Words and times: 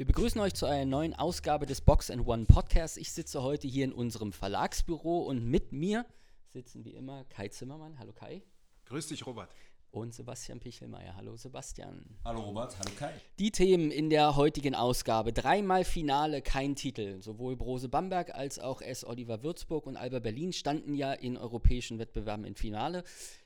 Wir 0.00 0.06
begrüßen 0.06 0.40
euch 0.40 0.54
zu 0.54 0.64
einer 0.64 0.86
neuen 0.86 1.12
Ausgabe 1.12 1.66
des 1.66 1.82
Box 1.82 2.10
and 2.10 2.26
One 2.26 2.46
Podcasts. 2.46 2.96
Ich 2.96 3.12
sitze 3.12 3.42
heute 3.42 3.68
hier 3.68 3.84
in 3.84 3.92
unserem 3.92 4.32
Verlagsbüro 4.32 5.18
und 5.18 5.44
mit 5.44 5.72
mir 5.72 6.06
sitzen 6.54 6.86
wie 6.86 6.94
immer 6.94 7.24
Kai 7.24 7.48
Zimmermann. 7.48 7.98
Hallo 7.98 8.14
Kai. 8.14 8.40
Grüß 8.86 9.08
dich, 9.08 9.26
Robert. 9.26 9.50
Und 9.90 10.14
Sebastian 10.14 10.58
Pichelmeier. 10.58 11.16
Hallo 11.16 11.36
Sebastian. 11.36 12.16
Hallo 12.24 12.40
Robert, 12.40 12.78
hallo 12.78 12.90
Kai. 12.98 13.12
Die 13.38 13.50
Themen 13.50 13.90
in 13.90 14.08
der 14.08 14.36
heutigen 14.36 14.74
Ausgabe. 14.74 15.34
Dreimal 15.34 15.84
Finale, 15.84 16.40
kein 16.40 16.76
Titel. 16.76 17.20
Sowohl 17.20 17.56
Brose 17.56 17.90
Bamberg 17.90 18.34
als 18.34 18.58
auch 18.58 18.80
S. 18.80 19.04
Oliver 19.04 19.42
Würzburg 19.42 19.86
und 19.86 19.98
Alba 19.98 20.20
Berlin 20.20 20.54
standen 20.54 20.94
ja 20.94 21.12
in 21.12 21.36
europäischen 21.36 21.98
Wettbewerben 21.98 22.46
im 22.46 22.54
Finale. 22.54 23.04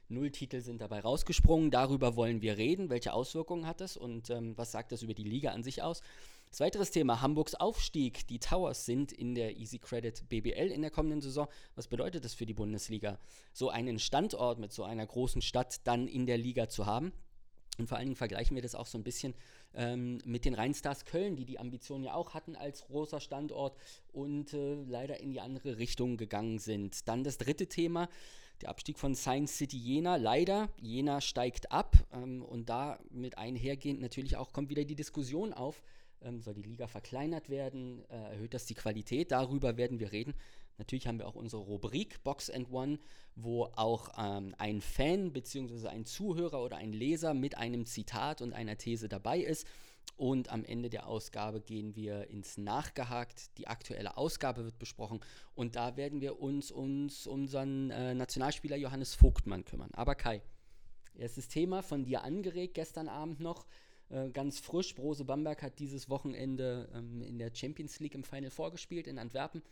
Null 0.08 0.30
Titel 0.30 0.60
sind 0.60 0.80
dabei 0.80 1.00
rausgesprungen. 1.00 1.70
Darüber 1.70 2.14
wollen 2.14 2.42
wir 2.42 2.58
reden. 2.58 2.90
Welche 2.90 3.12
Auswirkungen 3.12 3.66
hat 3.66 3.80
es 3.80 3.96
und 3.96 4.30
ähm, 4.30 4.56
was 4.56 4.70
sagt 4.70 4.92
das 4.92 5.02
über 5.02 5.14
die 5.14 5.24
Liga 5.24 5.50
an 5.50 5.64
sich 5.64 5.82
aus? 5.82 6.02
Das 6.54 6.60
weiteres 6.60 6.92
Thema, 6.92 7.20
Hamburgs 7.20 7.56
Aufstieg. 7.56 8.28
Die 8.28 8.38
Towers 8.38 8.86
sind 8.86 9.10
in 9.10 9.34
der 9.34 9.56
Easy 9.56 9.80
Credit 9.80 10.28
BBL 10.28 10.70
in 10.70 10.82
der 10.82 10.92
kommenden 10.92 11.20
Saison. 11.20 11.48
Was 11.74 11.88
bedeutet 11.88 12.24
das 12.24 12.32
für 12.32 12.46
die 12.46 12.54
Bundesliga, 12.54 13.18
so 13.52 13.70
einen 13.70 13.98
Standort 13.98 14.60
mit 14.60 14.72
so 14.72 14.84
einer 14.84 15.04
großen 15.04 15.42
Stadt 15.42 15.80
dann 15.82 16.06
in 16.06 16.26
der 16.26 16.38
Liga 16.38 16.68
zu 16.68 16.86
haben? 16.86 17.12
Und 17.76 17.88
vor 17.88 17.98
allen 17.98 18.06
Dingen 18.06 18.14
vergleichen 18.14 18.54
wir 18.54 18.62
das 18.62 18.76
auch 18.76 18.86
so 18.86 18.96
ein 18.96 19.02
bisschen 19.02 19.34
ähm, 19.74 20.20
mit 20.24 20.44
den 20.44 20.54
Rheinstars 20.54 21.06
Köln, 21.06 21.34
die 21.34 21.44
die 21.44 21.58
Ambitionen 21.58 22.04
ja 22.04 22.14
auch 22.14 22.34
hatten 22.34 22.54
als 22.54 22.82
großer 22.82 23.18
Standort 23.18 23.76
und 24.12 24.52
äh, 24.52 24.74
leider 24.84 25.18
in 25.18 25.32
die 25.32 25.40
andere 25.40 25.78
Richtung 25.78 26.16
gegangen 26.16 26.60
sind. 26.60 27.08
Dann 27.08 27.24
das 27.24 27.36
dritte 27.36 27.66
Thema, 27.66 28.08
der 28.62 28.68
Abstieg 28.68 29.00
von 29.00 29.16
Science 29.16 29.56
City 29.56 29.76
Jena. 29.76 30.14
Leider, 30.14 30.68
Jena 30.80 31.20
steigt 31.20 31.72
ab 31.72 31.96
ähm, 32.12 32.42
und 32.42 32.68
damit 32.68 33.38
einhergehend 33.38 34.00
natürlich 34.00 34.36
auch 34.36 34.52
kommt 34.52 34.70
wieder 34.70 34.84
die 34.84 34.94
Diskussion 34.94 35.52
auf, 35.52 35.82
ähm, 36.24 36.40
soll 36.40 36.54
die 36.54 36.62
Liga 36.62 36.86
verkleinert 36.86 37.48
werden? 37.48 38.04
Äh, 38.08 38.32
erhöht 38.32 38.54
das 38.54 38.66
die 38.66 38.74
Qualität? 38.74 39.30
Darüber 39.30 39.76
werden 39.76 40.00
wir 40.00 40.12
reden. 40.12 40.34
Natürlich 40.78 41.06
haben 41.06 41.18
wir 41.18 41.28
auch 41.28 41.36
unsere 41.36 41.62
Rubrik 41.62 42.22
Box 42.24 42.50
and 42.50 42.70
One, 42.72 42.98
wo 43.36 43.64
auch 43.76 44.10
ähm, 44.18 44.54
ein 44.58 44.80
Fan 44.80 45.32
bzw. 45.32 45.88
ein 45.88 46.04
Zuhörer 46.04 46.62
oder 46.62 46.76
ein 46.76 46.92
Leser 46.92 47.34
mit 47.34 47.56
einem 47.56 47.86
Zitat 47.86 48.42
und 48.42 48.52
einer 48.52 48.76
These 48.76 49.08
dabei 49.08 49.38
ist. 49.38 49.66
Und 50.16 50.50
am 50.50 50.64
Ende 50.64 50.90
der 50.90 51.08
Ausgabe 51.08 51.60
gehen 51.60 51.96
wir 51.96 52.28
ins 52.28 52.56
Nachgehakt. 52.56 53.56
Die 53.58 53.66
aktuelle 53.66 54.16
Ausgabe 54.16 54.64
wird 54.64 54.78
besprochen 54.78 55.20
und 55.54 55.76
da 55.76 55.96
werden 55.96 56.20
wir 56.20 56.40
uns, 56.40 56.70
uns 56.70 57.26
unseren 57.26 57.90
äh, 57.90 58.14
Nationalspieler 58.14 58.76
Johannes 58.76 59.14
Vogtmann 59.14 59.64
kümmern. 59.64 59.90
Aber 59.94 60.14
Kai, 60.14 60.40
erstes 61.14 61.48
Thema 61.48 61.82
von 61.82 62.04
dir 62.04 62.22
angeregt 62.22 62.74
gestern 62.74 63.08
Abend 63.08 63.40
noch. 63.40 63.66
Äh, 64.10 64.30
ganz 64.30 64.60
frisch. 64.60 64.94
Brose 64.94 65.24
Bamberg 65.24 65.62
hat 65.62 65.78
dieses 65.78 66.08
Wochenende 66.08 66.88
ähm, 66.94 67.22
in 67.22 67.38
der 67.38 67.54
Champions 67.54 68.00
League 68.00 68.14
im 68.14 68.24
Final 68.24 68.50
vorgespielt 68.50 69.06
in 69.06 69.18
Antwerpen. 69.18 69.62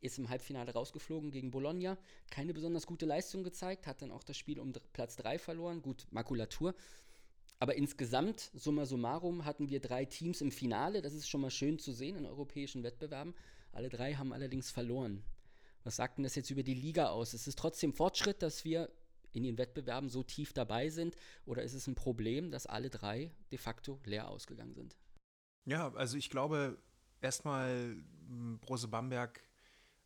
Ist 0.00 0.18
im 0.18 0.28
Halbfinale 0.28 0.72
rausgeflogen 0.72 1.30
gegen 1.30 1.50
Bologna. 1.50 1.96
Keine 2.30 2.52
besonders 2.52 2.86
gute 2.86 3.06
Leistung 3.06 3.42
gezeigt. 3.42 3.86
Hat 3.86 4.02
dann 4.02 4.10
auch 4.10 4.22
das 4.22 4.36
Spiel 4.36 4.58
um 4.58 4.72
Platz 4.92 5.16
3 5.16 5.38
verloren. 5.38 5.80
Gut, 5.82 6.06
Makulatur. 6.10 6.74
Aber 7.58 7.76
insgesamt, 7.76 8.50
summa 8.54 8.84
summarum, 8.84 9.44
hatten 9.44 9.70
wir 9.70 9.80
drei 9.80 10.04
Teams 10.04 10.40
im 10.40 10.50
Finale. 10.50 11.00
Das 11.00 11.14
ist 11.14 11.28
schon 11.28 11.40
mal 11.40 11.50
schön 11.50 11.78
zu 11.78 11.92
sehen 11.92 12.16
in 12.16 12.26
europäischen 12.26 12.82
Wettbewerben. 12.82 13.34
Alle 13.72 13.88
drei 13.88 14.14
haben 14.14 14.32
allerdings 14.32 14.70
verloren. 14.70 15.22
Was 15.84 15.96
sagt 15.96 16.18
denn 16.18 16.24
das 16.24 16.34
jetzt 16.34 16.50
über 16.50 16.62
die 16.62 16.74
Liga 16.74 17.08
aus? 17.08 17.32
Es 17.32 17.46
ist 17.46 17.58
trotzdem 17.58 17.92
Fortschritt, 17.92 18.42
dass 18.42 18.64
wir 18.64 18.90
in 19.34 19.42
den 19.42 19.58
Wettbewerben 19.58 20.08
so 20.08 20.22
tief 20.22 20.52
dabei 20.52 20.88
sind? 20.88 21.16
Oder 21.44 21.62
ist 21.62 21.74
es 21.74 21.86
ein 21.86 21.94
Problem, 21.94 22.50
dass 22.50 22.66
alle 22.66 22.88
drei 22.88 23.32
de 23.50 23.58
facto 23.58 24.00
leer 24.04 24.28
ausgegangen 24.28 24.74
sind? 24.74 24.96
Ja, 25.66 25.92
also 25.94 26.16
ich 26.16 26.30
glaube, 26.30 26.78
erstmal 27.20 27.96
hm, 28.28 28.58
Brose 28.60 28.88
Bamberg 28.88 29.40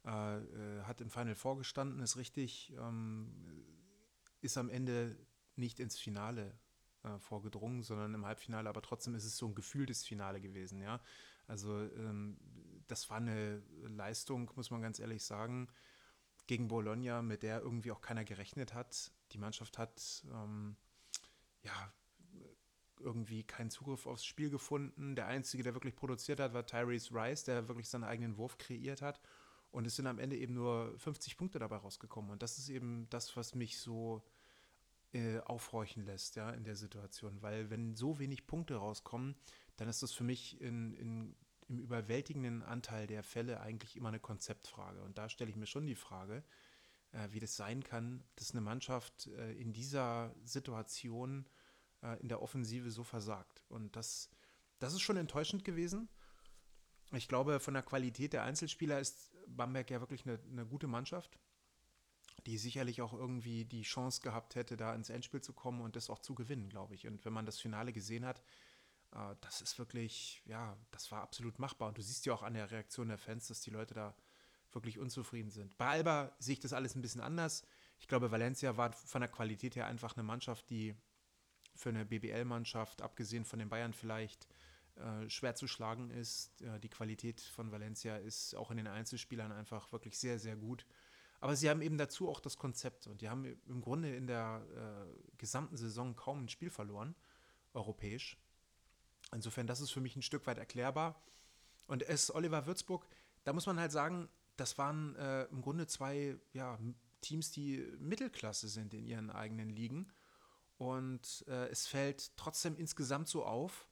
äh, 0.05 0.39
äh, 0.39 0.83
hat 0.85 1.01
im 1.01 1.11
Final 1.11 1.35
vorgestanden, 1.35 2.01
ist 2.01 2.17
richtig, 2.17 2.73
ähm, 2.79 3.65
ist 4.41 4.57
am 4.57 4.71
Ende 4.71 5.17
nicht 5.57 5.81
ins 5.81 5.99
Finale 5.99 6.59
äh, 7.03 7.19
vorgedrungen, 7.19 7.83
sondern 7.83 8.15
im 8.15 8.25
Halbfinale, 8.25 8.69
aber 8.69 8.83
trotzdem 8.83 9.15
ist 9.15 9.25
es 9.25 9.37
so 9.37 9.47
ein 9.47 9.55
gefühltes 9.55 10.05
Finale 10.05 10.41
gewesen, 10.41 10.81
ja. 10.81 11.01
Also 11.47 11.81
ähm, 11.81 12.39
das 12.87 13.11
war 13.11 13.19
eine 13.19 13.63
Leistung, 13.83 14.51
muss 14.55 14.71
man 14.71 14.83
ganz 14.83 14.99
ehrlich 14.99 15.25
sagen, 15.25 15.69
gegen 16.47 16.69
Bologna, 16.69 17.23
mit 17.23 17.43
der 17.43 17.61
irgendwie 17.61 17.91
auch 17.91 18.01
keiner 18.01 18.25
gerechnet 18.25 18.75
hat. 18.75 19.13
Die 19.33 19.39
Mannschaft 19.39 19.79
hat 19.79 20.25
ähm, 20.33 20.77
ja 21.63 21.93
irgendwie 23.01 23.45
keinen 23.45 23.71
Zugriff 23.71 24.07
aufs 24.07 24.25
Spiel 24.25 24.51
gefunden. 24.51 25.15
Der 25.15 25.27
Einzige, 25.27 25.63
der 25.63 25.75
wirklich 25.75 25.95
produziert 25.95 26.41
hat, 26.41 26.53
war 26.55 26.67
Tyrese 26.67 27.15
Rice, 27.15 27.45
der 27.45 27.69
wirklich 27.69 27.89
seinen 27.89 28.05
eigenen 28.05 28.37
Wurf 28.37 28.59
kreiert 28.59 29.03
hat. 29.03 29.21
Und 29.71 29.87
es 29.87 29.97
sind 29.97 30.07
am 30.07 30.19
Ende 30.19 30.37
eben 30.37 30.55
nur 30.55 30.99
50 30.99 31.37
Punkte 31.37 31.59
dabei 31.59 31.77
rausgekommen. 31.77 32.31
Und 32.31 32.43
das 32.43 32.59
ist 32.59 32.69
eben 32.69 33.07
das, 33.11 33.37
was 33.37 33.55
mich 33.55 33.79
so 33.79 34.23
äh, 35.13 35.39
aufhorchen 35.41 36.05
lässt, 36.05 36.37
ja, 36.37 36.51
in 36.51 36.65
der 36.65 36.77
Situation. 36.77 37.43
Weil 37.43 37.71
wenn 37.71 37.95
so 37.95 38.19
wenig 38.19 38.47
Punkte 38.47 38.77
rauskommen, 38.77 39.37
dann 39.77 39.89
ist 39.89 40.03
das 40.03 40.13
für 40.13 40.25
mich 40.25 40.61
in, 40.61 40.95
in, 40.95 41.37
im 41.69 41.79
überwältigenden 41.79 42.63
Anteil 42.63 43.07
der 43.07 43.23
Fälle 43.23 43.61
eigentlich 43.61 43.97
immer 43.97 44.09
eine 44.09 44.21
Konzeptfrage. 44.21 45.03
Und 45.03 45.19
da 45.19 45.29
stelle 45.29 45.51
ich 45.51 45.57
mir 45.57 45.67
schon 45.67 45.87
die 45.87 45.95
Frage, 45.95 46.43
wie 47.31 47.41
das 47.41 47.57
sein 47.57 47.83
kann, 47.83 48.23
dass 48.37 48.53
eine 48.53 48.61
Mannschaft 48.61 49.29
äh, 49.29 49.53
in 49.53 49.73
dieser 49.73 50.35
Situation 50.45 51.49
äh, 52.03 52.21
in 52.21 52.29
der 52.29 52.43
Offensive 52.43 52.91
so 52.91 53.05
versagt. 53.05 53.65
Und 53.69 53.97
das, 53.97 54.31
das 54.79 54.93
ist 54.93 55.01
schon 55.01 55.17
enttäuschend 55.17 55.65
gewesen. 55.65 56.09
Ich 57.13 57.29
glaube, 57.29 57.61
von 57.61 57.75
der 57.75 57.83
Qualität 57.83 58.33
der 58.35 58.43
Einzelspieler 58.43 59.01
ist 59.01 59.33
Bamberg 59.47 59.91
ja 59.91 60.01
wirklich 60.01 60.27
eine, 60.27 60.39
eine 60.51 60.67
gute 60.67 60.87
Mannschaft, 60.87 61.39
die 62.47 62.59
sicherlich 62.59 63.01
auch 63.01 63.15
irgendwie 63.15 63.65
die 63.65 63.83
Chance 63.83 64.21
gehabt 64.21 64.55
hätte, 64.55 64.77
da 64.77 64.95
ins 64.95 65.11
Endspiel 65.11 65.41
zu 65.41 65.55
kommen 65.55 65.81
und 65.81 65.97
das 65.97 66.11
auch 66.11 66.19
zu 66.19 66.35
gewinnen, 66.35 66.69
glaube 66.69 66.95
ich. 66.95 67.07
Und 67.07 67.25
wenn 67.25 67.33
man 67.33 67.47
das 67.47 67.59
Finale 67.59 67.93
gesehen 67.93 68.27
hat, 68.27 68.43
äh, 69.13 69.35
das 69.41 69.63
ist 69.63 69.79
wirklich, 69.79 70.43
ja, 70.45 70.77
das 70.91 71.11
war 71.11 71.23
absolut 71.23 71.59
machbar. 71.59 71.89
Und 71.89 71.99
du 71.99 72.03
siehst 72.03 72.27
ja 72.27 72.35
auch 72.35 72.43
an 72.43 72.55
der 72.55 72.71
Reaktion 72.71 73.09
der 73.09 73.19
Fans, 73.19 73.49
dass 73.49 73.63
die 73.63 73.71
Leute 73.71 73.95
da 73.95 74.15
wirklich 74.79 74.99
unzufrieden 74.99 75.51
sind. 75.51 75.77
Bei 75.77 75.89
Alba 75.89 76.33
sehe 76.39 76.55
ich 76.55 76.61
das 76.61 76.73
alles 76.73 76.95
ein 76.95 77.03
bisschen 77.03 77.21
anders. 77.21 77.65
Ich 77.99 78.09
glaube, 78.09 78.31
Valencia 78.31 78.77
war 78.77 78.93
von 78.93 79.21
der 79.21 79.31
Qualität 79.31 79.77
her 79.77 79.87
einfach 79.87 80.17
eine 80.17 80.23
Mannschaft, 80.23 80.71
die 80.71 80.95
für 81.75 81.89
eine 81.89 82.07
BBL-Mannschaft, 82.07 83.03
abgesehen 83.03 83.45
von 83.45 83.59
den 83.59 83.69
Bayern 83.69 83.93
vielleicht, 83.93 84.49
äh, 84.97 85.29
schwer 85.29 85.55
zu 85.55 85.67
schlagen 85.67 86.11
ist. 86.11 86.61
Äh, 86.63 86.81
die 86.81 86.89
Qualität 86.89 87.41
von 87.41 87.71
Valencia 87.71 88.17
ist 88.17 88.55
auch 88.55 88.71
in 88.71 88.79
den 88.79 88.87
Einzelspielern 88.87 89.53
einfach 89.53 89.93
wirklich 89.93 90.19
sehr, 90.19 90.39
sehr 90.39 90.57
gut. 90.57 90.87
Aber 91.41 91.55
sie 91.55 91.71
haben 91.71 91.83
eben 91.83 91.99
dazu 91.99 92.29
auch 92.29 92.41
das 92.41 92.57
Konzept 92.57 93.07
und 93.07 93.21
die 93.21 93.29
haben 93.29 93.45
im 93.45 93.81
Grunde 93.81 94.15
in 94.15 94.27
der 94.27 94.67
äh, 94.75 95.37
gesamten 95.39 95.77
Saison 95.77 96.17
kaum 96.17 96.45
ein 96.45 96.49
Spiel 96.49 96.71
verloren, 96.71 97.15
europäisch. 97.75 98.37
Insofern, 99.33 99.67
das 99.67 99.81
ist 99.81 99.91
für 99.91 100.01
mich 100.01 100.17
ein 100.17 100.23
Stück 100.23 100.47
weit 100.47 100.59
erklärbar. 100.59 101.21
Und 101.87 102.03
es 102.03 102.35
Oliver 102.35 102.67
Würzburg, 102.67 103.07
da 103.45 103.53
muss 103.53 103.67
man 103.67 103.79
halt 103.79 103.93
sagen, 103.93 104.29
das 104.59 104.77
waren 104.79 105.17
äh, 105.17 105.45
im 105.45 105.63
Grunde 105.63 105.87
zwei 105.87 106.37
ja, 106.53 106.79
Teams, 107.21 107.51
die 107.51 107.79
Mittelklasse 107.99 108.69
sind 108.69 108.95
in 108.95 109.07
ihren 109.07 109.31
eigenen 109.31 109.71
Ligen. 109.71 110.13
Und 110.77 111.45
äh, 111.49 111.69
es 111.69 111.87
fällt 111.87 112.37
trotzdem 112.37 112.77
insgesamt 112.77 113.29
so 113.29 113.45
auf, 113.45 113.89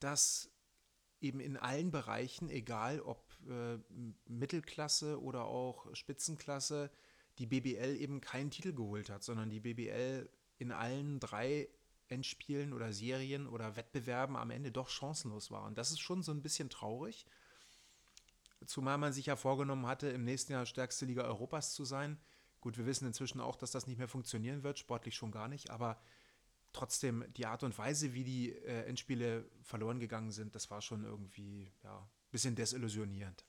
dass 0.00 0.50
eben 1.20 1.40
in 1.40 1.56
allen 1.56 1.90
Bereichen, 1.90 2.50
egal 2.50 3.00
ob 3.00 3.24
äh, 3.48 3.78
Mittelklasse 4.26 5.20
oder 5.20 5.46
auch 5.46 5.94
Spitzenklasse, 5.94 6.90
die 7.38 7.46
BBL 7.46 7.96
eben 7.96 8.20
keinen 8.20 8.50
Titel 8.50 8.72
geholt 8.72 9.10
hat, 9.10 9.22
sondern 9.22 9.50
die 9.50 9.60
BBL 9.60 10.28
in 10.58 10.72
allen 10.72 11.20
drei 11.20 11.68
Endspielen 12.08 12.72
oder 12.72 12.92
Serien 12.92 13.46
oder 13.46 13.76
Wettbewerben 13.76 14.36
am 14.36 14.50
Ende 14.50 14.70
doch 14.70 14.88
chancenlos 14.88 15.50
war. 15.50 15.64
Und 15.64 15.76
das 15.76 15.90
ist 15.90 16.00
schon 16.00 16.22
so 16.22 16.32
ein 16.32 16.42
bisschen 16.42 16.70
traurig. 16.70 17.26
Zumal 18.64 18.98
man 18.98 19.12
sich 19.12 19.26
ja 19.26 19.36
vorgenommen 19.36 19.86
hatte, 19.86 20.08
im 20.08 20.24
nächsten 20.24 20.52
Jahr 20.52 20.66
stärkste 20.66 21.04
Liga 21.04 21.24
Europas 21.24 21.74
zu 21.74 21.84
sein. 21.84 22.18
Gut, 22.60 22.78
wir 22.78 22.86
wissen 22.86 23.06
inzwischen 23.06 23.40
auch, 23.40 23.56
dass 23.56 23.70
das 23.70 23.86
nicht 23.86 23.98
mehr 23.98 24.08
funktionieren 24.08 24.62
wird, 24.62 24.78
sportlich 24.78 25.14
schon 25.14 25.30
gar 25.30 25.46
nicht, 25.48 25.70
aber 25.70 26.00
trotzdem 26.72 27.24
die 27.36 27.46
Art 27.46 27.62
und 27.62 27.76
Weise, 27.78 28.12
wie 28.14 28.24
die 28.24 28.52
äh, 28.52 28.84
Endspiele 28.84 29.48
verloren 29.62 30.00
gegangen 30.00 30.30
sind, 30.30 30.54
das 30.54 30.70
war 30.70 30.82
schon 30.82 31.04
irgendwie 31.04 31.70
ja, 31.82 31.98
ein 31.98 32.30
bisschen 32.30 32.54
desillusionierend. 32.54 33.44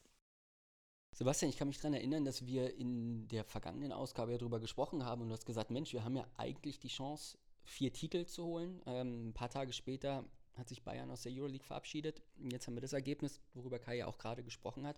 Sebastian, 1.13 1.49
ich 1.49 1.57
kann 1.57 1.67
mich 1.67 1.77
daran 1.77 1.95
erinnern, 1.95 2.25
dass 2.25 2.45
wir 2.45 2.75
in 2.75 3.27
der 3.27 3.43
vergangenen 3.43 3.91
Ausgabe 3.91 4.33
ja 4.33 4.37
darüber 4.37 4.59
gesprochen 4.59 5.03
haben 5.03 5.23
und 5.23 5.29
du 5.29 5.33
hast 5.33 5.45
gesagt, 5.45 5.71
Mensch, 5.71 5.93
wir 5.93 6.03
haben 6.03 6.15
ja 6.15 6.27
eigentlich 6.37 6.79
die 6.79 6.89
Chance, 6.89 7.37
vier 7.63 7.91
Titel 7.91 8.25
zu 8.25 8.45
holen. 8.45 8.81
Ähm, 8.85 9.29
ein 9.29 9.33
paar 9.33 9.49
Tage 9.49 9.73
später 9.73 10.23
hat 10.57 10.69
sich 10.69 10.83
Bayern 10.83 11.11
aus 11.11 11.21
der 11.21 11.31
Euroleague 11.31 11.65
verabschiedet. 11.65 12.21
Jetzt 12.51 12.67
haben 12.67 12.75
wir 12.75 12.81
das 12.81 12.93
Ergebnis, 12.93 13.39
worüber 13.53 13.79
Kai 13.79 13.97
ja 13.97 14.07
auch 14.07 14.17
gerade 14.17 14.43
gesprochen 14.43 14.85
hat. 14.85 14.97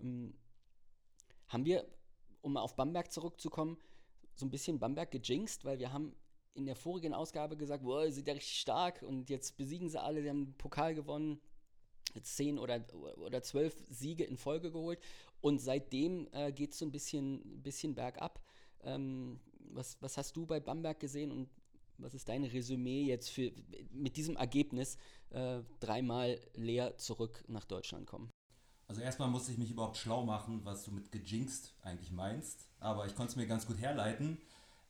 Ähm, 0.00 0.34
haben 1.48 1.64
wir, 1.64 1.86
um 2.40 2.54
mal 2.54 2.62
auf 2.62 2.76
Bamberg 2.76 3.12
zurückzukommen, 3.12 3.78
so 4.34 4.46
ein 4.46 4.50
bisschen 4.50 4.78
Bamberg 4.78 5.10
gejinxt, 5.10 5.64
weil 5.64 5.78
wir 5.78 5.92
haben 5.92 6.14
in 6.54 6.66
der 6.66 6.76
vorigen 6.76 7.14
Ausgabe 7.14 7.56
gesagt, 7.56 7.84
boah, 7.84 8.06
sie 8.06 8.12
sind 8.12 8.28
ja 8.28 8.34
richtig 8.34 8.58
stark 8.58 9.02
und 9.02 9.30
jetzt 9.30 9.56
besiegen 9.56 9.88
sie 9.88 10.00
alle, 10.00 10.22
sie 10.22 10.28
haben 10.28 10.46
den 10.46 10.56
Pokal 10.56 10.94
gewonnen. 10.94 11.40
zehn 12.22 12.58
oder, 12.58 12.84
oder 13.18 13.42
zwölf 13.42 13.74
Siege 13.90 14.24
in 14.24 14.36
Folge 14.36 14.72
geholt 14.72 14.98
und 15.40 15.58
seitdem 15.58 16.28
äh, 16.32 16.52
geht 16.52 16.72
es 16.72 16.78
so 16.78 16.86
ein 16.86 16.92
bisschen, 16.92 17.62
bisschen 17.62 17.94
bergab. 17.94 18.42
Ähm, 18.82 19.38
was, 19.58 20.00
was 20.00 20.16
hast 20.16 20.36
du 20.36 20.46
bei 20.46 20.60
Bamberg 20.60 20.98
gesehen 20.98 21.30
und 21.30 21.50
was 21.98 22.14
ist 22.14 22.28
dein 22.28 22.44
Resümee 22.44 23.04
jetzt 23.04 23.30
für 23.30 23.52
mit 23.92 24.16
diesem 24.16 24.36
Ergebnis 24.36 24.98
äh, 25.30 25.60
dreimal 25.80 26.40
leer 26.54 26.96
zurück 26.98 27.44
nach 27.48 27.64
Deutschland 27.64 28.06
kommen? 28.06 28.30
Also 28.88 29.00
erstmal 29.00 29.28
musste 29.28 29.52
ich 29.52 29.58
mich 29.58 29.70
überhaupt 29.70 29.96
schlau 29.96 30.24
machen, 30.24 30.64
was 30.64 30.84
du 30.84 30.92
mit 30.92 31.10
gejinxt 31.10 31.74
eigentlich 31.82 32.12
meinst. 32.12 32.68
Aber 32.78 33.06
ich 33.06 33.14
konnte 33.16 33.30
es 33.30 33.36
mir 33.36 33.46
ganz 33.46 33.66
gut 33.66 33.80
herleiten. 33.80 34.38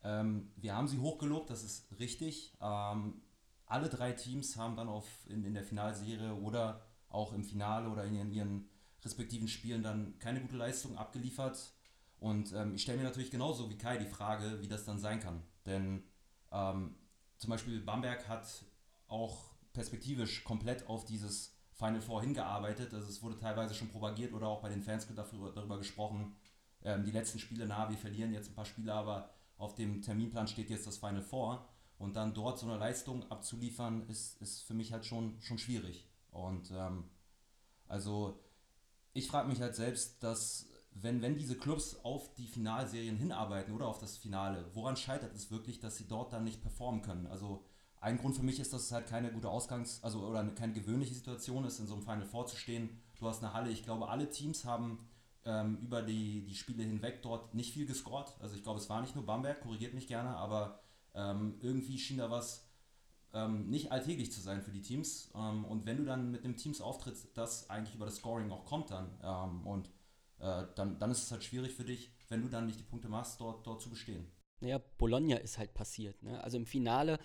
Ähm, 0.03 0.51
wir 0.55 0.75
haben 0.75 0.87
sie 0.87 0.99
hochgelobt, 0.99 1.49
das 1.49 1.63
ist 1.63 1.87
richtig. 1.99 2.53
Ähm, 2.61 3.21
alle 3.65 3.89
drei 3.89 4.11
Teams 4.11 4.55
haben 4.55 4.75
dann 4.75 4.87
auf, 4.87 5.05
in, 5.27 5.43
in 5.43 5.53
der 5.53 5.63
Finalserie 5.63 6.33
oder 6.35 6.85
auch 7.09 7.33
im 7.33 7.43
Finale 7.43 7.89
oder 7.89 8.05
in 8.05 8.15
ihren, 8.15 8.31
ihren 8.31 8.69
respektiven 9.03 9.47
Spielen 9.47 9.83
dann 9.83 10.17
keine 10.19 10.41
gute 10.41 10.57
Leistung 10.57 10.97
abgeliefert. 10.97 11.73
Und 12.19 12.53
ähm, 12.53 12.75
ich 12.75 12.83
stelle 12.83 12.97
mir 12.99 13.03
natürlich 13.03 13.31
genauso 13.31 13.69
wie 13.69 13.77
Kai 13.77 13.97
die 13.97 14.05
Frage, 14.05 14.61
wie 14.61 14.67
das 14.67 14.85
dann 14.85 14.99
sein 14.99 15.19
kann. 15.19 15.43
Denn 15.65 16.03
ähm, 16.51 16.95
zum 17.37 17.49
Beispiel 17.49 17.79
Bamberg 17.81 18.27
hat 18.27 18.65
auch 19.07 19.55
perspektivisch 19.73 20.43
komplett 20.43 20.87
auf 20.87 21.05
dieses 21.05 21.55
Final 21.73 22.01
Four 22.01 22.21
hingearbeitet. 22.21 22.93
Also 22.93 23.09
es 23.09 23.21
wurde 23.21 23.37
teilweise 23.37 23.73
schon 23.73 23.89
propagiert 23.89 24.33
oder 24.33 24.47
auch 24.47 24.61
bei 24.61 24.69
den 24.69 24.81
Fans 24.81 25.07
dafür, 25.15 25.51
darüber 25.53 25.77
gesprochen. 25.77 26.35
Ähm, 26.83 27.03
die 27.03 27.11
letzten 27.11 27.39
Spiele, 27.39 27.65
na, 27.67 27.89
wir 27.89 27.97
verlieren 27.97 28.33
jetzt 28.33 28.49
ein 28.49 28.55
paar 28.55 28.65
Spiele, 28.65 28.93
aber 28.93 29.29
auf 29.57 29.75
dem 29.75 30.01
Terminplan 30.01 30.47
steht 30.47 30.69
jetzt 30.69 30.87
das 30.87 30.97
Final 30.97 31.21
Four. 31.21 31.67
Und 31.99 32.15
dann 32.15 32.33
dort 32.33 32.59
so 32.59 32.67
eine 32.67 32.77
Leistung 32.77 33.29
abzuliefern, 33.31 34.07
ist, 34.07 34.39
ist 34.41 34.61
für 34.61 34.75
mich 34.75 34.91
halt 34.91 35.05
schon, 35.05 35.39
schon 35.41 35.57
schwierig. 35.57 36.07
Und 36.31 36.71
ähm, 36.71 37.05
also 37.87 38.39
ich 39.13 39.27
frage 39.27 39.47
mich 39.47 39.61
halt 39.61 39.75
selbst, 39.75 40.21
dass 40.21 40.67
wenn, 41.01 41.21
wenn 41.21 41.37
diese 41.37 41.55
Clubs 41.55 41.97
auf 42.03 42.33
die 42.35 42.47
Finalserien 42.47 43.17
hinarbeiten 43.17 43.73
oder 43.73 43.87
auf 43.87 43.99
das 43.99 44.17
Finale, 44.17 44.65
woran 44.73 44.95
scheitert 44.95 45.35
es 45.35 45.51
wirklich, 45.51 45.79
dass 45.79 45.97
sie 45.97 46.07
dort 46.07 46.33
dann 46.33 46.43
nicht 46.43 46.61
performen 46.61 47.01
können? 47.01 47.27
Also 47.27 47.63
ein 47.99 48.17
Grund 48.17 48.35
für 48.35 48.43
mich 48.43 48.59
ist, 48.59 48.73
dass 48.73 48.83
es 48.83 48.91
halt 48.91 49.07
keine 49.07 49.31
gute 49.31 49.49
Ausgangs-, 49.49 50.03
also 50.03 50.19
oder 50.19 50.43
keine 50.49 50.73
gewöhnliche 50.73 51.13
Situation 51.13 51.65
ist, 51.65 51.79
in 51.79 51.87
so 51.87 51.95
einem 51.95 52.03
Final 52.03 52.25
vorzustehen. 52.25 52.89
Du 53.19 53.27
hast 53.27 53.43
eine 53.43 53.53
Halle, 53.53 53.69
ich 53.69 53.83
glaube, 53.83 54.09
alle 54.09 54.29
Teams 54.29 54.65
haben 54.65 55.07
ähm, 55.45 55.77
über 55.81 56.01
die, 56.01 56.45
die 56.45 56.55
Spiele 56.55 56.83
hinweg 56.83 57.21
dort 57.21 57.53
nicht 57.53 57.73
viel 57.73 57.85
gescored. 57.85 58.35
Also 58.39 58.55
ich 58.55 58.63
glaube, 58.63 58.79
es 58.79 58.89
war 58.89 59.01
nicht 59.01 59.15
nur 59.15 59.25
Bamberg, 59.25 59.61
korrigiert 59.61 59.93
mich 59.93 60.07
gerne, 60.07 60.35
aber 60.37 60.79
ähm, 61.15 61.55
irgendwie 61.61 61.97
schien 61.97 62.17
da 62.17 62.29
was 62.29 62.67
ähm, 63.33 63.69
nicht 63.69 63.91
alltäglich 63.91 64.31
zu 64.31 64.41
sein 64.41 64.61
für 64.61 64.71
die 64.71 64.81
Teams. 64.81 65.31
Ähm, 65.35 65.65
und 65.65 65.85
wenn 65.85 65.97
du 65.97 66.05
dann 66.05 66.31
mit 66.31 66.43
einem 66.43 66.55
Teams 66.55 66.81
auftrittst, 66.81 67.29
das 67.35 67.69
eigentlich 67.69 67.95
über 67.95 68.05
das 68.05 68.17
Scoring 68.17 68.51
auch 68.51 68.65
kommt 68.65 68.91
dann 68.91 69.09
ähm, 69.23 69.65
und 69.65 69.89
äh, 70.39 70.65
dann, 70.75 70.99
dann 70.99 71.11
ist 71.11 71.23
es 71.23 71.31
halt 71.31 71.43
schwierig 71.43 71.73
für 71.73 71.83
dich, 71.83 72.11
wenn 72.29 72.41
du 72.41 72.49
dann 72.49 72.65
nicht 72.65 72.79
die 72.79 72.83
Punkte 72.83 73.09
machst, 73.09 73.39
dort, 73.39 73.65
dort 73.65 73.81
zu 73.81 73.89
bestehen. 73.89 74.27
Naja, 74.59 74.79
Bologna 74.97 75.37
ist 75.37 75.57
halt 75.57 75.73
passiert. 75.73 76.21
Ne? 76.23 76.43
Also 76.43 76.57
im 76.57 76.65
Finale 76.65 77.19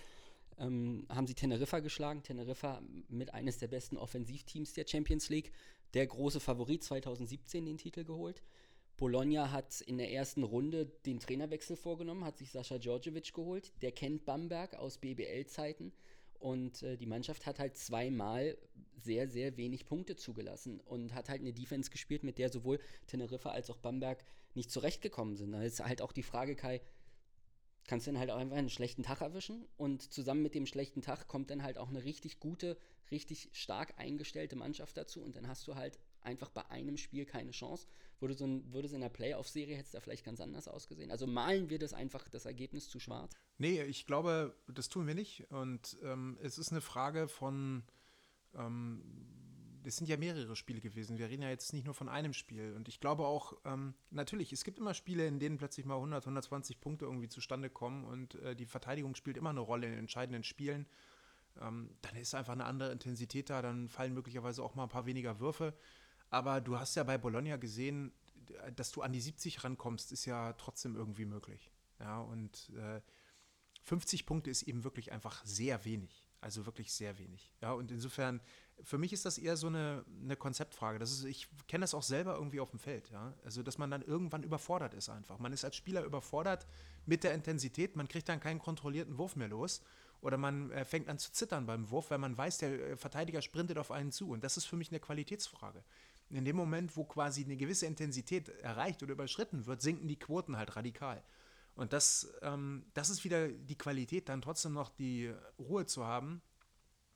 ähm, 0.59 1.07
haben 1.09 1.27
sie 1.27 1.35
Teneriffa 1.35 1.81
geschlagen. 1.81 2.23
Teneriffa 2.23 2.83
mit 3.09 3.33
eines 3.35 3.59
der 3.59 3.69
besten 3.69 3.97
Offensivteams 3.97 4.75
der 4.75 4.87
Champions 4.87 5.29
League. 5.29 5.53
Der 5.95 6.07
große 6.07 6.41
Favorit 6.41 6.83
2017 6.85 7.65
den 7.67 7.79
Titel 7.79 8.05
geholt. 8.05 8.43
Bologna 8.97 9.51
hat 9.51 9.81
in 9.81 9.99
der 9.99 10.13
ersten 10.13 10.43
Runde 10.43 10.87
den 11.07 11.19
Trainerwechsel 11.19 11.77
vorgenommen, 11.77 12.25
hat 12.25 12.39
sich 12.39 12.51
Sascha 12.51 12.79
Djordjevic 12.79 13.33
geholt. 13.33 13.73
Der 13.83 13.93
kennt 13.93 14.25
Bamberg 14.25 14.75
aus 14.75 14.99
BBL-Zeiten. 14.99 15.93
Und 16.43 16.83
äh, 16.83 16.97
die 16.97 17.07
Mannschaft 17.07 17.47
hat 17.47 17.61
halt 17.61 17.77
zweimal 17.77 18.59
sehr, 18.97 19.29
sehr 19.29 19.57
wenig 19.57 19.87
Punkte 19.87 20.17
zugelassen 20.17 20.81
und 20.81 21.15
hat 21.15 21.29
halt 21.29 21.41
eine 21.41 21.53
Defense 21.53 21.89
gespielt, 21.89 22.25
mit 22.25 22.37
der 22.39 22.49
sowohl 22.49 22.81
Teneriffa 23.07 23.51
als 23.51 23.71
auch 23.71 23.77
Bamberg 23.77 24.25
nicht 24.55 24.69
zurechtgekommen 24.69 25.37
sind. 25.37 25.53
Da 25.53 25.63
ist 25.63 25.79
halt 25.79 26.03
auch 26.03 26.11
die 26.11 26.25
Frage, 26.25 26.57
Kai, 26.57 26.81
kannst 27.87 28.09
du 28.09 28.11
dann 28.11 28.19
halt 28.19 28.31
auch 28.33 28.39
einfach 28.39 28.57
einen 28.57 28.71
schlechten 28.71 29.05
Tag 29.05 29.21
erwischen 29.21 29.69
und 29.77 30.13
zusammen 30.13 30.43
mit 30.43 30.57
dem 30.57 30.67
schlechten 30.67 31.01
Tag 31.01 31.29
kommt 31.29 31.49
dann 31.51 31.63
halt 31.63 31.79
auch 31.79 31.89
eine 31.89 32.03
richtig 32.03 32.41
gute, 32.41 32.77
richtig 33.13 33.49
stark 33.53 33.95
eingestellte 33.99 34.57
Mannschaft 34.57 34.97
dazu 34.97 35.23
und 35.23 35.37
dann 35.37 35.47
hast 35.47 35.69
du 35.69 35.77
halt 35.77 35.97
einfach 36.25 36.51
bei 36.51 36.69
einem 36.71 36.97
Spiel 36.97 37.25
keine 37.25 37.51
Chance. 37.51 37.87
Würde, 38.21 38.35
so 38.35 38.47
ein, 38.47 38.73
würde 38.73 38.87
es 38.87 38.93
in 38.93 39.01
der 39.01 39.09
Playoff-Serie 39.09 39.75
hätte 39.75 39.87
es 39.87 39.91
da 39.93 40.01
vielleicht 40.01 40.25
ganz 40.25 40.41
anders 40.41 40.69
ausgesehen. 40.69 41.11
Also 41.11 41.27
malen 41.27 41.71
wir 41.71 41.79
das 41.79 41.93
einfach 41.93 42.29
das 42.29 42.45
Ergebnis 42.45 42.89
zu 42.89 43.01
schwarz? 43.01 43.33
Nee, 43.59 43.83
ich 43.83 44.07
glaube, 44.07 44.55
das 44.69 44.89
tun 44.89 45.07
wir 45.07 45.15
nicht. 45.15 45.51
Und 45.51 45.99
ähm, 46.03 46.39
es 46.41 46.59
ist 46.59 46.71
eine 46.71 46.81
Frage 46.81 47.27
von, 47.27 47.83
ähm, 48.55 49.03
das 49.83 49.97
sind 49.97 50.09
ja 50.09 50.17
mehrere 50.17 50.55
Spiele 50.57 50.81
gewesen. 50.81 51.19
Wir 51.19 51.29
reden 51.29 51.43
ja 51.43 51.51
jetzt 51.51 51.73
nicht 51.73 51.85
nur 51.85 51.95
von 51.95 52.09
einem 52.09 52.33
Spiel. 52.33 52.75
Und 52.75 52.89
ich 52.89 53.01
glaube 53.01 53.27
auch, 53.27 53.55
ähm, 53.65 53.95
natürlich, 54.11 54.53
es 54.53 54.65
gibt 54.65 54.79
immer 54.79 54.95
Spiele, 54.95 55.27
in 55.27 55.41
denen 55.41 55.59
plötzlich 55.59 55.87
mal 55.87 55.97
100, 55.97 56.25
120 56.25 56.81
Punkte 56.81 57.05
irgendwie 57.07 57.29
zustande 57.29 57.71
kommen 57.71 58.05
und 58.05 58.37
äh, 58.37 58.55
die 58.55 58.67
Verteidigung 58.67 59.15
spielt 59.15 59.37
immer 59.37 59.51
eine 59.51 59.61
Rolle 59.61 59.87
in 59.89 59.95
entscheidenden 59.95 60.45
Spielen. 60.45 60.87
Ähm, 61.61 61.91
dann 62.01 62.17
ist 62.17 62.35
einfach 62.35 62.53
eine 62.53 62.65
andere 62.65 62.93
Intensität 62.93 63.51
da, 63.51 63.63
dann 63.63 63.89
fallen 63.89 64.15
möglicherweise 64.15 64.63
auch 64.63 64.75
mal 64.75 64.85
ein 64.85 64.89
paar 64.89 65.07
weniger 65.07 65.41
Würfe. 65.41 65.75
Aber 66.33 66.63
du 66.63 66.79
hast 66.79 66.95
ja 66.95 67.05
bei 67.05 67.19
Bologna 67.19 67.57
gesehen, 67.59 68.11
dass 68.75 68.91
du 68.91 69.03
an 69.03 69.13
die 69.13 69.21
70 69.21 69.63
rankommst, 69.65 70.13
ist 70.13 70.25
ja 70.25 70.55
trotzdem 70.55 70.97
irgendwie 70.97 71.27
möglich. 71.27 71.71
Ja, 72.01 72.21
und 72.23 72.73
äh, 72.75 73.03
50 73.83 74.25
Punkte 74.25 74.49
ist 74.49 74.63
eben 74.63 74.83
wirklich 74.83 75.13
einfach 75.13 75.45
sehr 75.45 75.85
wenig. 75.85 76.27
Also 76.41 76.65
wirklich 76.65 76.91
sehr 76.91 77.19
wenig. 77.19 77.53
Ja, 77.61 77.73
und 77.73 77.93
insofern, 77.93 78.41
für 78.83 78.97
mich 78.97 79.13
ist 79.13 79.27
das 79.27 79.37
eher 79.37 79.59
so 79.59 79.67
eine, 79.67 80.07
eine 80.23 80.35
Konzeptfrage. 80.35 80.99
Das 80.99 81.13
ist, 81.13 81.25
ich 81.25 81.49
kenne 81.69 81.83
das 81.83 81.93
auch 81.93 82.03
selber 82.03 82.35
irgendwie 82.35 82.61
auf 82.61 82.71
dem 82.71 82.81
Feld, 82.81 83.11
ja. 83.11 83.35
Also, 83.45 83.63
dass 83.63 83.77
man 83.77 83.91
dann 83.91 84.01
irgendwann 84.01 84.43
überfordert 84.43 84.95
ist 84.95 85.11
einfach. 85.11 85.39
Man 85.39 85.53
ist 85.53 85.67
als 85.67 85.77
Spieler 85.77 86.03
überfordert 86.03 86.67
mit 87.05 87.25
der 87.25 87.35
Intensität, 87.35 87.95
man 87.95 88.09
kriegt 88.09 88.29
dann 88.29 88.41
keinen 88.41 88.59
kontrollierten 88.59 89.19
Wurf 89.19 89.37
mehr 89.37 89.49
los. 89.49 89.83
Oder 90.23 90.39
man 90.39 90.71
äh, 90.71 90.85
fängt 90.85 91.09
an 91.09 91.19
zu 91.19 91.33
zittern 91.33 91.67
beim 91.67 91.91
Wurf, 91.91 92.11
weil 92.11 92.19
man 92.19 92.39
weiß, 92.39 92.59
der 92.59 92.73
äh, 92.73 92.97
Verteidiger 92.97 93.43
sprintet 93.43 93.77
auf 93.77 93.91
einen 93.91 94.13
zu. 94.13 94.31
Und 94.31 94.43
das 94.43 94.57
ist 94.57 94.65
für 94.65 94.77
mich 94.77 94.91
eine 94.91 95.01
Qualitätsfrage 95.01 95.85
in 96.37 96.45
dem 96.45 96.57
Moment, 96.57 96.97
wo 96.97 97.05
quasi 97.05 97.45
eine 97.45 97.57
gewisse 97.57 97.87
Intensität 97.87 98.49
erreicht 98.49 99.03
oder 99.03 99.13
überschritten 99.13 99.67
wird, 99.67 99.83
sinken 99.83 100.09
die 100.09 100.19
Quoten 100.19 100.57
halt 100.57 100.77
radikal. 100.77 101.23
Und 101.75 101.93
das, 101.93 102.33
ähm, 102.43 102.85
das 102.95 103.11
ist 103.11 103.25
wieder 103.25 103.49
die 103.49 103.79
Qualität, 103.79 104.29
dann 104.29 104.43
trotzdem 104.43 104.73
noch 104.73 104.91
die 104.91 105.33
Ruhe 105.59 105.87
zu 105.87 106.07
haben, 106.07 106.43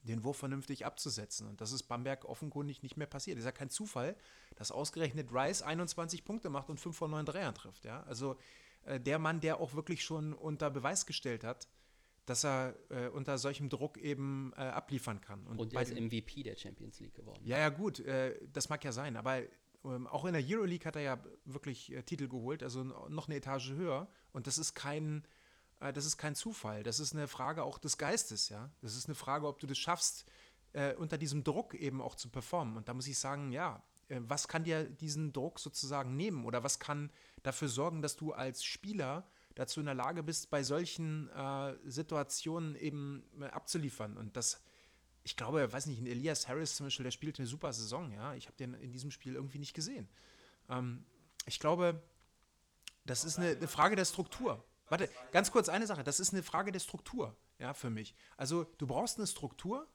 den 0.03 0.25
Wurf 0.25 0.39
vernünftig 0.39 0.87
abzusetzen. 0.87 1.49
Und 1.49 1.61
das 1.61 1.73
ist 1.73 1.85
Bamberg 1.85 2.25
offenkundig 2.25 2.83
nicht 2.83 2.97
mehr 2.97 3.07
passiert. 3.07 3.37
Es 3.37 3.43
ist 3.43 3.47
ja 3.47 3.53
kein 3.53 3.71
Zufall, 3.71 4.17
dass 4.55 4.71
ausgerechnet 4.71 5.33
Rice 5.33 5.63
21 5.63 6.25
Punkte 6.25 6.49
macht 6.49 6.71
und 6.71 6.81
5 6.81 6.97
von 6.97 7.11
9 7.11 7.27
Dreiern 7.27 7.55
trifft. 7.55 7.85
Ja? 7.85 8.03
Also 8.05 8.37
äh, 8.85 9.01
der 9.01 9.19
Mann, 9.19 9.41
der 9.41 9.61
auch 9.61 9.75
wirklich 9.75 10.05
schon 10.05 10.33
unter 10.33 10.71
Beweis 10.71 11.07
gestellt 11.07 11.45
hat, 11.45 11.69
dass 12.27 12.45
er 12.45 12.75
äh, 12.91 13.09
unter 13.09 13.39
solchem 13.39 13.69
Druck 13.69 13.97
eben 13.99 14.53
äh, 14.57 14.61
abliefern 14.61 15.21
kann. 15.21 15.47
Und, 15.47 15.61
und 15.61 15.73
er 15.73 15.83
ist 15.83 15.95
MVP 15.95 16.43
der 16.43 16.57
Champions 16.57 17.01
League 17.01 17.15
geworden. 17.15 17.41
Ja, 17.45 17.59
ja, 17.59 17.69
gut, 17.69 18.01
äh, 18.01 18.39
das 18.53 18.69
mag 18.69 18.85
ja 18.85 18.93
sein, 18.93 19.17
aber 19.17 19.43
ähm, 19.85 20.07
auch 20.09 20.25
in 20.25 20.33
der 20.33 20.43
Euroleague 20.45 20.85
hat 20.85 20.97
er 20.97 21.03
ja 21.03 21.19
wirklich 21.45 21.93
äh, 21.93 22.03
Titel 22.03 22.29
geholt, 22.29 22.63
also 22.63 22.83
noch 22.83 23.29
eine 23.29 23.37
Etage 23.37 23.71
höher. 23.71 24.09
Und 24.33 24.49
das 24.49 24.59
ist 24.59 24.75
kein, 24.75 25.25
äh, 25.81 25.93
das 25.93 26.05
ist 26.05 26.19
kein 26.19 26.35
Zufall. 26.35 26.83
Das 26.83 26.99
ist 26.99 27.15
eine 27.15 27.29
Frage 27.29 27.63
auch 27.63 27.79
des 27.79 27.97
Geistes, 27.97 28.49
ja. 28.49 28.71
Das 28.83 28.97
ist 28.97 29.07
eine 29.07 29.15
Frage, 29.15 29.47
ob 29.47 29.61
du 29.61 29.69
das 29.69 29.79
schaffst, 29.79 30.27
äh, 30.73 30.95
unter 30.95 31.19
diesem 31.19 31.45
Druck 31.45 31.75
eben 31.75 32.03
auch 32.03 32.17
zu 32.17 32.29
performen. 32.29 32.77
Und 32.77 32.89
da 32.89 32.95
muss 32.95 33.07
ich 33.07 33.19
sagen, 33.19 33.53
ja, 33.53 33.83
was 34.09 34.47
kann 34.47 34.63
dir 34.63 34.85
diesen 34.85 35.33
Druck 35.33 35.59
sozusagen 35.59 36.17
nehmen 36.17 36.45
oder 36.45 36.63
was 36.63 36.79
kann 36.79 37.11
dafür 37.43 37.67
sorgen, 37.67 38.03
dass 38.03 38.15
du 38.15 38.33
als 38.33 38.65
Spieler 38.65 39.27
dazu 39.57 39.81
in 39.81 39.87
der 39.87 39.95
Lage 39.95 40.23
bist, 40.23 40.51
bei 40.51 40.63
solchen 40.63 41.29
äh, 41.31 41.75
Situationen 41.85 42.77
eben 42.77 43.25
äh, 43.41 43.47
abzuliefern. 43.47 44.17
Und 44.17 44.37
das, 44.37 44.63
ich 45.25 45.37
glaube, 45.37 45.73
weiß 45.73 45.87
nicht, 45.87 46.01
Elias 46.07 46.47
Harris 46.47 46.77
zum 46.77 46.87
Beispiel, 46.87 47.05
der 47.05 47.11
spielt 47.11 47.39
eine 47.41 47.49
super 47.49 47.73
Saison, 47.73 48.13
ja. 48.13 48.35
Ich 48.35 48.47
habe 48.47 48.57
den 48.57 48.75
in 48.75 48.93
diesem 48.93 49.11
Spiel 49.11 49.35
irgendwie 49.35 49.59
nicht 49.59 49.75
gesehen. 49.75 50.09
Ähm, 50.69 51.05
ich 51.47 51.59
glaube, 51.59 52.01
das 53.07 53.25
ist 53.25 53.39
eine, 53.39 53.51
eine 53.51 53.67
Frage 53.67 53.97
der 53.97 54.05
Struktur. 54.05 54.63
Warte, 54.89 55.11
ganz 55.33 55.51
kurz 55.51 55.69
eine 55.69 55.87
Sache. 55.87 56.05
Das 56.05 56.21
ist 56.21 56.33
eine 56.33 56.43
Frage 56.43 56.71
der 56.71 56.81
Struktur, 56.81 57.35
ja, 57.59 57.73
für 57.73 57.91
mich. 57.91 58.15
Also, 58.37 58.65
du 58.79 58.87
brauchst 58.87 59.17
eine 59.17 59.27
Struktur, 59.27 59.89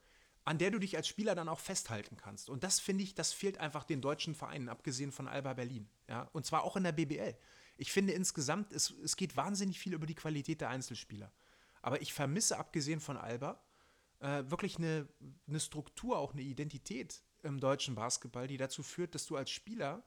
an 0.44 0.58
der 0.58 0.72
du 0.72 0.80
dich 0.80 0.96
als 0.96 1.06
Spieler 1.06 1.36
dann 1.36 1.48
auch 1.48 1.60
festhalten 1.60 2.16
kannst. 2.16 2.50
Und 2.50 2.64
das 2.64 2.80
finde 2.80 3.04
ich, 3.04 3.14
das 3.14 3.32
fehlt 3.32 3.58
einfach 3.58 3.84
den 3.84 4.00
deutschen 4.00 4.34
Vereinen, 4.34 4.68
abgesehen 4.68 5.12
von 5.12 5.28
Alba 5.28 5.54
Berlin. 5.54 5.88
Ja? 6.08 6.28
Und 6.32 6.44
zwar 6.46 6.64
auch 6.64 6.76
in 6.76 6.82
der 6.82 6.90
BBL 6.90 7.36
ich 7.76 7.92
finde 7.92 8.12
insgesamt, 8.12 8.72
es, 8.72 8.90
es 9.02 9.16
geht 9.16 9.36
wahnsinnig 9.36 9.78
viel 9.78 9.94
über 9.94 10.06
die 10.06 10.14
Qualität 10.14 10.60
der 10.60 10.70
Einzelspieler. 10.70 11.32
Aber 11.80 12.00
ich 12.00 12.12
vermisse, 12.12 12.58
abgesehen 12.58 13.00
von 13.00 13.16
Alba, 13.16 13.60
äh, 14.20 14.44
wirklich 14.46 14.78
eine, 14.78 15.08
eine 15.48 15.60
Struktur, 15.60 16.18
auch 16.18 16.32
eine 16.32 16.42
Identität 16.42 17.22
im 17.42 17.58
deutschen 17.58 17.94
Basketball, 17.94 18.46
die 18.46 18.56
dazu 18.56 18.82
führt, 18.82 19.14
dass 19.14 19.26
du 19.26 19.36
als 19.36 19.50
Spieler 19.50 20.04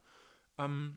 ähm, 0.58 0.96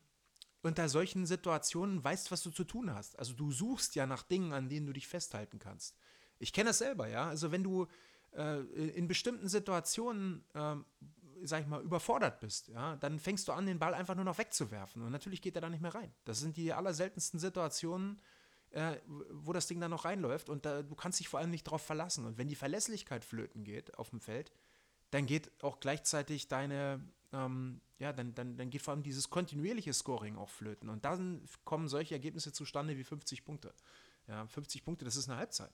unter 0.61 0.89
solchen 0.89 1.25
Situationen 1.25 2.03
weißt, 2.03 2.31
was 2.31 2.43
du 2.43 2.51
zu 2.51 2.63
tun 2.63 2.93
hast. 2.93 3.17
Also 3.19 3.33
du 3.33 3.51
suchst 3.51 3.95
ja 3.95 4.05
nach 4.05 4.23
Dingen, 4.23 4.53
an 4.53 4.69
denen 4.69 4.87
du 4.87 4.93
dich 4.93 5.07
festhalten 5.07 5.59
kannst. 5.59 5.97
Ich 6.37 6.53
kenne 6.53 6.69
das 6.69 6.79
selber, 6.79 7.07
ja. 7.07 7.27
Also 7.27 7.51
wenn 7.51 7.63
du 7.63 7.87
äh, 8.31 8.59
in 8.59 9.07
bestimmten 9.07 9.49
Situationen 9.49 10.45
äh, 10.53 10.75
sag 11.43 11.61
ich 11.61 11.67
mal, 11.67 11.81
überfordert 11.81 12.39
bist, 12.39 12.67
ja, 12.69 12.95
dann 12.97 13.19
fängst 13.19 13.47
du 13.47 13.51
an, 13.51 13.65
den 13.65 13.79
Ball 13.79 13.93
einfach 13.93 14.15
nur 14.15 14.25
noch 14.25 14.37
wegzuwerfen. 14.37 15.01
Und 15.01 15.11
natürlich 15.11 15.41
geht 15.41 15.55
er 15.55 15.61
da 15.61 15.69
nicht 15.69 15.81
mehr 15.81 15.93
rein. 15.93 16.13
Das 16.25 16.39
sind 16.39 16.57
die 16.57 16.73
allerseltensten 16.73 17.39
Situationen, 17.39 18.21
äh, 18.71 18.97
wo 19.29 19.53
das 19.53 19.67
Ding 19.67 19.79
dann 19.79 19.91
noch 19.91 20.05
reinläuft. 20.05 20.49
Und 20.49 20.65
da, 20.65 20.83
du 20.83 20.95
kannst 20.95 21.19
dich 21.19 21.29
vor 21.29 21.39
allem 21.39 21.49
nicht 21.49 21.65
darauf 21.67 21.81
verlassen. 21.81 22.25
Und 22.25 22.37
wenn 22.37 22.47
die 22.47 22.55
Verlässlichkeit 22.55 23.25
flöten 23.25 23.63
geht 23.63 23.97
auf 23.97 24.09
dem 24.09 24.21
Feld, 24.21 24.51
dann 25.11 25.25
geht 25.25 25.51
auch 25.63 25.79
gleichzeitig 25.79 26.47
deine, 26.47 27.03
ähm, 27.33 27.81
ja, 27.97 28.13
dann, 28.13 28.35
dann, 28.35 28.57
dann 28.57 28.69
geht 28.69 28.81
vor 28.81 28.93
allem 28.93 29.03
dieses 29.03 29.29
kontinuierliche 29.29 29.93
Scoring 29.93 30.37
auch 30.37 30.49
flöten. 30.49 30.89
Und 30.89 31.05
dann 31.05 31.43
kommen 31.65 31.87
solche 31.87 32.13
Ergebnisse 32.13 32.53
zustande 32.53 32.97
wie 32.97 33.03
50 33.03 33.43
Punkte. 33.43 33.73
Ja, 34.27 34.45
50 34.45 34.85
Punkte, 34.85 35.05
das 35.05 35.15
ist 35.15 35.27
eine 35.27 35.37
Halbzeit. 35.37 35.73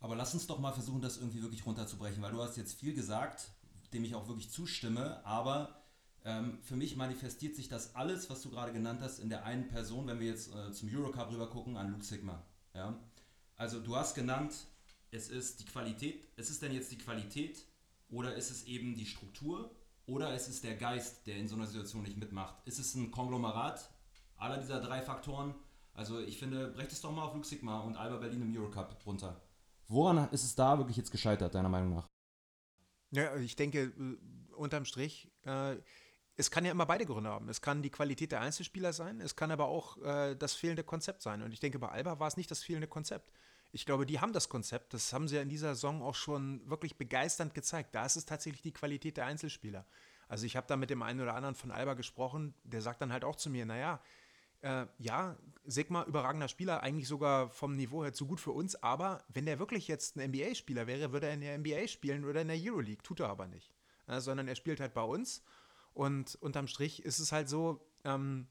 Aber 0.00 0.14
lass 0.14 0.34
uns 0.34 0.46
doch 0.46 0.58
mal 0.58 0.72
versuchen, 0.72 1.00
das 1.00 1.16
irgendwie 1.16 1.42
wirklich 1.42 1.64
runterzubrechen, 1.66 2.22
weil 2.22 2.32
du 2.32 2.42
hast 2.42 2.56
jetzt 2.56 2.78
viel 2.78 2.94
gesagt, 2.94 3.50
dem 3.92 4.04
ich 4.04 4.14
auch 4.14 4.28
wirklich 4.28 4.50
zustimme, 4.50 5.24
aber 5.24 5.82
ähm, 6.24 6.58
für 6.62 6.76
mich 6.76 6.96
manifestiert 6.96 7.56
sich 7.56 7.68
das 7.68 7.94
alles, 7.94 8.28
was 8.28 8.42
du 8.42 8.50
gerade 8.50 8.72
genannt 8.72 9.00
hast, 9.02 9.18
in 9.18 9.28
der 9.28 9.44
einen 9.44 9.68
Person, 9.68 10.06
wenn 10.06 10.20
wir 10.20 10.26
jetzt 10.26 10.54
äh, 10.54 10.72
zum 10.72 10.88
Eurocup 10.92 11.30
rüber 11.30 11.48
gucken, 11.48 11.76
an 11.76 11.90
Luke 11.90 12.04
Sigma. 12.04 12.42
Ja? 12.74 12.98
Also 13.56 13.80
du 13.80 13.96
hast 13.96 14.14
genannt, 14.14 14.54
es 15.10 15.28
ist 15.28 15.60
die 15.60 15.64
Qualität, 15.64 16.28
ist 16.36 16.50
es 16.50 16.60
denn 16.60 16.72
jetzt 16.72 16.92
die 16.92 16.98
Qualität 16.98 17.64
oder 18.10 18.34
ist 18.34 18.50
es 18.50 18.64
eben 18.64 18.94
die 18.94 19.06
Struktur 19.06 19.70
oder 20.06 20.34
ist 20.34 20.48
es 20.48 20.60
der 20.60 20.76
Geist, 20.76 21.26
der 21.26 21.36
in 21.36 21.48
so 21.48 21.56
einer 21.56 21.66
Situation 21.66 22.02
nicht 22.02 22.16
mitmacht? 22.16 22.56
Ist 22.66 22.78
es 22.78 22.94
ein 22.94 23.10
Konglomerat 23.10 23.90
aller 24.36 24.58
dieser 24.58 24.80
drei 24.80 25.02
Faktoren? 25.02 25.54
Also 25.94 26.20
ich 26.20 26.38
finde, 26.38 26.68
brecht 26.68 26.92
es 26.92 27.00
doch 27.00 27.10
mal 27.10 27.24
auf 27.24 27.34
Luke 27.34 27.46
Sigma 27.46 27.80
und 27.80 27.96
Alba 27.96 28.18
Berlin 28.18 28.42
im 28.42 28.56
Eurocup 28.56 28.96
runter. 29.04 29.40
Woran 29.88 30.28
ist 30.30 30.44
es 30.44 30.54
da 30.54 30.78
wirklich 30.78 30.96
jetzt 30.96 31.10
gescheitert, 31.10 31.54
deiner 31.54 31.68
Meinung 31.68 31.94
nach? 31.94 32.06
Ja, 33.10 33.34
ich 33.36 33.56
denke, 33.56 33.84
äh, 33.84 34.54
unterm 34.54 34.84
Strich, 34.84 35.30
äh, 35.44 35.76
es 36.36 36.50
kann 36.50 36.64
ja 36.64 36.70
immer 36.70 36.86
beide 36.86 37.04
Gründe 37.04 37.30
haben. 37.30 37.48
Es 37.48 37.60
kann 37.60 37.82
die 37.82 37.90
Qualität 37.90 38.32
der 38.32 38.40
Einzelspieler 38.40 38.92
sein, 38.92 39.20
es 39.20 39.34
kann 39.34 39.50
aber 39.50 39.66
auch 39.66 40.00
äh, 40.02 40.36
das 40.36 40.54
fehlende 40.54 40.84
Konzept 40.84 41.22
sein. 41.22 41.42
Und 41.42 41.52
ich 41.52 41.60
denke, 41.60 41.78
bei 41.78 41.88
Alba 41.88 42.20
war 42.20 42.28
es 42.28 42.36
nicht 42.36 42.50
das 42.50 42.62
fehlende 42.62 42.86
Konzept. 42.86 43.32
Ich 43.72 43.84
glaube, 43.84 44.06
die 44.06 44.20
haben 44.20 44.32
das 44.32 44.48
Konzept. 44.48 44.94
Das 44.94 45.12
haben 45.12 45.28
sie 45.28 45.36
ja 45.36 45.42
in 45.42 45.48
dieser 45.48 45.74
Saison 45.74 46.02
auch 46.02 46.14
schon 46.14 46.68
wirklich 46.70 46.96
begeisternd 46.96 47.54
gezeigt. 47.54 47.94
Da 47.94 48.06
ist 48.06 48.16
es 48.16 48.24
tatsächlich 48.24 48.62
die 48.62 48.72
Qualität 48.72 49.16
der 49.16 49.26
Einzelspieler. 49.26 49.84
Also 50.28 50.46
ich 50.46 50.56
habe 50.56 50.66
da 50.66 50.76
mit 50.76 50.90
dem 50.90 51.02
einen 51.02 51.20
oder 51.20 51.34
anderen 51.34 51.54
von 51.54 51.70
Alba 51.70 51.94
gesprochen, 51.94 52.54
der 52.62 52.82
sagt 52.82 53.02
dann 53.02 53.12
halt 53.12 53.24
auch 53.24 53.36
zu 53.36 53.50
mir, 53.50 53.66
naja, 53.66 54.00
ja, 54.62 55.36
Sigma, 55.64 56.04
überragender 56.04 56.48
Spieler, 56.48 56.82
eigentlich 56.82 57.06
sogar 57.06 57.50
vom 57.50 57.76
Niveau 57.76 58.02
her 58.02 58.12
zu 58.12 58.26
gut 58.26 58.40
für 58.40 58.52
uns, 58.52 58.74
aber 58.82 59.22
wenn 59.28 59.46
der 59.46 59.58
wirklich 59.58 59.86
jetzt 59.86 60.16
ein 60.16 60.30
NBA-Spieler 60.30 60.86
wäre, 60.86 61.12
würde 61.12 61.28
er 61.28 61.34
in 61.34 61.40
der 61.40 61.58
NBA 61.58 61.86
spielen 61.88 62.24
oder 62.24 62.40
in 62.40 62.48
der 62.48 62.58
Euroleague, 62.58 63.02
tut 63.02 63.20
er 63.20 63.28
aber 63.28 63.46
nicht. 63.46 63.72
Ja, 64.08 64.20
sondern 64.20 64.48
er 64.48 64.56
spielt 64.56 64.80
halt 64.80 64.94
bei 64.94 65.02
uns 65.02 65.42
und 65.92 66.36
unterm 66.36 66.68
Strich 66.68 67.04
ist 67.04 67.18
es 67.18 67.32
halt 67.32 67.48
so, 67.48 67.86
ähm, 68.04 68.48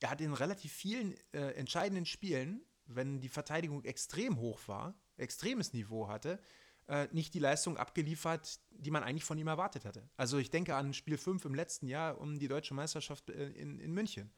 er 0.00 0.10
hat 0.10 0.20
in 0.20 0.32
relativ 0.32 0.72
vielen 0.72 1.14
äh, 1.32 1.52
entscheidenden 1.54 2.06
Spielen, 2.06 2.62
wenn 2.86 3.20
die 3.20 3.28
Verteidigung 3.28 3.84
extrem 3.84 4.38
hoch 4.38 4.60
war, 4.66 4.94
extremes 5.16 5.72
Niveau 5.72 6.08
hatte, 6.08 6.40
äh, 6.86 7.08
nicht 7.10 7.34
die 7.34 7.40
Leistung 7.40 7.76
abgeliefert, 7.76 8.60
die 8.70 8.90
man 8.90 9.02
eigentlich 9.02 9.24
von 9.24 9.38
ihm 9.38 9.48
erwartet 9.48 9.84
hatte. 9.84 10.08
Also 10.16 10.38
ich 10.38 10.50
denke 10.50 10.76
an 10.76 10.94
Spiel 10.94 11.18
5 11.18 11.44
im 11.44 11.54
letzten 11.54 11.88
Jahr 11.88 12.20
um 12.20 12.38
die 12.38 12.48
deutsche 12.48 12.74
Meisterschaft 12.74 13.30
äh, 13.30 13.48
in, 13.50 13.80
in 13.80 13.92
München 13.92 14.30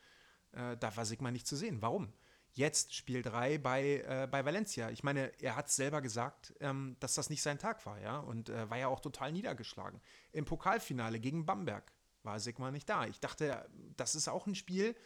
äh, 0.52 0.76
da 0.76 0.96
war 0.96 1.04
Sigma 1.04 1.30
nicht 1.30 1.46
zu 1.46 1.56
sehen. 1.56 1.82
Warum? 1.82 2.12
Jetzt 2.52 2.94
Spiel 2.94 3.22
3 3.22 3.58
bei, 3.58 4.02
äh, 4.06 4.28
bei 4.28 4.44
Valencia. 4.44 4.90
Ich 4.90 5.04
meine, 5.04 5.32
er 5.40 5.54
hat 5.54 5.70
selber 5.70 6.00
gesagt, 6.00 6.52
ähm, 6.60 6.96
dass 6.98 7.14
das 7.14 7.30
nicht 7.30 7.42
sein 7.42 7.58
Tag 7.58 7.86
war, 7.86 8.00
ja, 8.00 8.18
und 8.18 8.48
äh, 8.48 8.68
war 8.68 8.76
ja 8.76 8.88
auch 8.88 9.00
total 9.00 9.30
niedergeschlagen. 9.32 10.00
Im 10.32 10.44
Pokalfinale 10.44 11.20
gegen 11.20 11.46
Bamberg 11.46 11.92
war 12.22 12.40
Sigma 12.40 12.70
nicht 12.70 12.88
da. 12.88 13.06
Ich 13.06 13.20
dachte, 13.20 13.68
das 13.96 14.14
ist 14.14 14.28
auch 14.28 14.46
ein 14.46 14.56
Spiel, 14.56 14.96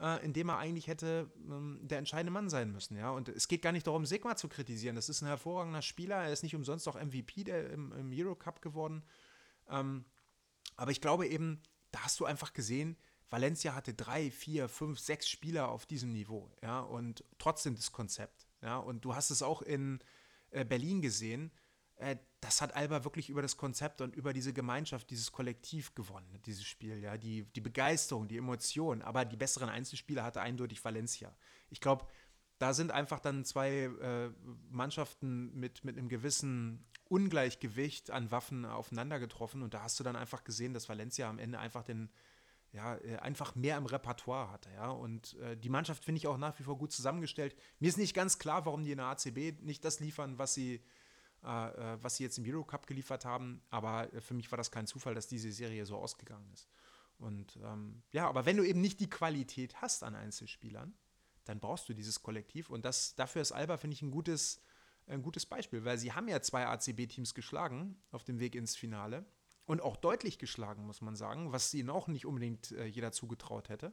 äh, 0.00 0.24
in 0.24 0.32
dem 0.32 0.48
er 0.48 0.58
eigentlich 0.58 0.86
hätte 0.86 1.30
ähm, 1.36 1.78
der 1.82 1.98
entscheidende 1.98 2.32
Mann 2.32 2.48
sein 2.48 2.72
müssen, 2.72 2.96
ja. 2.96 3.10
Und 3.10 3.28
es 3.28 3.48
geht 3.48 3.62
gar 3.62 3.72
nicht 3.72 3.86
darum, 3.86 4.06
Sigma 4.06 4.34
zu 4.36 4.48
kritisieren. 4.48 4.96
Das 4.96 5.10
ist 5.10 5.20
ein 5.20 5.28
hervorragender 5.28 5.82
Spieler. 5.82 6.16
Er 6.16 6.32
ist 6.32 6.42
nicht 6.42 6.56
umsonst 6.56 6.88
auch 6.88 6.96
MVP 6.96 7.44
der, 7.44 7.70
im, 7.70 7.92
im 7.92 8.12
Eurocup 8.12 8.62
geworden. 8.62 9.04
Ähm, 9.68 10.06
aber 10.76 10.90
ich 10.90 11.00
glaube 11.00 11.26
eben, 11.28 11.62
da 11.92 12.00
hast 12.00 12.18
du 12.18 12.24
einfach 12.24 12.52
gesehen, 12.54 12.96
Valencia 13.30 13.74
hatte 13.74 13.94
drei, 13.94 14.30
vier, 14.30 14.68
fünf, 14.68 14.98
sechs 14.98 15.28
Spieler 15.28 15.68
auf 15.68 15.86
diesem 15.86 16.12
Niveau, 16.12 16.50
ja, 16.62 16.80
und 16.80 17.24
trotzdem 17.38 17.74
das 17.74 17.92
Konzept, 17.92 18.46
ja, 18.62 18.78
und 18.78 19.04
du 19.04 19.14
hast 19.14 19.30
es 19.30 19.42
auch 19.42 19.62
in 19.62 20.00
äh, 20.50 20.64
Berlin 20.64 21.02
gesehen, 21.02 21.50
äh, 21.96 22.16
das 22.40 22.60
hat 22.60 22.76
Alba 22.76 23.04
wirklich 23.04 23.30
über 23.30 23.42
das 23.42 23.56
Konzept 23.56 24.00
und 24.00 24.14
über 24.14 24.32
diese 24.32 24.52
Gemeinschaft, 24.52 25.08
dieses 25.10 25.32
Kollektiv 25.32 25.94
gewonnen, 25.94 26.40
dieses 26.44 26.64
Spiel, 26.64 26.98
ja, 26.98 27.16
die, 27.16 27.44
die 27.44 27.60
Begeisterung, 27.60 28.28
die 28.28 28.36
Emotion, 28.36 29.02
aber 29.02 29.24
die 29.24 29.36
besseren 29.36 29.68
Einzelspieler 29.68 30.24
hatte 30.24 30.40
eindeutig 30.40 30.84
Valencia. 30.84 31.34
Ich 31.70 31.80
glaube, 31.80 32.06
da 32.58 32.74
sind 32.74 32.90
einfach 32.90 33.20
dann 33.20 33.44
zwei 33.44 33.84
äh, 33.84 34.30
Mannschaften 34.70 35.58
mit, 35.58 35.84
mit 35.84 35.96
einem 35.96 36.08
gewissen 36.08 36.84
Ungleichgewicht 37.08 38.10
an 38.10 38.30
Waffen 38.30 38.64
aufeinander 38.64 39.18
getroffen 39.18 39.62
und 39.62 39.74
da 39.74 39.82
hast 39.82 39.98
du 39.98 40.04
dann 40.04 40.16
einfach 40.16 40.44
gesehen, 40.44 40.74
dass 40.74 40.88
Valencia 40.88 41.28
am 41.28 41.38
Ende 41.38 41.58
einfach 41.58 41.82
den, 41.82 42.10
ja, 42.74 42.96
äh, 42.96 43.16
einfach 43.18 43.54
mehr 43.54 43.76
im 43.78 43.86
Repertoire 43.86 44.50
hatte. 44.50 44.68
Ja? 44.74 44.90
Und 44.90 45.34
äh, 45.38 45.56
die 45.56 45.68
Mannschaft 45.68 46.04
finde 46.04 46.18
ich 46.18 46.26
auch 46.26 46.36
nach 46.36 46.58
wie 46.58 46.64
vor 46.64 46.76
gut 46.76 46.92
zusammengestellt. 46.92 47.56
Mir 47.78 47.88
ist 47.88 47.98
nicht 47.98 48.14
ganz 48.14 48.38
klar, 48.38 48.66
warum 48.66 48.82
die 48.82 48.90
in 48.90 48.98
der 48.98 49.06
ACB 49.06 49.62
nicht 49.62 49.84
das 49.84 50.00
liefern, 50.00 50.38
was 50.38 50.54
sie, 50.54 50.82
äh, 51.44 51.68
äh, 51.68 52.02
was 52.02 52.16
sie 52.16 52.24
jetzt 52.24 52.36
im 52.38 52.44
Eurocup 52.46 52.86
geliefert 52.86 53.24
haben. 53.24 53.62
Aber 53.70 54.12
äh, 54.12 54.20
für 54.20 54.34
mich 54.34 54.50
war 54.50 54.56
das 54.56 54.72
kein 54.72 54.88
Zufall, 54.88 55.14
dass 55.14 55.28
diese 55.28 55.52
Serie 55.52 55.86
so 55.86 55.96
ausgegangen 55.96 56.50
ist. 56.52 56.68
Und 57.18 57.58
ähm, 57.62 58.02
ja, 58.10 58.28
aber 58.28 58.44
wenn 58.44 58.56
du 58.56 58.64
eben 58.64 58.80
nicht 58.80 58.98
die 58.98 59.08
Qualität 59.08 59.80
hast 59.80 60.02
an 60.02 60.16
Einzelspielern, 60.16 60.94
dann 61.44 61.60
brauchst 61.60 61.88
du 61.88 61.94
dieses 61.94 62.22
Kollektiv. 62.22 62.70
Und 62.70 62.84
das, 62.84 63.14
dafür 63.14 63.42
ist 63.42 63.52
Alba, 63.52 63.76
finde 63.76 63.94
ich, 63.94 64.02
ein 64.02 64.10
gutes, 64.10 64.60
ein 65.06 65.22
gutes 65.22 65.46
Beispiel, 65.46 65.84
weil 65.84 65.98
sie 65.98 66.12
haben 66.12 66.26
ja 66.26 66.40
zwei 66.42 66.66
ACB-Teams 66.66 67.34
geschlagen 67.34 68.02
auf 68.10 68.24
dem 68.24 68.40
Weg 68.40 68.56
ins 68.56 68.74
Finale 68.74 69.24
und 69.66 69.80
auch 69.80 69.96
deutlich 69.96 70.38
geschlagen, 70.38 70.86
muss 70.86 71.00
man 71.00 71.16
sagen, 71.16 71.52
was 71.52 71.72
ihnen 71.74 71.90
auch 71.90 72.08
nicht 72.08 72.26
unbedingt 72.26 72.72
äh, 72.72 72.84
jeder 72.86 73.12
zugetraut 73.12 73.68
hätte. 73.68 73.92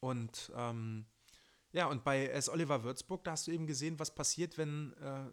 Und 0.00 0.52
ähm, 0.56 1.06
ja, 1.72 1.86
und 1.86 2.04
bei 2.04 2.26
S. 2.26 2.48
Oliver 2.48 2.84
Würzburg, 2.84 3.24
da 3.24 3.32
hast 3.32 3.46
du 3.46 3.50
eben 3.50 3.66
gesehen, 3.66 3.98
was 3.98 4.14
passiert, 4.14 4.58
wenn 4.58 4.92
äh, 4.94 5.24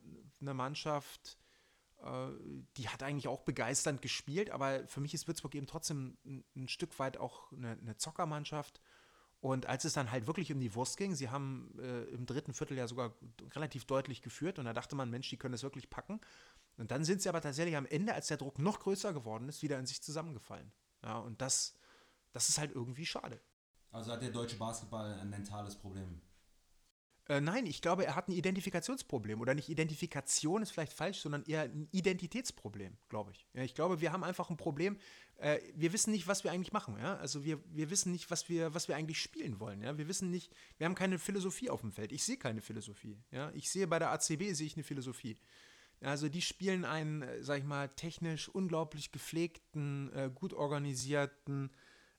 eine 0.41 0.53
Mannschaft, 0.53 1.37
äh, 2.01 2.29
die 2.77 2.87
hat 2.87 3.03
eigentlich 3.03 3.27
auch 3.27 3.41
begeisternd 3.41 4.01
gespielt, 4.01 4.49
aber 4.49 4.87
für 4.87 5.01
mich 5.01 5.13
ist 5.13 5.27
Würzburg 5.27 5.53
eben 5.55 5.67
trotzdem 5.67 6.17
ein, 6.25 6.45
ein 6.55 6.67
Stück 6.69 6.97
weit 6.97 7.17
auch 7.17 7.51
eine, 7.51 7.71
eine, 7.71 7.97
Zockermannschaft. 7.97 8.79
Und 9.41 9.67
als 9.67 9.85
es 9.85 9.93
dann 9.93 10.11
halt 10.11 10.27
wirklich 10.27 10.51
um 10.51 10.59
die 10.59 10.75
Wurst 10.75 10.97
ging, 10.97 11.15
sie 11.15 11.29
haben 11.29 11.73
äh, 11.79 12.03
im 12.09 12.25
dritten 12.25 12.53
Viertel 12.53 12.77
ja 12.77 12.87
sogar 12.87 13.13
relativ 13.55 13.85
deutlich 13.85 14.21
geführt 14.21 14.59
und 14.59 14.65
da 14.65 14.73
dachte 14.73 14.95
man, 14.95 15.09
Mensch, 15.09 15.29
die 15.29 15.37
können 15.37 15.53
das 15.53 15.63
wirklich 15.63 15.89
packen. 15.89 16.19
Und 16.77 16.91
dann 16.91 17.05
sind 17.05 17.21
sie 17.21 17.29
aber 17.29 17.39
tatsächlich 17.39 17.77
am 17.77 17.85
Ende, 17.85 18.13
als 18.13 18.27
der 18.27 18.37
Druck 18.37 18.59
noch 18.59 18.79
größer 18.79 19.13
geworden 19.13 19.47
ist, 19.47 19.61
wieder 19.61 19.79
in 19.79 19.85
sich 19.85 20.01
zusammengefallen. 20.01 20.71
Ja, 21.03 21.19
und 21.19 21.41
das, 21.41 21.77
das 22.33 22.49
ist 22.49 22.57
halt 22.57 22.75
irgendwie 22.75 23.05
schade. 23.05 23.39
Also 23.91 24.11
hat 24.11 24.21
der 24.21 24.31
deutsche 24.31 24.57
Basketball 24.57 25.13
ein 25.19 25.29
mentales 25.29 25.75
Problem? 25.75 26.21
Äh, 27.29 27.41
nein, 27.41 27.67
ich 27.67 27.81
glaube, 27.81 28.05
er 28.05 28.15
hat 28.15 28.27
ein 28.27 28.33
Identifikationsproblem. 28.33 29.39
Oder 29.39 29.53
nicht 29.53 29.69
Identifikation 29.69 30.63
ist 30.63 30.71
vielleicht 30.71 30.93
falsch, 30.93 31.19
sondern 31.19 31.43
eher 31.43 31.61
ein 31.61 31.87
Identitätsproblem, 31.91 32.97
glaube 33.07 33.31
ich. 33.31 33.47
Ja, 33.53 33.63
ich 33.63 33.75
glaube, 33.75 34.01
wir 34.01 34.11
haben 34.11 34.23
einfach 34.23 34.49
ein 34.49 34.57
Problem. 34.57 34.97
Äh, 35.39 35.59
wir 35.73 35.93
wissen 35.93 36.11
nicht, 36.11 36.27
was 36.27 36.43
wir 36.43 36.51
eigentlich 36.51 36.73
machen. 36.73 36.97
Ja? 36.99 37.15
Also 37.17 37.43
wir, 37.43 37.59
wir 37.73 37.89
wissen 37.89 38.11
nicht, 38.11 38.29
was 38.29 38.49
wir, 38.49 38.73
was 38.73 38.87
wir 38.87 38.95
eigentlich 38.95 39.21
spielen 39.21 39.59
wollen. 39.59 39.81
Ja? 39.81 39.97
Wir 39.97 40.07
wissen 40.07 40.29
nicht, 40.29 40.51
wir 40.77 40.85
haben 40.85 40.95
keine 40.95 41.17
Philosophie 41.17 41.69
auf 41.69 41.81
dem 41.81 41.91
Feld. 41.91 42.11
Ich 42.11 42.23
sehe 42.23 42.37
keine 42.37 42.61
Philosophie. 42.61 43.17
Ja? 43.31 43.51
Ich 43.53 43.69
sehe 43.69 43.87
bei 43.87 43.99
der 43.99 44.11
ACB 44.11 44.53
sehe 44.53 44.67
ich 44.67 44.75
eine 44.75 44.83
Philosophie. 44.83 45.37
Also 46.01 46.29
die 46.29 46.41
spielen 46.41 46.85
einen, 46.85 47.21
äh, 47.21 47.43
sag 47.43 47.59
ich 47.59 47.65
mal, 47.65 47.89
technisch 47.89 48.49
unglaublich 48.49 49.11
gepflegten, 49.11 50.11
äh, 50.13 50.29
gut 50.33 50.53
organisierten 50.53 51.71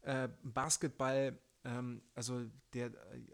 äh, 0.03 0.29
Basketball. 0.43 1.39
Ähm, 1.65 2.03
also 2.15 2.47
der, 2.73 2.87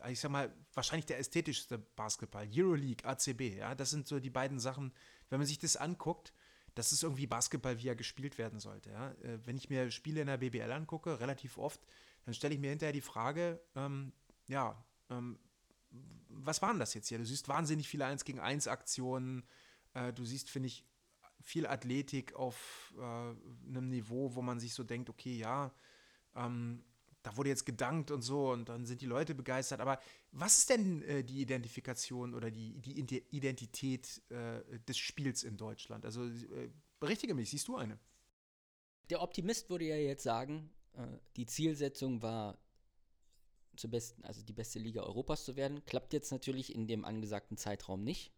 äh, 0.03 0.13
ich 0.13 0.21
sag 0.21 0.31
mal, 0.31 0.53
wahrscheinlich 0.75 1.07
der 1.07 1.19
ästhetischste 1.19 1.79
Basketball. 1.79 2.49
Euroleague, 2.53 3.05
ACB, 3.05 3.57
ja, 3.57 3.75
das 3.75 3.91
sind 3.91 4.09
so 4.09 4.19
die 4.19 4.31
beiden 4.31 4.59
Sachen. 4.59 4.93
Wenn 5.29 5.39
man 5.39 5.47
sich 5.47 5.59
das 5.59 5.77
anguckt, 5.77 6.33
das 6.77 6.93
ist 6.93 7.03
irgendwie 7.03 7.27
Basketball, 7.27 7.79
wie 7.83 7.89
er 7.89 7.97
gespielt 7.97 8.39
werden 8.39 8.61
sollte. 8.61 8.91
Ja? 8.91 9.11
Äh, 9.23 9.45
wenn 9.45 9.57
ich 9.57 9.71
mir 9.71 9.91
Spiele 9.91 10.21
in 10.21 10.27
der 10.29 10.37
BBL 10.37 10.71
angucke, 10.71 11.19
relativ 11.19 11.59
oft, 11.59 11.81
dann 12.25 12.35
stelle 12.35 12.55
ich 12.55 12.61
mir 12.61 12.71
hinterher 12.71 12.93
die 12.93 13.01
Frage, 13.01 13.61
ähm, 13.75 14.13
ja, 14.47 14.85
ähm, 15.11 15.39
was 16.29 16.61
waren 16.61 16.79
das 16.79 16.93
jetzt 16.93 17.09
hier? 17.09 17.19
Du 17.19 17.25
siehst 17.25 17.49
wahnsinnig 17.49 17.89
viele 17.89 18.05
1 18.05 18.25
gegen 18.25 18.41
1 18.41 18.69
Aktionen, 18.69 19.45
äh, 19.95 20.13
du 20.13 20.25
siehst, 20.25 20.51
finde 20.51 20.67
ich, 20.69 20.85
viel 21.41 21.67
Athletik 21.67 22.35
auf 22.35 22.95
äh, 22.99 23.01
einem 23.01 23.89
Niveau, 23.89 24.35
wo 24.35 24.43
man 24.43 24.61
sich 24.61 24.75
so 24.75 24.85
denkt, 24.85 25.09
okay, 25.09 25.35
ja, 25.35 25.73
ähm, 26.35 26.85
da 27.27 27.37
wurde 27.37 27.49
jetzt 27.49 27.67
gedankt 27.67 28.13
und 28.13 28.23
so 28.23 28.53
und 28.53 28.69
dann 28.69 28.87
sind 28.87 29.01
die 29.01 29.07
Leute 29.07 29.35
begeistert. 29.35 29.81
Aber 29.81 29.99
was 30.31 30.59
ist 30.59 30.71
denn 30.71 31.03
äh, 31.03 31.25
die 31.25 31.41
Identifikation 31.41 32.35
oder 32.35 32.53
die, 32.53 32.79
die 32.79 33.01
Identität 33.31 34.23
äh, 34.29 34.79
des 34.87 34.97
Spiels 34.97 35.43
in 35.43 35.57
Deutschland? 35.57 36.05
Also 36.05 36.25
äh, 36.25 36.71
berichtige 37.01 37.35
mich, 37.35 37.51
siehst 37.51 37.67
du 37.67 37.77
eine? 37.77 37.99
Der 39.11 39.23
Optimist 39.23 39.71
würde 39.71 39.87
ja 39.87 39.97
jetzt 39.97 40.23
sagen, 40.23 40.71
äh, 40.93 41.05
die 41.35 41.47
Zielsetzung 41.47 42.23
war 42.23 42.59
zur 43.75 43.91
besten, 43.91 44.23
also 44.23 44.43
die 44.43 44.53
beste 44.53 44.79
Liga 44.79 45.03
Europas 45.03 45.45
zu 45.45 45.57
werden. 45.57 45.85
Klappt 45.85 46.13
jetzt 46.13 46.31
natürlich 46.31 46.73
in 46.73 46.87
dem 46.87 47.05
angesagten 47.05 47.57
Zeitraum 47.57 48.05
nicht. 48.05 48.33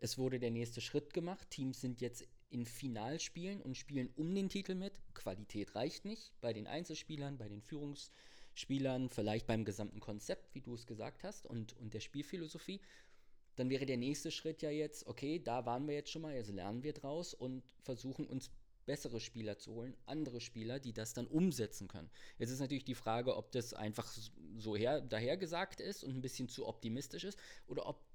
Es 0.00 0.18
wurde 0.18 0.38
der 0.38 0.50
nächste 0.50 0.82
Schritt 0.82 1.14
gemacht. 1.14 1.48
Teams 1.48 1.80
sind 1.80 2.02
jetzt 2.02 2.28
in 2.50 2.64
Finalspielen 2.64 3.60
und 3.60 3.76
spielen 3.76 4.10
um 4.16 4.34
den 4.34 4.48
Titel 4.48 4.74
mit. 4.74 5.00
Qualität 5.14 5.74
reicht 5.74 6.04
nicht 6.04 6.32
bei 6.40 6.52
den 6.52 6.66
Einzelspielern, 6.66 7.38
bei 7.38 7.48
den 7.48 7.62
Führungsspielern, 7.62 9.08
vielleicht 9.08 9.46
beim 9.46 9.64
gesamten 9.64 10.00
Konzept, 10.00 10.54
wie 10.54 10.60
du 10.60 10.74
es 10.74 10.86
gesagt 10.86 11.24
hast, 11.24 11.46
und, 11.46 11.76
und 11.78 11.94
der 11.94 12.00
Spielphilosophie. 12.00 12.80
Dann 13.56 13.70
wäre 13.70 13.86
der 13.86 13.96
nächste 13.96 14.30
Schritt 14.30 14.62
ja 14.62 14.70
jetzt, 14.70 15.06
okay, 15.06 15.40
da 15.42 15.66
waren 15.66 15.86
wir 15.88 15.94
jetzt 15.94 16.10
schon 16.10 16.22
mal, 16.22 16.34
jetzt 16.34 16.50
lernen 16.50 16.82
wir 16.82 16.92
draus 16.92 17.34
und 17.34 17.64
versuchen 17.82 18.26
uns 18.26 18.50
bessere 18.88 19.20
Spieler 19.20 19.58
zu 19.58 19.74
holen, 19.74 19.94
andere 20.06 20.40
Spieler, 20.40 20.80
die 20.80 20.94
das 20.94 21.12
dann 21.12 21.26
umsetzen 21.26 21.88
können. 21.88 22.10
Jetzt 22.38 22.50
ist 22.50 22.60
natürlich 22.60 22.86
die 22.86 22.94
Frage, 22.94 23.36
ob 23.36 23.52
das 23.52 23.74
einfach 23.74 24.10
so 24.56 24.76
her, 24.76 25.02
dahergesagt 25.02 25.80
ist 25.80 26.02
und 26.02 26.14
ein 26.14 26.22
bisschen 26.22 26.48
zu 26.48 26.66
optimistisch 26.66 27.24
ist 27.24 27.38
oder 27.66 27.86
ob 27.86 28.07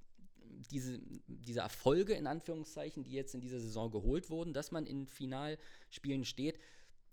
diese, 0.71 0.99
diese 1.27 1.61
Erfolge 1.61 2.13
in 2.13 2.27
Anführungszeichen, 2.27 3.03
die 3.03 3.11
jetzt 3.11 3.33
in 3.35 3.41
dieser 3.41 3.59
Saison 3.59 3.91
geholt 3.91 4.29
wurden, 4.29 4.53
dass 4.53 4.71
man 4.71 4.85
in 4.85 5.07
Finalspielen 5.07 6.25
steht, 6.25 6.59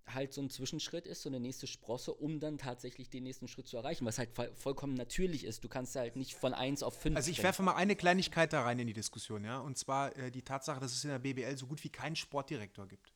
halt 0.06 0.32
so 0.32 0.42
ein 0.42 0.50
Zwischenschritt 0.50 1.06
ist, 1.06 1.22
so 1.22 1.28
eine 1.28 1.40
nächste 1.40 1.66
Sprosse, 1.66 2.12
um 2.12 2.40
dann 2.40 2.58
tatsächlich 2.58 3.10
den 3.10 3.22
nächsten 3.22 3.48
Schritt 3.48 3.68
zu 3.68 3.76
erreichen, 3.76 4.06
was 4.06 4.18
halt 4.18 4.30
vollkommen 4.54 4.94
natürlich 4.94 5.44
ist. 5.44 5.62
Du 5.64 5.68
kannst 5.68 5.94
halt 5.96 6.16
nicht 6.16 6.34
von 6.34 6.54
1 6.54 6.82
auf 6.82 6.98
5. 6.98 7.16
Also 7.16 7.30
ich 7.30 7.42
werfe 7.42 7.62
mal 7.62 7.74
eine 7.74 7.96
Kleinigkeit 7.96 8.52
da 8.52 8.62
rein 8.62 8.78
in 8.78 8.86
die 8.86 8.92
Diskussion, 8.92 9.44
ja, 9.44 9.58
und 9.58 9.78
zwar 9.78 10.16
äh, 10.16 10.30
die 10.30 10.42
Tatsache, 10.42 10.80
dass 10.80 10.92
es 10.92 11.04
in 11.04 11.10
der 11.10 11.18
BBL 11.18 11.56
so 11.56 11.66
gut 11.66 11.82
wie 11.84 11.90
keinen 11.90 12.16
Sportdirektor 12.16 12.86
gibt. 12.88 13.12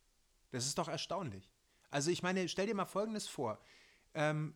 Das 0.51 0.65
ist 0.65 0.77
doch 0.77 0.87
erstaunlich. 0.87 1.51
Also 1.89 2.11
ich 2.11 2.23
meine, 2.23 2.47
stell 2.47 2.67
dir 2.67 2.75
mal 2.75 2.85
Folgendes 2.85 3.27
vor. 3.27 3.59
Ähm, 4.13 4.55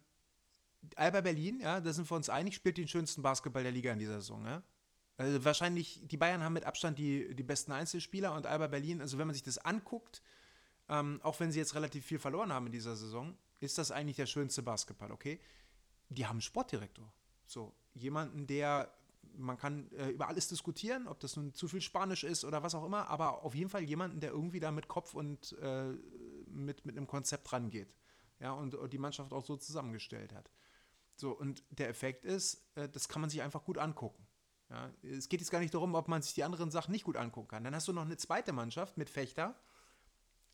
Alba 0.96 1.22
Berlin, 1.22 1.60
ja, 1.60 1.82
da 1.82 1.92
sind 1.92 2.10
wir 2.10 2.16
uns 2.16 2.30
einig, 2.30 2.56
spielt 2.56 2.78
den 2.78 2.88
schönsten 2.88 3.22
Basketball 3.22 3.64
der 3.64 3.72
Liga 3.72 3.92
in 3.92 4.00
dieser 4.00 4.22
Saison, 4.22 4.46
ja. 4.46 4.64
Also 5.20 5.44
wahrscheinlich, 5.44 6.00
die 6.08 6.16
Bayern 6.16 6.44
haben 6.44 6.54
mit 6.54 6.64
Abstand 6.64 6.98
die, 6.98 7.36
die 7.36 7.44
besten 7.44 7.74
Einzelspieler 7.74 8.34
und 8.34 8.46
Alba 8.48 8.68
Berlin, 8.68 9.02
also 9.02 9.18
wenn 9.18 9.28
man 9.28 9.34
sich 9.34 9.44
das 9.44 9.58
anguckt, 9.58 10.22
ähm, 10.88 11.20
auch 11.24 11.38
wenn 11.42 11.52
sie 11.52 11.60
jetzt 11.60 11.76
relativ 11.76 12.06
viel 12.06 12.20
verloren 12.20 12.54
haben 12.54 12.68
in 12.68 12.72
dieser 12.72 12.96
Saison, 12.96 13.38
ist 13.60 13.78
das 13.78 13.92
eigentlich 13.92 14.16
der 14.16 14.28
schönste 14.28 14.64
Basketball, 14.64 15.12
okay? 15.12 15.42
Die 16.08 16.26
haben 16.26 16.36
einen 16.36 16.42
Sportdirektor. 16.42 17.12
So, 17.46 17.76
jemanden, 17.94 18.48
der, 18.48 18.94
man 19.38 19.58
kann 19.58 19.92
äh, 19.92 20.08
über 20.08 20.30
alles 20.30 20.48
diskutieren, 20.48 21.06
ob 21.06 21.20
das 21.20 21.36
nun 21.36 21.54
zu 21.54 21.68
viel 21.68 21.82
Spanisch 21.82 22.24
ist 22.24 22.46
oder 22.46 22.64
was 22.64 22.74
auch 22.74 22.86
immer, 22.86 23.10
aber 23.10 23.44
auf 23.44 23.54
jeden 23.54 23.70
Fall 23.70 23.84
jemanden, 23.84 24.22
der 24.22 24.32
irgendwie 24.32 24.62
da 24.62 24.72
mit 24.72 24.88
Kopf 24.88 25.16
und 25.16 25.52
äh, 25.62 25.98
mit, 26.48 26.86
mit 26.86 26.96
einem 26.96 27.08
Konzept 27.08 27.52
rangeht. 27.52 27.94
Ja, 28.40 28.54
und, 28.54 28.74
und 28.74 28.94
die 28.94 28.98
Mannschaft 28.98 29.34
auch 29.34 29.44
so 29.44 29.58
zusammengestellt 29.58 30.34
hat. 30.34 30.50
So, 31.18 31.32
und 31.32 31.62
der 31.72 31.90
Effekt 31.90 32.24
ist, 32.24 32.64
äh, 32.76 32.88
das 32.88 33.10
kann 33.10 33.20
man 33.20 33.30
sich 33.30 33.42
einfach 33.42 33.66
gut 33.66 33.78
angucken. 33.78 34.29
Ja, 34.70 34.92
es 35.02 35.30
geht 35.30 35.40
jetzt 35.42 35.50
gar 35.50 35.60
nicht 35.60 35.74
darum, 35.74 35.96
ob 35.96 36.08
man 36.08 36.22
sich 36.22 36.34
die 36.34 36.44
anderen 36.44 36.70
Sachen 36.70 36.92
nicht 36.92 37.04
gut 37.04 37.18
angucken 37.18 37.48
kann. 37.48 37.64
Dann 37.64 37.74
hast 37.74 37.88
du 37.88 37.94
noch 37.94 38.06
eine 38.06 38.18
zweite 38.18 38.54
Mannschaft 38.54 38.98
mit 38.98 39.10
Fechter, 39.10 39.60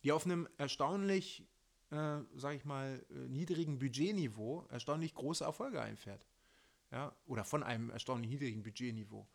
die 0.04 0.12
auf 0.12 0.26
einem 0.26 0.48
erstaunlich, 0.58 1.46
äh, 1.92 2.20
sag 2.36 2.56
ich 2.56 2.64
mal, 2.64 3.06
äh, 3.10 3.28
niedrigen 3.28 3.78
Budgetniveau 3.78 4.66
erstaunlich 4.70 5.14
große 5.14 5.44
Erfolge 5.44 5.82
einfährt. 5.82 6.26
Ja, 6.92 7.14
oder 7.26 7.44
von 7.44 7.64
einem 7.64 7.90
erstaunlich 7.90 8.30
niedrigen 8.30 8.64
Budgetniveau. 8.64 9.28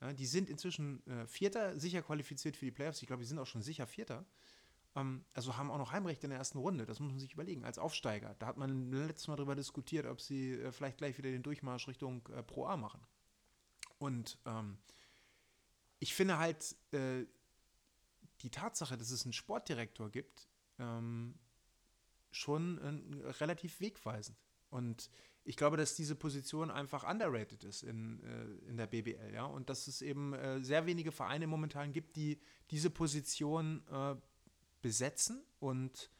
Ja, 0.00 0.12
die 0.12 0.26
sind 0.26 0.48
inzwischen 0.48 1.04
äh, 1.08 1.26
Vierter, 1.26 1.78
sicher 1.78 2.02
qualifiziert 2.02 2.56
für 2.56 2.64
die 2.64 2.70
Playoffs. 2.70 3.02
Ich 3.02 3.08
glaube, 3.08 3.22
die 3.22 3.28
sind 3.28 3.38
auch 3.38 3.46
schon 3.46 3.62
sicher 3.62 3.88
Vierter. 3.88 4.24
Ähm, 4.94 5.24
also 5.34 5.56
haben 5.56 5.70
auch 5.70 5.78
noch 5.78 5.90
Heimrecht 5.90 6.22
in 6.22 6.30
der 6.30 6.38
ersten 6.38 6.58
Runde. 6.58 6.86
Das 6.86 7.00
muss 7.00 7.10
man 7.10 7.18
sich 7.18 7.32
überlegen, 7.32 7.64
als 7.64 7.78
Aufsteiger. 7.78 8.36
Da 8.38 8.46
hat 8.46 8.56
man 8.56 8.92
letztes 8.92 9.26
Mal 9.26 9.36
darüber 9.36 9.56
diskutiert, 9.56 10.06
ob 10.06 10.20
sie 10.20 10.52
äh, 10.52 10.70
vielleicht 10.70 10.98
gleich 10.98 11.18
wieder 11.18 11.30
den 11.30 11.42
Durchmarsch 11.42 11.88
Richtung 11.88 12.28
äh, 12.28 12.42
Pro 12.44 12.66
A 12.66 12.76
machen. 12.76 13.00
Und 13.98 14.38
ähm, 14.46 14.78
ich 15.98 16.14
finde 16.14 16.38
halt 16.38 16.76
äh, 16.92 17.24
die 18.40 18.50
Tatsache, 18.50 18.96
dass 18.96 19.10
es 19.10 19.24
einen 19.24 19.32
Sportdirektor 19.32 20.10
gibt, 20.10 20.48
ähm, 20.78 21.34
schon 22.30 22.78
äh, 22.78 23.28
relativ 23.40 23.80
wegweisend. 23.80 24.38
Und 24.70 25.10
ich 25.44 25.56
glaube, 25.56 25.76
dass 25.76 25.94
diese 25.94 26.14
Position 26.14 26.70
einfach 26.70 27.08
underrated 27.08 27.64
ist 27.64 27.82
in, 27.82 28.22
äh, 28.22 28.68
in 28.68 28.76
der 28.76 28.86
BBL, 28.86 29.32
ja. 29.32 29.44
Und 29.44 29.70
dass 29.70 29.86
es 29.86 30.02
eben 30.02 30.34
äh, 30.34 30.62
sehr 30.62 30.86
wenige 30.86 31.10
Vereine 31.10 31.46
momentan 31.46 31.92
gibt, 31.92 32.16
die 32.16 32.38
diese 32.70 32.90
Position 32.90 33.82
äh, 33.90 34.14
besetzen. 34.82 35.42
Und 35.58 36.10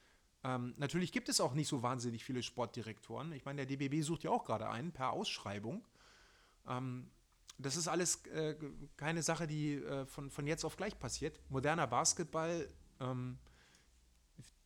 ähm, 0.44 0.74
natürlich 0.78 1.12
gibt 1.12 1.28
es 1.28 1.40
auch 1.40 1.52
nicht 1.52 1.68
so 1.68 1.82
wahnsinnig 1.82 2.24
viele 2.24 2.42
Sportdirektoren. 2.42 3.32
Ich 3.32 3.44
meine, 3.44 3.66
der 3.66 3.76
DBB 3.76 4.02
sucht 4.02 4.24
ja 4.24 4.30
auch 4.30 4.44
gerade 4.44 4.68
einen 4.70 4.92
per 4.92 5.12
Ausschreibung. 5.12 5.86
Ähm, 6.66 7.10
das 7.58 7.76
ist 7.76 7.88
alles 7.88 8.24
äh, 8.26 8.56
keine 8.96 9.22
Sache, 9.22 9.46
die 9.46 9.74
äh, 9.74 10.06
von, 10.06 10.30
von 10.30 10.46
jetzt 10.46 10.64
auf 10.64 10.76
gleich 10.76 10.98
passiert. 10.98 11.40
Moderner 11.48 11.86
Basketball, 11.86 12.68
ähm, 13.00 13.38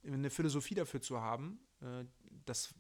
eine 0.06 0.30
Philosophie 0.30 0.74
dafür 0.74 1.00
zu 1.00 1.20
haben, 1.20 1.58
äh, 1.80 2.04
dass 2.44 2.74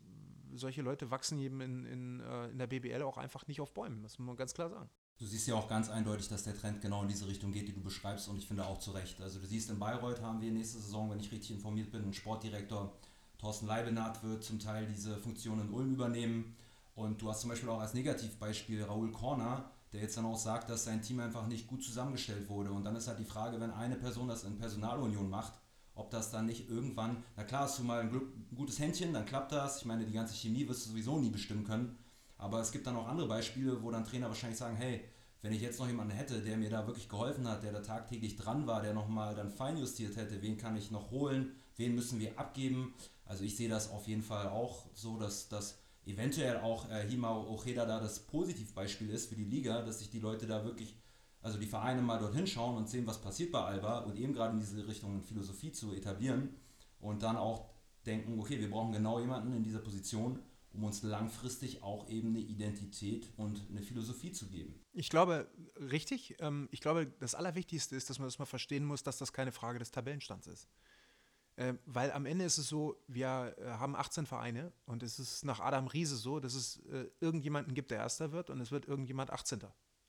solche 0.54 0.82
Leute 0.82 1.10
wachsen 1.10 1.38
eben 1.38 1.60
in, 1.60 1.84
in, 1.86 2.20
äh, 2.20 2.48
in 2.48 2.58
der 2.58 2.66
BBL 2.66 3.02
auch 3.02 3.16
einfach 3.16 3.46
nicht 3.46 3.60
auf 3.60 3.72
Bäumen. 3.72 4.02
Das 4.02 4.18
muss 4.18 4.26
man 4.26 4.36
ganz 4.36 4.52
klar 4.52 4.68
sagen. 4.68 4.90
Du 5.18 5.26
siehst 5.26 5.46
ja 5.46 5.54
auch 5.54 5.68
ganz 5.68 5.88
eindeutig, 5.88 6.28
dass 6.28 6.42
der 6.42 6.56
Trend 6.56 6.80
genau 6.80 7.02
in 7.02 7.08
diese 7.08 7.26
Richtung 7.26 7.52
geht, 7.52 7.68
die 7.68 7.72
du 7.72 7.80
beschreibst 7.80 8.28
und 8.28 8.38
ich 8.38 8.46
finde 8.46 8.66
auch 8.66 8.78
zu 8.78 8.90
Recht. 8.90 9.20
Also 9.20 9.38
du 9.38 9.46
siehst, 9.46 9.70
in 9.70 9.78
Bayreuth 9.78 10.20
haben 10.20 10.40
wir 10.40 10.50
nächste 10.50 10.78
Saison, 10.78 11.10
wenn 11.10 11.20
ich 11.20 11.30
richtig 11.30 11.52
informiert 11.52 11.90
bin, 11.90 12.02
einen 12.02 12.12
Sportdirektor, 12.12 12.92
Thorsten 13.38 13.66
Leibenath 13.66 14.22
wird 14.22 14.44
zum 14.44 14.58
Teil 14.58 14.86
diese 14.86 15.16
Funktion 15.18 15.60
in 15.60 15.70
Ulm 15.70 15.94
übernehmen 15.94 16.56
und 16.94 17.22
du 17.22 17.28
hast 17.28 17.40
zum 17.40 17.50
Beispiel 17.50 17.68
auch 17.68 17.80
als 17.80 17.94
Negativbeispiel 17.94 18.82
Raoul 18.84 19.10
Korner, 19.12 19.70
der 19.92 20.00
jetzt 20.00 20.16
dann 20.16 20.24
auch 20.24 20.38
sagt, 20.38 20.70
dass 20.70 20.84
sein 20.84 21.02
Team 21.02 21.20
einfach 21.20 21.46
nicht 21.46 21.66
gut 21.66 21.82
zusammengestellt 21.82 22.48
wurde. 22.48 22.72
Und 22.72 22.84
dann 22.84 22.96
ist 22.96 23.08
halt 23.08 23.18
die 23.18 23.24
Frage, 23.24 23.60
wenn 23.60 23.70
eine 23.70 23.96
Person 23.96 24.28
das 24.28 24.44
in 24.44 24.58
Personalunion 24.58 25.28
macht, 25.28 25.52
ob 25.94 26.10
das 26.10 26.30
dann 26.30 26.46
nicht 26.46 26.70
irgendwann, 26.70 27.22
na 27.36 27.44
klar, 27.44 27.62
hast 27.62 27.78
du 27.78 27.84
mal 27.84 28.00
ein, 28.00 28.08
ein 28.08 28.56
gutes 28.56 28.78
Händchen, 28.78 29.12
dann 29.12 29.26
klappt 29.26 29.52
das. 29.52 29.78
Ich 29.78 29.84
meine, 29.84 30.06
die 30.06 30.12
ganze 30.12 30.34
Chemie 30.34 30.66
wirst 30.66 30.86
du 30.86 30.90
sowieso 30.90 31.18
nie 31.18 31.30
bestimmen 31.30 31.64
können. 31.64 31.98
Aber 32.38 32.60
es 32.60 32.72
gibt 32.72 32.86
dann 32.86 32.96
auch 32.96 33.06
andere 33.06 33.28
Beispiele, 33.28 33.82
wo 33.82 33.90
dann 33.90 34.04
Trainer 34.04 34.28
wahrscheinlich 34.28 34.58
sagen, 34.58 34.76
hey, 34.76 35.04
wenn 35.42 35.52
ich 35.52 35.60
jetzt 35.60 35.78
noch 35.78 35.88
jemanden 35.88 36.14
hätte, 36.14 36.40
der 36.40 36.56
mir 36.56 36.70
da 36.70 36.86
wirklich 36.86 37.08
geholfen 37.08 37.46
hat, 37.48 37.62
der 37.62 37.72
da 37.72 37.80
tagtäglich 37.80 38.36
dran 38.36 38.66
war, 38.66 38.80
der 38.80 38.94
nochmal 38.94 39.34
dann 39.34 39.50
feinjustiert 39.50 40.16
hätte, 40.16 40.40
wen 40.40 40.56
kann 40.56 40.76
ich 40.76 40.90
noch 40.90 41.10
holen, 41.10 41.52
wen 41.76 41.94
müssen 41.94 42.20
wir 42.20 42.38
abgeben. 42.38 42.94
Also 43.26 43.44
ich 43.44 43.56
sehe 43.56 43.68
das 43.68 43.90
auf 43.90 44.06
jeden 44.06 44.22
Fall 44.22 44.48
auch 44.48 44.86
so, 44.94 45.18
dass 45.18 45.48
das 45.48 45.78
eventuell 46.06 46.58
auch 46.58 46.90
äh, 46.90 47.06
Himao 47.08 47.48
Ojeda 47.48 47.86
da 47.86 48.00
das 48.00 48.20
Positivbeispiel 48.20 49.10
ist 49.10 49.28
für 49.28 49.36
die 49.36 49.44
Liga, 49.44 49.82
dass 49.82 50.00
sich 50.00 50.10
die 50.10 50.20
Leute 50.20 50.46
da 50.46 50.64
wirklich, 50.64 50.96
also 51.40 51.58
die 51.58 51.66
Vereine 51.66 52.02
mal 52.02 52.18
dorthin 52.18 52.46
schauen 52.46 52.76
und 52.76 52.88
sehen, 52.88 53.06
was 53.06 53.20
passiert 53.20 53.52
bei 53.52 53.60
Alba 53.60 54.00
und 54.00 54.16
eben 54.16 54.32
gerade 54.32 54.54
in 54.54 54.60
diese 54.60 54.86
Richtung 54.86 55.22
Philosophie 55.22 55.72
zu 55.72 55.92
etablieren 55.94 56.50
und 57.00 57.22
dann 57.22 57.36
auch 57.36 57.70
denken, 58.06 58.38
okay, 58.38 58.58
wir 58.58 58.70
brauchen 58.70 58.92
genau 58.92 59.20
jemanden 59.20 59.52
in 59.54 59.62
dieser 59.62 59.78
Position, 59.78 60.40
um 60.72 60.84
uns 60.84 61.02
langfristig 61.02 61.82
auch 61.82 62.08
eben 62.08 62.28
eine 62.28 62.40
Identität 62.40 63.28
und 63.36 63.60
eine 63.70 63.82
Philosophie 63.82 64.32
zu 64.32 64.46
geben. 64.46 64.80
Ich 64.94 65.10
glaube, 65.10 65.48
richtig. 65.76 66.36
Ähm, 66.40 66.68
ich 66.70 66.80
glaube, 66.80 67.06
das 67.20 67.34
Allerwichtigste 67.34 67.94
ist, 67.94 68.10
dass 68.10 68.18
man 68.18 68.26
das 68.26 68.38
mal 68.38 68.46
verstehen 68.46 68.84
muss, 68.84 69.02
dass 69.02 69.18
das 69.18 69.32
keine 69.32 69.52
Frage 69.52 69.78
des 69.78 69.90
Tabellenstands 69.90 70.46
ist. 70.46 70.68
Äh, 71.62 71.74
weil 71.86 72.10
am 72.10 72.26
Ende 72.26 72.44
ist 72.44 72.58
es 72.58 72.66
so, 72.66 72.96
wir 73.06 73.54
äh, 73.58 73.64
haben 73.64 73.94
18 73.94 74.26
Vereine 74.26 74.72
und 74.84 75.02
es 75.04 75.20
ist 75.20 75.44
nach 75.44 75.60
Adam 75.60 75.86
Riese 75.86 76.16
so, 76.16 76.40
dass 76.40 76.54
es 76.54 76.78
äh, 76.86 77.06
irgendjemanden 77.20 77.74
gibt, 77.74 77.92
der 77.92 77.98
Erster 77.98 78.32
wird 78.32 78.50
und 78.50 78.60
es 78.60 78.72
wird 78.72 78.86
irgendjemand 78.86 79.30
18. 79.30 79.60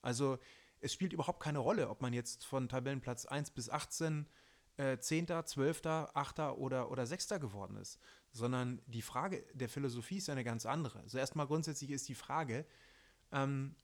Also 0.02 0.38
es 0.80 0.92
spielt 0.92 1.12
überhaupt 1.12 1.40
keine 1.40 1.60
Rolle, 1.60 1.90
ob 1.90 2.02
man 2.02 2.12
jetzt 2.12 2.44
von 2.44 2.68
Tabellenplatz 2.68 3.26
1 3.26 3.52
bis 3.52 3.70
18 3.70 4.26
äh, 4.78 4.98
10., 4.98 5.28
12., 5.44 5.86
8. 5.86 6.38
oder, 6.56 6.90
oder 6.90 7.06
6. 7.06 7.28
geworden 7.40 7.76
ist, 7.76 8.00
sondern 8.32 8.82
die 8.86 9.02
Frage 9.02 9.44
der 9.52 9.68
Philosophie 9.68 10.16
ist 10.16 10.30
eine 10.30 10.42
ganz 10.42 10.66
andere. 10.66 11.00
Also 11.00 11.18
erstmal 11.18 11.46
grundsätzlich 11.46 11.92
ist 11.92 12.08
die 12.08 12.16
Frage, 12.16 12.66
ähm, 13.30 13.76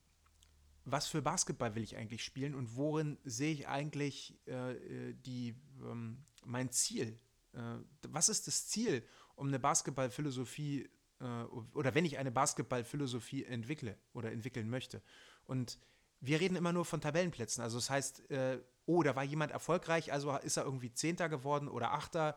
was 0.85 1.07
für 1.07 1.23
Basketball 1.23 1.77
will 1.77 1.85
ich 1.85 1.97
eigentlich 1.97 2.25
spielen 2.25 2.57
und 2.57 2.75
worin 2.75 3.17
sehe 3.23 3.53
ich 3.53 3.69
eigentlich 3.69 4.37
äh, 4.49 4.73
äh 4.73 5.15
die, 5.15 5.55
ähm, 5.85 6.25
mein 6.45 6.73
Ziel 6.73 7.21
was 7.53 8.29
ist 8.29 8.47
das 8.47 8.69
Ziel, 8.69 9.05
um 9.35 9.49
eine 9.49 9.59
Basketballphilosophie 9.59 10.89
äh, 11.21 11.45
oder 11.75 11.95
wenn 11.95 12.05
ich 12.05 12.19
eine 12.19 12.31
Basketballphilosophie 12.31 13.45
entwickle 13.45 13.97
oder 14.13 14.33
entwickeln 14.33 14.69
möchte. 14.69 15.03
Und 15.47 15.79
wir 16.21 16.41
reden 16.41 16.57
immer 16.57 16.73
nur 16.73 16.85
von 16.85 17.01
Tabellenplätzen. 17.01 17.63
Also 17.63 17.79
das 17.79 17.91
heißt, 17.91 18.31
äh, 18.31 18.61
oh, 18.87 19.03
da 19.03 19.17
war 19.17 19.25
jemand 19.25 19.53
erfolgreich, 19.53 20.13
also 20.13 20.37
ist 20.37 20.57
er 20.57 20.65
irgendwie 20.65 20.93
Zehnter 20.93 21.29
geworden 21.29 21.69
oder 21.69 21.93
Achter. 21.93 22.37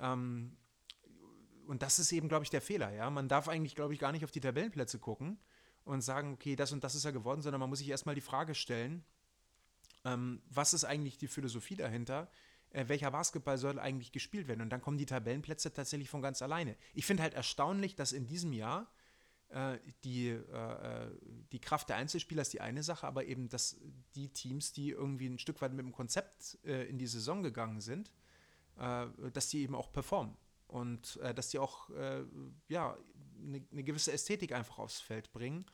Ähm, 0.00 0.56
und 1.66 1.82
das 1.82 1.98
ist 1.98 2.12
eben, 2.12 2.28
glaube 2.28 2.44
ich, 2.44 2.50
der 2.50 2.60
Fehler. 2.60 2.92
Ja? 2.92 3.08
Man 3.10 3.28
darf 3.28 3.48
eigentlich, 3.48 3.74
glaube 3.74 3.94
ich, 3.94 4.00
gar 4.00 4.12
nicht 4.12 4.24
auf 4.24 4.30
die 4.30 4.40
Tabellenplätze 4.40 4.98
gucken 4.98 5.38
und 5.84 6.02
sagen, 6.02 6.34
okay, 6.34 6.56
das 6.56 6.72
und 6.72 6.84
das 6.84 6.94
ist 6.94 7.04
er 7.04 7.12
geworden, 7.12 7.42
sondern 7.42 7.60
man 7.60 7.70
muss 7.70 7.78
sich 7.78 7.88
erstmal 7.88 8.14
die 8.14 8.20
Frage 8.20 8.54
stellen, 8.54 9.04
ähm, 10.04 10.42
was 10.48 10.74
ist 10.74 10.84
eigentlich 10.84 11.18
die 11.18 11.28
Philosophie 11.28 11.76
dahinter? 11.76 12.30
Äh, 12.72 12.88
welcher 12.88 13.10
Basketball 13.10 13.58
soll 13.58 13.78
eigentlich 13.78 14.12
gespielt 14.12 14.48
werden. 14.48 14.60
Und 14.60 14.70
dann 14.70 14.80
kommen 14.80 14.98
die 14.98 15.06
Tabellenplätze 15.06 15.72
tatsächlich 15.72 16.10
von 16.10 16.22
ganz 16.22 16.42
alleine. 16.42 16.76
Ich 16.94 17.06
finde 17.06 17.22
halt 17.22 17.34
erstaunlich, 17.34 17.94
dass 17.94 18.12
in 18.12 18.26
diesem 18.26 18.52
Jahr 18.52 18.90
äh, 19.52 19.78
die, 20.04 20.28
äh, 20.28 20.36
äh, 20.36 21.10
die 21.52 21.60
Kraft 21.60 21.90
der 21.90 21.96
Einzelspieler 21.96 22.40
ist 22.42 22.54
die 22.54 22.62
eine 22.62 22.82
Sache, 22.82 23.06
aber 23.06 23.26
eben, 23.26 23.50
dass 23.50 23.76
die 24.14 24.28
Teams, 24.28 24.72
die 24.72 24.90
irgendwie 24.90 25.26
ein 25.26 25.38
Stück 25.38 25.60
weit 25.60 25.72
mit 25.72 25.84
dem 25.84 25.92
Konzept 25.92 26.58
äh, 26.64 26.84
in 26.84 26.98
die 26.98 27.06
Saison 27.06 27.42
gegangen 27.42 27.82
sind, 27.82 28.10
äh, 28.78 29.06
dass 29.32 29.48
die 29.48 29.60
eben 29.60 29.74
auch 29.74 29.92
performen. 29.92 30.36
Und 30.68 31.20
dass 31.34 31.50
die 31.50 31.58
auch 31.58 31.90
ja, 32.68 32.96
eine, 33.38 33.62
eine 33.70 33.84
gewisse 33.84 34.10
Ästhetik 34.10 34.52
einfach 34.52 34.78
aufs 34.78 35.00
Feld 35.00 35.30
bringen 35.30 35.66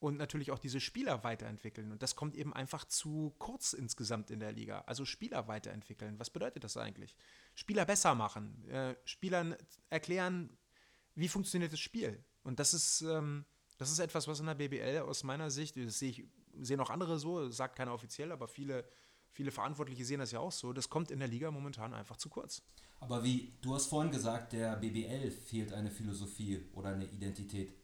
und 0.00 0.16
natürlich 0.16 0.50
auch 0.50 0.58
diese 0.58 0.80
Spieler 0.80 1.22
weiterentwickeln. 1.24 1.92
Und 1.92 2.02
das 2.02 2.16
kommt 2.16 2.34
eben 2.34 2.54
einfach 2.54 2.86
zu 2.86 3.34
kurz 3.38 3.74
insgesamt 3.74 4.30
in 4.30 4.40
der 4.40 4.50
Liga. 4.50 4.82
Also 4.86 5.04
Spieler 5.04 5.46
weiterentwickeln. 5.46 6.18
Was 6.18 6.30
bedeutet 6.30 6.64
das 6.64 6.76
eigentlich? 6.78 7.14
Spieler 7.54 7.84
besser 7.84 8.14
machen, 8.14 8.66
äh, 8.68 8.96
Spielern 9.04 9.54
erklären, 9.90 10.56
wie 11.14 11.28
funktioniert 11.28 11.72
das 11.72 11.80
Spiel. 11.80 12.24
Und 12.42 12.58
das 12.58 12.72
ist, 12.72 13.02
ähm, 13.02 13.44
das 13.76 13.90
ist 13.90 13.98
etwas, 13.98 14.26
was 14.26 14.40
in 14.40 14.46
der 14.46 14.54
BBL 14.54 15.00
aus 15.06 15.22
meiner 15.22 15.50
Sicht, 15.50 15.76
das 15.76 15.98
sehe 15.98 16.10
ich, 16.10 16.24
sehen 16.58 16.80
auch 16.80 16.90
andere 16.90 17.18
so, 17.18 17.50
sagt 17.50 17.76
keiner 17.76 17.92
offiziell, 17.92 18.32
aber 18.32 18.48
viele, 18.48 18.88
viele 19.30 19.50
Verantwortliche 19.50 20.04
sehen 20.06 20.20
das 20.20 20.32
ja 20.32 20.40
auch 20.40 20.52
so, 20.52 20.72
das 20.72 20.88
kommt 20.88 21.10
in 21.10 21.18
der 21.18 21.28
Liga 21.28 21.50
momentan 21.50 21.92
einfach 21.92 22.16
zu 22.16 22.30
kurz. 22.30 22.62
Aber 23.00 23.22
wie, 23.22 23.54
du 23.60 23.74
hast 23.74 23.86
vorhin 23.86 24.10
gesagt, 24.10 24.54
der 24.54 24.76
BBL 24.76 25.30
fehlt 25.30 25.72
eine 25.72 25.90
Philosophie 25.90 26.68
oder 26.72 26.90
eine 26.90 27.06
Identität. 27.06 27.74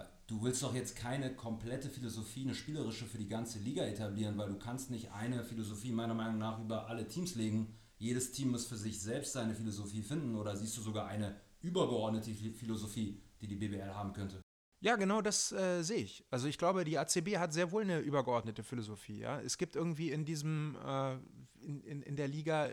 Äh, 0.00 0.04
du 0.26 0.42
willst 0.42 0.62
doch 0.62 0.74
jetzt 0.74 0.96
keine 0.96 1.34
komplette 1.34 1.88
Philosophie, 1.88 2.42
eine 2.42 2.54
spielerische 2.54 3.06
für 3.06 3.18
die 3.18 3.28
ganze 3.28 3.58
Liga 3.58 3.84
etablieren, 3.84 4.36
weil 4.38 4.48
du 4.48 4.58
kannst 4.58 4.90
nicht 4.90 5.12
eine 5.12 5.44
Philosophie 5.44 5.92
meiner 5.92 6.14
Meinung 6.14 6.38
nach 6.38 6.60
über 6.60 6.88
alle 6.88 7.06
Teams 7.06 7.34
legen. 7.34 7.74
Jedes 7.98 8.32
Team 8.32 8.50
muss 8.50 8.66
für 8.66 8.76
sich 8.76 9.00
selbst 9.00 9.32
seine 9.32 9.54
Philosophie 9.54 10.02
finden 10.02 10.34
oder 10.36 10.56
siehst 10.56 10.76
du 10.76 10.82
sogar 10.82 11.06
eine 11.06 11.36
übergeordnete 11.62 12.32
Philosophie, 12.34 13.22
die 13.40 13.46
die 13.46 13.56
BBL 13.56 13.94
haben 13.94 14.12
könnte? 14.12 14.40
Ja, 14.80 14.96
genau 14.96 15.22
das 15.22 15.52
äh, 15.52 15.82
sehe 15.82 16.02
ich. 16.02 16.24
Also 16.30 16.46
ich 16.46 16.58
glaube, 16.58 16.84
die 16.84 16.98
ACB 16.98 17.38
hat 17.38 17.52
sehr 17.52 17.72
wohl 17.72 17.82
eine 17.82 18.00
übergeordnete 18.00 18.62
Philosophie. 18.62 19.20
Ja? 19.20 19.40
Es 19.40 19.56
gibt 19.56 19.74
irgendwie 19.74 20.10
in 20.10 20.24
diesem, 20.24 20.76
äh, 20.84 21.14
in, 21.60 21.80
in, 21.82 22.02
in 22.02 22.16
der 22.16 22.28
Liga 22.28 22.68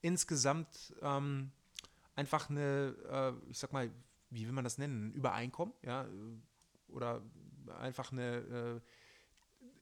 insgesamt 0.00 0.94
ähm, 1.02 1.50
einfach 2.14 2.48
eine, 2.48 2.94
äh, 3.10 3.50
ich 3.50 3.58
sag 3.58 3.72
mal, 3.72 3.90
wie 4.30 4.46
will 4.46 4.52
man 4.52 4.64
das 4.64 4.78
nennen, 4.78 5.08
ein 5.08 5.12
Übereinkommen, 5.12 5.74
ja, 5.82 6.06
oder 6.92 7.22
einfach 7.78 8.12
eine 8.12 8.36
äh, 8.36 8.80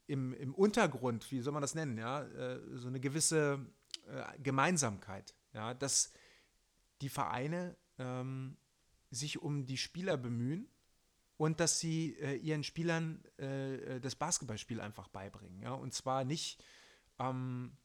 im, 0.06 0.32
im 0.34 0.54
Untergrund, 0.54 1.30
wie 1.30 1.40
soll 1.40 1.52
man 1.52 1.62
das 1.62 1.74
nennen, 1.74 1.96
ja, 1.96 2.22
äh, 2.22 2.60
so 2.74 2.88
eine 2.88 3.00
gewisse 3.00 3.64
äh, 4.08 4.38
Gemeinsamkeit, 4.42 5.34
ja, 5.52 5.72
dass 5.74 6.12
die 7.00 7.08
Vereine 7.08 7.76
ähm, 7.98 8.56
sich 9.10 9.40
um 9.40 9.66
die 9.66 9.76
Spieler 9.76 10.16
bemühen 10.16 10.68
und 11.36 11.60
dass 11.60 11.78
sie 11.78 12.16
äh, 12.20 12.36
ihren 12.36 12.64
Spielern 12.64 13.24
äh, 13.36 14.00
das 14.00 14.16
Basketballspiel 14.16 14.80
einfach 14.80 15.08
beibringen, 15.08 15.62
ja, 15.62 15.72
und 15.72 15.94
zwar 15.94 16.24
nicht 16.24 16.62
ähm, 17.18 17.76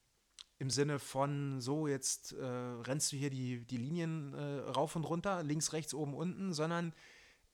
im 0.58 0.70
Sinne 0.70 1.00
von, 1.00 1.60
so, 1.60 1.88
jetzt 1.88 2.32
äh, 2.34 2.46
rennst 2.46 3.12
du 3.12 3.18
hier 3.18 3.30
die, 3.30 3.66
die 3.66 3.78
Linien 3.78 4.34
äh, 4.34 4.60
rauf 4.70 4.96
und 4.96 5.04
runter, 5.04 5.44
links, 5.44 5.74
rechts, 5.74 5.94
oben, 5.94 6.14
unten, 6.14 6.54
sondern 6.54 6.94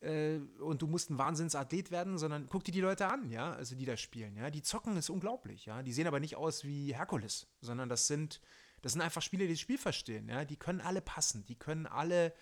äh, 0.02 0.40
und 0.58 0.82
du 0.82 0.86
musst 0.86 1.10
ein 1.10 1.18
Wahnsinnsathlet 1.18 1.90
werden, 1.90 2.18
sondern 2.18 2.48
guck 2.48 2.64
dir 2.64 2.72
die 2.72 2.80
Leute 2.80 3.08
an, 3.08 3.30
ja, 3.30 3.52
also 3.52 3.76
die 3.76 3.84
da 3.84 3.96
spielen, 3.96 4.36
ja. 4.36 4.50
Die 4.50 4.62
zocken 4.62 4.96
ist 4.96 5.10
unglaublich, 5.10 5.66
ja. 5.66 5.82
Die 5.82 5.92
sehen 5.92 6.06
aber 6.06 6.20
nicht 6.20 6.36
aus 6.36 6.64
wie 6.64 6.94
Herkules, 6.94 7.46
sondern 7.60 7.88
das 7.88 8.06
sind, 8.06 8.40
das 8.82 8.92
sind 8.92 9.00
einfach 9.00 9.22
Spieler, 9.22 9.46
die 9.46 9.52
das 9.52 9.60
Spiel 9.60 9.78
verstehen, 9.78 10.28
ja. 10.28 10.44
Die 10.44 10.56
können 10.56 10.80
alle 10.80 11.00
passen, 11.00 11.44
die 11.46 11.54
können 11.54 11.86
alle, 11.86 12.34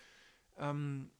ähm, 0.56 1.10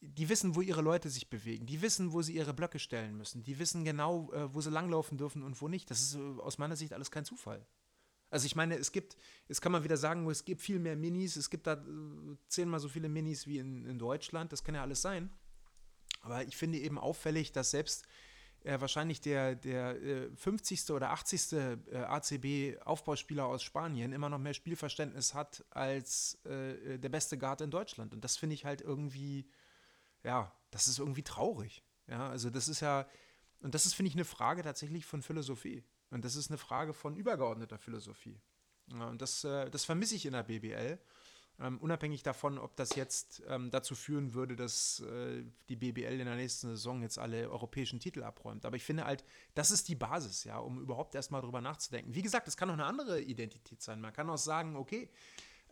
die 0.00 0.28
wissen, 0.28 0.54
wo 0.54 0.60
ihre 0.60 0.82
Leute 0.82 1.08
sich 1.08 1.30
bewegen, 1.30 1.66
die 1.66 1.82
wissen, 1.82 2.12
wo 2.12 2.22
sie 2.22 2.34
ihre 2.34 2.54
Blöcke 2.54 2.78
stellen 2.78 3.16
müssen, 3.16 3.42
die 3.42 3.58
wissen 3.58 3.84
genau, 3.84 4.30
äh, 4.32 4.54
wo 4.54 4.60
sie 4.60 4.70
langlaufen 4.70 5.16
dürfen 5.18 5.42
und 5.42 5.60
wo 5.60 5.68
nicht. 5.68 5.90
Das 5.90 6.00
ist 6.00 6.14
äh, 6.14 6.40
aus 6.40 6.58
meiner 6.58 6.76
Sicht 6.76 6.92
alles 6.92 7.10
kein 7.10 7.24
Zufall. 7.24 7.66
Also 8.30 8.46
ich 8.46 8.54
meine, 8.54 8.76
es 8.76 8.92
gibt, 8.92 9.16
jetzt 9.48 9.60
kann 9.60 9.72
man 9.72 9.82
wieder 9.82 9.96
sagen, 9.96 10.28
es 10.30 10.44
gibt 10.44 10.60
viel 10.60 10.78
mehr 10.78 10.94
Minis, 10.94 11.36
es 11.36 11.50
gibt 11.50 11.66
da 11.66 11.74
äh, 11.74 12.36
zehnmal 12.48 12.80
so 12.80 12.88
viele 12.88 13.08
Minis 13.08 13.46
wie 13.46 13.58
in, 13.58 13.84
in 13.86 13.98
Deutschland, 13.98 14.52
das 14.52 14.62
kann 14.62 14.74
ja 14.74 14.82
alles 14.82 15.02
sein. 15.02 15.30
Aber 16.20 16.44
ich 16.44 16.56
finde 16.56 16.78
eben 16.78 16.98
auffällig, 16.98 17.52
dass 17.52 17.70
selbst 17.70 18.06
äh, 18.62 18.80
wahrscheinlich 18.80 19.20
der, 19.20 19.54
der 19.54 20.02
äh, 20.02 20.30
50. 20.36 20.90
oder 20.90 21.10
80. 21.10 21.52
Äh, 21.52 21.76
ACB-Aufbauspieler 21.96 23.46
aus 23.46 23.62
Spanien 23.62 24.12
immer 24.12 24.28
noch 24.28 24.38
mehr 24.38 24.54
Spielverständnis 24.54 25.34
hat 25.34 25.64
als 25.70 26.34
äh, 26.44 26.98
der 26.98 27.08
beste 27.08 27.38
Guard 27.38 27.62
in 27.62 27.70
Deutschland. 27.70 28.12
Und 28.12 28.22
das 28.22 28.36
finde 28.36 28.54
ich 28.54 28.64
halt 28.64 28.82
irgendwie, 28.82 29.48
ja, 30.22 30.52
das 30.70 30.88
ist 30.88 30.98
irgendwie 30.98 31.22
traurig. 31.22 31.82
Ja, 32.06 32.28
also 32.28 32.50
das 32.50 32.68
ist 32.68 32.80
ja, 32.80 33.06
und 33.60 33.74
das 33.74 33.86
ist, 33.86 33.94
finde 33.94 34.08
ich, 34.08 34.14
eine 34.14 34.24
Frage 34.24 34.62
tatsächlich 34.62 35.06
von 35.06 35.22
Philosophie. 35.22 35.84
Und 36.10 36.24
das 36.24 36.34
ist 36.34 36.50
eine 36.50 36.58
Frage 36.58 36.92
von 36.92 37.16
übergeordneter 37.16 37.78
Philosophie. 37.78 38.40
Ja, 38.92 39.08
und 39.08 39.22
das, 39.22 39.44
äh, 39.44 39.70
das 39.70 39.84
vermisse 39.84 40.16
ich 40.16 40.26
in 40.26 40.32
der 40.32 40.42
BBL. 40.42 40.98
Ähm, 41.60 41.78
unabhängig 41.78 42.22
davon, 42.22 42.58
ob 42.58 42.74
das 42.76 42.94
jetzt 42.96 43.42
ähm, 43.46 43.70
dazu 43.70 43.94
führen 43.94 44.32
würde, 44.32 44.56
dass 44.56 45.00
äh, 45.00 45.44
die 45.68 45.76
BBL 45.76 46.18
in 46.18 46.24
der 46.24 46.36
nächsten 46.36 46.68
Saison 46.68 47.02
jetzt 47.02 47.18
alle 47.18 47.50
europäischen 47.50 48.00
Titel 48.00 48.22
abräumt. 48.22 48.64
Aber 48.64 48.76
ich 48.76 48.84
finde 48.84 49.04
halt, 49.04 49.24
das 49.54 49.70
ist 49.70 49.88
die 49.88 49.94
Basis, 49.94 50.44
ja, 50.44 50.58
um 50.58 50.80
überhaupt 50.80 51.14
erstmal 51.14 51.42
drüber 51.42 51.60
nachzudenken. 51.60 52.14
Wie 52.14 52.22
gesagt, 52.22 52.48
es 52.48 52.56
kann 52.56 52.70
auch 52.70 52.74
eine 52.74 52.86
andere 52.86 53.20
Identität 53.20 53.82
sein. 53.82 54.00
Man 54.00 54.14
kann 54.14 54.30
auch 54.30 54.38
sagen, 54.38 54.74
okay, 54.74 55.10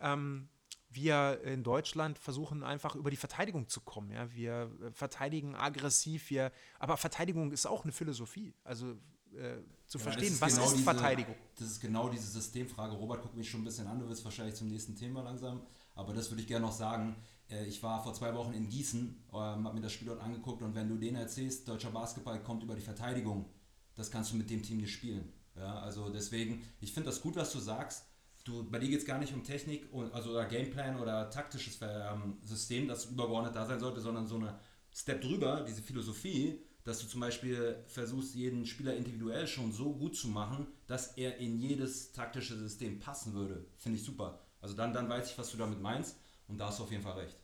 ähm, 0.00 0.50
wir 0.90 1.40
in 1.42 1.62
Deutschland 1.62 2.18
versuchen 2.18 2.62
einfach 2.62 2.94
über 2.94 3.10
die 3.10 3.16
Verteidigung 3.16 3.68
zu 3.68 3.80
kommen. 3.80 4.10
Ja? 4.10 4.32
Wir 4.32 4.70
äh, 4.82 4.92
verteidigen 4.92 5.54
aggressiv, 5.54 6.28
wir, 6.28 6.52
aber 6.78 6.98
Verteidigung 6.98 7.50
ist 7.50 7.66
auch 7.66 7.84
eine 7.84 7.92
Philosophie. 7.92 8.54
Also 8.62 8.92
äh, 9.34 9.56
zu 9.88 9.98
ja, 9.98 10.04
verstehen, 10.04 10.32
ist 10.32 10.40
was 10.40 10.54
genau 10.54 10.66
ist 10.66 10.72
diese, 10.74 10.84
Verteidigung. 10.84 11.34
Das 11.56 11.68
ist 11.68 11.80
genau 11.80 12.08
diese 12.10 12.26
Systemfrage. 12.26 12.94
Robert 12.94 13.22
guckt 13.22 13.36
mich 13.36 13.48
schon 13.50 13.62
ein 13.62 13.64
bisschen 13.64 13.86
an, 13.86 13.98
du 13.98 14.08
willst 14.08 14.24
wahrscheinlich 14.24 14.54
zum 14.54 14.68
nächsten 14.68 14.94
Thema 14.94 15.22
langsam, 15.22 15.62
aber 15.94 16.12
das 16.12 16.30
würde 16.30 16.42
ich 16.42 16.46
gerne 16.46 16.66
noch 16.66 16.72
sagen. 16.72 17.16
Äh, 17.50 17.64
ich 17.64 17.82
war 17.82 18.02
vor 18.02 18.12
zwei 18.12 18.34
Wochen 18.34 18.52
in 18.52 18.68
Gießen, 18.68 19.24
ähm, 19.32 19.34
habe 19.34 19.74
mir 19.74 19.80
das 19.80 19.92
Spiel 19.92 20.08
dort 20.08 20.20
angeguckt 20.20 20.62
und 20.62 20.74
wenn 20.74 20.88
du 20.88 20.96
denen 20.96 21.16
erzählst, 21.16 21.66
deutscher 21.66 21.90
Basketball 21.90 22.42
kommt 22.42 22.62
über 22.62 22.74
die 22.74 22.82
Verteidigung, 22.82 23.46
das 23.94 24.10
kannst 24.10 24.32
du 24.32 24.36
mit 24.36 24.50
dem 24.50 24.62
Team 24.62 24.76
nicht 24.76 24.92
spielen. 24.92 25.32
Ja, 25.56 25.80
also 25.80 26.10
deswegen, 26.10 26.62
ich 26.80 26.92
finde 26.92 27.08
das 27.08 27.20
gut, 27.20 27.34
was 27.36 27.50
du 27.52 27.58
sagst. 27.58 28.04
Du, 28.44 28.68
bei 28.70 28.78
dir 28.78 28.88
geht 28.88 29.00
es 29.00 29.06
gar 29.06 29.18
nicht 29.18 29.34
um 29.34 29.42
Technik, 29.42 29.88
also 30.12 30.30
oder 30.30 30.44
Gameplan 30.44 31.00
oder 31.00 31.28
taktisches 31.30 31.78
ähm, 31.82 32.38
System, 32.42 32.88
das 32.88 33.06
übergeordnet 33.06 33.56
da 33.56 33.66
sein 33.66 33.80
sollte, 33.80 34.00
sondern 34.00 34.26
so 34.26 34.36
eine 34.36 34.58
Step 34.94 35.20
drüber, 35.22 35.64
diese 35.66 35.82
Philosophie, 35.82 36.60
dass 36.88 37.00
du 37.00 37.06
zum 37.06 37.20
Beispiel 37.20 37.84
versuchst, 37.86 38.34
jeden 38.34 38.64
Spieler 38.64 38.96
individuell 38.96 39.46
schon 39.46 39.72
so 39.72 39.92
gut 39.92 40.16
zu 40.16 40.28
machen, 40.28 40.66
dass 40.86 41.18
er 41.18 41.36
in 41.36 41.58
jedes 41.58 42.12
taktische 42.12 42.56
System 42.56 42.98
passen 42.98 43.34
würde. 43.34 43.66
Finde 43.76 43.98
ich 43.98 44.04
super. 44.04 44.40
Also 44.62 44.74
dann, 44.74 44.94
dann 44.94 45.06
weiß 45.06 45.30
ich, 45.30 45.36
was 45.38 45.50
du 45.50 45.58
damit 45.58 45.82
meinst 45.82 46.16
und 46.46 46.56
da 46.56 46.68
hast 46.68 46.78
du 46.78 46.84
auf 46.84 46.90
jeden 46.90 47.02
Fall 47.02 47.18
recht. 47.18 47.38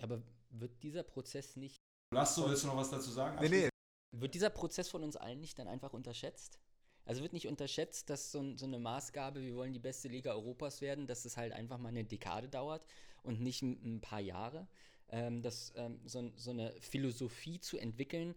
Aber 0.00 0.22
wird 0.48 0.82
dieser 0.82 1.02
Prozess 1.02 1.56
nicht. 1.56 1.76
Lasso, 2.14 2.48
willst 2.48 2.64
du 2.64 2.68
noch 2.68 2.76
was 2.76 2.90
dazu 2.90 3.10
sagen? 3.10 3.36
Nee, 3.38 3.50
nee. 3.50 3.68
Wird 4.12 4.34
dieser 4.34 4.50
Prozess 4.50 4.88
von 4.88 5.04
uns 5.04 5.16
allen 5.16 5.40
nicht 5.40 5.58
dann 5.58 5.68
einfach 5.68 5.92
unterschätzt? 5.92 6.58
Also 7.04 7.20
wird 7.20 7.34
nicht 7.34 7.48
unterschätzt, 7.48 8.08
dass 8.08 8.32
so, 8.32 8.56
so, 8.56 8.64
eine 8.64 8.78
Maßgabe, 8.78 9.42
wir 9.42 9.54
wollen 9.56 9.74
die 9.74 9.78
beste 9.78 10.08
Liga 10.08 10.32
Europas 10.32 10.80
werden, 10.80 11.06
dass 11.06 11.26
es 11.26 11.36
halt 11.36 11.52
einfach 11.52 11.76
mal 11.76 11.90
eine 11.90 12.04
Dekade 12.04 12.48
dauert 12.48 12.82
und 13.22 13.42
nicht 13.42 13.60
ein, 13.60 13.96
ein 13.96 14.00
paar 14.00 14.20
Jahre 14.20 14.68
ähm, 15.10 15.42
das, 15.42 15.72
ähm, 15.76 16.00
so, 16.04 16.30
so 16.36 16.50
eine 16.50 16.72
Philosophie 16.80 17.60
zu 17.60 17.78
entwickeln, 17.78 18.34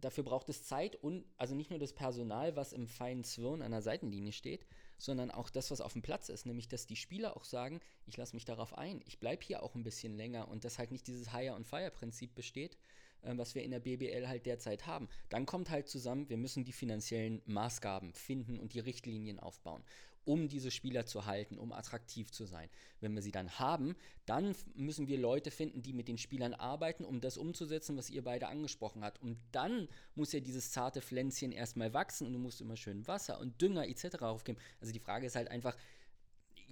dafür 0.00 0.24
braucht 0.24 0.48
es 0.48 0.64
Zeit 0.64 0.96
und 0.96 1.24
also 1.36 1.54
nicht 1.54 1.70
nur 1.70 1.78
das 1.78 1.92
Personal, 1.92 2.56
was 2.56 2.72
im 2.72 2.88
feinen 2.88 3.24
Zwirn 3.24 3.62
an 3.62 3.70
der 3.70 3.82
Seitenlinie 3.82 4.32
steht, 4.32 4.66
sondern 4.98 5.30
auch 5.30 5.50
das, 5.50 5.70
was 5.70 5.80
auf 5.80 5.92
dem 5.92 6.02
Platz 6.02 6.28
ist, 6.28 6.46
nämlich 6.46 6.68
dass 6.68 6.86
die 6.86 6.96
Spieler 6.96 7.36
auch 7.36 7.44
sagen, 7.44 7.80
ich 8.06 8.16
lasse 8.16 8.34
mich 8.34 8.44
darauf 8.44 8.76
ein, 8.76 9.02
ich 9.06 9.18
bleibe 9.18 9.44
hier 9.44 9.62
auch 9.62 9.74
ein 9.74 9.84
bisschen 9.84 10.16
länger 10.16 10.48
und 10.48 10.64
dass 10.64 10.78
halt 10.78 10.92
nicht 10.92 11.06
dieses 11.06 11.32
Hire 11.32 11.54
und 11.54 11.66
Fire 11.66 11.90
Prinzip 11.90 12.34
besteht, 12.34 12.76
äh, 13.22 13.36
was 13.36 13.54
wir 13.54 13.62
in 13.62 13.70
der 13.70 13.80
BBL 13.80 14.28
halt 14.28 14.46
derzeit 14.46 14.86
haben. 14.86 15.08
Dann 15.28 15.46
kommt 15.46 15.70
halt 15.70 15.88
zusammen, 15.88 16.28
wir 16.28 16.36
müssen 16.36 16.64
die 16.64 16.72
finanziellen 16.72 17.42
Maßgaben 17.46 18.12
finden 18.14 18.58
und 18.58 18.74
die 18.74 18.80
Richtlinien 18.80 19.40
aufbauen 19.40 19.82
um 20.24 20.48
diese 20.48 20.70
Spieler 20.70 21.06
zu 21.06 21.26
halten, 21.26 21.58
um 21.58 21.72
attraktiv 21.72 22.30
zu 22.30 22.44
sein. 22.44 22.68
Wenn 23.00 23.14
wir 23.14 23.22
sie 23.22 23.32
dann 23.32 23.58
haben, 23.58 23.96
dann 24.26 24.54
müssen 24.74 25.08
wir 25.08 25.18
Leute 25.18 25.50
finden, 25.50 25.82
die 25.82 25.92
mit 25.92 26.08
den 26.08 26.18
Spielern 26.18 26.54
arbeiten, 26.54 27.04
um 27.04 27.20
das 27.20 27.36
umzusetzen, 27.36 27.96
was 27.96 28.10
ihr 28.10 28.22
beide 28.22 28.48
angesprochen 28.48 29.04
habt. 29.04 29.20
Und 29.20 29.38
dann 29.52 29.88
muss 30.14 30.32
ja 30.32 30.40
dieses 30.40 30.70
zarte 30.70 31.02
Pflänzchen 31.02 31.52
erstmal 31.52 31.92
wachsen 31.92 32.26
und 32.26 32.32
du 32.32 32.38
musst 32.38 32.60
immer 32.60 32.76
schön 32.76 33.06
Wasser 33.06 33.40
und 33.40 33.60
Dünger 33.60 33.88
etc. 33.88 34.22
aufgeben. 34.22 34.58
Also 34.80 34.92
die 34.92 35.00
Frage 35.00 35.26
ist 35.26 35.36
halt 35.36 35.48
einfach, 35.48 35.76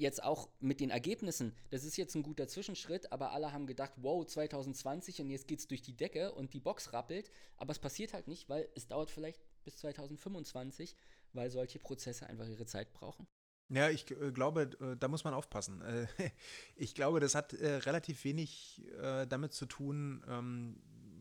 jetzt 0.00 0.22
auch 0.22 0.48
mit 0.60 0.80
den 0.80 0.90
Ergebnissen, 0.90 1.54
das 1.70 1.84
ist 1.84 1.96
jetzt 1.96 2.14
ein 2.14 2.22
guter 2.22 2.48
Zwischenschritt, 2.48 3.12
aber 3.12 3.32
alle 3.32 3.52
haben 3.52 3.66
gedacht, 3.66 3.92
wow, 3.96 4.26
2020 4.26 5.20
und 5.20 5.30
jetzt 5.30 5.46
geht 5.46 5.60
es 5.60 5.68
durch 5.68 5.82
die 5.82 5.96
Decke 5.96 6.32
und 6.32 6.54
die 6.54 6.60
Box 6.60 6.92
rappelt, 6.92 7.30
aber 7.56 7.72
es 7.72 7.78
passiert 7.78 8.14
halt 8.14 8.26
nicht, 8.26 8.48
weil 8.48 8.68
es 8.74 8.88
dauert 8.88 9.10
vielleicht 9.10 9.40
bis 9.64 9.76
2025, 9.76 10.96
weil 11.32 11.50
solche 11.50 11.78
Prozesse 11.78 12.26
einfach 12.26 12.48
ihre 12.48 12.66
Zeit 12.66 12.92
brauchen. 12.92 13.26
Ja, 13.70 13.88
ich 13.88 14.10
äh, 14.10 14.32
glaube, 14.32 14.70
äh, 14.80 14.96
da 14.98 15.08
muss 15.08 15.24
man 15.24 15.32
aufpassen. 15.32 15.80
Äh, 15.82 16.06
ich 16.76 16.94
glaube, 16.94 17.20
das 17.20 17.34
hat 17.34 17.52
äh, 17.52 17.76
relativ 17.76 18.24
wenig 18.24 18.82
äh, 19.00 19.26
damit 19.26 19.52
zu 19.52 19.66
tun. 19.66 20.22
Ähm, 20.28 20.76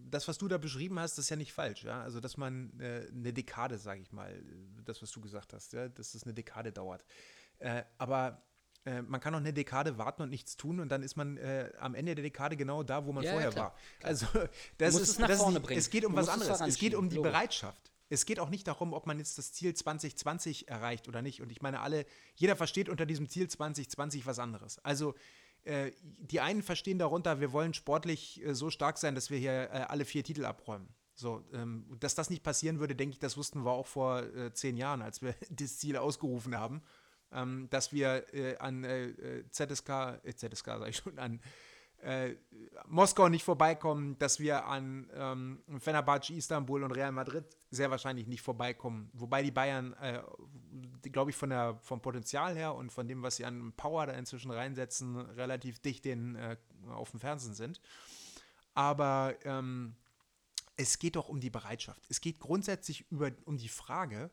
das, 0.09 0.27
was 0.27 0.39
du 0.39 0.47
da 0.47 0.57
beschrieben 0.57 0.99
hast, 0.99 1.19
ist 1.19 1.29
ja 1.29 1.35
nicht 1.35 1.53
falsch. 1.53 1.83
Ja? 1.83 2.01
Also, 2.01 2.19
dass 2.19 2.37
man 2.37 2.77
äh, 2.79 3.07
eine 3.11 3.31
Dekade, 3.31 3.77
sage 3.77 4.01
ich 4.01 4.11
mal, 4.11 4.43
das, 4.83 5.01
was 5.03 5.11
du 5.11 5.21
gesagt 5.21 5.53
hast, 5.53 5.73
ja? 5.73 5.87
dass 5.87 6.15
es 6.15 6.23
eine 6.23 6.33
Dekade 6.33 6.71
dauert. 6.71 7.05
aber 7.97 8.41
man 8.85 9.19
kann 9.19 9.35
auch 9.35 9.39
eine 9.39 9.53
Dekade 9.53 9.97
warten 9.97 10.23
und 10.23 10.29
nichts 10.29 10.55
tun 10.55 10.79
und 10.79 10.89
dann 10.89 11.03
ist 11.03 11.17
man 11.17 11.37
am 11.79 11.93
Ende 11.93 12.15
der 12.15 12.23
Dekade 12.23 12.55
genau 12.55 12.81
da, 12.81 13.05
wo 13.05 13.11
man 13.11 13.23
ja, 13.23 13.31
vorher 13.31 13.49
ja, 13.51 13.55
war. 13.55 13.75
Also, 14.01 14.25
das 14.77 14.95
ist, 14.95 15.01
es, 15.01 15.17
das 15.17 15.41
ist, 15.41 15.71
es 15.71 15.89
geht 15.89 16.05
um 16.05 16.15
was 16.15 16.29
anderes. 16.29 16.61
Es 16.61 16.77
geht 16.77 16.95
um 16.95 17.09
die 17.09 17.19
Bereitschaft 17.19 17.91
es 18.09 18.25
geht 18.25 18.39
auch 18.39 18.49
nicht 18.49 18.67
darum, 18.67 18.93
ob 18.93 19.05
man 19.05 19.19
jetzt 19.19 19.37
das 19.37 19.53
Ziel 19.53 19.73
2020 19.73 20.67
erreicht 20.67 21.07
oder 21.07 21.21
nicht. 21.21 21.41
Und 21.41 21.51
ich 21.51 21.61
meine, 21.61 21.79
alle, 21.81 22.05
jeder 22.35 22.55
versteht 22.55 22.89
unter 22.89 23.05
diesem 23.05 23.29
Ziel 23.29 23.47
2020 23.47 24.25
was 24.25 24.39
anderes. 24.39 24.79
Also 24.83 25.15
äh, 25.63 25.91
die 26.01 26.41
einen 26.41 26.63
verstehen 26.63 26.99
darunter, 26.99 27.39
wir 27.39 27.51
wollen 27.51 27.73
sportlich 27.73 28.43
äh, 28.43 28.55
so 28.55 28.69
stark 28.69 28.97
sein, 28.97 29.13
dass 29.13 29.29
wir 29.29 29.37
hier 29.37 29.69
äh, 29.71 29.85
alle 29.87 30.05
vier 30.05 30.23
Titel 30.23 30.45
abräumen. 30.45 30.87
So, 31.13 31.43
ähm, 31.53 31.85
dass 31.99 32.15
das 32.15 32.29
nicht 32.29 32.43
passieren 32.43 32.79
würde, 32.79 32.95
denke 32.95 33.13
ich, 33.13 33.19
das 33.19 33.35
wussten 33.35 33.65
wir 33.65 33.71
auch 33.71 33.87
vor 33.87 34.23
äh, 34.23 34.53
zehn 34.53 34.77
Jahren, 34.77 35.01
als 35.01 35.21
wir 35.21 35.35
das 35.49 35.77
Ziel 35.77 35.97
ausgerufen 35.97 36.57
haben, 36.57 36.81
ähm, 37.31 37.67
dass 37.69 37.91
wir 37.91 38.33
äh, 38.33 38.57
an 38.57 38.83
äh, 38.85 39.43
ZSK, 39.51 40.21
ZSK 40.35 40.65
sage 40.65 40.89
ich 40.89 40.97
schon, 40.97 41.19
an 41.19 41.41
äh, 42.01 42.35
Moskau 42.87 43.29
nicht 43.29 43.43
vorbeikommen, 43.43 44.17
dass 44.19 44.39
wir 44.39 44.65
an 44.65 45.09
ähm, 45.13 45.63
Fenerbahce, 45.79 46.33
Istanbul 46.33 46.83
und 46.83 46.91
Real 46.91 47.11
Madrid 47.11 47.45
sehr 47.71 47.91
wahrscheinlich 47.91 48.27
nicht 48.27 48.41
vorbeikommen. 48.41 49.09
Wobei 49.13 49.43
die 49.43 49.51
Bayern, 49.51 49.93
äh, 49.93 50.21
glaube 51.09 51.31
ich, 51.31 51.37
von 51.37 51.49
der, 51.49 51.77
vom 51.81 52.01
Potenzial 52.01 52.55
her 52.55 52.75
und 52.75 52.91
von 52.91 53.07
dem, 53.07 53.21
was 53.21 53.35
sie 53.35 53.45
an 53.45 53.73
Power 53.73 54.07
da 54.07 54.13
inzwischen 54.13 54.51
reinsetzen, 54.51 55.17
relativ 55.17 55.79
dicht 55.79 56.05
den, 56.05 56.35
äh, 56.35 56.57
auf 56.89 57.11
dem 57.11 57.19
Fernsehen 57.19 57.53
sind. 57.53 57.81
Aber 58.73 59.35
ähm, 59.43 59.95
es 60.77 60.99
geht 60.99 61.15
doch 61.15 61.27
um 61.27 61.41
die 61.41 61.49
Bereitschaft. 61.49 62.05
Es 62.09 62.21
geht 62.21 62.39
grundsätzlich 62.39 63.11
über, 63.11 63.31
um 63.45 63.57
die 63.57 63.67
Frage, 63.67 64.31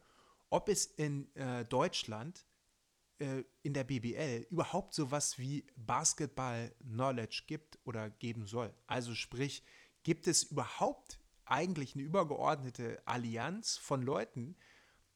ob 0.51 0.69
es 0.69 0.87
in 0.87 1.35
äh, 1.35 1.65
Deutschland 1.65 2.47
äh, 3.19 3.45
in 3.63 3.75
der 3.75 3.85
BBL 3.85 4.47
überhaupt 4.51 4.95
sowas 4.95 5.39
wie 5.39 5.67
Basketball-Knowledge 5.77 7.45
gibt 7.47 7.79
oder 7.85 8.11
geben 8.11 8.47
soll. 8.47 8.75
Also 8.87 9.15
sprich, 9.15 9.63
gibt 10.03 10.27
es 10.27 10.45
überhaupt 10.45 11.19
eigentlich 11.45 11.95
eine 11.95 12.05
übergeordnete 12.05 13.01
Allianz 13.07 13.77
von 13.77 14.03
Leuten, 14.03 14.57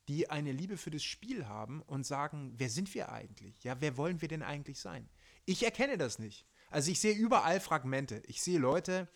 die 0.08 0.30
eine 0.30 0.52
Liebe 0.52 0.76
für 0.76 0.90
das 0.90 1.04
Spiel 1.04 1.46
haben 1.46 1.82
und 1.82 2.04
sagen, 2.04 2.54
wer 2.56 2.70
sind 2.70 2.92
wir 2.94 3.12
eigentlich? 3.12 3.62
Ja, 3.62 3.80
wer 3.80 3.96
wollen 3.96 4.20
wir 4.20 4.28
denn 4.28 4.42
eigentlich 4.42 4.80
sein? 4.80 5.08
Ich 5.44 5.62
erkenne 5.62 5.98
das 5.98 6.18
nicht. 6.18 6.46
Also 6.70 6.90
ich 6.90 7.00
sehe 7.00 7.14
überall 7.14 7.60
Fragmente. 7.60 8.22
Ich 8.26 8.42
sehe 8.42 8.58
Leute, 8.58 9.08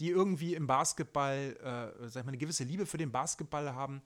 die 0.00 0.10
irgendwie 0.10 0.54
im 0.54 0.66
Basketball, 0.66 1.56
äh, 1.60 2.08
sag 2.08 2.20
ich 2.20 2.26
mal, 2.26 2.28
eine 2.28 2.38
gewisse 2.38 2.64
Liebe 2.64 2.86
für 2.86 2.98
den 2.98 3.10
Basketball 3.10 3.74
haben, 3.74 4.02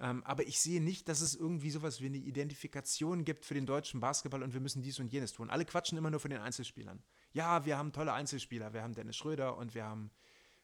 ähm, 0.00 0.24
aber 0.24 0.46
ich 0.46 0.58
sehe 0.58 0.80
nicht, 0.80 1.08
dass 1.08 1.20
es 1.20 1.34
irgendwie 1.34 1.70
sowas 1.70 2.00
wie 2.00 2.06
eine 2.06 2.16
Identifikation 2.16 3.22
gibt 3.22 3.44
für 3.44 3.52
den 3.52 3.66
deutschen 3.66 4.00
Basketball 4.00 4.42
und 4.42 4.54
wir 4.54 4.60
müssen 4.60 4.80
dies 4.80 4.98
und 4.98 5.12
jenes 5.12 5.34
tun. 5.34 5.50
Alle 5.50 5.66
quatschen 5.66 5.98
immer 5.98 6.10
nur 6.10 6.20
von 6.20 6.30
den 6.30 6.40
Einzelspielern. 6.40 7.02
Ja, 7.32 7.66
wir 7.66 7.76
haben 7.76 7.92
tolle 7.92 8.14
Einzelspieler. 8.14 8.72
Wir 8.72 8.82
haben 8.82 8.94
Dennis 8.94 9.16
Schröder 9.16 9.58
und 9.58 9.74
wir 9.74 9.84
haben, 9.84 10.10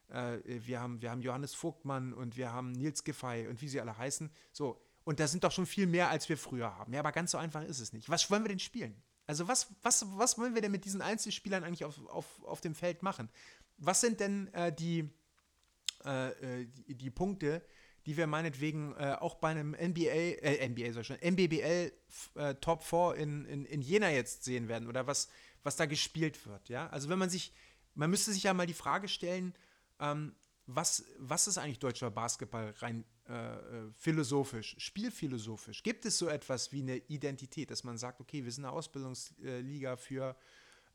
äh, 0.09 0.39
wir 0.45 0.81
haben, 0.81 1.03
wir 1.03 1.11
haben 1.11 1.21
Johannes 1.21 1.55
Vogtmann 1.55 2.15
und 2.15 2.39
wir 2.39 2.51
haben 2.51 2.73
Nils 2.73 3.05
Giffey 3.05 3.47
und 3.47 3.61
wie 3.61 3.69
sie 3.69 3.79
alle 3.79 3.99
heißen. 3.99 4.31
So. 4.53 4.81
Und 5.05 5.21
da 5.21 5.29
sind 5.29 5.45
doch 5.45 5.53
schon 5.53 5.67
viel 5.67 5.87
mehr, 5.87 6.09
als 6.09 6.31
wir 6.31 6.39
früher 6.39 6.75
haben. 6.75 6.95
Ja, 6.95 7.01
aber 7.01 7.13
ganz 7.13 7.31
so 7.31 7.39
einfach 7.39 7.63
ist 7.63 7.79
es 7.79 7.93
nicht. 7.93 8.09
Was 8.09 8.31
wollen 8.31 8.43
wir 8.43 8.49
denn 8.49 8.59
spielen? 8.59 9.03
Also 9.27 9.47
was, 9.49 9.69
was, 9.83 10.07
was 10.17 10.39
wollen 10.39 10.55
wir 10.55 10.63
denn 10.63 10.73
mit 10.73 10.87
diesen 10.87 11.03
Einzelspielern 11.03 11.63
eigentlich 11.63 11.85
auf, 11.85 12.05
auf, 12.09 12.43
auf 12.45 12.61
dem 12.63 12.75
Feld 12.75 13.03
machen? 13.03 13.29
Was 13.77 14.01
sind 14.01 14.19
denn 14.21 14.49
äh, 14.55 14.73
die, 14.73 15.11
äh, 16.07 16.63
äh 16.63 16.67
die, 16.67 16.95
die 16.95 17.11
Punkte, 17.11 17.63
die 18.07 18.17
wir 18.17 18.29
meinetwegen 18.29 18.95
äh, 18.95 19.17
auch 19.19 19.35
bei 19.35 19.51
einem 19.51 19.73
NBA, 19.73 20.39
äh, 20.41 20.69
NBA 20.69 20.93
soll 20.93 21.05
schon, 21.05 21.17
MBBL 21.17 21.93
äh, 22.37 22.55
Top 22.55 22.85
4 22.85 23.17
in, 23.17 23.45
in, 23.47 23.65
in 23.65 23.83
Jena 23.83 24.11
jetzt 24.11 24.45
sehen 24.45 24.69
werden 24.69 24.89
oder 24.89 25.07
was, 25.09 25.29
was 25.65 25.77
da 25.77 25.87
gespielt 25.87 26.47
wird, 26.47 26.69
ja. 26.69 26.89
Also 26.89 27.09
wenn 27.09 27.19
man 27.19 27.31
sich, 27.31 27.53
man 27.95 28.09
müsste 28.09 28.33
sich 28.33 28.45
ja 28.45 28.55
mal 28.55 28.67
die 28.67 28.75
Frage 28.75 29.09
stellen, 29.09 29.55
ähm, 29.99 30.37
was, 30.67 31.05
was 31.19 31.47
ist 31.49 31.59
eigentlich 31.59 31.79
deutscher 31.79 32.11
Basketball 32.11 32.75
rein 32.79 33.05
äh, 33.29 33.33
äh, 33.33 33.93
philosophisch, 33.93 34.77
spielphilosophisch? 34.79 35.83
Gibt 35.83 36.05
es 36.07 36.19
so 36.19 36.29
etwas 36.29 36.73
wie 36.73 36.83
eine 36.83 36.97
Identität, 36.97 37.71
dass 37.71 37.85
man 37.85 37.99
sagt, 37.99 38.21
okay, 38.21 38.45
wir 38.45 38.53
sind 38.53 38.65
eine 38.65 38.73
Ausbildungsliga 38.73 39.97
für, 39.97 40.37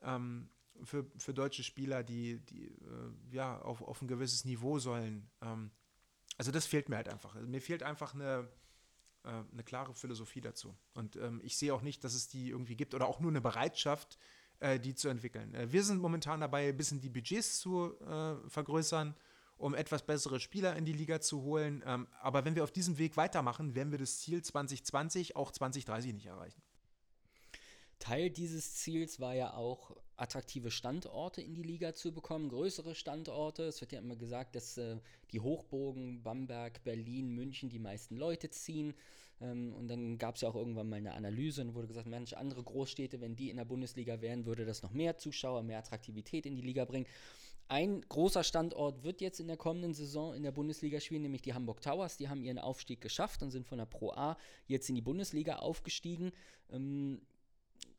ähm, 0.01 0.49
für, 0.83 1.05
für 1.17 1.33
deutsche 1.33 1.63
Spieler, 1.63 2.03
die, 2.03 2.39
die 2.45 2.67
äh, 2.67 3.35
ja, 3.35 3.61
auf, 3.61 3.81
auf 3.81 4.01
ein 4.01 4.07
gewisses 4.07 4.45
Niveau 4.45 4.79
sollen 4.79 5.29
ähm, 5.41 5.71
also 6.37 6.51
das 6.51 6.65
fehlt 6.65 6.89
mir 6.89 6.97
halt 6.97 7.09
einfach. 7.09 7.35
Also 7.35 7.47
mir 7.47 7.61
fehlt 7.61 7.83
einfach 7.83 8.13
eine, 8.13 8.47
äh, 9.23 9.29
eine 9.51 9.63
klare 9.63 9.93
Philosophie 9.93 10.41
dazu. 10.41 10.75
Und 10.93 11.15
ähm, 11.15 11.41
ich 11.43 11.57
sehe 11.57 11.73
auch 11.73 11.81
nicht, 11.81 12.03
dass 12.03 12.13
es 12.13 12.27
die 12.27 12.49
irgendwie 12.49 12.75
gibt 12.75 12.93
oder 12.93 13.07
auch 13.07 13.19
nur 13.19 13.31
eine 13.31 13.41
Bereitschaft, 13.41 14.17
äh, 14.59 14.79
die 14.79 14.95
zu 14.95 15.09
entwickeln. 15.09 15.53
Äh, 15.53 15.71
wir 15.71 15.83
sind 15.83 16.01
momentan 16.01 16.41
dabei, 16.41 16.69
ein 16.69 16.77
bisschen 16.77 17.01
die 17.01 17.09
Budgets 17.09 17.59
zu 17.59 17.99
äh, 18.01 18.35
vergrößern, 18.49 19.15
um 19.57 19.75
etwas 19.75 20.05
bessere 20.05 20.39
Spieler 20.39 20.75
in 20.75 20.85
die 20.85 20.93
Liga 20.93 21.21
zu 21.21 21.41
holen. 21.43 21.83
Ähm, 21.85 22.07
aber 22.21 22.45
wenn 22.45 22.55
wir 22.55 22.63
auf 22.63 22.71
diesem 22.71 22.97
Weg 22.97 23.17
weitermachen, 23.17 23.75
werden 23.75 23.91
wir 23.91 23.99
das 23.99 24.19
Ziel 24.19 24.41
2020 24.41 25.35
auch 25.35 25.51
2030 25.51 26.13
nicht 26.13 26.25
erreichen. 26.25 26.61
Teil 27.99 28.31
dieses 28.31 28.75
Ziels 28.75 29.19
war 29.19 29.35
ja 29.35 29.53
auch, 29.53 29.95
attraktive 30.21 30.71
Standorte 30.71 31.41
in 31.41 31.55
die 31.55 31.63
Liga 31.63 31.93
zu 31.93 32.13
bekommen, 32.13 32.49
größere 32.49 32.95
Standorte. 32.95 33.63
Es 33.63 33.81
wird 33.81 33.91
ja 33.91 33.99
immer 33.99 34.15
gesagt, 34.15 34.55
dass 34.55 34.77
äh, 34.77 34.97
die 35.31 35.39
Hochburgen 35.39 36.21
Bamberg, 36.21 36.83
Berlin, 36.83 37.33
München 37.33 37.69
die 37.69 37.79
meisten 37.79 38.15
Leute 38.15 38.49
ziehen. 38.49 38.93
Ähm, 39.41 39.73
und 39.73 39.87
dann 39.87 40.17
gab 40.17 40.35
es 40.35 40.41
ja 40.41 40.49
auch 40.49 40.55
irgendwann 40.55 40.89
mal 40.89 40.97
eine 40.97 41.13
Analyse 41.13 41.61
und 41.61 41.73
wurde 41.73 41.87
gesagt, 41.87 42.07
manche 42.07 42.37
andere 42.37 42.63
Großstädte, 42.63 43.19
wenn 43.19 43.35
die 43.35 43.49
in 43.49 43.57
der 43.57 43.65
Bundesliga 43.65 44.21
wären, 44.21 44.45
würde 44.45 44.65
das 44.65 44.83
noch 44.83 44.91
mehr 44.91 45.17
Zuschauer, 45.17 45.63
mehr 45.63 45.79
Attraktivität 45.79 46.45
in 46.45 46.55
die 46.55 46.61
Liga 46.61 46.85
bringen. 46.85 47.07
Ein 47.67 48.01
großer 48.01 48.43
Standort 48.43 49.03
wird 49.03 49.21
jetzt 49.21 49.39
in 49.39 49.47
der 49.47 49.55
kommenden 49.55 49.93
Saison 49.93 50.35
in 50.35 50.43
der 50.43 50.51
Bundesliga 50.51 50.99
spielen, 50.99 51.21
nämlich 51.21 51.41
die 51.41 51.53
Hamburg 51.53 51.81
Towers. 51.81 52.17
Die 52.17 52.27
haben 52.27 52.43
ihren 52.43 52.59
Aufstieg 52.59 52.99
geschafft 52.99 53.41
und 53.41 53.49
sind 53.49 53.65
von 53.65 53.77
der 53.77 53.85
Pro 53.85 54.11
A 54.11 54.37
jetzt 54.67 54.89
in 54.89 54.95
die 54.95 55.01
Bundesliga 55.01 55.55
aufgestiegen. 55.55 56.31
Ähm, 56.69 57.21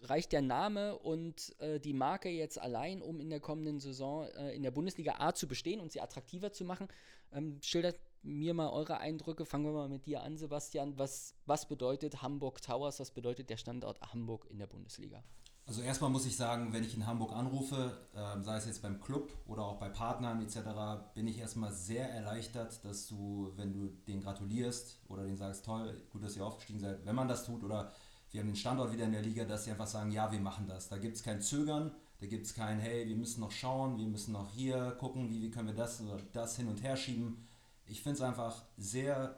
reicht 0.03 0.33
der 0.33 0.43
Name 0.43 0.99
und 0.99 1.55
äh, 1.61 1.79
die 1.79 1.93
Marke 1.93 2.29
jetzt 2.29 2.61
allein, 2.61 3.03
um 3.03 3.21
in 3.21 3.31
der 3.31 3.41
kommenden 3.41 3.81
Saison 3.81 4.27
äh, 4.37 4.55
in 4.55 4.63
der 4.63 4.71
Bundesliga 4.71 5.17
A 5.19 5.35
zu 5.35 5.47
bestehen 5.47 5.81
und 5.81 5.93
sie 5.93 6.01
attraktiver 6.01 6.53
zu 6.53 6.65
machen? 6.65 6.89
Ähm, 7.33 7.59
schildert 7.63 7.99
mir 8.23 8.55
mal 8.55 8.71
eure 8.71 8.99
Eindrücke. 8.99 9.45
Fangen 9.45 9.65
wir 9.65 9.73
mal 9.73 9.89
mit 9.89 10.07
dir 10.07 10.23
an, 10.23 10.37
Sebastian. 10.37 10.99
Was, 10.99 11.35
was 11.47 11.67
bedeutet 11.69 12.23
Hamburg 12.23 12.63
Towers? 12.63 13.01
Was 13.01 13.11
bedeutet 13.11 13.51
der 13.51 13.57
Standort 13.57 14.01
Hamburg 14.01 14.47
in 14.51 14.59
der 14.59 14.67
Bundesliga? 14.67 15.23
Also 15.65 15.81
erstmal 15.81 16.11
muss 16.11 16.27
ich 16.27 16.37
sagen, 16.37 16.73
wenn 16.73 16.83
ich 16.83 16.97
in 16.97 17.07
Hamburg 17.07 17.33
anrufe, 17.33 18.09
äh, 18.15 18.43
sei 18.43 18.57
es 18.57 18.67
jetzt 18.67 18.83
beim 18.83 19.01
Club 19.01 19.31
oder 19.47 19.63
auch 19.63 19.77
bei 19.77 19.89
Partnern 19.89 20.43
etc., 20.43 21.15
bin 21.15 21.29
ich 21.29 21.39
erstmal 21.39 21.73
sehr 21.73 22.11
erleichtert, 22.11 22.85
dass 22.85 23.07
du, 23.07 23.53
wenn 23.57 23.73
du 23.73 23.87
den 24.09 24.21
gratulierst 24.21 24.99
oder 25.09 25.25
den 25.25 25.37
sagst, 25.37 25.65
toll, 25.65 26.03
gut, 26.11 26.25
dass 26.25 26.37
ihr 26.37 26.45
aufgestiegen 26.45 26.81
seid, 26.81 27.07
wenn 27.07 27.15
man 27.15 27.29
das 27.29 27.47
tut 27.47 27.63
oder 27.63 27.93
wir 28.33 28.41
haben 28.41 28.49
den 28.49 28.57
Standort 28.57 28.93
wieder 28.93 29.05
in 29.05 29.13
der 29.13 29.23
Liga, 29.23 29.45
dass 29.45 29.65
sie 29.65 29.71
einfach 29.71 29.87
sagen, 29.87 30.11
ja, 30.11 30.33
wir 30.33 30.41
machen 30.41 30.67
das. 30.67 30.89
Da 30.89 30.97
gibt 30.97 31.17
es 31.17 31.23
kein 31.23 31.43
Zögern, 31.43 31.93
da 32.19 32.27
gibt 32.27 32.47
es 32.47 32.55
kein, 32.55 32.79
hey, 32.79 33.07
wir 33.07 33.17
müssen 33.17 33.41
noch 33.41 33.51
schauen, 33.51 33.99
wir 33.99 34.07
müssen 34.07 34.33
noch 34.33 34.49
hier 34.51 34.93
gucken, 34.93 35.29
wie, 35.29 35.43
wie 35.43 35.51
können 35.51 35.69
wir 35.69 35.75
das 35.75 36.01
oder 36.01 36.19
das 36.33 36.57
hin 36.57 36.69
und 36.69 36.83
her 36.83 36.97
schieben. 36.97 37.47
Ich 37.85 38.03
finde 38.03 38.17
es 38.17 38.23
einfach 38.23 38.65
sehr, 38.79 39.37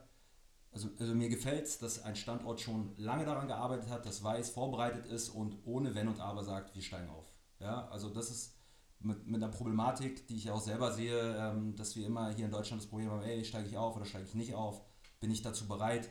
also, 0.71 0.89
also 1.01 1.13
mir 1.15 1.29
gefällt 1.29 1.67
es, 1.67 1.79
dass 1.79 2.05
ein 2.05 2.15
Standort 2.15 2.61
schon 2.61 2.95
lange 2.97 3.25
daran 3.25 3.49
gearbeitet 3.49 3.91
hat, 3.91 4.07
das 4.07 4.23
weiß, 4.23 4.51
vorbereitet 4.51 5.07
ist 5.07 5.29
und 5.29 5.57
ohne 5.65 5.95
Wenn 5.97 6.07
und 6.07 6.21
Aber 6.21 6.45
sagt, 6.45 6.75
wir 6.77 6.83
steigen 6.83 7.11
auf. 7.11 7.27
Ja, 7.59 7.89
also 7.89 8.11
das 8.11 8.31
ist 8.31 8.55
mit, 9.01 9.27
mit 9.27 9.43
einer 9.43 9.53
Problematik, 9.53 10.29
die 10.29 10.37
ich 10.37 10.51
auch 10.51 10.61
selber 10.61 10.93
sehe, 10.93 11.37
ähm, 11.37 11.75
dass 11.75 11.97
wir 11.97 12.07
immer 12.07 12.33
hier 12.33 12.45
in 12.45 12.51
Deutschland 12.53 12.81
das 12.81 12.89
Problem 12.89 13.11
haben, 13.11 13.23
ey, 13.23 13.45
steige 13.45 13.67
ich 13.67 13.77
auf 13.77 13.97
oder 13.97 14.05
steige 14.05 14.27
ich 14.27 14.35
nicht 14.35 14.55
auf, 14.55 14.83
bin 15.21 15.33
ich 15.33 15.43
dazu 15.43 15.67
bereit, 15.67 16.09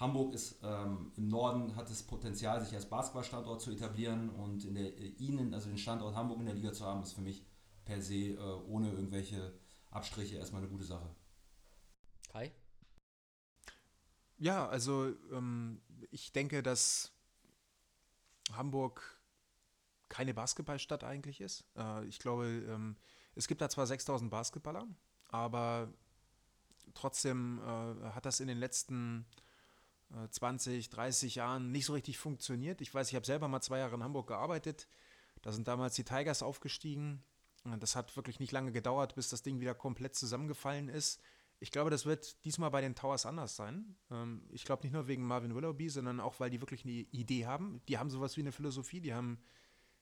Hamburg 0.00 0.32
ist 0.32 0.58
ähm, 0.62 1.12
im 1.16 1.28
Norden, 1.28 1.76
hat 1.76 1.90
das 1.90 2.02
Potenzial, 2.02 2.64
sich 2.64 2.74
als 2.74 2.88
Basketballstandort 2.88 3.60
zu 3.60 3.70
etablieren 3.70 4.30
und 4.30 4.64
in 4.64 4.74
der, 4.74 4.98
äh, 4.98 5.08
ihnen, 5.18 5.52
also 5.52 5.68
den 5.68 5.76
Standort 5.76 6.16
Hamburg 6.16 6.40
in 6.40 6.46
der 6.46 6.54
Liga 6.54 6.72
zu 6.72 6.86
haben, 6.86 7.02
ist 7.02 7.12
für 7.12 7.20
mich 7.20 7.44
per 7.84 8.00
se 8.00 8.14
äh, 8.14 8.38
ohne 8.38 8.90
irgendwelche 8.90 9.52
Abstriche 9.90 10.36
erstmal 10.36 10.62
eine 10.62 10.70
gute 10.70 10.84
Sache. 10.84 11.14
Kai? 12.32 12.50
Ja, 14.38 14.66
also 14.68 15.12
ähm, 15.32 15.82
ich 16.10 16.32
denke, 16.32 16.62
dass 16.62 17.12
Hamburg 18.52 19.20
keine 20.08 20.32
Basketballstadt 20.32 21.04
eigentlich 21.04 21.42
ist. 21.42 21.66
Äh, 21.76 22.06
ich 22.06 22.18
glaube, 22.18 22.46
ähm, 22.46 22.96
es 23.34 23.48
gibt 23.48 23.60
da 23.60 23.68
zwar 23.68 23.86
6000 23.86 24.30
Basketballer, 24.30 24.86
aber 25.28 25.92
trotzdem 26.94 27.58
äh, 27.58 28.12
hat 28.12 28.24
das 28.24 28.40
in 28.40 28.48
den 28.48 28.58
letzten 28.58 29.26
20, 30.30 30.90
30 30.90 31.36
Jahren 31.36 31.70
nicht 31.70 31.86
so 31.86 31.92
richtig 31.92 32.18
funktioniert. 32.18 32.80
Ich 32.80 32.92
weiß, 32.92 33.08
ich 33.08 33.14
habe 33.14 33.26
selber 33.26 33.48
mal 33.48 33.60
zwei 33.60 33.78
Jahre 33.78 33.94
in 33.94 34.02
Hamburg 34.02 34.26
gearbeitet. 34.28 34.88
Da 35.42 35.52
sind 35.52 35.68
damals 35.68 35.94
die 35.94 36.04
Tigers 36.04 36.42
aufgestiegen. 36.42 37.22
Das 37.78 37.94
hat 37.94 38.16
wirklich 38.16 38.40
nicht 38.40 38.52
lange 38.52 38.72
gedauert, 38.72 39.14
bis 39.14 39.28
das 39.28 39.42
Ding 39.42 39.60
wieder 39.60 39.74
komplett 39.74 40.14
zusammengefallen 40.14 40.88
ist. 40.88 41.20
Ich 41.62 41.70
glaube, 41.70 41.90
das 41.90 42.06
wird 42.06 42.42
diesmal 42.44 42.70
bei 42.70 42.80
den 42.80 42.94
Towers 42.94 43.26
anders 43.26 43.54
sein. 43.54 43.94
Ähm, 44.10 44.48
ich 44.50 44.64
glaube 44.64 44.82
nicht 44.82 44.92
nur 44.92 45.08
wegen 45.08 45.22
Marvin 45.22 45.54
Willoughby, 45.54 45.90
sondern 45.90 46.18
auch, 46.18 46.40
weil 46.40 46.48
die 46.48 46.60
wirklich 46.60 46.84
eine 46.84 46.92
Idee 46.92 47.46
haben. 47.46 47.82
Die 47.86 47.98
haben 47.98 48.08
sowas 48.08 48.38
wie 48.38 48.40
eine 48.40 48.52
Philosophie, 48.52 49.00
die 49.00 49.12
haben 49.12 49.42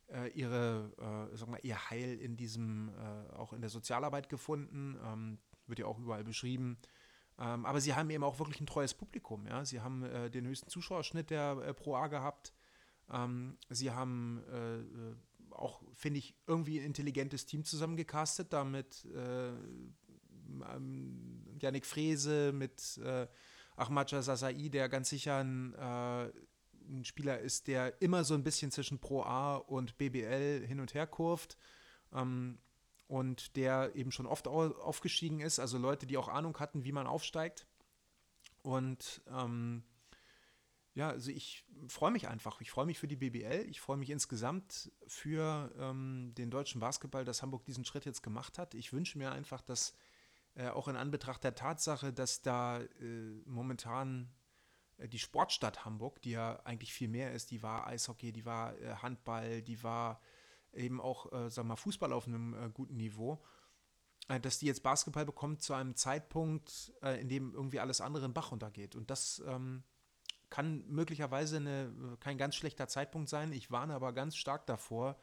äh, 0.06 0.28
ihre, 0.28 1.28
äh, 1.32 1.36
sag 1.36 1.48
mal, 1.48 1.58
ihr 1.64 1.90
Heil 1.90 2.16
in 2.20 2.36
diesem, 2.36 2.90
äh, 2.90 3.32
auch 3.34 3.52
in 3.52 3.60
der 3.60 3.70
Sozialarbeit 3.70 4.28
gefunden. 4.28 4.96
Ähm, 5.04 5.38
wird 5.66 5.80
ja 5.80 5.86
auch 5.86 5.98
überall 5.98 6.22
beschrieben. 6.22 6.78
Ähm, 7.38 7.64
aber 7.66 7.80
sie 7.80 7.94
haben 7.94 8.10
eben 8.10 8.24
auch 8.24 8.38
wirklich 8.38 8.60
ein 8.60 8.66
treues 8.66 8.94
Publikum. 8.94 9.46
Ja? 9.46 9.64
Sie 9.64 9.80
haben 9.80 10.02
äh, 10.04 10.30
den 10.30 10.46
höchsten 10.46 10.68
Zuschauerschnitt 10.68 11.30
der 11.30 11.62
äh, 11.64 11.74
Pro 11.74 11.94
A 11.94 12.08
gehabt. 12.08 12.52
Ähm, 13.10 13.56
sie 13.68 13.90
haben 13.90 14.42
äh, 14.50 15.54
auch, 15.54 15.82
finde 15.94 16.18
ich, 16.18 16.36
irgendwie 16.46 16.80
ein 16.80 16.86
intelligentes 16.86 17.46
Team 17.46 17.64
zusammengecastet, 17.64 18.52
damit 18.52 19.06
ähm, 19.14 19.94
Yannick 21.60 21.86
Frese, 21.86 22.52
mit 22.52 22.98
äh, 22.98 23.26
Ahmad 23.76 24.10
Sasai, 24.10 24.68
der 24.68 24.88
ganz 24.88 25.08
sicher 25.08 25.38
ein, 25.38 25.74
äh, 25.74 26.30
ein, 26.88 27.04
Spieler 27.04 27.38
ist, 27.38 27.68
der 27.68 28.00
immer 28.02 28.24
so 28.24 28.34
ein 28.34 28.42
bisschen 28.42 28.70
zwischen 28.70 28.98
Pro 28.98 29.22
A 29.22 29.56
und 29.56 29.98
BBL 29.98 30.66
hin 30.66 30.80
und 30.80 30.94
her 30.94 31.06
kurft. 31.06 31.56
Ähm, 32.12 32.58
und 33.08 33.56
der 33.56 33.96
eben 33.96 34.12
schon 34.12 34.26
oft 34.26 34.46
aufgestiegen 34.46 35.40
ist, 35.40 35.58
also 35.58 35.78
Leute, 35.78 36.06
die 36.06 36.18
auch 36.18 36.28
Ahnung 36.28 36.56
hatten, 36.60 36.84
wie 36.84 36.92
man 36.92 37.06
aufsteigt. 37.06 37.66
Und 38.62 39.22
ähm, 39.28 39.82
ja, 40.94 41.08
also 41.08 41.30
ich 41.30 41.64
freue 41.86 42.10
mich 42.10 42.28
einfach. 42.28 42.60
Ich 42.60 42.70
freue 42.70 42.84
mich 42.84 42.98
für 42.98 43.08
die 43.08 43.16
BBL. 43.16 43.64
Ich 43.68 43.80
freue 43.80 43.96
mich 43.96 44.10
insgesamt 44.10 44.92
für 45.06 45.72
ähm, 45.78 46.34
den 46.36 46.50
deutschen 46.50 46.80
Basketball, 46.80 47.24
dass 47.24 47.40
Hamburg 47.40 47.64
diesen 47.64 47.84
Schritt 47.86 48.04
jetzt 48.04 48.22
gemacht 48.22 48.58
hat. 48.58 48.74
Ich 48.74 48.92
wünsche 48.92 49.16
mir 49.16 49.32
einfach, 49.32 49.62
dass 49.62 49.94
äh, 50.54 50.68
auch 50.68 50.86
in 50.88 50.96
Anbetracht 50.96 51.42
der 51.44 51.54
Tatsache, 51.54 52.12
dass 52.12 52.42
da 52.42 52.80
äh, 52.80 53.42
momentan 53.46 54.28
äh, 54.98 55.08
die 55.08 55.18
Sportstadt 55.18 55.86
Hamburg, 55.86 56.20
die 56.20 56.32
ja 56.32 56.60
eigentlich 56.64 56.92
viel 56.92 57.08
mehr 57.08 57.32
ist, 57.32 57.52
die 57.52 57.62
war 57.62 57.86
Eishockey, 57.86 58.32
die 58.32 58.44
war 58.44 58.76
äh, 58.78 58.96
Handball, 58.96 59.62
die 59.62 59.82
war 59.82 60.20
eben 60.72 61.00
auch, 61.00 61.32
äh, 61.32 61.54
wir 61.56 61.64
mal, 61.64 61.76
Fußball 61.76 62.12
auf 62.12 62.26
einem 62.26 62.54
äh, 62.54 62.70
guten 62.70 62.96
Niveau, 62.96 63.42
dass 64.42 64.58
die 64.58 64.66
jetzt 64.66 64.82
Basketball 64.82 65.24
bekommt 65.24 65.62
zu 65.62 65.72
einem 65.72 65.94
Zeitpunkt, 65.94 66.92
in 67.18 67.30
dem 67.30 67.54
irgendwie 67.54 67.80
alles 67.80 68.02
andere 68.02 68.26
in 68.26 68.34
Bach 68.34 68.52
runtergeht. 68.52 68.94
Und 68.94 69.08
das 69.08 69.42
ähm, 69.46 69.84
kann 70.50 70.84
möglicherweise 70.86 71.56
eine, 71.56 72.18
kein 72.20 72.36
ganz 72.36 72.54
schlechter 72.54 72.88
Zeitpunkt 72.88 73.30
sein. 73.30 73.52
Ich 73.52 73.70
warne 73.70 73.94
aber 73.94 74.12
ganz 74.12 74.36
stark 74.36 74.66
davor, 74.66 75.16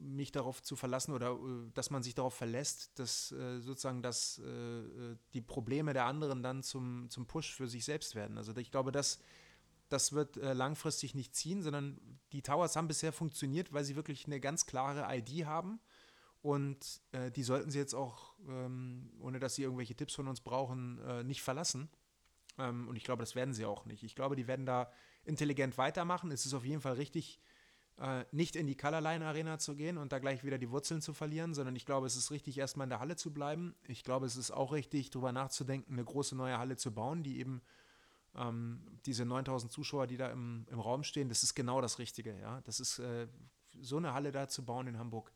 mich 0.00 0.32
darauf 0.32 0.62
zu 0.62 0.76
verlassen 0.76 1.12
oder 1.12 1.32
äh, 1.32 1.70
dass 1.74 1.90
man 1.90 2.02
sich 2.02 2.14
darauf 2.14 2.34
verlässt, 2.34 2.98
dass 2.98 3.32
äh, 3.32 3.60
sozusagen 3.60 4.02
dass, 4.02 4.38
äh, 4.38 5.16
die 5.34 5.42
Probleme 5.42 5.92
der 5.92 6.06
anderen 6.06 6.42
dann 6.42 6.62
zum, 6.62 7.08
zum 7.10 7.26
Push 7.26 7.54
für 7.54 7.68
sich 7.68 7.84
selbst 7.84 8.14
werden. 8.14 8.38
Also 8.38 8.56
ich 8.56 8.70
glaube, 8.70 8.92
das, 8.92 9.20
das 9.92 10.12
wird 10.12 10.36
langfristig 10.36 11.14
nicht 11.14 11.34
ziehen, 11.34 11.62
sondern 11.62 12.00
die 12.32 12.42
Towers 12.42 12.76
haben 12.76 12.88
bisher 12.88 13.12
funktioniert, 13.12 13.72
weil 13.72 13.84
sie 13.84 13.96
wirklich 13.96 14.26
eine 14.26 14.40
ganz 14.40 14.66
klare 14.66 15.06
ID 15.14 15.46
haben. 15.46 15.80
Und 16.42 17.02
äh, 17.12 17.30
die 17.30 17.42
sollten 17.42 17.70
sie 17.70 17.78
jetzt 17.78 17.94
auch, 17.94 18.34
ähm, 18.48 19.10
ohne 19.20 19.38
dass 19.38 19.56
sie 19.56 19.62
irgendwelche 19.62 19.94
Tipps 19.94 20.14
von 20.14 20.26
uns 20.26 20.40
brauchen, 20.40 20.98
äh, 21.06 21.22
nicht 21.22 21.42
verlassen. 21.42 21.90
Ähm, 22.58 22.88
und 22.88 22.96
ich 22.96 23.04
glaube, 23.04 23.20
das 23.20 23.34
werden 23.34 23.52
sie 23.52 23.66
auch 23.66 23.84
nicht. 23.84 24.02
Ich 24.02 24.14
glaube, 24.14 24.36
die 24.36 24.46
werden 24.46 24.64
da 24.64 24.90
intelligent 25.24 25.76
weitermachen. 25.76 26.30
Es 26.30 26.46
ist 26.46 26.54
auf 26.54 26.64
jeden 26.64 26.80
Fall 26.80 26.94
richtig, 26.94 27.40
äh, 27.98 28.24
nicht 28.32 28.56
in 28.56 28.66
die 28.66 28.76
Colorline 28.76 29.26
Arena 29.26 29.58
zu 29.58 29.76
gehen 29.76 29.98
und 29.98 30.12
da 30.12 30.18
gleich 30.18 30.42
wieder 30.42 30.56
die 30.56 30.70
Wurzeln 30.70 31.02
zu 31.02 31.12
verlieren, 31.12 31.52
sondern 31.52 31.76
ich 31.76 31.84
glaube, 31.84 32.06
es 32.06 32.16
ist 32.16 32.30
richtig, 32.30 32.56
erstmal 32.56 32.86
in 32.86 32.90
der 32.90 33.00
Halle 33.00 33.16
zu 33.16 33.34
bleiben. 33.34 33.74
Ich 33.86 34.02
glaube, 34.02 34.24
es 34.24 34.36
ist 34.36 34.50
auch 34.50 34.72
richtig, 34.72 35.10
darüber 35.10 35.32
nachzudenken, 35.32 35.92
eine 35.92 36.04
große 36.04 36.34
neue 36.34 36.58
Halle 36.58 36.76
zu 36.76 36.94
bauen, 36.94 37.22
die 37.22 37.38
eben 37.38 37.60
ähm, 38.34 38.86
diese 39.06 39.24
9000 39.24 39.72
Zuschauer, 39.72 40.06
die 40.06 40.16
da 40.16 40.30
im, 40.30 40.66
im 40.70 40.80
Raum 40.80 41.02
stehen, 41.02 41.28
das 41.28 41.42
ist 41.42 41.54
genau 41.54 41.80
das 41.80 41.98
Richtige. 41.98 42.38
Ja? 42.38 42.60
Das 42.62 42.80
ist 42.80 42.98
äh, 42.98 43.28
so 43.80 43.96
eine 43.96 44.14
Halle 44.14 44.32
da 44.32 44.48
zu 44.48 44.64
bauen 44.64 44.86
in 44.86 44.98
Hamburg, 44.98 45.32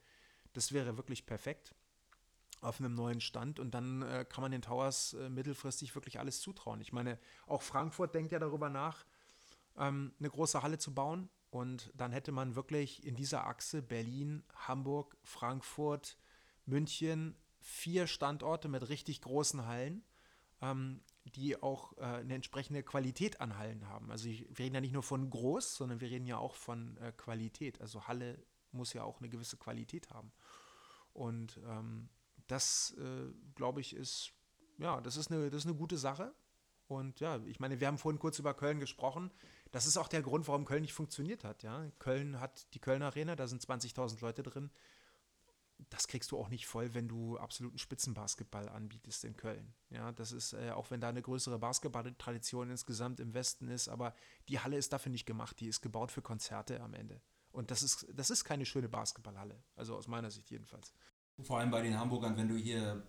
das 0.53 0.73
wäre 0.73 0.97
wirklich 0.97 1.27
perfekt 1.27 1.75
auf 2.61 2.81
einem 2.81 2.95
neuen 2.95 3.21
Stand 3.21 3.59
und 3.61 3.73
dann 3.73 4.03
äh, 4.03 4.25
kann 4.29 4.43
man 4.43 4.53
den 4.53 4.63
Towers 4.63 5.15
äh, 5.15 5.29
mittelfristig 5.29 5.95
wirklich 5.95 6.19
alles 6.19 6.41
zutrauen. 6.41 6.81
Ich 6.81 6.93
meine, 6.93 7.19
auch 7.47 7.63
Frankfurt 7.63 8.15
denkt 8.15 8.33
ja 8.33 8.39
darüber 8.39 8.71
nach, 8.71 9.05
ähm, 9.77 10.13
eine 10.19 10.31
große 10.31 10.63
Halle 10.63 10.79
zu 10.79 10.95
bauen. 10.95 11.29
Und 11.51 11.93
dann 11.95 12.11
hätte 12.11 12.33
man 12.33 12.57
wirklich 12.57 13.07
in 13.07 13.15
dieser 13.15 13.47
Achse 13.47 13.81
Berlin, 13.81 14.43
Hamburg, 14.55 15.17
Frankfurt, 15.23 16.19
München 16.67 17.37
vier 17.61 18.07
Standorte 18.07 18.69
mit 18.69 18.89
richtig 18.89 19.21
großen 19.23 19.65
Hallen, 19.65 20.05
ähm, 20.61 21.01
die 21.25 21.63
auch 21.63 21.97
äh, 21.97 22.03
eine 22.03 22.35
entsprechende 22.35 22.83
Qualität 22.83 23.41
an 23.41 23.57
Hallen 23.57 23.89
haben. 23.89 24.11
Also 24.11 24.29
ich, 24.29 24.47
wir 24.51 24.67
reden 24.67 24.75
ja 24.75 24.81
nicht 24.81 24.93
nur 24.93 25.03
von 25.03 25.31
groß, 25.31 25.75
sondern 25.75 26.01
wir 26.01 26.11
reden 26.11 26.27
ja 26.27 26.39
auch 26.39 26.55
von 26.55 26.97
äh, 26.99 27.13
Qualität. 27.13 27.81
Also 27.81 28.07
Halle 28.07 28.45
muss 28.73 28.93
ja 28.93 29.05
auch 29.05 29.21
eine 29.21 29.29
gewisse 29.29 29.57
Qualität 29.57 30.11
haben. 30.11 30.33
Und 31.13 31.61
ähm, 31.67 32.09
das, 32.47 32.95
äh, 32.99 33.33
glaube 33.55 33.81
ich, 33.81 33.95
ist, 33.95 34.33
ja, 34.79 35.01
das 35.01 35.17
ist, 35.17 35.31
eine, 35.31 35.51
das 35.51 35.65
ist 35.65 35.67
eine 35.67 35.77
gute 35.77 35.97
Sache. 35.97 36.35
Und 36.87 37.21
ja, 37.21 37.43
ich 37.47 37.61
meine, 37.61 37.81
wir 37.81 37.87
haben 37.87 37.99
vorhin 37.99 38.19
kurz 38.19 38.39
über 38.39 38.53
Köln 38.53 38.79
gesprochen. 38.79 39.31
Das 39.73 39.87
ist 39.87 39.97
auch 39.97 40.09
der 40.09 40.23
Grund, 40.23 40.47
warum 40.49 40.67
Köln 40.67 40.83
nicht 40.83 40.93
funktioniert 40.93 41.45
hat. 41.45 41.63
Ja? 41.63 41.91
Köln 41.99 42.41
hat 42.41 42.73
die 42.75 42.79
Köln 42.79 43.03
Arena, 43.03 43.37
da 43.37 43.47
sind 43.47 43.63
20.000 43.63 44.21
Leute 44.21 44.43
drin. 44.43 44.71
Das 45.91 46.09
kriegst 46.09 46.31
du 46.31 46.39
auch 46.39 46.49
nicht 46.49 46.67
voll, 46.67 46.95
wenn 46.95 47.09
du 47.09 47.37
absoluten 47.39 47.79
Spitzenbasketball 47.79 48.69
anbietest 48.69 49.25
in 49.25 49.37
Köln. 49.37 49.75
Ja, 49.91 50.13
das 50.13 50.33
ist, 50.33 50.53
äh, 50.53 50.71
auch 50.71 50.91
wenn 50.91 51.01
da 51.01 51.09
eine 51.09 51.23
größere 51.23 51.59
Basketballtradition 51.59 52.71
insgesamt 52.71 53.21
im 53.21 53.35
Westen 53.35 53.69
ist, 53.69 53.89
aber 53.89 54.15
die 54.49 54.61
Halle 54.61 54.77
ist 54.77 54.93
dafür 54.93 55.13
nicht 55.13 55.27
gemacht, 55.27 55.61
die 55.61 55.67
ist 55.67 55.81
gebaut 55.81 56.11
für 56.11 56.23
Konzerte 56.23 56.81
am 56.81 56.95
Ende. 56.95 57.21
Und 57.53 57.71
das 57.71 57.83
ist, 57.83 58.07
das 58.13 58.31
ist 58.31 58.45
keine 58.45 58.67
schöne 58.67 58.89
Basketballhalle, 58.89 59.63
also 59.77 59.97
aus 59.97 60.09
meiner 60.09 60.31
Sicht 60.31 60.51
jedenfalls. 60.51 60.93
Vor 61.43 61.59
allem 61.59 61.71
bei 61.71 61.83
den 61.83 61.99
Hamburgern, 61.99 62.37
wenn 62.37 62.49
du 62.49 62.57
hier 62.57 63.07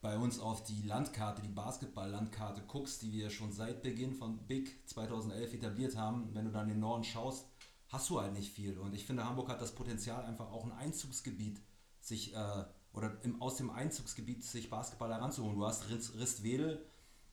bei 0.00 0.16
uns 0.16 0.38
auf 0.38 0.62
die 0.64 0.82
Landkarte, 0.82 1.42
die 1.42 1.48
Basketball-Landkarte 1.48 2.62
guckst, 2.62 3.02
die 3.02 3.12
wir 3.12 3.30
schon 3.30 3.52
seit 3.52 3.82
Beginn 3.82 4.14
von 4.14 4.46
Big 4.46 4.88
2011 4.88 5.54
etabliert 5.54 5.96
haben, 5.96 6.34
wenn 6.34 6.44
du 6.44 6.50
dann 6.50 6.68
in 6.68 6.74
den 6.74 6.80
Norden 6.80 7.04
schaust, 7.04 7.48
hast 7.88 8.08
du 8.10 8.20
halt 8.20 8.32
nicht 8.34 8.52
viel. 8.52 8.78
Und 8.78 8.94
ich 8.94 9.04
finde, 9.04 9.24
Hamburg 9.24 9.48
hat 9.48 9.60
das 9.60 9.74
Potenzial, 9.74 10.24
einfach 10.24 10.50
auch 10.52 10.64
ein 10.64 10.72
Einzugsgebiet 10.72 11.60
sich 12.08 12.34
äh, 12.34 12.64
oder 12.92 13.16
im, 13.22 13.40
aus 13.40 13.56
dem 13.56 13.70
Einzugsgebiet 13.70 14.42
sich 14.42 14.70
Basketball 14.70 15.12
heranzuholen. 15.12 15.56
Du 15.56 15.66
hast 15.66 15.88
Ristwedel 15.88 16.84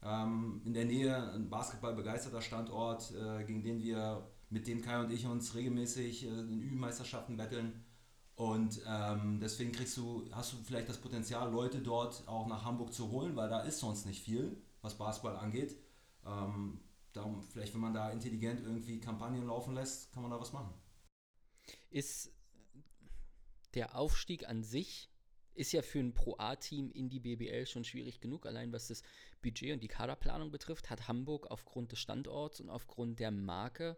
ähm, 0.03 0.61
in 0.65 0.73
der 0.73 0.85
Nähe, 0.85 1.31
ein 1.33 1.49
basketballbegeisterter 1.49 2.41
Standort, 2.41 3.11
äh, 3.11 3.43
gegen 3.45 3.63
den 3.63 3.81
wir, 3.81 4.29
mit 4.49 4.67
dem 4.67 4.81
Kai 4.81 4.99
und 4.99 5.11
ich 5.11 5.25
uns 5.25 5.55
regelmäßig 5.55 6.25
äh, 6.25 6.27
in 6.27 6.61
Ü-Meisterschaften 6.61 7.35
betteln. 7.35 7.83
Und 8.35 8.81
ähm, 8.85 9.39
deswegen 9.39 9.71
kriegst 9.71 9.97
du, 9.97 10.29
hast 10.31 10.53
du 10.53 10.57
vielleicht 10.57 10.89
das 10.89 10.99
Potenzial, 10.99 11.51
Leute 11.51 11.79
dort 11.79 12.27
auch 12.27 12.47
nach 12.47 12.65
Hamburg 12.65 12.93
zu 12.93 13.09
holen, 13.09 13.35
weil 13.35 13.49
da 13.49 13.61
ist 13.61 13.79
sonst 13.79 14.05
nicht 14.05 14.21
viel, 14.23 14.61
was 14.81 14.97
Basketball 14.97 15.37
angeht. 15.37 15.75
Ähm, 16.25 16.81
darum, 17.13 17.41
vielleicht, 17.41 17.73
wenn 17.73 17.81
man 17.81 17.93
da 17.93 18.11
intelligent 18.11 18.59
irgendwie 18.59 18.99
Kampagnen 18.99 19.47
laufen 19.47 19.73
lässt, 19.73 20.11
kann 20.11 20.21
man 20.21 20.31
da 20.31 20.39
was 20.39 20.51
machen. 20.51 20.73
Ist 21.89 22.34
der 23.75 23.95
Aufstieg 23.95 24.47
an 24.47 24.63
sich 24.63 25.09
ist 25.53 25.71
ja 25.71 25.81
für 25.81 25.99
ein 25.99 26.13
Pro-A-Team 26.13 26.91
in 26.91 27.09
die 27.09 27.19
BBL 27.19 27.65
schon 27.65 27.85
schwierig 27.85 28.19
genug. 28.19 28.45
Allein 28.45 28.73
was 28.73 28.87
das 28.87 29.03
Budget 29.41 29.73
und 29.73 29.81
die 29.81 29.87
Kaderplanung 29.87 30.51
betrifft, 30.51 30.89
hat 30.89 31.07
Hamburg 31.07 31.47
aufgrund 31.49 31.91
des 31.91 31.99
Standorts 31.99 32.59
und 32.59 32.69
aufgrund 32.69 33.19
der 33.19 33.31
Marke 33.31 33.97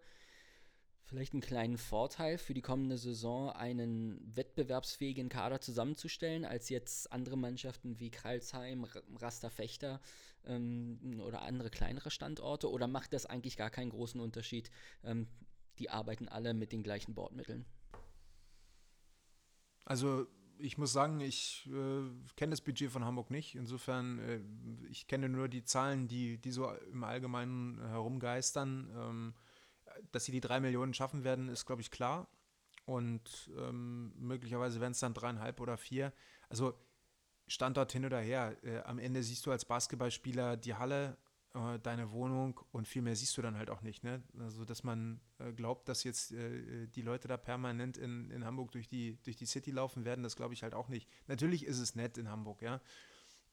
vielleicht 1.08 1.34
einen 1.34 1.42
kleinen 1.42 1.78
Vorteil 1.78 2.38
für 2.38 2.54
die 2.54 2.62
kommende 2.62 2.98
Saison, 2.98 3.50
einen 3.50 4.20
wettbewerbsfähigen 4.36 5.30
Kader 5.30 5.62
zusammenzustellen, 5.62 6.44
als 6.46 6.70
jetzt 6.70 7.12
andere 7.12 7.38
Mannschaften 7.38 8.00
wie 8.00 8.12
Kreilsheim, 8.12 8.86
Raster 9.16 9.50
Fechter 9.50 10.02
ähm, 10.46 11.22
oder 11.26 11.42
andere 11.44 11.70
kleinere 11.70 12.12
Standorte? 12.12 12.70
Oder 12.70 12.88
macht 12.88 13.14
das 13.14 13.26
eigentlich 13.26 13.58
gar 13.58 13.70
keinen 13.70 13.90
großen 13.90 14.20
Unterschied? 14.20 14.70
Ähm, 15.04 15.28
die 15.80 15.90
arbeiten 15.90 16.28
alle 16.28 16.54
mit 16.54 16.72
den 16.72 16.84
gleichen 16.84 17.14
Bordmitteln. 17.14 17.66
Also 19.88 20.28
ich 20.60 20.78
muss 20.78 20.92
sagen, 20.92 21.20
ich 21.20 21.68
äh, 21.68 22.10
kenne 22.36 22.52
das 22.52 22.62
Budget 22.62 22.92
von 22.92 23.06
Hamburg 23.06 23.32
nicht. 23.32 23.56
Insofern, 23.56 24.20
äh, 24.20 24.42
ich 24.90 25.08
kenne 25.08 25.30
nur 25.30 25.48
die 25.48 25.64
Zahlen, 25.64 26.08
die, 26.08 26.38
die 26.38 26.52
so 26.52 26.70
im 26.92 27.04
Allgemeinen 27.04 27.80
herumgeistern. 27.88 28.90
Ähm, 28.96 29.34
dass 30.12 30.26
sie 30.26 30.32
die 30.32 30.42
drei 30.42 30.60
Millionen 30.60 30.94
schaffen 30.94 31.24
werden, 31.24 31.50
ist, 31.50 31.66
glaube 31.66 31.82
ich, 31.82 31.90
klar. 31.90 32.28
Und 32.86 33.50
ähm, 33.58 34.14
möglicherweise 34.18 34.80
werden 34.80 34.92
es 34.92 35.00
dann 35.00 35.14
dreieinhalb 35.14 35.60
oder 35.60 35.78
vier. 35.78 36.14
Also 36.50 36.74
Standort 37.48 37.92
hin 37.92 38.06
oder 38.06 38.20
her. 38.20 38.58
Äh, 38.64 38.80
am 38.82 39.00
Ende 39.00 39.24
siehst 39.24 39.46
du 39.46 39.52
als 39.52 39.66
Basketballspieler 39.66 40.58
die 40.58 40.76
Halle, 40.76 41.18
äh, 41.58 41.80
deine 41.80 42.12
Wohnung 42.12 42.60
und 42.72 42.88
viel 42.88 43.02
mehr 43.02 43.16
siehst 43.16 43.36
du 43.38 43.42
dann 43.42 43.58
halt 43.58 43.70
auch 43.70 43.82
nicht. 43.82 44.04
Ne? 44.04 44.22
Also, 44.40 44.66
dass 44.66 44.84
man 44.84 45.20
äh, 45.40 45.52
glaubt, 45.52 45.90
dass 45.90 46.04
jetzt 46.04 46.32
äh, 46.32 46.88
die 46.88 47.02
Leute 47.02 47.28
da 47.28 47.38
permanent 47.38 47.98
in, 47.98 48.30
in 48.32 48.46
Hamburg 48.46 48.72
durch 48.72 48.88
die, 48.88 49.18
durch 49.24 49.36
die 49.36 49.46
City 49.46 49.72
laufen 49.72 50.06
werden, 50.06 50.24
das 50.24 50.36
glaube 50.36 50.54
ich 50.54 50.64
halt 50.64 50.74
auch 50.74 50.90
nicht. 50.90 51.10
Natürlich 51.28 51.66
ist 51.66 51.80
es 51.80 51.96
nett 51.96 52.18
in 52.18 52.30
Hamburg, 52.30 52.62
ja. 52.62 52.82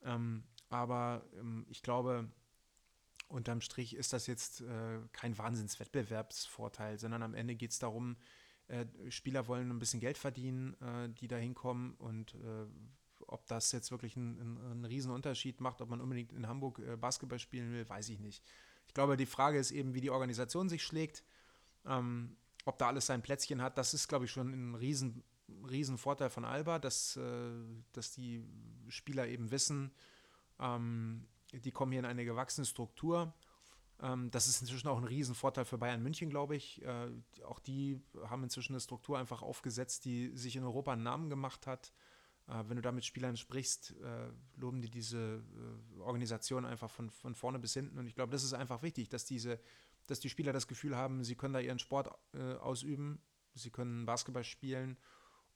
Ähm, 0.03 0.45
aber 0.69 1.25
ähm, 1.39 1.67
ich 1.69 1.83
glaube, 1.83 2.29
unterm 3.29 3.61
Strich 3.61 3.95
ist 3.97 4.13
das 4.13 4.27
jetzt 4.27 4.61
äh, 4.61 5.01
kein 5.13 5.39
Wahnsinnswettbewerbsvorteil, 5.39 6.99
sondern 6.99 7.23
am 7.23 7.35
Ende 7.35 7.55
geht 7.55 7.71
es 7.71 7.79
darum, 7.79 8.17
Spieler 9.11 9.47
wollen 9.47 9.71
ein 9.71 9.79
bisschen 9.79 10.01
Geld 10.01 10.17
verdienen, 10.17 10.75
die 11.21 11.29
da 11.29 11.37
hinkommen 11.37 11.93
und 11.97 12.35
ob 13.27 13.47
das 13.47 13.73
jetzt 13.73 13.91
wirklich 13.91 14.17
einen, 14.17 14.59
einen, 14.59 14.85
riesen 14.85 15.11
Unterschied 15.11 15.61
macht, 15.61 15.81
ob 15.81 15.91
man 15.91 16.01
unbedingt 16.01 16.33
in 16.33 16.47
Hamburg 16.47 16.79
äh, 16.79 16.97
Basketball 16.97 17.39
spielen 17.39 17.73
will, 17.73 17.89
weiß 17.89 18.09
ich 18.09 18.21
nicht. 18.21 18.43
Ich 18.87 18.95
glaube, 18.95 19.17
die 19.17 19.27
Frage 19.27 19.59
ist 19.59 19.71
eben, 19.71 19.95
wie 19.95 20.01
die 20.01 20.11
Organisation 20.11 20.69
sich 20.69 20.83
schlägt, 20.83 21.25
ähm, 21.87 22.37
ob 22.65 22.79
da 22.79 22.89
alles 22.89 23.07
sein 23.07 23.23
Plätzchen 23.23 23.63
hat. 23.63 23.79
Das 23.79 23.95
ist, 23.95 24.09
glaube 24.09 24.25
ich, 24.25 24.31
schon 24.31 24.49
ein 24.49 24.75
riesen, 24.75 25.23
riesen 25.69 25.99
Vorteil 25.99 26.31
von 26.31 26.45
Alba, 26.45 26.79
dass, 26.79 27.17
äh, 27.17 27.51
dass 27.93 28.13
die 28.13 28.45
Spieler 28.89 29.27
eben 29.27 29.51
wissen, 29.51 29.93
ähm, 30.59 31.27
die 31.53 31.73
kommen 31.73 31.93
hier 31.93 32.01
in 32.01 32.07
eine 32.07 32.25
gewachsene 32.25 32.65
Struktur. 32.65 33.33
Ähm, 34.01 34.31
das 34.31 34.49
ist 34.49 34.61
inzwischen 34.61 34.89
auch 34.89 34.99
ein 34.99 35.05
Riesenvorteil 35.05 35.65
für 35.65 35.79
Bayern 35.79 36.03
München, 36.03 36.31
glaube 36.31 36.57
ich. 36.57 36.83
Äh, 36.83 37.11
auch 37.45 37.61
die 37.61 38.01
haben 38.29 38.43
inzwischen 38.43 38.73
eine 38.73 38.81
Struktur 38.81 39.19
einfach 39.19 39.43
aufgesetzt, 39.43 40.05
die 40.05 40.31
sich 40.37 40.57
in 40.57 40.65
Europa 40.65 40.93
einen 40.93 41.03
Namen 41.03 41.31
gemacht 41.31 41.67
hat. 41.67 41.93
Äh, 42.47 42.65
wenn 42.69 42.77
du 42.77 42.83
da 42.83 42.93
mit 42.93 43.05
Spielern 43.05 43.37
sprichst, 43.37 43.95
äh, 44.03 44.29
loben 44.57 44.83
die 44.83 44.91
diese 44.91 45.43
äh, 45.97 46.01
Organisation 46.01 46.65
einfach 46.65 46.91
von, 46.91 47.11
von 47.11 47.35
vorne 47.35 47.59
bis 47.59 47.75
hinten. 47.75 47.99
Und 47.99 48.07
ich 48.07 48.15
glaube, 48.15 48.33
das 48.33 48.45
ist 48.45 48.53
einfach 48.53 48.83
wichtig, 48.83 49.09
dass 49.09 49.25
diese, 49.25 49.61
dass 50.07 50.21
die 50.21 50.29
Spieler 50.29 50.53
das 50.53 50.67
Gefühl 50.67 50.97
haben, 50.97 51.25
sie 51.25 51.37
können 51.37 51.55
da 51.55 51.61
ihren 51.61 51.79
Sport 51.79 52.11
ausüben, 52.61 53.23
sie 53.55 53.71
können 53.71 54.05
Basketball 54.05 54.45
spielen 54.45 54.99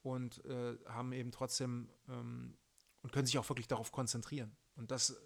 und 0.01 0.43
haben 0.87 1.13
eben 1.13 1.33
trotzdem 1.33 1.91
ähm, 2.09 2.57
und 3.03 3.13
können 3.13 3.27
sich 3.27 3.37
auch 3.37 3.49
wirklich 3.49 3.69
darauf 3.69 3.93
konzentrieren. 3.93 4.57
Und 4.75 4.91
das, 4.91 5.21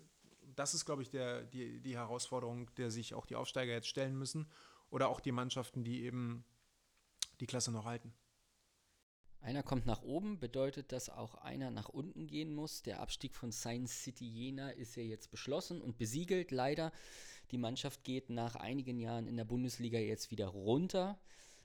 das 0.56 0.74
ist, 0.74 0.84
glaube 0.84 1.02
ich, 1.02 1.10
der, 1.10 1.44
die, 1.44 1.80
die 1.80 1.96
Herausforderung, 1.96 2.74
der 2.74 2.90
sich 2.90 3.14
auch 3.14 3.26
die 3.26 3.36
Aufsteiger 3.36 3.72
jetzt 3.72 3.86
stellen 3.86 4.18
müssen 4.18 4.50
oder 4.90 5.08
auch 5.08 5.20
die 5.20 5.32
Mannschaften, 5.32 5.84
die 5.84 6.02
eben 6.02 6.44
die 7.40 7.46
Klasse 7.46 7.70
noch 7.70 7.84
halten. 7.84 8.12
Einer 9.42 9.64
kommt 9.64 9.86
nach 9.86 10.02
oben, 10.02 10.38
bedeutet, 10.38 10.92
dass 10.92 11.10
auch 11.10 11.34
einer 11.34 11.72
nach 11.72 11.88
unten 11.88 12.28
gehen 12.28 12.54
muss. 12.54 12.82
Der 12.82 13.00
Abstieg 13.00 13.34
von 13.34 13.50
Science 13.50 14.04
City 14.04 14.24
Jena 14.24 14.70
ist 14.70 14.94
ja 14.94 15.02
jetzt 15.02 15.32
beschlossen 15.32 15.82
und 15.82 15.98
besiegelt 15.98 16.52
leider. 16.52 16.92
Die 17.50 17.58
Mannschaft 17.58 18.04
geht 18.04 18.30
nach 18.30 18.54
einigen 18.54 19.00
Jahren 19.00 19.26
in 19.26 19.36
der 19.36 19.44
Bundesliga 19.44 19.98
jetzt 19.98 20.30
wieder 20.30 20.46
runter. 20.46 21.18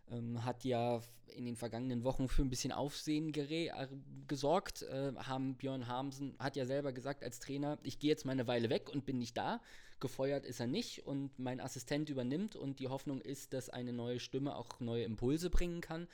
Ähm, 0.10 0.44
hat 0.44 0.64
ja 0.64 1.02
in 1.28 1.46
den 1.46 1.56
vergangenen 1.56 2.04
Wochen 2.04 2.28
für 2.28 2.42
ein 2.42 2.50
bisschen 2.50 2.72
Aufsehen 2.72 3.32
äh, 3.36 3.88
gesorgt. 4.28 4.82
Äh, 4.82 5.14
haben 5.16 5.56
Björn 5.56 5.88
Hamsen 5.88 6.36
hat 6.40 6.56
ja 6.56 6.66
selber 6.66 6.94
gesagt 6.94 7.24
als 7.24 7.40
Trainer, 7.40 7.78
ich 7.84 8.00
gehe 8.00 8.10
jetzt 8.10 8.26
mal 8.26 8.32
eine 8.32 8.48
Weile 8.48 8.72
weg 8.72 8.90
und 8.90 9.06
bin 9.06 9.20
nicht 9.20 9.38
da. 9.38 9.62
Gefeuert 10.00 10.46
ist 10.46 10.60
er 10.60 10.68
nicht 10.68 11.06
und 11.06 11.38
mein 11.38 11.60
Assistent 11.60 12.10
übernimmt 12.10 12.56
und 12.56 12.80
die 12.80 12.88
Hoffnung 12.88 13.22
ist, 13.22 13.54
dass 13.54 13.70
eine 13.70 13.94
neue 13.94 14.20
Stimme 14.20 14.56
auch 14.56 14.80
neue 14.80 15.04
Impulse 15.04 15.52
bringen 15.52 15.82
kann 15.82 16.08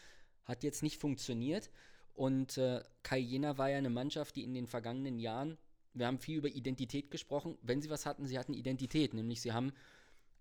hat 0.45 0.63
jetzt 0.63 0.83
nicht 0.83 0.99
funktioniert. 0.99 1.69
Und 2.13 2.57
äh, 2.57 2.83
Kai 3.01 3.19
Jena 3.19 3.57
war 3.57 3.69
ja 3.69 3.77
eine 3.77 3.89
Mannschaft, 3.89 4.35
die 4.35 4.43
in 4.43 4.53
den 4.53 4.67
vergangenen 4.67 5.19
Jahren, 5.19 5.57
wir 5.93 6.07
haben 6.07 6.19
viel 6.19 6.37
über 6.37 6.49
Identität 6.49 7.11
gesprochen, 7.11 7.57
wenn 7.61 7.81
sie 7.81 7.89
was 7.89 8.05
hatten, 8.05 8.25
sie 8.25 8.37
hatten 8.37 8.53
Identität, 8.53 9.13
nämlich 9.13 9.41
sie 9.41 9.53
haben 9.53 9.73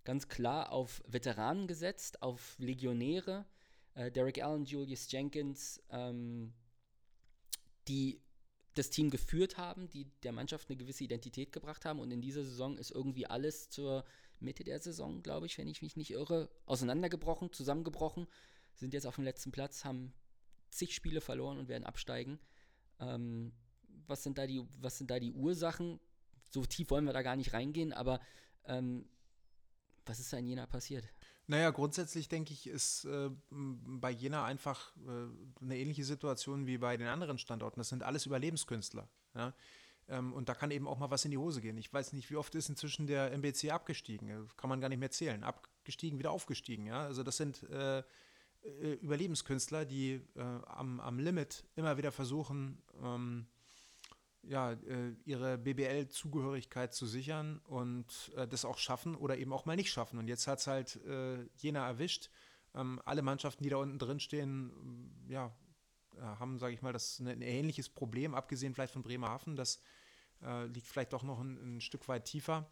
ganz 0.04 0.28
klar 0.28 0.72
auf 0.72 1.02
Veteranen 1.06 1.66
gesetzt, 1.66 2.22
auf 2.22 2.56
Legionäre, 2.58 3.46
äh, 3.94 4.10
Derek 4.10 4.42
Allen, 4.42 4.64
Julius 4.64 5.10
Jenkins, 5.10 5.82
ähm, 5.90 6.52
die 7.88 8.20
das 8.74 8.90
Team 8.90 9.10
geführt 9.10 9.58
haben, 9.58 9.88
die 9.90 10.06
der 10.22 10.32
Mannschaft 10.32 10.68
eine 10.68 10.78
gewisse 10.78 11.04
Identität 11.04 11.52
gebracht 11.52 11.84
haben. 11.84 12.00
Und 12.00 12.10
in 12.10 12.22
dieser 12.22 12.42
Saison 12.42 12.78
ist 12.78 12.90
irgendwie 12.90 13.26
alles 13.26 13.68
zur 13.68 14.04
Mitte 14.40 14.64
der 14.64 14.80
Saison, 14.80 15.22
glaube 15.22 15.46
ich, 15.46 15.58
wenn 15.58 15.68
ich 15.68 15.82
mich 15.82 15.96
nicht 15.96 16.10
irre, 16.10 16.48
auseinandergebrochen, 16.64 17.52
zusammengebrochen 17.52 18.26
sind 18.74 18.94
jetzt 18.94 19.06
auf 19.06 19.16
dem 19.16 19.24
letzten 19.24 19.52
Platz, 19.52 19.84
haben 19.84 20.12
zig 20.70 20.94
Spiele 20.94 21.20
verloren 21.20 21.58
und 21.58 21.68
werden 21.68 21.84
absteigen. 21.84 22.38
Ähm, 22.98 23.52
was, 24.06 24.22
sind 24.22 24.38
da 24.38 24.46
die, 24.46 24.66
was 24.80 24.98
sind 24.98 25.10
da 25.10 25.18
die 25.18 25.32
Ursachen? 25.32 26.00
So 26.50 26.64
tief 26.64 26.90
wollen 26.90 27.04
wir 27.04 27.12
da 27.12 27.22
gar 27.22 27.36
nicht 27.36 27.52
reingehen, 27.52 27.92
aber 27.92 28.20
ähm, 28.64 29.08
was 30.04 30.20
ist 30.20 30.32
da 30.32 30.38
in 30.38 30.46
Jena 30.46 30.66
passiert? 30.66 31.06
Naja, 31.46 31.70
grundsätzlich 31.70 32.28
denke 32.28 32.52
ich, 32.52 32.66
ist 32.66 33.04
äh, 33.04 33.30
bei 33.50 34.10
Jena 34.10 34.44
einfach 34.44 34.94
äh, 34.96 35.62
eine 35.62 35.76
ähnliche 35.76 36.04
Situation 36.04 36.66
wie 36.66 36.78
bei 36.78 36.96
den 36.96 37.08
anderen 37.08 37.38
Standorten. 37.38 37.80
Das 37.80 37.88
sind 37.88 38.02
alles 38.02 38.26
Überlebenskünstler. 38.26 39.08
Ja? 39.34 39.54
Ähm, 40.08 40.32
und 40.32 40.48
da 40.48 40.54
kann 40.54 40.70
eben 40.70 40.86
auch 40.86 40.98
mal 40.98 41.10
was 41.10 41.24
in 41.24 41.30
die 41.30 41.38
Hose 41.38 41.60
gehen. 41.60 41.76
Ich 41.78 41.92
weiß 41.92 42.12
nicht, 42.12 42.30
wie 42.30 42.36
oft 42.36 42.54
ist 42.54 42.68
inzwischen 42.68 43.06
der 43.06 43.32
MBC 43.32 43.70
abgestiegen. 43.70 44.48
Kann 44.56 44.70
man 44.70 44.80
gar 44.80 44.88
nicht 44.88 44.98
mehr 44.98 45.10
zählen. 45.10 45.42
Abgestiegen, 45.42 46.18
wieder 46.18 46.30
aufgestiegen. 46.30 46.86
Ja? 46.86 47.04
Also 47.04 47.22
das 47.22 47.36
sind 47.36 47.62
äh, 47.64 48.02
äh, 48.64 48.94
Überlebenskünstler, 48.94 49.84
die 49.84 50.20
äh, 50.34 50.40
am, 50.40 51.00
am 51.00 51.18
Limit 51.18 51.64
immer 51.76 51.96
wieder 51.96 52.12
versuchen, 52.12 52.82
ähm, 53.02 53.46
ja, 54.42 54.72
äh, 54.72 55.14
ihre 55.24 55.58
BBL-Zugehörigkeit 55.58 56.94
zu 56.94 57.06
sichern 57.06 57.60
und 57.64 58.32
äh, 58.36 58.46
das 58.48 58.64
auch 58.64 58.78
schaffen 58.78 59.14
oder 59.14 59.38
eben 59.38 59.52
auch 59.52 59.66
mal 59.66 59.76
nicht 59.76 59.92
schaffen. 59.92 60.18
Und 60.18 60.28
jetzt 60.28 60.46
hat 60.46 60.58
es 60.58 60.66
halt 60.66 60.96
äh, 61.06 61.44
Jena 61.56 61.86
erwischt. 61.86 62.30
Ähm, 62.74 63.00
alle 63.04 63.22
Mannschaften, 63.22 63.62
die 63.62 63.70
da 63.70 63.76
unten 63.76 63.98
drin 63.98 64.20
stehen, 64.20 64.72
ja, 65.28 65.54
haben, 66.20 66.58
sage 66.58 66.74
ich 66.74 66.82
mal, 66.82 66.92
das 66.92 67.20
ein, 67.20 67.28
ein 67.28 67.42
ähnliches 67.42 67.88
Problem, 67.88 68.34
abgesehen 68.34 68.74
vielleicht 68.74 68.92
von 68.92 69.02
Bremerhaven. 69.02 69.56
Das 69.56 69.80
liegt 70.72 70.88
vielleicht 70.88 71.12
doch 71.12 71.22
noch 71.22 71.38
ein, 71.38 71.76
ein 71.76 71.80
Stück 71.80 72.08
weit 72.08 72.24
tiefer. 72.24 72.68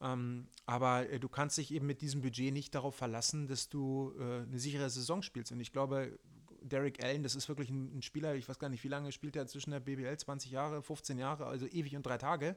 Ähm, 0.00 0.48
aber 0.66 1.08
äh, 1.10 1.20
du 1.20 1.28
kannst 1.28 1.58
dich 1.58 1.72
eben 1.72 1.86
mit 1.86 2.00
diesem 2.00 2.22
Budget 2.22 2.52
nicht 2.52 2.74
darauf 2.74 2.94
verlassen, 2.94 3.46
dass 3.46 3.68
du 3.68 4.14
äh, 4.18 4.42
eine 4.42 4.58
sichere 4.58 4.88
Saison 4.88 5.22
spielst. 5.22 5.52
Und 5.52 5.60
ich 5.60 5.72
glaube, 5.72 6.18
Derek 6.62 7.02
Allen, 7.04 7.22
das 7.22 7.34
ist 7.34 7.48
wirklich 7.48 7.70
ein, 7.70 7.98
ein, 7.98 8.02
Spieler, 8.02 8.34
ich 8.34 8.48
weiß 8.48 8.58
gar 8.58 8.68
nicht, 8.68 8.84
wie 8.84 8.88
lange 8.88 9.12
spielt 9.12 9.36
er 9.36 9.46
zwischen 9.46 9.70
der 9.70 9.80
BBL, 9.80 10.16
20 10.16 10.50
Jahre, 10.50 10.82
15 10.82 11.18
Jahre, 11.18 11.46
also 11.46 11.66
ewig 11.66 11.96
und 11.96 12.04
drei 12.04 12.18
Tage. 12.18 12.56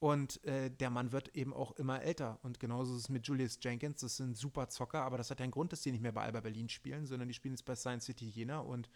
Und 0.00 0.44
äh, 0.44 0.70
der 0.70 0.90
Mann 0.90 1.10
wird 1.10 1.34
eben 1.34 1.52
auch 1.52 1.72
immer 1.72 2.02
älter. 2.02 2.38
Und 2.42 2.60
genauso 2.60 2.94
ist 2.94 3.02
es 3.02 3.08
mit 3.08 3.26
Julius 3.26 3.58
Jenkins, 3.60 4.00
das 4.00 4.16
sind 4.16 4.36
super 4.36 4.68
Zocker, 4.68 5.02
aber 5.02 5.18
das 5.18 5.30
hat 5.30 5.40
ja 5.40 5.44
einen 5.44 5.52
Grund, 5.52 5.72
dass 5.72 5.80
die 5.82 5.90
nicht 5.90 6.02
mehr 6.02 6.12
bei 6.12 6.22
Alba 6.22 6.40
Berlin 6.40 6.68
spielen, 6.68 7.06
sondern 7.06 7.28
die 7.28 7.34
spielen 7.34 7.54
jetzt 7.54 7.64
bei 7.64 7.74
Science 7.74 8.04
City 8.04 8.26
Jena 8.26 8.60
und 8.60 8.90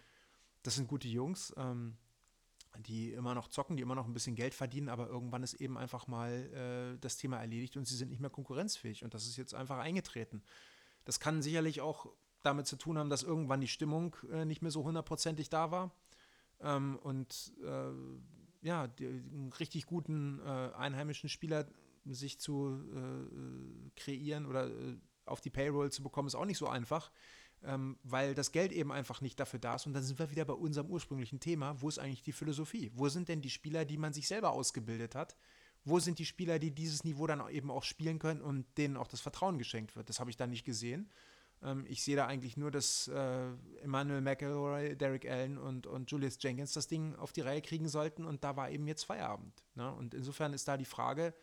das 0.63 0.77
sind 0.77 0.87
gute 0.87 1.09
Jungs. 1.09 1.53
Ähm, 1.57 1.97
die 2.79 3.13
immer 3.13 3.35
noch 3.35 3.49
zocken, 3.49 3.77
die 3.77 3.83
immer 3.83 3.95
noch 3.95 4.07
ein 4.07 4.13
bisschen 4.13 4.35
Geld 4.35 4.55
verdienen, 4.55 4.89
aber 4.89 5.09
irgendwann 5.09 5.43
ist 5.43 5.55
eben 5.55 5.77
einfach 5.77 6.07
mal 6.07 6.31
äh, 6.33 6.99
das 7.01 7.17
Thema 7.17 7.39
erledigt 7.39 7.77
und 7.77 7.87
sie 7.87 7.97
sind 7.97 8.11
nicht 8.11 8.21
mehr 8.21 8.31
konkurrenzfähig. 8.31 9.05
Und 9.05 9.15
das 9.15 9.27
ist 9.27 9.37
jetzt 9.37 9.55
einfach 9.55 9.79
eingetreten. 9.79 10.43
Das 11.05 11.21
kann 11.21 11.43
sicherlich 11.43 11.81
auch 11.81 12.07
damit 12.43 12.67
zu 12.67 12.77
tun 12.77 12.99
haben, 12.99 13.11
dass 13.11 13.23
irgendwann 13.23 13.61
die 13.61 13.69
Stimmung 13.69 14.17
äh, 14.31 14.45
nicht 14.45 14.63
mehr 14.63 14.71
so 14.71 14.85
hundertprozentig 14.85 15.49
da 15.49 15.71
war. 15.71 15.93
Ähm, 16.61 16.99
und 17.03 17.53
äh, 17.65 18.67
ja, 18.67 18.87
die, 18.87 19.07
einen 19.07 19.53
richtig 19.59 19.87
guten 19.87 20.41
äh, 20.41 20.71
einheimischen 20.77 21.29
Spieler 21.29 21.67
sich 22.05 22.39
zu 22.41 22.81
äh, 22.95 23.91
kreieren 24.01 24.47
oder 24.47 24.69
äh, 24.69 24.97
auf 25.25 25.41
die 25.41 25.51
Payroll 25.51 25.93
zu 25.93 26.03
bekommen, 26.03 26.29
ist 26.29 26.35
auch 26.35 26.45
nicht 26.45 26.59
so 26.59 26.69
einfach 26.69 27.13
ähm, 27.65 27.99
weil 28.03 28.35
das 28.35 28.53
Geld 28.53 28.73
eben 28.73 28.93
einfach 28.93 29.21
nicht 29.21 29.39
dafür 29.39 29.59
da 29.59 29.77
ist. 29.77 29.87
Und 29.87 29.95
dann 29.95 30.03
sind 30.03 30.19
wir 30.19 30.31
wieder 30.31 30.45
bei 30.45 30.55
unserem 30.55 30.91
ursprünglichen 30.91 31.41
Thema. 31.41 31.81
Wo 31.81 31.89
ist 31.89 31.99
eigentlich 31.99 32.23
die 32.23 32.33
Philosophie? 32.33 32.91
Wo 32.95 33.09
sind 33.09 33.29
denn 33.29 33.41
die 33.41 33.51
Spieler, 33.51 33.85
die 33.85 33.99
man 33.99 34.13
sich 34.13 34.29
selber 34.29 34.51
ausgebildet 34.53 35.15
hat? 35.15 35.37
Wo 35.85 35.99
sind 35.99 36.19
die 36.19 36.27
Spieler, 36.27 36.59
die 36.59 36.71
dieses 36.71 37.05
Niveau 37.05 37.27
dann 37.27 37.49
eben 37.51 37.71
auch 37.71 37.83
spielen 37.83 38.19
können 38.19 38.41
und 38.41 38.67
denen 38.79 38.97
auch 38.97 39.09
das 39.09 39.21
Vertrauen 39.21 39.59
geschenkt 39.59 39.97
wird? 39.97 40.09
Das 40.09 40.21
habe 40.21 40.31
ich 40.31 40.37
da 40.37 40.47
nicht 40.47 40.65
gesehen. 40.65 41.11
Ähm, 41.63 41.85
ich 41.89 42.03
sehe 42.03 42.17
da 42.17 42.27
eigentlich 42.27 42.57
nur, 42.57 42.71
dass 42.71 43.09
äh, 43.09 43.49
Emmanuel 43.83 44.21
McElroy, 44.21 44.97
Derek 44.97 45.29
Allen 45.29 45.59
und, 45.59 45.87
und 45.87 46.11
Julius 46.11 46.39
Jenkins 46.41 46.73
das 46.73 46.89
Ding 46.89 47.15
auf 47.17 47.33
die 47.33 47.41
Reihe 47.41 47.63
kriegen 47.63 47.89
sollten 47.89 48.25
und 48.25 48.45
da 48.45 48.57
war 48.57 48.71
eben 48.71 48.87
jetzt 48.87 49.05
Feierabend. 49.05 49.65
Ne? 49.75 49.93
Und 49.93 50.15
insofern 50.15 50.53
ist 50.53 50.69
da 50.69 50.77
die 50.77 50.85
Frage, 50.85 51.35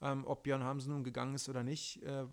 ähm, 0.00 0.24
ob 0.26 0.42
Björn 0.42 0.64
Hamsen 0.64 0.92
nun 0.92 1.04
gegangen 1.04 1.34
ist 1.34 1.48
oder 1.48 1.62
nicht, 1.62 2.02
äh, 2.02 2.26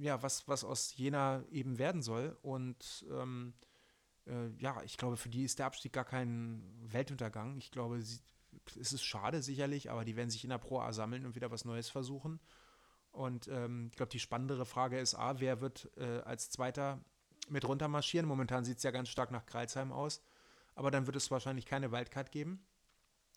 ja, 0.00 0.22
was, 0.22 0.48
was 0.48 0.64
aus 0.64 0.96
Jena 0.96 1.44
eben 1.50 1.78
werden 1.78 2.02
soll. 2.02 2.36
Und 2.42 3.04
ähm, 3.10 3.54
äh, 4.26 4.48
ja, 4.58 4.82
ich 4.82 4.96
glaube, 4.96 5.16
für 5.16 5.28
die 5.28 5.44
ist 5.44 5.58
der 5.58 5.66
Abstieg 5.66 5.92
gar 5.92 6.04
kein 6.04 6.62
Weltuntergang. 6.82 7.56
Ich 7.56 7.70
glaube, 7.70 8.00
sie, 8.02 8.20
es 8.80 8.92
ist 8.92 9.04
schade 9.04 9.42
sicherlich, 9.42 9.90
aber 9.90 10.04
die 10.04 10.16
werden 10.16 10.30
sich 10.30 10.44
in 10.44 10.50
der 10.50 10.58
Pro 10.58 10.80
A 10.80 10.92
sammeln 10.92 11.26
und 11.26 11.34
wieder 11.34 11.50
was 11.50 11.64
Neues 11.64 11.88
versuchen. 11.88 12.40
Und 13.10 13.48
ähm, 13.48 13.88
ich 13.90 13.96
glaube, 13.96 14.10
die 14.10 14.20
spannendere 14.20 14.66
Frage 14.66 14.98
ist 14.98 15.14
A, 15.14 15.38
wer 15.40 15.60
wird 15.60 15.90
äh, 15.96 16.20
als 16.22 16.50
Zweiter 16.50 17.00
mit 17.48 17.66
runter 17.66 17.88
marschieren? 17.88 18.26
Momentan 18.26 18.64
sieht 18.64 18.78
es 18.78 18.82
ja 18.82 18.90
ganz 18.90 19.08
stark 19.08 19.30
nach 19.30 19.46
Kreilsheim 19.46 19.92
aus. 19.92 20.22
Aber 20.74 20.90
dann 20.90 21.06
wird 21.06 21.14
es 21.14 21.30
wahrscheinlich 21.30 21.66
keine 21.66 21.92
Wildcard 21.92 22.32
geben. 22.32 22.66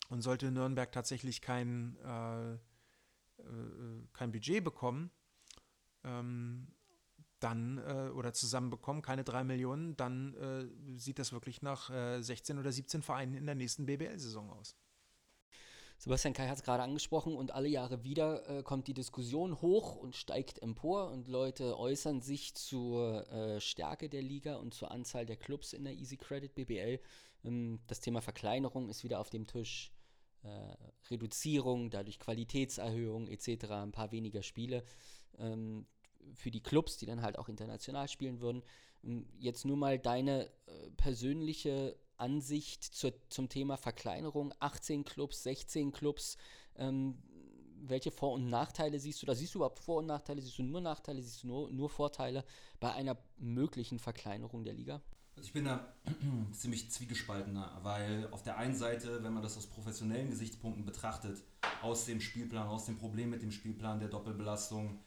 Und 0.08 0.22
sollte 0.22 0.50
Nürnberg 0.50 0.90
tatsächlich 0.90 1.42
kein, 1.42 1.96
äh, 1.98 2.54
äh, 2.54 2.58
kein 4.14 4.32
Budget 4.32 4.64
bekommen, 4.64 5.10
ähm, 6.04 6.68
dann 7.40 7.78
äh, 7.78 8.10
oder 8.10 8.32
zusammenbekommen, 8.32 9.02
keine 9.02 9.24
drei 9.24 9.44
Millionen, 9.44 9.96
dann 9.96 10.34
äh, 10.34 10.98
sieht 10.98 11.18
das 11.18 11.32
wirklich 11.32 11.62
nach 11.62 11.90
äh, 11.90 12.20
16 12.20 12.58
oder 12.58 12.72
17 12.72 13.02
Vereinen 13.02 13.34
in 13.34 13.46
der 13.46 13.54
nächsten 13.54 13.86
BBL-Saison 13.86 14.50
aus. 14.50 14.76
Sebastian 16.00 16.32
Kai 16.32 16.46
hat 16.46 16.58
es 16.58 16.62
gerade 16.62 16.84
angesprochen 16.84 17.34
und 17.34 17.50
alle 17.50 17.68
Jahre 17.68 18.04
wieder 18.04 18.48
äh, 18.48 18.62
kommt 18.62 18.86
die 18.86 18.94
Diskussion 18.94 19.60
hoch 19.60 19.96
und 19.96 20.14
steigt 20.14 20.62
empor 20.62 21.10
und 21.10 21.26
Leute 21.26 21.76
äußern 21.76 22.20
sich 22.20 22.54
zur 22.54 23.28
äh, 23.32 23.60
Stärke 23.60 24.08
der 24.08 24.22
Liga 24.22 24.56
und 24.56 24.74
zur 24.74 24.92
Anzahl 24.92 25.26
der 25.26 25.36
Clubs 25.36 25.72
in 25.72 25.82
der 25.82 25.94
Easy 25.94 26.16
Credit 26.16 26.54
BBL. 26.54 27.00
Ähm, 27.44 27.80
das 27.88 27.98
Thema 27.98 28.20
Verkleinerung 28.20 28.88
ist 28.88 29.02
wieder 29.02 29.18
auf 29.18 29.30
dem 29.30 29.48
Tisch. 29.48 29.90
Äh, 30.44 30.76
Reduzierung, 31.10 31.90
dadurch 31.90 32.20
Qualitätserhöhung 32.20 33.26
etc., 33.26 33.64
ein 33.70 33.90
paar 33.90 34.12
weniger 34.12 34.44
Spiele. 34.44 34.84
Ähm, 35.38 35.86
für 36.34 36.50
die 36.50 36.62
Clubs, 36.62 36.98
die 36.98 37.06
dann 37.06 37.22
halt 37.22 37.38
auch 37.38 37.48
international 37.48 38.08
spielen 38.08 38.40
würden. 38.40 38.62
Ähm, 39.04 39.26
jetzt 39.38 39.64
nur 39.64 39.76
mal 39.76 39.98
deine 39.98 40.46
äh, 40.66 40.90
persönliche 40.96 41.96
Ansicht 42.16 42.84
zur, 42.84 43.12
zum 43.28 43.48
Thema 43.48 43.76
Verkleinerung. 43.76 44.52
18 44.58 45.04
Clubs, 45.04 45.42
16 45.42 45.92
Clubs. 45.92 46.36
Ähm, 46.76 47.18
welche 47.80 48.10
Vor- 48.10 48.32
und 48.32 48.48
Nachteile 48.48 48.98
siehst 48.98 49.22
du? 49.22 49.26
Da 49.26 49.34
siehst 49.34 49.54
du 49.54 49.58
überhaupt 49.58 49.78
Vor- 49.78 49.98
und 49.98 50.06
Nachteile? 50.06 50.42
Siehst 50.42 50.58
du 50.58 50.64
nur 50.64 50.80
Nachteile? 50.80 51.22
Siehst 51.22 51.44
du 51.44 51.46
nur, 51.46 51.70
nur 51.70 51.88
Vorteile 51.88 52.44
bei 52.80 52.92
einer 52.92 53.16
möglichen 53.36 53.98
Verkleinerung 53.98 54.64
der 54.64 54.74
Liga? 54.74 55.00
Also 55.36 55.46
ich 55.46 55.52
bin 55.52 55.66
da 55.66 55.94
ziemlich 56.52 56.90
zwiegespaltener, 56.90 57.78
weil 57.82 58.28
auf 58.32 58.42
der 58.42 58.58
einen 58.58 58.74
Seite, 58.74 59.22
wenn 59.22 59.32
man 59.32 59.44
das 59.44 59.56
aus 59.56 59.68
professionellen 59.68 60.30
Gesichtspunkten 60.30 60.84
betrachtet, 60.84 61.40
aus 61.80 62.06
dem 62.06 62.20
Spielplan, 62.20 62.66
aus 62.66 62.86
dem 62.86 62.98
Problem 62.98 63.30
mit 63.30 63.42
dem 63.42 63.52
Spielplan, 63.52 64.00
der 64.00 64.08
Doppelbelastung, 64.08 64.98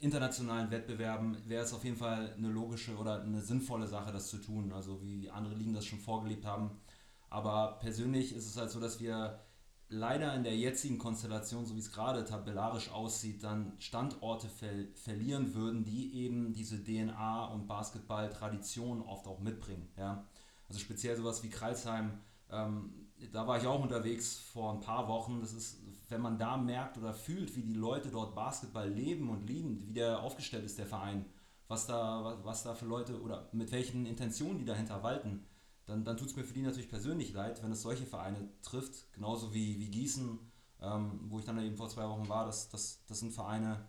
internationalen 0.00 0.70
Wettbewerben 0.70 1.36
wäre 1.46 1.64
es 1.64 1.72
auf 1.72 1.84
jeden 1.84 1.96
Fall 1.96 2.32
eine 2.36 2.48
logische 2.48 2.96
oder 2.96 3.22
eine 3.22 3.40
sinnvolle 3.40 3.86
Sache, 3.86 4.12
das 4.12 4.28
zu 4.28 4.38
tun. 4.38 4.72
Also 4.72 5.02
wie 5.02 5.30
andere 5.30 5.54
Ligen 5.54 5.74
das 5.74 5.84
schon 5.84 5.98
vorgelebt 5.98 6.44
haben. 6.44 6.80
Aber 7.28 7.78
persönlich 7.80 8.34
ist 8.34 8.46
es 8.46 8.56
halt 8.56 8.70
so, 8.70 8.80
dass 8.80 9.00
wir 9.00 9.40
leider 9.88 10.34
in 10.34 10.44
der 10.44 10.56
jetzigen 10.56 10.98
Konstellation, 10.98 11.66
so 11.66 11.74
wie 11.74 11.80
es 11.80 11.92
gerade 11.92 12.24
tabellarisch 12.24 12.90
aussieht, 12.90 13.42
dann 13.42 13.72
Standorte 13.78 14.48
ver 14.48 14.86
verlieren 14.94 15.54
würden, 15.54 15.84
die 15.84 16.14
eben 16.14 16.52
diese 16.52 16.82
DNA 16.82 17.46
und 17.46 17.66
Basketball-Tradition 17.66 19.02
oft 19.02 19.26
auch 19.26 19.40
mitbringen. 19.40 19.88
Ja? 19.96 20.24
Also 20.68 20.80
speziell 20.80 21.16
sowas 21.16 21.42
wie 21.42 21.50
Kreisheim, 21.50 22.20
ähm, 22.50 23.08
da 23.32 23.46
war 23.46 23.58
ich 23.58 23.66
auch 23.66 23.82
unterwegs 23.82 24.38
vor 24.38 24.72
ein 24.72 24.80
paar 24.80 25.08
Wochen. 25.08 25.40
Das 25.40 25.52
ist 25.52 25.78
wenn 26.10 26.20
man 26.20 26.38
da 26.38 26.56
merkt 26.56 26.98
oder 26.98 27.12
fühlt, 27.12 27.54
wie 27.56 27.62
die 27.62 27.74
Leute 27.74 28.10
dort 28.10 28.34
Basketball 28.34 28.88
leben 28.88 29.28
und 29.28 29.46
lieben, 29.46 29.86
wie 29.86 29.92
der 29.92 30.22
aufgestellt 30.22 30.64
ist, 30.64 30.78
der 30.78 30.86
Verein, 30.86 31.24
was 31.68 31.86
da, 31.86 32.38
was, 32.42 32.62
da 32.62 32.74
für 32.74 32.86
Leute 32.86 33.20
oder 33.20 33.48
mit 33.52 33.70
welchen 33.72 34.06
Intentionen 34.06 34.58
die 34.58 34.64
dahinter 34.64 35.02
walten, 35.02 35.46
dann, 35.86 36.04
dann 36.04 36.16
tut 36.16 36.28
es 36.28 36.36
mir 36.36 36.44
für 36.44 36.54
die 36.54 36.62
natürlich 36.62 36.88
persönlich 36.88 37.32
leid, 37.32 37.62
wenn 37.62 37.72
es 37.72 37.82
solche 37.82 38.06
Vereine 38.06 38.48
trifft, 38.62 39.12
genauso 39.12 39.54
wie, 39.54 39.78
wie 39.78 39.90
Gießen, 39.90 40.38
ähm, 40.80 41.20
wo 41.28 41.38
ich 41.38 41.44
dann 41.44 41.58
eben 41.60 41.76
vor 41.76 41.88
zwei 41.88 42.08
Wochen 42.08 42.28
war, 42.28 42.46
das, 42.46 42.68
das, 42.70 43.04
das 43.06 43.20
sind 43.20 43.32
Vereine, 43.32 43.86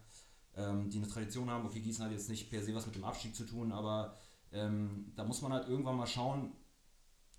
ähm, 0.56 0.90
die 0.90 0.98
eine 0.98 1.08
Tradition 1.08 1.50
haben. 1.50 1.66
Okay, 1.66 1.80
Gießen 1.80 2.04
hat 2.04 2.12
jetzt 2.12 2.30
nicht 2.30 2.50
per 2.50 2.64
se 2.64 2.76
was 2.76 2.86
mit 2.86 2.96
dem 2.96 3.04
Abstieg 3.04 3.36
zu 3.36 3.46
tun, 3.46 3.72
aber 3.72 4.18
ähm, 4.52 5.12
da 5.16 5.24
muss 5.24 5.42
man 5.42 5.54
halt 5.54 5.68
irgendwann 5.68 5.98
mal 5.98 6.08
schauen 6.08 6.52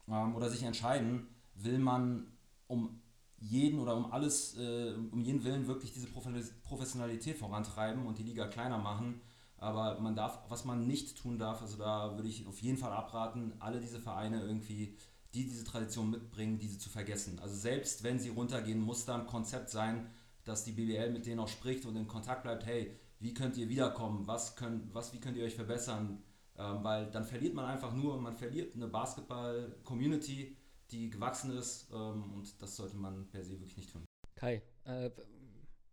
ähm, 0.09 0.35
oder 0.35 0.49
sich 0.49 0.62
entscheiden, 0.62 1.28
will 1.55 1.78
man 1.78 2.26
um 2.66 3.01
jeden 3.43 3.80
oder 3.80 3.97
um 3.97 4.12
alles, 4.12 4.57
äh, 4.57 4.95
um 5.11 5.20
jeden 5.20 5.43
Willen 5.45 5.66
wirklich 5.66 5.93
diese 5.93 6.07
Professionalität 6.07 7.36
vorantreiben 7.36 8.07
und 8.07 8.18
die 8.18 8.22
Liga 8.22 8.47
kleiner 8.47 8.78
machen. 8.78 9.20
Aber 9.59 10.01
man 10.01 10.16
darf, 10.16 10.40
was 10.49 10.64
man 10.64 10.86
nicht 10.86 11.18
tun 11.18 11.38
darf, 11.38 11.61
also 11.62 11.76
da 11.76 12.16
würde 12.16 12.28
ich 12.28 12.47
auf 12.47 12.61
jeden 12.61 12.78
Fall 12.78 12.93
abraten, 12.93 13.53
alle 13.59 13.80
diese 13.80 14.01
Vereine 14.01 14.43
irgendwie, 14.43 14.97
die 15.34 15.45
diese 15.45 15.64
Tradition 15.64 16.11
mitbringen, 16.11 16.59
diese 16.59 16.78
zu 16.78 16.88
vergessen. 16.88 17.38
Also 17.40 17.55
selbst 17.55 18.03
wenn 18.03 18.18
sie 18.18 18.30
runtergehen, 18.30 18.80
muss 18.80 19.05
da 19.05 19.16
ein 19.16 19.26
Konzept 19.26 19.70
sein, 19.70 20.11
dass 20.45 20.64
die 20.64 20.72
BBL 20.72 21.11
mit 21.12 21.26
denen 21.26 21.40
auch 21.40 21.49
spricht 21.49 21.84
und 21.84 21.97
in 21.97 22.09
Kontakt 22.09 22.43
bleibt, 22.43 22.66
hey, 22.66 22.97
wie 23.20 23.34
könnt 23.34 23.57
ihr 23.57 23.68
wiederkommen, 23.68 24.26
was 24.26 24.57
könnt, 24.57 24.93
was, 24.95 25.12
wie 25.12 25.20
könnt 25.20 25.36
ihr 25.36 25.45
euch 25.45 25.55
verbessern, 25.55 26.22
ähm, 26.59 26.82
weil 26.82 27.11
dann 27.11 27.24
verliert 27.24 27.55
man 27.55 27.64
einfach 27.64 27.93
nur, 27.95 28.20
man 28.20 28.34
verliert 28.34 28.74
eine 28.74 28.88
Basketball-Community, 28.88 30.57
die 30.93 31.11
gewachsen 31.11 31.57
ist 31.57 31.88
ähm, 31.93 32.34
und 32.34 32.61
das 32.61 32.76
sollte 32.76 32.97
man 32.97 33.26
per 33.28 33.43
se 33.43 33.53
wirklich 33.53 33.76
nicht 33.76 33.90
tun. 33.90 34.05
Kai, 34.36 34.62
äh, 34.84 35.11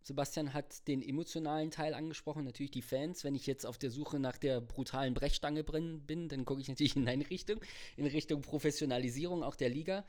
Sebastian 0.02 0.54
hat 0.54 0.86
den 0.88 1.02
emotionalen 1.02 1.70
Teil 1.70 1.94
angesprochen, 1.94 2.44
natürlich 2.44 2.70
die 2.70 2.82
Fans. 2.82 3.22
Wenn 3.22 3.34
ich 3.34 3.46
jetzt 3.46 3.66
auf 3.66 3.78
der 3.78 3.90
Suche 3.90 4.18
nach 4.18 4.38
der 4.38 4.60
brutalen 4.60 5.14
Brechstange 5.14 5.62
bin, 5.62 6.28
dann 6.28 6.44
gucke 6.44 6.60
ich 6.60 6.68
natürlich 6.68 6.96
in 6.96 7.06
deine 7.06 7.28
Richtung, 7.28 7.60
in 7.96 8.06
Richtung 8.06 8.40
Professionalisierung 8.40 9.42
auch 9.42 9.56
der 9.56 9.68
Liga. 9.68 10.04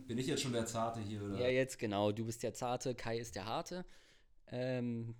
Bin 0.00 0.18
ich 0.18 0.26
jetzt 0.26 0.42
schon 0.42 0.52
der 0.52 0.66
Zarte 0.66 1.00
hier, 1.00 1.22
oder? 1.22 1.38
Ja, 1.38 1.48
jetzt 1.48 1.78
genau. 1.78 2.12
Du 2.12 2.24
bist 2.24 2.42
der 2.42 2.54
Zarte, 2.54 2.94
Kai 2.94 3.18
ist 3.18 3.36
der 3.36 3.46
Harte. 3.46 3.84
Ähm, 4.48 5.14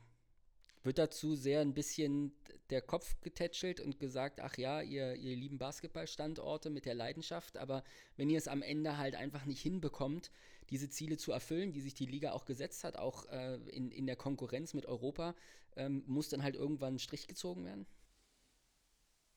wird 0.83 0.99
dazu 0.99 1.35
sehr 1.35 1.61
ein 1.61 1.75
bisschen 1.75 2.33
der 2.71 2.83
Kopf 2.83 3.21
getätschelt 3.21 3.81
und 3.81 3.99
gesagt, 3.99 4.41
ach 4.41 4.57
ja, 4.57 4.81
ihr, 4.81 5.15
ihr 5.15 5.37
lieben 5.37 5.59
Basketballstandorte 5.59 6.71
mit 6.71 6.87
der 6.87 6.95
Leidenschaft, 6.95 7.57
aber 7.57 7.85
wenn 8.17 8.31
ihr 8.31 8.39
es 8.39 8.49
am 8.49 8.63
Ende 8.63 8.97
halt 8.97 9.15
einfach 9.15 9.45
nicht 9.45 9.61
hinbekommt, 9.61 10.31
diese 10.71 10.89
Ziele 10.89 11.19
zu 11.19 11.33
erfüllen, 11.33 11.73
die 11.73 11.81
sich 11.81 11.95
die 11.95 12.07
Liga 12.07 12.33
auch 12.33 12.45
gesetzt 12.45 12.85
hat, 12.85 12.97
auch 12.97 13.27
äh, 13.27 13.57
in, 13.69 13.91
in 13.91 14.07
der 14.07 14.17
Konkurrenz 14.17 14.75
mit 14.75 14.87
Europa, 14.87 15.35
ähm, 15.77 16.03
muss 16.07 16.29
dann 16.29 16.43
halt 16.43 16.55
irgendwann 16.55 16.95
ein 16.95 16.99
Strich 16.99 17.27
gezogen 17.27 17.65
werden? 17.65 17.87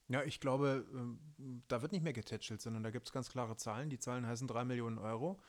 Ja, 0.07 0.23
ich 0.23 0.39
glaube, 0.39 0.85
ähm, 0.93 1.19
da 1.67 1.81
wird 1.81 1.91
nicht 1.91 2.03
mehr 2.03 2.13
getätschelt, 2.13 2.61
sondern 2.61 2.83
da 2.83 2.91
gibt 2.91 3.07
es 3.07 3.11
ganz 3.11 3.29
klare 3.29 3.57
Zahlen. 3.57 3.89
Die 3.89 3.97
Zahlen 3.99 4.27
heißen 4.27 4.47
3 4.47 4.63
Millionen 4.63 4.99
Euro 4.99 5.39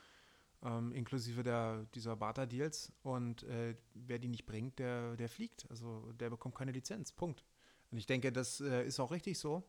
ähm, 0.62 0.92
inklusive 0.92 1.42
der, 1.42 1.86
dieser 1.94 2.16
Barter-Deals. 2.16 2.92
Und 3.02 3.42
äh, 3.44 3.76
wer 3.94 4.18
die 4.18 4.28
nicht 4.28 4.46
bringt, 4.46 4.78
der, 4.78 5.16
der 5.16 5.28
fliegt. 5.28 5.66
Also 5.70 6.12
der 6.12 6.30
bekommt 6.30 6.54
keine 6.54 6.72
Lizenz. 6.72 7.12
Punkt. 7.12 7.44
Und 7.90 7.98
ich 7.98 8.06
denke, 8.06 8.32
das 8.32 8.60
äh, 8.60 8.84
ist 8.84 9.00
auch 9.00 9.10
richtig 9.10 9.38
so. 9.38 9.68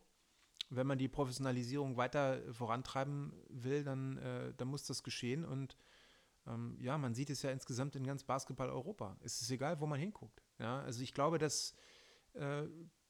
Wenn 0.70 0.86
man 0.86 0.98
die 0.98 1.08
Professionalisierung 1.08 1.96
weiter 1.96 2.42
vorantreiben 2.52 3.32
will, 3.48 3.84
dann, 3.84 4.18
äh, 4.18 4.52
dann 4.56 4.68
muss 4.68 4.84
das 4.84 5.02
geschehen. 5.02 5.44
Und 5.44 5.76
ähm, 6.46 6.76
ja, 6.80 6.98
man 6.98 7.14
sieht 7.14 7.30
es 7.30 7.42
ja 7.42 7.50
insgesamt 7.50 7.96
in 7.96 8.04
ganz 8.04 8.24
Basketball-Europa. 8.24 9.16
Es 9.22 9.40
ist 9.40 9.50
egal, 9.50 9.80
wo 9.80 9.86
man 9.86 10.00
hinguckt. 10.00 10.42
Ja? 10.58 10.80
Also 10.80 11.02
ich 11.02 11.14
glaube, 11.14 11.38
dass 11.38 11.74
äh, 12.34 12.64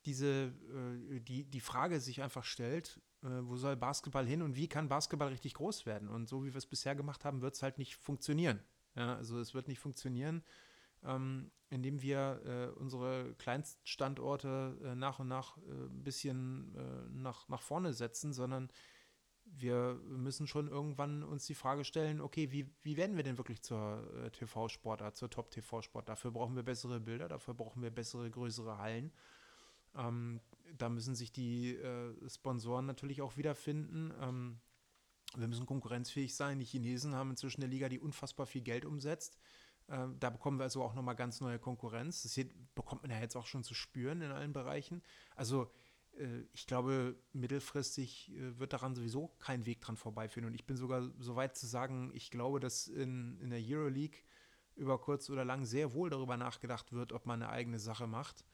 diese, 0.09 0.55
äh, 1.11 1.21
die, 1.21 1.45
die 1.45 1.61
Frage 1.61 2.01
sich 2.01 2.23
einfach 2.23 2.45
stellt, 2.45 2.99
äh, 3.23 3.29
wo 3.43 3.57
soll 3.57 3.77
Basketball 3.77 4.27
hin 4.27 4.41
und 4.41 4.57
wie 4.57 4.67
kann 4.67 4.89
Basketball 4.89 5.29
richtig 5.29 5.53
groß 5.55 5.85
werden? 5.85 6.09
Und 6.09 6.29
so 6.29 6.45
wie 6.45 6.55
wir 6.55 6.57
es 6.59 6.67
bisher 6.67 6.95
gemacht 6.97 7.27
haben, 7.27 7.43
wird 7.43 7.55
es 7.55 7.63
halt 7.63 7.77
nicht 7.77 7.97
funktionieren. 7.97 8.61
Ja, 8.97 9.17
also 9.17 9.39
es 9.39 9.53
wird 9.53 9.69
nicht 9.69 9.79
funktionieren, 9.79 10.43
ähm, 11.05 11.51
indem 11.69 12.01
wir 12.01 12.41
äh, 12.47 12.79
unsere 12.81 13.35
Kleinststandorte 13.35 14.95
nach 14.97 15.19
und 15.19 15.29
nach 15.29 15.59
ein 15.59 16.03
bisschen 16.03 16.73
nach, 17.23 17.47
nach 17.49 17.61
vorne 17.61 17.93
setzen, 17.93 18.33
sondern 18.33 18.71
wir 19.45 20.01
müssen 20.07 20.47
schon 20.47 20.69
irgendwann 20.69 21.23
uns 21.23 21.45
die 21.47 21.55
Frage 21.55 21.85
stellen, 21.85 22.21
okay, 22.21 22.51
wie, 22.51 22.71
wie 22.83 22.97
werden 22.97 23.17
wir 23.17 23.25
denn 23.25 23.39
wirklich 23.39 23.63
zur 23.63 24.31
TV-Sportart, 24.33 25.17
zur 25.17 25.31
Top-TV-Sport? 25.31 26.09
Dafür 26.09 26.31
brauchen 26.31 26.57
wir 26.57 26.63
bessere 26.63 26.99
Bilder, 26.99 27.29
dafür 27.29 27.55
brauchen 27.55 27.83
wir 27.83 27.91
bessere, 27.91 28.31
größere 28.31 28.79
Hallen. 28.79 29.13
Ähm, 29.97 30.41
da 30.77 30.89
müssen 30.89 31.15
sich 31.15 31.33
die 31.33 31.77
äh, 31.77 32.15
Sponsoren 32.29 32.87
natürlich 32.87 33.23
auch 33.23 33.37
wiederfinden. 33.37 34.13
Ähm, 34.21 34.61
wir 35.37 35.49
müssen 35.49 35.67
konkurrenzfähig 35.67 36.35
sein. 36.35 36.59
Die 36.59 36.65
Chinesen 36.65 37.15
haben 37.15 37.31
inzwischen 37.31 37.63
eine 37.63 37.71
Liga, 37.71 37.89
die 37.89 37.99
unfassbar 37.99 38.47
viel 38.47 38.63
Geld 38.63 38.85
umsetzt. 38.85 39.39
Ähm, 39.89 40.17
da 40.21 40.31
bekommen 40.31 40.59
wir 40.59 40.65
also 40.65 40.83
auch 40.83 40.95
nochmal 40.95 41.17
ganz 41.17 41.41
neue 41.41 41.59
Konkurrenz. 41.59 42.23
Das 42.23 42.35
hier 42.35 42.49
bekommt 42.75 43.03
man 43.03 43.11
ja 43.11 43.21
jetzt 43.21 43.37
auch 43.37 43.47
schon 43.47 43.65
zu 43.65 43.75
spüren 43.75 44.21
in 44.21 44.31
allen 44.31 44.53
Bereichen. 44.53 45.03
Also 45.35 45.71
äh, 46.19 46.43
ich 46.53 46.67
glaube, 46.67 47.17
mittelfristig 47.33 48.33
äh, 48.35 48.59
wird 48.59 48.73
daran 48.73 48.95
sowieso 48.95 49.29
kein 49.39 49.67
Weg 49.67 49.81
dran 49.81 49.97
vorbeiführen. 49.97 50.47
Und 50.47 50.55
ich 50.55 50.67
bin 50.67 50.77
sogar 50.77 51.11
so 51.19 51.37
weit 51.37 51.57
zu 51.57 51.67
sagen, 51.67 52.11
ich 52.15 52.31
glaube, 52.31 52.61
dass 52.61 52.87
in, 52.87 53.39
in 53.41 53.51
der 53.51 53.61
Euroleague 53.63 54.19
über 54.77 54.99
kurz 54.99 55.29
oder 55.31 55.45
lang 55.45 55.65
sehr 55.65 55.93
wohl 55.93 56.11
darüber 56.11 56.37
nachgedacht 56.37 56.93
wird, 56.93 57.13
ob 57.13 57.27
man 57.27 57.43
eine 57.43 57.51
eigene 57.51 57.79
Sache 57.79 58.07
macht. 58.07 58.45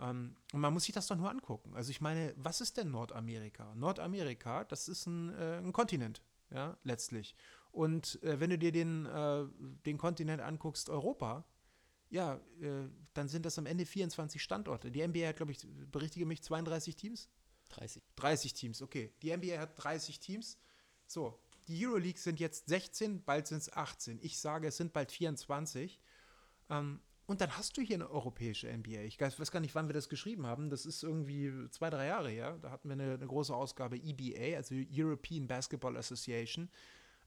Ähm, 0.00 0.36
und 0.52 0.60
man 0.60 0.72
muss 0.72 0.84
sich 0.84 0.94
das 0.94 1.06
doch 1.06 1.16
nur 1.16 1.30
angucken. 1.30 1.74
Also 1.74 1.90
ich 1.90 2.00
meine, 2.00 2.34
was 2.36 2.60
ist 2.60 2.76
denn 2.76 2.90
Nordamerika? 2.90 3.74
Nordamerika, 3.74 4.64
das 4.64 4.88
ist 4.88 5.06
ein, 5.06 5.34
äh, 5.34 5.58
ein 5.58 5.72
Kontinent, 5.72 6.22
ja, 6.50 6.76
letztlich. 6.82 7.36
Und 7.70 8.20
äh, 8.22 8.40
wenn 8.40 8.50
du 8.50 8.58
dir 8.58 8.72
den, 8.72 9.06
äh, 9.06 9.44
den 9.86 9.98
Kontinent 9.98 10.40
anguckst, 10.40 10.88
Europa, 10.88 11.44
ja, 12.08 12.40
äh, 12.60 12.88
dann 13.14 13.28
sind 13.28 13.46
das 13.46 13.58
am 13.58 13.66
Ende 13.66 13.86
24 13.86 14.42
Standorte. 14.42 14.90
Die 14.90 15.06
NBA 15.06 15.28
hat, 15.28 15.36
glaube 15.36 15.52
ich, 15.52 15.58
berichtige 15.92 16.26
mich, 16.26 16.42
32 16.42 16.96
Teams? 16.96 17.28
30. 17.68 18.02
30 18.16 18.54
Teams, 18.54 18.82
okay. 18.82 19.12
Die 19.22 19.36
NBA 19.36 19.58
hat 19.58 19.82
30 19.82 20.18
Teams. 20.18 20.58
So, 21.06 21.38
die 21.68 21.86
Euroleague 21.86 22.18
sind 22.18 22.40
jetzt 22.40 22.68
16, 22.68 23.22
bald 23.22 23.46
sind 23.46 23.58
es 23.58 23.72
18. 23.72 24.18
Ich 24.22 24.38
sage, 24.38 24.66
es 24.68 24.76
sind 24.76 24.92
bald 24.92 25.12
24. 25.12 26.00
Ähm, 26.68 27.00
Und 27.30 27.40
dann 27.40 27.56
hast 27.56 27.76
du 27.76 27.80
hier 27.80 27.94
eine 27.94 28.10
europäische 28.10 28.66
NBA. 28.66 29.02
Ich 29.02 29.20
weiß 29.20 29.52
gar 29.52 29.60
nicht, 29.60 29.76
wann 29.76 29.88
wir 29.88 29.92
das 29.92 30.08
geschrieben 30.08 30.48
haben. 30.48 30.68
Das 30.68 30.84
ist 30.84 31.04
irgendwie 31.04 31.52
zwei, 31.70 31.88
drei 31.88 32.06
Jahre 32.06 32.28
her. 32.28 32.58
Da 32.60 32.72
hatten 32.72 32.88
wir 32.88 32.94
eine, 32.94 33.14
eine 33.14 33.26
große 33.28 33.54
Ausgabe 33.54 33.98
EBA, 33.98 34.56
also 34.56 34.74
European 34.74 35.46
Basketball 35.46 35.96
Association. 35.96 36.68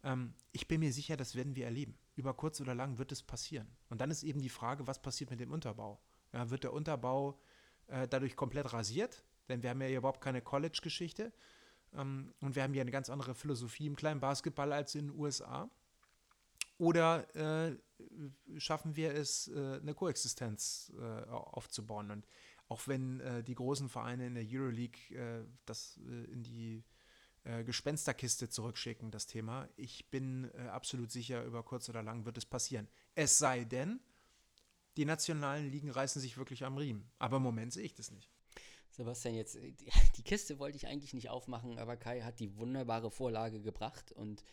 Ähm, 0.03 0.33
ich 0.51 0.67
bin 0.67 0.81
mir 0.81 0.91
sicher, 0.91 1.15
das 1.15 1.35
werden 1.35 1.55
wir 1.55 1.63
erleben. 1.63 1.97
Über 2.17 2.33
kurz 2.33 2.59
oder 2.59 2.75
lang 2.75 2.97
wird 2.97 3.13
es 3.13 3.23
passieren. 3.23 3.65
Und 3.87 4.01
dann 4.01 4.11
ist 4.11 4.23
eben 4.23 4.41
die 4.41 4.49
Frage, 4.49 4.87
was 4.87 5.01
passiert 5.01 5.29
mit 5.29 5.39
dem 5.39 5.53
Unterbau? 5.53 6.01
Ja, 6.33 6.49
wird 6.49 6.65
der 6.65 6.73
Unterbau 6.73 7.39
äh, 7.87 8.05
dadurch 8.05 8.35
komplett 8.35 8.73
rasiert? 8.73 9.23
Denn 9.47 9.63
wir 9.63 9.69
haben 9.69 9.79
ja 9.79 9.87
überhaupt 9.87 10.19
keine 10.19 10.41
College-Geschichte. 10.41 11.31
Ähm, 11.93 12.33
und 12.41 12.57
wir 12.57 12.63
haben 12.63 12.73
ja 12.73 12.81
eine 12.81 12.91
ganz 12.91 13.09
andere 13.09 13.35
Philosophie 13.35 13.85
im 13.85 13.95
kleinen 13.95 14.19
Basketball 14.19 14.73
als 14.73 14.95
in 14.95 15.07
den 15.07 15.17
USA. 15.17 15.69
Oder 16.77 17.33
äh, 17.37 17.77
schaffen 18.57 18.95
wir 18.95 19.13
es, 19.13 19.47
äh, 19.47 19.79
eine 19.81 19.93
Koexistenz 19.93 20.93
äh, 20.97 21.29
aufzubauen? 21.29 22.11
Und 22.11 22.27
auch 22.67 22.87
wenn 22.87 23.19
äh, 23.19 23.43
die 23.43 23.55
großen 23.55 23.89
Vereine 23.89 24.27
in 24.27 24.35
der 24.35 24.45
Euroleague 24.47 25.47
das 25.65 25.97
in 25.97 26.43
die 26.43 26.83
Gespensterkiste 27.65 28.47
zurückschicken, 28.47 29.11
das 29.11 29.27
Thema, 29.27 29.67
ich 29.75 30.09
bin 30.09 30.49
absolut 30.69 31.11
sicher, 31.11 31.43
über 31.43 31.61
kurz 31.61 31.89
oder 31.89 32.01
lang 32.01 32.23
wird 32.23 32.37
es 32.37 32.45
passieren. 32.45 32.87
Es 33.15 33.37
sei 33.37 33.65
denn, 33.65 33.99
die 34.95 35.03
nationalen 35.03 35.69
Ligen 35.69 35.91
reißen 35.91 36.21
sich 36.21 36.37
wirklich 36.37 36.63
am 36.63 36.77
Riemen. 36.77 37.11
Aber 37.19 37.37
im 37.37 37.43
Moment 37.43 37.73
sehe 37.73 37.83
ich 37.83 37.95
das 37.95 38.11
nicht. 38.11 38.29
Sebastian, 38.91 39.35
jetzt 39.35 39.57
die 40.17 40.23
Kiste 40.23 40.59
wollte 40.59 40.77
ich 40.77 40.87
eigentlich 40.87 41.13
nicht 41.13 41.29
aufmachen, 41.29 41.79
aber 41.79 41.97
Kai 41.97 42.21
hat 42.21 42.39
die 42.39 42.55
wunderbare 42.57 43.09
Vorlage 43.11 43.59
gebracht 43.59 44.11
und 44.11 44.43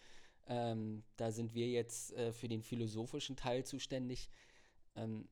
ähm, 0.50 1.04
da 1.16 1.30
sind 1.30 1.54
wir 1.54 1.68
jetzt 1.68 2.12
äh, 2.14 2.32
für 2.32 2.48
den 2.48 2.62
philosophischen 2.62 3.36
Teil 3.36 3.64
zuständig. 3.64 4.28
Ähm, 4.96 5.28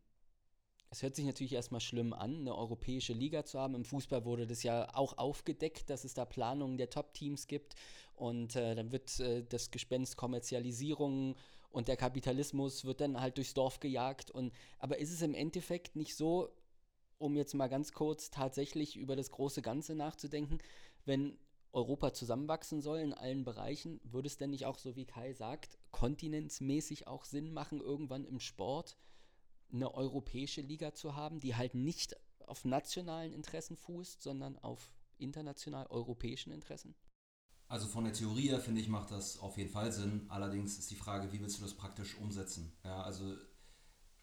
es 0.91 1.03
hört 1.03 1.17
sich 1.17 1.27
natürlich 1.27 1.53
erstmal 1.53 1.81
schlimm 1.81 2.13
an, 2.13 2.37
eine 2.37 2.57
europäische 2.57 3.13
Liga 3.13 3.45
zu 3.45 3.59
haben. 3.59 3.75
Im 3.75 3.85
Fußball 3.85 4.25
wurde 4.25 4.47
das 4.47 4.63
ja 4.63 4.89
auch 4.95 5.19
aufgedeckt, 5.19 5.91
dass 5.91 6.05
es 6.05 6.15
da 6.15 6.25
Planungen 6.25 6.79
der 6.79 6.89
Top-Teams 6.89 7.49
gibt. 7.49 7.75
Und 8.15 8.55
äh, 8.55 8.77
dann 8.77 8.93
wird 8.93 9.19
äh, 9.19 9.45
das 9.45 9.73
Gespenst 9.73 10.17
Kommerzialisierung 10.17 11.35
und 11.71 11.89
der 11.89 11.97
Kapitalismus 11.97 12.85
wird 12.85 13.01
dann 13.01 13.21
halt 13.21 13.37
durchs 13.39 13.55
Dorf 13.55 13.81
gejagt. 13.81 14.31
Und, 14.31 14.53
aber 14.79 14.99
ist 14.99 15.13
es 15.13 15.21
im 15.21 15.35
Endeffekt 15.35 15.97
nicht 15.97 16.15
so, 16.15 16.49
um 17.19 17.37
jetzt 17.37 17.55
mal 17.55 17.69
ganz 17.69 17.93
kurz 17.93 18.31
tatsächlich 18.31 18.97
über 18.97 19.17
das 19.17 19.33
große 19.33 19.63
Ganze 19.63 19.97
nachzudenken, 19.97 20.59
wenn 21.05 21.37
Europa 21.73 22.13
zusammenwachsen 22.13 22.81
soll 22.81 22.99
in 22.99 23.13
allen 23.13 23.45
Bereichen, 23.45 24.01
würde 24.03 24.27
es 24.27 24.37
denn 24.37 24.51
nicht 24.51 24.67
auch, 24.67 24.79
so 24.79 24.97
wie 24.97 25.05
Kai 25.05 25.33
sagt, 25.33 25.79
kontinentsmäßig 25.91 27.07
auch 27.07 27.25
Sinn 27.25 27.53
machen, 27.53 27.81
irgendwann 27.81 28.25
im 28.25 28.41
Sport 28.41 28.97
eine 29.73 29.95
europäische 29.95 30.63
Liga 30.63 30.95
zu 30.95 31.15
haben, 31.15 31.41
die 31.41 31.55
halt 31.55 31.75
nicht 31.75 32.17
auf 32.47 32.65
nationalen 32.65 33.33
Interessen 33.33 33.77
fußt, 33.77 34.23
sondern 34.23 34.59
auf 34.59 34.93
international 35.19 35.87
europäischen 35.89 36.53
Interessen? 36.53 36.95
Also 37.69 37.87
von 37.87 38.05
der 38.05 38.15
Theorie 38.15 38.49
her 38.49 38.61
finde 38.61 38.81
ich, 38.81 38.89
macht 38.89 39.11
das 39.11 39.39
auf 39.41 39.59
jeden 39.59 39.71
Fall 39.71 39.93
Sinn. 39.93 40.25
Allerdings 40.29 40.79
ist 40.79 40.91
die 40.91 40.97
Frage, 40.97 41.33
wie 41.33 41.41
willst 41.41 41.59
du 41.59 41.63
das 41.63 41.75
praktisch 41.75 42.17
umsetzen? 42.17 42.73
Ja, 42.83 43.03
also 43.03 43.37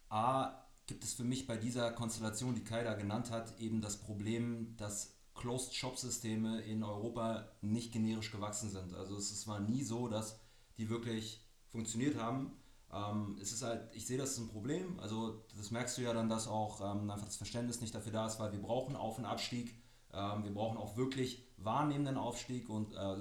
A 0.10 0.66
gibt 0.88 1.04
es 1.04 1.14
für 1.14 1.24
mich 1.24 1.46
bei 1.46 1.58
dieser 1.58 1.92
Konstellation, 1.92 2.56
die 2.56 2.64
Kai 2.64 2.84
da 2.84 2.96
genannt 2.96 3.30
hat, 3.30 3.60
eben 3.60 3.82
das 3.82 3.98
Problem, 3.98 4.76
dass 4.78 5.15
Closed-Shop-Systeme 5.36 6.62
in 6.62 6.84
Europa 6.84 7.48
nicht 7.62 7.92
generisch 7.92 8.32
gewachsen 8.32 8.70
sind. 8.70 8.94
Also 8.94 9.18
es 9.18 9.48
war 9.48 9.60
nie 9.60 9.84
so, 9.84 10.08
dass 10.08 10.40
die 10.78 10.90
wirklich 10.90 11.46
funktioniert 11.68 12.18
haben. 12.18 12.52
Ähm, 12.92 13.38
es 13.42 13.52
ist 13.52 13.64
halt, 13.64 13.94
ich 13.94 14.08
sehe 14.08 14.18
das 14.18 14.32
ist 14.32 14.40
ein 14.40 14.48
Problem. 14.48 15.00
Also 15.00 15.44
das 15.58 15.72
merkst 15.72 15.98
du 15.98 16.02
ja 16.02 16.14
dann, 16.14 16.30
dass 16.30 16.48
auch 16.48 16.82
ähm, 16.82 17.10
einfach 17.10 17.26
das 17.26 17.36
Verständnis 17.36 17.82
nicht 17.82 17.94
dafür 17.94 18.12
da 18.12 18.26
ist, 18.26 18.40
weil 18.40 18.52
wir 18.52 18.62
brauchen 18.62 18.96
Auf- 18.96 19.18
und 19.18 19.26
Abstieg. 19.26 19.76
Ähm, 20.14 20.44
wir 20.44 20.54
brauchen 20.54 20.78
auch 20.78 20.96
wirklich 20.96 21.46
wahrnehmenden 21.58 22.18
Aufstieg 22.18 22.70
und 22.70 22.94
äh, 22.94 23.16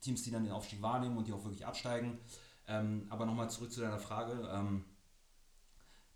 Teams, 0.00 0.22
die 0.22 0.30
dann 0.30 0.44
den 0.44 0.52
Aufstieg 0.52 0.82
wahrnehmen 0.82 1.16
und 1.16 1.28
die 1.28 1.32
auch 1.32 1.44
wirklich 1.44 1.64
absteigen. 1.64 2.18
Ähm, 2.66 3.06
aber 3.10 3.26
nochmal 3.26 3.50
zurück 3.50 3.72
zu 3.72 3.80
deiner 3.80 3.98
Frage. 3.98 4.48
Ähm, 4.52 4.84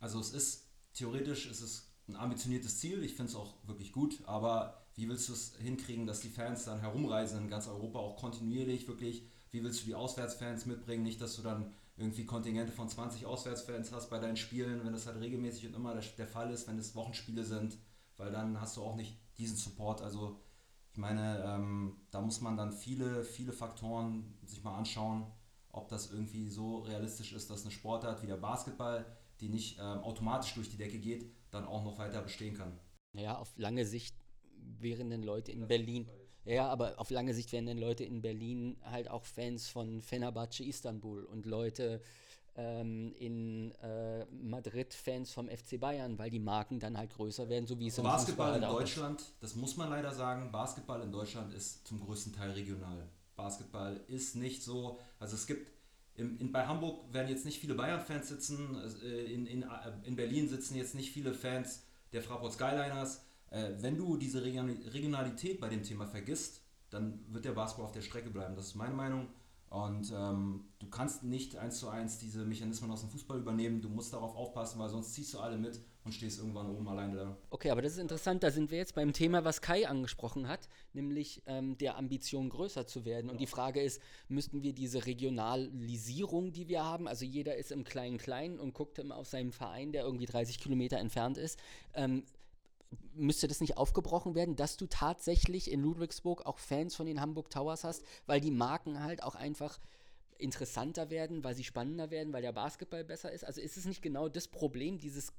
also 0.00 0.18
es 0.20 0.30
ist 0.30 0.66
theoretisch 0.94 1.46
ist 1.46 1.92
ein 2.08 2.16
ambitioniertes 2.16 2.78
Ziel. 2.78 3.04
Ich 3.04 3.14
finde 3.14 3.30
es 3.30 3.36
auch 3.36 3.54
wirklich 3.64 3.92
gut, 3.92 4.22
aber 4.26 4.85
wie 4.96 5.08
willst 5.08 5.28
du 5.28 5.34
es 5.34 5.54
hinkriegen, 5.58 6.06
dass 6.06 6.20
die 6.20 6.30
Fans 6.30 6.64
dann 6.64 6.80
herumreisen 6.80 7.42
in 7.42 7.48
ganz 7.48 7.68
Europa, 7.68 7.98
auch 7.98 8.16
kontinuierlich 8.16 8.88
wirklich? 8.88 9.22
Wie 9.50 9.62
willst 9.62 9.82
du 9.82 9.86
die 9.86 9.94
Auswärtsfans 9.94 10.64
mitbringen? 10.64 11.02
Nicht, 11.02 11.20
dass 11.20 11.36
du 11.36 11.42
dann 11.42 11.72
irgendwie 11.98 12.24
Kontingente 12.24 12.72
von 12.72 12.88
20 12.88 13.26
Auswärtsfans 13.26 13.92
hast 13.92 14.08
bei 14.08 14.18
deinen 14.18 14.36
Spielen, 14.36 14.84
wenn 14.84 14.92
das 14.92 15.06
halt 15.06 15.20
regelmäßig 15.20 15.66
und 15.66 15.74
immer 15.74 15.94
der, 15.94 16.26
Fall 16.26 16.50
ist, 16.50 16.66
wenn 16.66 16.78
es 16.78 16.94
Wochenspiele 16.94 17.44
sind, 17.44 17.76
weil 18.16 18.32
dann 18.32 18.60
hast 18.60 18.76
du 18.76 18.82
auch 18.82 18.96
nicht 18.96 19.16
diesen 19.36 19.56
Support. 19.56 20.00
Also 20.00 20.40
ich 20.92 20.98
meine, 20.98 21.44
ähm, 21.44 21.98
da 22.10 22.22
muss 22.22 22.40
man 22.40 22.56
dann 22.56 22.72
viele, 22.72 23.22
viele 23.22 23.52
Faktoren 23.52 24.34
sich 24.44 24.64
mal 24.64 24.76
anschauen, 24.76 25.26
ob 25.72 25.88
das 25.88 26.10
irgendwie 26.10 26.48
so 26.48 26.78
realistisch 26.78 27.34
ist, 27.34 27.50
dass 27.50 27.62
eine 27.62 27.70
Sportart 27.70 28.22
wie 28.22 28.26
der 28.26 28.38
Basketball, 28.38 29.04
die 29.40 29.50
nicht 29.50 29.78
ähm, 29.78 29.98
automatisch 29.98 30.54
durch 30.54 30.70
die 30.70 30.78
Decke 30.78 30.98
geht, 30.98 31.30
dann 31.50 31.66
auch 31.66 31.84
noch 31.84 31.98
weiter 31.98 32.22
bestehen 32.22 32.56
kann. 32.56 32.78
Ja, 33.12 33.36
auf 33.36 33.52
lange 33.56 33.84
Sicht 33.84 34.14
wären 34.78 35.10
denn 35.10 35.22
Leute 35.22 35.52
in 35.52 35.66
Berlin. 35.66 36.08
Ja, 36.44 36.68
aber 36.68 37.00
auf 37.00 37.10
lange 37.10 37.34
Sicht 37.34 37.52
wären 37.52 37.66
denn 37.66 37.78
Leute 37.78 38.04
in 38.04 38.22
Berlin 38.22 38.76
halt 38.84 39.10
auch 39.10 39.24
Fans 39.24 39.68
von 39.68 40.00
Fenerbahce 40.00 40.64
Istanbul 40.64 41.24
und 41.24 41.44
Leute 41.44 42.00
ähm, 42.56 43.12
in 43.18 43.72
äh, 43.82 44.24
Madrid 44.26 44.94
Fans 44.94 45.32
vom 45.32 45.48
FC 45.48 45.78
Bayern, 45.78 46.18
weil 46.18 46.30
die 46.30 46.38
Marken 46.38 46.78
dann 46.78 46.96
halt 46.96 47.10
größer 47.14 47.48
werden, 47.48 47.66
so 47.66 47.78
wie 47.78 47.88
es 47.88 47.98
im 47.98 48.04
Basketball 48.04 48.54
in 48.56 48.62
Deutschland, 48.62 49.22
das 49.40 49.56
muss 49.56 49.76
man 49.76 49.90
leider 49.90 50.12
sagen, 50.12 50.50
Basketball 50.52 51.02
in 51.02 51.12
Deutschland 51.12 51.52
ist 51.52 51.86
zum 51.86 52.00
größten 52.00 52.32
Teil 52.32 52.52
regional. 52.52 53.08
Basketball 53.34 54.00
ist 54.08 54.36
nicht 54.36 54.62
so, 54.62 54.98
also 55.18 55.34
es 55.34 55.46
gibt 55.46 55.70
in, 56.14 56.38
in, 56.38 56.52
bei 56.52 56.66
Hamburg 56.66 57.12
werden 57.12 57.28
jetzt 57.28 57.44
nicht 57.44 57.58
viele 57.58 57.74
Bayern-Fans 57.74 58.28
sitzen, 58.28 58.80
äh, 59.02 59.24
in, 59.24 59.46
in, 59.46 59.64
in 60.04 60.16
Berlin 60.16 60.48
sitzen 60.48 60.76
jetzt 60.76 60.94
nicht 60.94 61.10
viele 61.10 61.34
Fans 61.34 61.82
der 62.12 62.22
Fraport 62.22 62.54
Skyliners 62.54 63.25
äh, 63.50 63.70
wenn 63.78 63.96
du 63.96 64.16
diese 64.16 64.44
Regionalität 64.44 65.60
bei 65.60 65.68
dem 65.68 65.82
Thema 65.82 66.06
vergisst, 66.06 66.62
dann 66.90 67.20
wird 67.28 67.44
der 67.44 67.52
Basketball 67.52 67.86
auf 67.86 67.92
der 67.92 68.02
Strecke 68.02 68.30
bleiben. 68.30 68.54
Das 68.56 68.66
ist 68.66 68.74
meine 68.74 68.94
Meinung. 68.94 69.28
Und 69.68 70.12
ähm, 70.16 70.64
du 70.78 70.88
kannst 70.88 71.24
nicht 71.24 71.56
eins 71.56 71.80
zu 71.80 71.88
eins 71.88 72.18
diese 72.18 72.44
Mechanismen 72.44 72.90
aus 72.90 73.00
dem 73.00 73.10
Fußball 73.10 73.38
übernehmen. 73.38 73.80
Du 73.80 73.88
musst 73.88 74.12
darauf 74.12 74.36
aufpassen, 74.36 74.78
weil 74.78 74.88
sonst 74.88 75.12
ziehst 75.14 75.34
du 75.34 75.40
alle 75.40 75.58
mit 75.58 75.80
und 76.04 76.12
stehst 76.12 76.38
irgendwann 76.38 76.70
oben 76.70 76.88
alleine 76.88 77.16
da. 77.16 77.36
Okay, 77.50 77.70
aber 77.70 77.82
das 77.82 77.92
ist 77.92 77.98
interessant. 77.98 78.44
Da 78.44 78.52
sind 78.52 78.70
wir 78.70 78.78
jetzt 78.78 78.94
beim 78.94 79.12
Thema, 79.12 79.44
was 79.44 79.60
Kai 79.60 79.88
angesprochen 79.88 80.46
hat, 80.46 80.68
nämlich 80.92 81.42
ähm, 81.46 81.76
der 81.78 81.98
Ambition 81.98 82.48
größer 82.48 82.86
zu 82.86 83.04
werden. 83.04 83.28
Und 83.28 83.40
die 83.40 83.48
Frage 83.48 83.82
ist, 83.82 84.00
müssten 84.28 84.62
wir 84.62 84.72
diese 84.72 85.04
Regionalisierung, 85.04 86.52
die 86.52 86.68
wir 86.68 86.84
haben, 86.84 87.08
also 87.08 87.24
jeder 87.24 87.56
ist 87.56 87.72
im 87.72 87.82
Kleinen-Kleinen 87.82 88.60
und 88.60 88.72
guckt 88.72 89.00
immer 89.00 89.16
auf 89.16 89.26
seinen 89.26 89.50
Verein, 89.50 89.90
der 89.90 90.04
irgendwie 90.04 90.26
30 90.26 90.60
Kilometer 90.60 90.98
entfernt 90.98 91.38
ist, 91.38 91.58
ähm, 91.94 92.22
müsste 93.14 93.48
das 93.48 93.60
nicht 93.60 93.76
aufgebrochen 93.76 94.34
werden, 94.34 94.56
dass 94.56 94.76
du 94.76 94.86
tatsächlich 94.86 95.70
in 95.70 95.82
Ludwigsburg 95.82 96.44
auch 96.46 96.58
Fans 96.58 96.94
von 96.94 97.06
den 97.06 97.20
Hamburg 97.20 97.50
Towers 97.50 97.84
hast, 97.84 98.04
weil 98.26 98.40
die 98.40 98.50
Marken 98.50 99.02
halt 99.02 99.22
auch 99.22 99.34
einfach 99.34 99.80
interessanter 100.38 101.10
werden, 101.10 101.44
weil 101.44 101.54
sie 101.54 101.64
spannender 101.64 102.10
werden, 102.10 102.32
weil 102.32 102.42
der 102.42 102.52
Basketball 102.52 103.04
besser 103.04 103.32
ist? 103.32 103.44
Also 103.44 103.60
ist 103.60 103.76
es 103.76 103.86
nicht 103.86 104.02
genau 104.02 104.28
das 104.28 104.48
Problem 104.48 104.98
dieses 104.98 105.32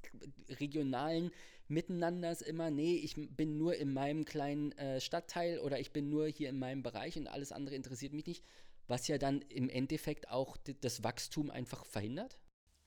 regionalen 0.60 1.30
Miteinanders 1.68 2.42
immer, 2.42 2.70
nee, 2.70 2.96
ich 2.96 3.14
bin 3.36 3.58
nur 3.58 3.76
in 3.76 3.92
meinem 3.92 4.24
kleinen 4.24 4.72
äh, 4.72 5.00
Stadtteil 5.00 5.60
oder 5.60 5.78
ich 5.78 5.92
bin 5.92 6.08
nur 6.08 6.26
hier 6.26 6.48
in 6.48 6.58
meinem 6.58 6.82
Bereich 6.82 7.16
und 7.16 7.28
alles 7.28 7.52
andere 7.52 7.76
interessiert 7.76 8.12
mich 8.12 8.26
nicht, 8.26 8.44
was 8.86 9.06
ja 9.06 9.18
dann 9.18 9.42
im 9.42 9.68
Endeffekt 9.68 10.30
auch 10.30 10.56
das 10.80 11.04
Wachstum 11.04 11.50
einfach 11.50 11.84
verhindert? 11.84 12.38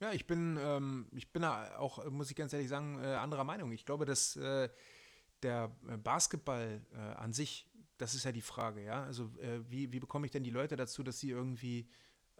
Ja, 0.01 0.11
ich 0.11 0.25
bin, 0.25 0.57
ähm, 0.59 1.05
ich 1.11 1.31
bin 1.31 1.43
auch, 1.43 2.03
muss 2.09 2.31
ich 2.31 2.35
ganz 2.35 2.51
ehrlich 2.53 2.69
sagen, 2.69 2.99
äh, 3.03 3.13
anderer 3.13 3.43
Meinung. 3.43 3.71
Ich 3.71 3.85
glaube, 3.85 4.05
dass 4.05 4.35
äh, 4.35 4.67
der 5.43 5.71
äh, 5.87 5.97
Basketball 5.97 6.81
äh, 6.91 6.97
an 6.97 7.33
sich, 7.33 7.69
das 7.99 8.15
ist 8.15 8.25
ja 8.25 8.31
die 8.31 8.41
Frage, 8.41 8.83
ja. 8.83 9.03
Also 9.03 9.25
äh, 9.39 9.59
wie, 9.69 9.93
wie 9.93 9.99
bekomme 9.99 10.25
ich 10.25 10.31
denn 10.31 10.43
die 10.43 10.49
Leute 10.49 10.75
dazu, 10.75 11.03
dass 11.03 11.19
sie 11.19 11.29
irgendwie 11.29 11.87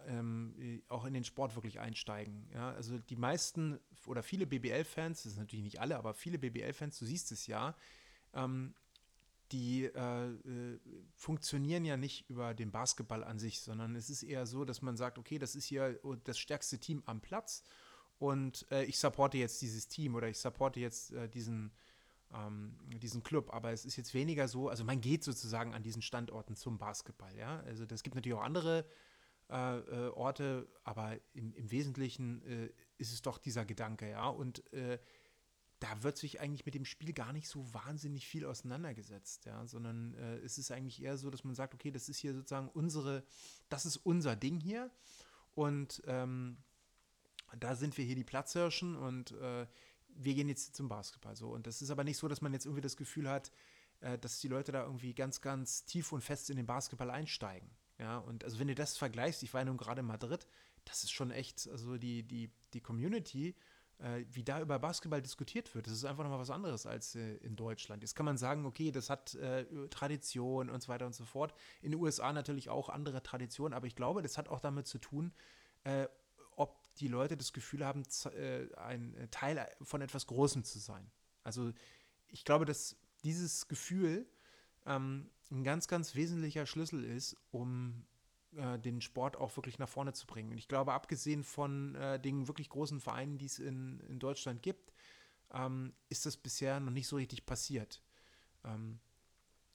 ähm, 0.08 0.56
äh, 0.58 0.82
auch 0.88 1.04
in 1.04 1.14
den 1.14 1.22
Sport 1.22 1.54
wirklich 1.54 1.78
einsteigen? 1.78 2.50
Ja, 2.52 2.72
also 2.72 2.98
die 2.98 3.14
meisten 3.14 3.78
oder 4.06 4.24
viele 4.24 4.44
BBL-Fans, 4.44 5.22
das 5.22 5.34
sind 5.34 5.42
natürlich 5.42 5.64
nicht 5.64 5.80
alle, 5.80 5.96
aber 5.96 6.14
viele 6.14 6.40
BBL-Fans, 6.40 6.98
du 6.98 7.04
siehst 7.04 7.30
es 7.30 7.46
ja, 7.46 7.76
ähm, 8.34 8.74
die 9.52 9.84
äh, 9.84 10.28
äh, 10.30 10.80
funktionieren 11.14 11.84
ja 11.84 11.96
nicht 11.96 12.28
über 12.28 12.54
den 12.54 12.72
Basketball 12.72 13.22
an 13.22 13.38
sich, 13.38 13.60
sondern 13.60 13.94
es 13.94 14.10
ist 14.10 14.22
eher 14.22 14.46
so, 14.46 14.64
dass 14.64 14.82
man 14.82 14.96
sagt, 14.96 15.18
okay, 15.18 15.38
das 15.38 15.54
ist 15.54 15.66
hier 15.66 16.00
das 16.24 16.38
stärkste 16.38 16.78
Team 16.78 17.02
am 17.06 17.20
Platz 17.20 17.62
und 18.18 18.66
äh, 18.70 18.84
ich 18.84 18.98
supporte 18.98 19.36
jetzt 19.38 19.60
dieses 19.62 19.88
Team 19.88 20.14
oder 20.14 20.28
ich 20.28 20.38
supporte 20.38 20.80
jetzt 20.80 21.12
äh, 21.12 21.28
diesen, 21.28 21.72
ähm, 22.34 22.78
diesen 23.02 23.22
Club, 23.22 23.52
aber 23.52 23.72
es 23.72 23.84
ist 23.84 23.96
jetzt 23.96 24.14
weniger 24.14 24.48
so, 24.48 24.68
also 24.68 24.84
man 24.84 25.00
geht 25.00 25.22
sozusagen 25.22 25.74
an 25.74 25.82
diesen 25.82 26.02
Standorten 26.02 26.56
zum 26.56 26.78
Basketball, 26.78 27.36
ja, 27.36 27.60
also 27.60 27.84
das 27.84 28.02
gibt 28.02 28.16
natürlich 28.16 28.38
auch 28.38 28.44
andere 28.44 28.86
äh, 29.50 29.78
äh, 29.78 30.08
Orte, 30.08 30.66
aber 30.82 31.18
im, 31.34 31.52
im 31.54 31.70
Wesentlichen 31.70 32.42
ist 32.96 33.12
es 33.12 33.20
doch 33.20 33.38
dieser 33.38 33.64
Gedanke, 33.66 34.08
ja, 34.08 34.28
und 34.28 34.64
da 35.82 36.04
wird 36.04 36.16
sich 36.16 36.40
eigentlich 36.40 36.64
mit 36.64 36.74
dem 36.76 36.84
Spiel 36.84 37.12
gar 37.12 37.32
nicht 37.32 37.48
so 37.48 37.74
wahnsinnig 37.74 38.28
viel 38.28 38.46
auseinandergesetzt, 38.46 39.46
ja, 39.46 39.66
sondern 39.66 40.14
äh, 40.14 40.36
es 40.38 40.56
ist 40.56 40.70
eigentlich 40.70 41.02
eher 41.02 41.18
so, 41.18 41.28
dass 41.28 41.42
man 41.42 41.56
sagt, 41.56 41.74
okay, 41.74 41.90
das 41.90 42.08
ist 42.08 42.18
hier 42.18 42.34
sozusagen 42.34 42.68
unsere, 42.68 43.24
das 43.68 43.84
ist 43.84 43.96
unser 43.96 44.36
Ding 44.36 44.60
hier 44.60 44.92
und 45.56 46.00
ähm, 46.06 46.58
da 47.58 47.74
sind 47.74 47.98
wir 47.98 48.04
hier 48.04 48.14
die 48.14 48.22
Platzhirschen 48.22 48.96
und 48.96 49.32
äh, 49.32 49.66
wir 50.14 50.34
gehen 50.34 50.48
jetzt 50.48 50.76
zum 50.76 50.88
Basketball 50.88 51.34
so. 51.34 51.48
Und 51.48 51.66
das 51.66 51.82
ist 51.82 51.90
aber 51.90 52.04
nicht 52.04 52.16
so, 52.16 52.28
dass 52.28 52.40
man 52.40 52.52
jetzt 52.52 52.64
irgendwie 52.64 52.82
das 52.82 52.96
Gefühl 52.96 53.28
hat, 53.28 53.50
äh, 54.00 54.18
dass 54.18 54.38
die 54.40 54.48
Leute 54.48 54.70
da 54.70 54.84
irgendwie 54.84 55.14
ganz, 55.14 55.40
ganz 55.40 55.84
tief 55.84 56.12
und 56.12 56.22
fest 56.22 56.48
in 56.48 56.56
den 56.56 56.66
Basketball 56.66 57.10
einsteigen. 57.10 57.68
Ja, 57.98 58.18
und 58.18 58.44
also 58.44 58.58
wenn 58.58 58.68
du 58.68 58.74
das 58.74 58.96
vergleichst, 58.96 59.42
ich 59.42 59.52
war 59.52 59.62
ja 59.62 59.64
nun 59.66 59.76
gerade 59.76 60.00
in 60.00 60.06
Madrid, 60.06 60.46
das 60.84 61.04
ist 61.04 61.10
schon 61.10 61.30
echt, 61.30 61.68
also 61.68 61.96
die, 61.96 62.22
die, 62.22 62.50
die 62.72 62.80
Community, 62.80 63.54
äh, 64.02 64.24
wie 64.30 64.42
da 64.42 64.60
über 64.60 64.78
Basketball 64.78 65.22
diskutiert 65.22 65.74
wird, 65.74 65.86
das 65.86 65.94
ist 65.94 66.04
einfach 66.04 66.24
nochmal 66.24 66.40
was 66.40 66.50
anderes 66.50 66.86
als 66.86 67.14
äh, 67.14 67.36
in 67.36 67.56
Deutschland. 67.56 68.02
Jetzt 68.02 68.14
kann 68.14 68.26
man 68.26 68.36
sagen, 68.36 68.66
okay, 68.66 68.90
das 68.90 69.08
hat 69.10 69.34
äh, 69.36 69.64
Tradition 69.88 70.70
und 70.70 70.82
so 70.82 70.88
weiter 70.88 71.06
und 71.06 71.14
so 71.14 71.24
fort. 71.24 71.54
In 71.82 71.92
den 71.92 72.00
USA 72.00 72.32
natürlich 72.32 72.68
auch 72.68 72.88
andere 72.88 73.22
Traditionen, 73.22 73.74
aber 73.74 73.86
ich 73.86 73.94
glaube, 73.94 74.22
das 74.22 74.38
hat 74.38 74.48
auch 74.48 74.60
damit 74.60 74.86
zu 74.86 74.98
tun, 74.98 75.32
äh, 75.84 76.06
ob 76.56 76.76
die 76.96 77.08
Leute 77.08 77.36
das 77.36 77.52
Gefühl 77.52 77.84
haben, 77.84 78.02
äh, 78.36 78.66
ein 78.76 79.28
Teil 79.30 79.66
von 79.82 80.02
etwas 80.02 80.26
Großem 80.26 80.64
zu 80.64 80.78
sein. 80.78 81.10
Also 81.44 81.72
ich 82.28 82.44
glaube, 82.44 82.64
dass 82.64 82.96
dieses 83.24 83.68
Gefühl 83.68 84.26
ähm, 84.84 85.30
ein 85.50 85.64
ganz, 85.64 85.86
ganz 85.86 86.14
wesentlicher 86.14 86.66
Schlüssel 86.66 87.04
ist, 87.04 87.36
um 87.50 88.04
äh, 88.56 88.78
den 88.78 89.00
Sport 89.00 89.36
auch 89.36 89.56
wirklich 89.56 89.78
nach 89.78 89.88
vorne 89.88 90.12
zu 90.12 90.26
bringen. 90.26 90.50
Und 90.52 90.58
ich 90.58 90.68
glaube, 90.68 90.92
abgesehen 90.92 91.44
von 91.44 91.94
äh, 91.94 92.20
den 92.20 92.48
wirklich 92.48 92.68
großen 92.68 93.00
Vereinen, 93.00 93.38
die 93.38 93.46
es 93.46 93.58
in, 93.58 94.00
in 94.08 94.18
Deutschland 94.18 94.62
gibt, 94.62 94.92
ähm, 95.52 95.92
ist 96.08 96.26
das 96.26 96.36
bisher 96.36 96.80
noch 96.80 96.90
nicht 96.90 97.08
so 97.08 97.16
richtig 97.16 97.46
passiert. 97.46 98.02
Ähm, 98.64 98.98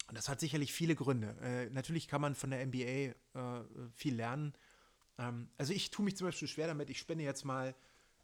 und 0.07 0.17
das 0.17 0.29
hat 0.29 0.39
sicherlich 0.39 0.73
viele 0.73 0.95
Gründe. 0.95 1.35
Äh, 1.41 1.69
natürlich 1.69 2.07
kann 2.07 2.21
man 2.21 2.35
von 2.35 2.51
der 2.51 2.65
NBA 2.65 2.79
äh, 2.79 3.15
viel 3.93 4.15
lernen. 4.15 4.53
Ähm, 5.17 5.49
also 5.57 5.73
ich 5.73 5.89
tue 5.91 6.05
mich 6.05 6.15
zum 6.15 6.27
Beispiel 6.27 6.47
schwer 6.47 6.67
damit, 6.67 6.89
ich 6.89 6.99
spende 6.99 7.23
jetzt 7.23 7.43
mal 7.43 7.75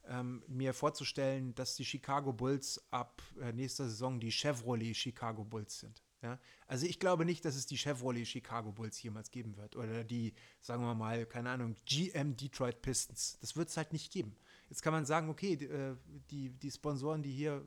ähm, 0.05 0.43
mir 0.47 0.73
vorzustellen, 0.73 1.55
dass 1.55 1.75
die 1.75 1.85
Chicago 1.85 2.33
Bulls 2.33 2.83
ab 2.91 3.21
äh, 3.41 3.51
nächster 3.53 3.85
Saison 3.85 4.19
die 4.19 4.31
Chevrolet 4.31 4.93
Chicago 4.93 5.43
Bulls 5.43 5.79
sind. 5.79 6.02
Ja? 6.23 6.39
Also 6.67 6.87
ich 6.87 6.99
glaube 6.99 7.25
nicht, 7.25 7.45
dass 7.45 7.55
es 7.55 7.67
die 7.67 7.77
Chevrolet 7.77 8.25
Chicago 8.25 8.71
Bulls 8.71 9.01
jemals 9.03 9.29
geben 9.29 9.57
wird. 9.57 9.75
Oder 9.75 10.03
die, 10.03 10.33
sagen 10.61 10.83
wir 10.83 10.95
mal, 10.95 11.25
keine 11.25 11.51
Ahnung, 11.51 11.75
GM 11.85 12.35
Detroit 12.35 12.81
Pistons. 12.81 13.37
Das 13.41 13.55
wird 13.55 13.69
es 13.69 13.77
halt 13.77 13.93
nicht 13.93 14.11
geben. 14.11 14.35
Jetzt 14.69 14.81
kann 14.81 14.93
man 14.93 15.05
sagen, 15.05 15.29
okay, 15.29 15.55
die, 15.55 15.65
äh, 15.65 15.95
die, 16.31 16.71
Sponsoren, 16.71 17.21
die 17.21 17.31
hier 17.31 17.63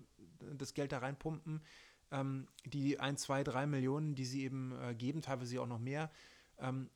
das 0.54 0.74
Geld 0.74 0.90
da 0.90 0.98
reinpumpen, 0.98 1.62
ähm, 2.10 2.48
die 2.64 2.98
1, 2.98 3.20
2, 3.22 3.44
3 3.44 3.66
Millionen, 3.66 4.14
die 4.14 4.24
sie 4.24 4.42
eben 4.42 4.72
äh, 4.80 4.94
geben, 4.94 5.22
teilweise 5.22 5.60
auch 5.60 5.66
noch 5.66 5.78
mehr, 5.78 6.10
ähm, 6.58 6.90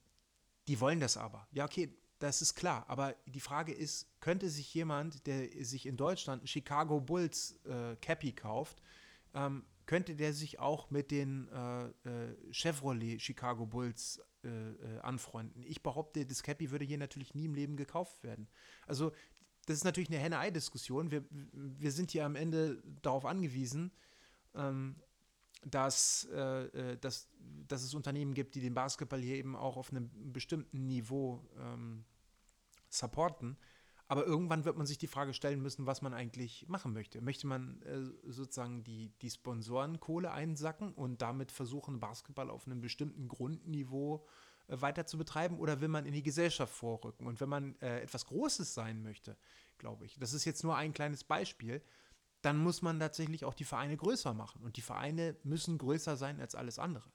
die 0.66 0.80
wollen 0.80 1.00
das 1.00 1.16
aber. 1.16 1.46
Ja, 1.52 1.64
okay, 1.64 1.94
das 2.18 2.42
ist 2.42 2.54
klar. 2.54 2.84
Aber 2.88 3.14
die 3.26 3.40
Frage 3.40 3.72
ist, 3.72 4.08
könnte 4.20 4.48
sich 4.48 4.72
jemand, 4.72 5.26
der 5.26 5.48
sich 5.64 5.86
in 5.86 5.96
Deutschland 5.96 6.44
ein 6.44 6.46
Chicago 6.46 7.00
Bulls 7.00 7.60
äh, 7.64 7.96
Cappy 7.96 8.32
kauft, 8.32 8.80
ähm, 9.34 9.64
könnte 9.90 10.14
der 10.14 10.32
sich 10.32 10.60
auch 10.60 10.88
mit 10.92 11.10
den 11.10 11.48
äh, 11.48 11.86
äh, 11.88 12.52
Chevrolet 12.52 13.20
Chicago 13.20 13.66
Bulls 13.66 14.22
äh, 14.44 14.48
äh, 14.48 15.00
anfreunden. 15.00 15.64
Ich 15.64 15.82
behaupte, 15.82 16.24
das 16.24 16.44
Cappy 16.44 16.70
würde 16.70 16.84
hier 16.84 16.96
natürlich 16.96 17.34
nie 17.34 17.46
im 17.46 17.54
Leben 17.54 17.76
gekauft 17.76 18.22
werden. 18.22 18.46
Also 18.86 19.10
das 19.66 19.78
ist 19.78 19.82
natürlich 19.82 20.08
eine 20.08 20.20
Henne-Ei-Diskussion. 20.20 21.10
Wir, 21.10 21.24
wir 21.30 21.90
sind 21.90 22.12
hier 22.12 22.24
am 22.24 22.36
Ende 22.36 22.80
darauf 23.02 23.24
angewiesen, 23.24 23.90
ähm, 24.54 24.94
dass, 25.64 26.26
äh, 26.26 26.96
dass, 26.98 27.28
dass 27.66 27.82
es 27.82 27.92
Unternehmen 27.92 28.34
gibt, 28.34 28.54
die 28.54 28.60
den 28.60 28.74
Basketball 28.74 29.20
hier 29.20 29.34
eben 29.34 29.56
auch 29.56 29.76
auf 29.76 29.90
einem 29.90 30.08
bestimmten 30.32 30.86
Niveau 30.86 31.44
ähm, 31.58 32.04
supporten. 32.88 33.58
Aber 34.10 34.26
irgendwann 34.26 34.64
wird 34.64 34.76
man 34.76 34.88
sich 34.88 34.98
die 34.98 35.06
Frage 35.06 35.32
stellen 35.32 35.62
müssen, 35.62 35.86
was 35.86 36.02
man 36.02 36.14
eigentlich 36.14 36.66
machen 36.66 36.92
möchte. 36.92 37.20
Möchte 37.20 37.46
man 37.46 37.80
äh, 37.82 38.02
sozusagen 38.28 38.82
die, 38.82 39.12
die 39.22 39.30
Sponsorenkohle 39.30 40.32
einsacken 40.32 40.92
und 40.94 41.22
damit 41.22 41.52
versuchen, 41.52 42.00
Basketball 42.00 42.50
auf 42.50 42.66
einem 42.66 42.80
bestimmten 42.80 43.28
Grundniveau 43.28 44.26
äh, 44.66 44.80
weiter 44.80 45.06
zu 45.06 45.16
betreiben 45.16 45.60
oder 45.60 45.80
will 45.80 45.86
man 45.86 46.06
in 46.06 46.12
die 46.12 46.24
Gesellschaft 46.24 46.74
vorrücken? 46.74 47.28
Und 47.28 47.40
wenn 47.40 47.48
man 47.48 47.76
äh, 47.82 48.00
etwas 48.00 48.26
Großes 48.26 48.74
sein 48.74 49.00
möchte, 49.04 49.36
glaube 49.78 50.06
ich, 50.06 50.18
das 50.18 50.32
ist 50.32 50.44
jetzt 50.44 50.64
nur 50.64 50.74
ein 50.74 50.92
kleines 50.92 51.22
Beispiel, 51.22 51.80
dann 52.42 52.56
muss 52.56 52.82
man 52.82 52.98
tatsächlich 52.98 53.44
auch 53.44 53.54
die 53.54 53.62
Vereine 53.62 53.96
größer 53.96 54.34
machen. 54.34 54.64
Und 54.64 54.76
die 54.76 54.82
Vereine 54.82 55.36
müssen 55.44 55.78
größer 55.78 56.16
sein 56.16 56.40
als 56.40 56.56
alles 56.56 56.80
andere. 56.80 57.12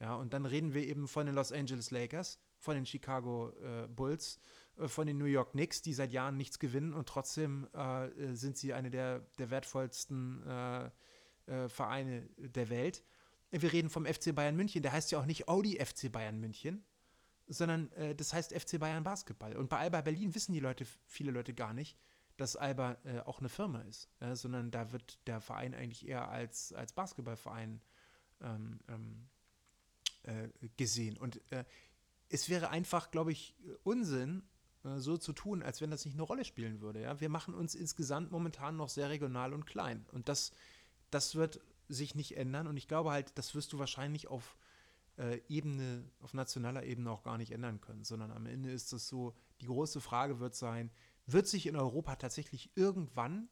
Ja, 0.00 0.16
und 0.16 0.32
dann 0.32 0.44
reden 0.44 0.74
wir 0.74 0.86
eben 0.88 1.06
von 1.06 1.26
den 1.26 1.36
Los 1.36 1.52
Angeles 1.52 1.92
Lakers, 1.92 2.40
von 2.58 2.74
den 2.74 2.84
Chicago 2.84 3.50
äh, 3.62 3.86
Bulls, 3.86 4.40
von 4.78 5.06
den 5.06 5.18
New 5.18 5.24
York 5.24 5.52
Knicks, 5.52 5.80
die 5.82 5.94
seit 5.94 6.12
Jahren 6.12 6.36
nichts 6.36 6.58
gewinnen 6.58 6.92
und 6.92 7.08
trotzdem 7.08 7.66
äh, 7.72 8.34
sind 8.34 8.56
sie 8.58 8.74
eine 8.74 8.90
der, 8.90 9.20
der 9.38 9.50
wertvollsten 9.50 10.46
äh, 10.46 10.90
äh 11.46 11.68
Vereine 11.68 12.28
der 12.36 12.68
Welt. 12.68 13.02
Wir 13.50 13.72
reden 13.72 13.88
vom 13.88 14.04
FC 14.04 14.34
Bayern 14.34 14.56
München, 14.56 14.82
der 14.82 14.92
heißt 14.92 15.10
ja 15.12 15.20
auch 15.20 15.26
nicht 15.26 15.48
Audi 15.48 15.78
FC 15.82 16.12
Bayern 16.12 16.38
München, 16.38 16.84
sondern 17.46 17.90
äh, 17.92 18.14
das 18.14 18.34
heißt 18.34 18.52
FC 18.52 18.78
Bayern 18.78 19.04
Basketball. 19.04 19.56
Und 19.56 19.68
bei 19.68 19.78
Alba 19.78 20.02
Berlin 20.02 20.34
wissen 20.34 20.52
die 20.52 20.60
Leute, 20.60 20.84
viele 21.06 21.30
Leute 21.30 21.54
gar 21.54 21.72
nicht, 21.72 21.96
dass 22.36 22.56
Alba 22.56 22.98
äh, 23.04 23.20
auch 23.20 23.38
eine 23.38 23.48
Firma 23.48 23.80
ist, 23.82 24.10
sondern 24.34 24.70
da 24.70 24.92
wird 24.92 25.26
der 25.26 25.40
Verein 25.40 25.74
eigentlich 25.74 26.06
eher 26.06 26.28
als, 26.28 26.74
als 26.74 26.92
Basketballverein 26.92 27.80
ähm, 28.42 28.80
ähm, 28.88 29.28
gesehen. 30.76 31.16
Und 31.16 31.40
es 32.28 32.48
wäre 32.48 32.70
einfach, 32.70 33.10
glaube 33.10 33.32
ich, 33.32 33.54
Unsinn, 33.84 34.42
äh, 34.86 35.00
so 35.00 35.16
zu 35.16 35.32
tun, 35.32 35.62
als 35.62 35.80
wenn 35.80 35.90
das 35.90 36.04
nicht 36.04 36.14
eine 36.14 36.22
Rolle 36.22 36.44
spielen 36.44 36.80
würde. 36.80 37.02
Ja? 37.02 37.20
Wir 37.20 37.28
machen 37.28 37.54
uns 37.54 37.74
insgesamt 37.74 38.30
momentan 38.30 38.76
noch 38.76 38.88
sehr 38.88 39.10
regional 39.10 39.52
und 39.52 39.66
klein. 39.66 40.06
Und 40.12 40.28
das, 40.28 40.52
das 41.10 41.34
wird 41.34 41.60
sich 41.88 42.14
nicht 42.14 42.36
ändern. 42.36 42.66
Und 42.66 42.76
ich 42.76 42.88
glaube 42.88 43.10
halt, 43.10 43.36
das 43.36 43.54
wirst 43.54 43.72
du 43.72 43.78
wahrscheinlich 43.78 44.28
auf 44.28 44.56
äh, 45.18 45.40
Ebene, 45.48 46.04
auf 46.20 46.34
nationaler 46.34 46.84
Ebene 46.84 47.10
auch 47.10 47.22
gar 47.22 47.38
nicht 47.38 47.52
ändern 47.52 47.80
können, 47.80 48.04
sondern 48.04 48.30
am 48.30 48.46
Ende 48.46 48.70
ist 48.70 48.92
es 48.92 49.08
so, 49.08 49.34
die 49.60 49.66
große 49.66 50.00
Frage 50.00 50.40
wird 50.40 50.54
sein, 50.54 50.90
wird 51.26 51.46
sich 51.46 51.66
in 51.66 51.76
Europa 51.76 52.16
tatsächlich 52.16 52.70
irgendwann, 52.76 53.48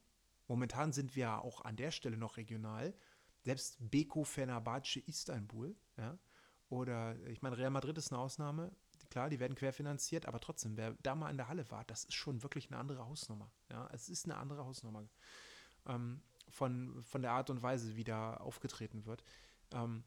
momentan 0.47 0.93
sind 0.93 1.17
wir 1.17 1.23
ja 1.23 1.39
auch 1.39 1.65
an 1.65 1.77
der 1.77 1.91
Stelle 1.91 2.17
noch 2.17 2.37
regional, 2.37 2.95
selbst 3.41 3.77
Beko 3.79 4.25
Fenerbahce 4.25 5.01
Istanbul, 5.01 5.75
ja, 5.97 6.19
oder 6.69 7.17
ich 7.27 7.43
meine, 7.43 7.57
Real 7.57 7.71
Madrid 7.71 7.99
ist 7.99 8.13
eine 8.13 8.21
Ausnahme, 8.21 8.73
Klar, 9.15 9.31
die 9.31 9.39
werden 9.39 9.55
querfinanziert, 9.55 10.27
aber 10.27 10.41
trotzdem, 10.41 10.77
wer 10.77 10.97
da 11.05 11.15
mal 11.15 11.31
in 11.31 11.37
der 11.37 11.47
Halle 11.47 11.71
war, 11.71 11.85
das 11.85 12.03
ist 12.03 12.15
schon 12.15 12.43
wirklich 12.43 12.67
eine 12.69 12.79
andere 12.79 13.07
Hausnummer. 13.07 13.49
Ja, 13.71 13.89
es 13.93 14.09
ist 14.09 14.25
eine 14.25 14.37
andere 14.37 14.65
Hausnummer 14.65 15.05
ähm, 15.87 16.21
von, 16.49 17.01
von 17.05 17.23
der 17.23 17.31
Art 17.31 17.49
und 17.49 17.63
Weise, 17.63 17.95
wie 17.95 18.03
da 18.03 18.35
aufgetreten 18.39 19.07
wird. 19.07 19.23
Ähm, 19.71 20.03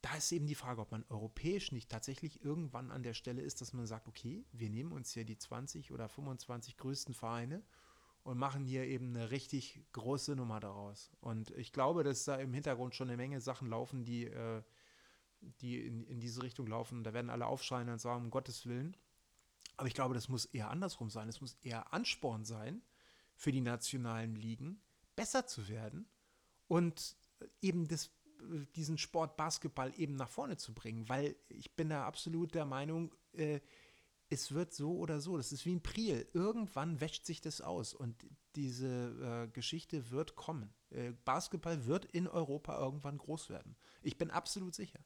da 0.00 0.14
ist 0.14 0.30
eben 0.30 0.46
die 0.46 0.54
Frage, 0.54 0.80
ob 0.80 0.92
man 0.92 1.04
europäisch 1.08 1.72
nicht 1.72 1.90
tatsächlich 1.90 2.44
irgendwann 2.44 2.92
an 2.92 3.02
der 3.02 3.14
Stelle 3.14 3.42
ist, 3.42 3.62
dass 3.62 3.72
man 3.72 3.88
sagt, 3.88 4.06
okay, 4.06 4.44
wir 4.52 4.70
nehmen 4.70 4.92
uns 4.92 5.10
hier 5.10 5.24
die 5.24 5.36
20 5.36 5.90
oder 5.90 6.08
25 6.08 6.76
größten 6.76 7.14
Vereine 7.14 7.64
und 8.22 8.38
machen 8.38 8.64
hier 8.64 8.84
eben 8.84 9.08
eine 9.08 9.32
richtig 9.32 9.82
große 9.90 10.36
Nummer 10.36 10.60
daraus. 10.60 11.10
Und 11.20 11.50
ich 11.56 11.72
glaube, 11.72 12.04
dass 12.04 12.26
da 12.26 12.36
im 12.36 12.54
Hintergrund 12.54 12.94
schon 12.94 13.08
eine 13.08 13.16
Menge 13.16 13.40
Sachen 13.40 13.68
laufen, 13.68 14.04
die 14.04 14.26
äh, 14.26 14.62
die 15.40 15.84
in, 15.86 16.04
in 16.04 16.20
diese 16.20 16.42
Richtung 16.42 16.66
laufen. 16.66 17.04
Da 17.04 17.12
werden 17.12 17.30
alle 17.30 17.46
aufschreien 17.46 17.88
und 17.88 18.00
sagen, 18.00 18.24
um 18.24 18.30
Gottes 18.30 18.66
Willen. 18.66 18.96
Aber 19.76 19.88
ich 19.88 19.94
glaube, 19.94 20.14
das 20.14 20.28
muss 20.28 20.44
eher 20.46 20.70
andersrum 20.70 21.10
sein. 21.10 21.28
Es 21.28 21.40
muss 21.40 21.56
eher 21.62 21.92
Ansporn 21.92 22.44
sein 22.44 22.82
für 23.34 23.52
die 23.52 23.62
nationalen 23.62 24.34
Ligen, 24.34 24.82
besser 25.16 25.46
zu 25.46 25.68
werden 25.68 26.06
und 26.68 27.16
eben 27.62 27.88
das, 27.88 28.10
diesen 28.76 28.98
Sport 28.98 29.36
Basketball 29.36 29.92
eben 29.96 30.16
nach 30.16 30.28
vorne 30.28 30.58
zu 30.58 30.74
bringen. 30.74 31.08
Weil 31.08 31.36
ich 31.48 31.74
bin 31.74 31.88
da 31.88 32.06
absolut 32.06 32.54
der 32.54 32.66
Meinung, 32.66 33.14
äh, 33.32 33.60
es 34.28 34.52
wird 34.52 34.72
so 34.72 34.96
oder 34.96 35.20
so. 35.20 35.36
Das 35.36 35.52
ist 35.52 35.66
wie 35.66 35.74
ein 35.74 35.82
Priel. 35.82 36.28
Irgendwann 36.32 37.00
wäscht 37.00 37.26
sich 37.26 37.40
das 37.40 37.60
aus 37.60 37.94
und 37.94 38.26
diese 38.54 39.46
äh, 39.46 39.52
Geschichte 39.52 40.10
wird 40.10 40.36
kommen. 40.36 40.72
Äh, 40.90 41.12
Basketball 41.24 41.86
wird 41.86 42.04
in 42.04 42.28
Europa 42.28 42.78
irgendwann 42.78 43.18
groß 43.18 43.50
werden. 43.50 43.76
Ich 44.02 44.18
bin 44.18 44.30
absolut 44.30 44.74
sicher. 44.74 45.00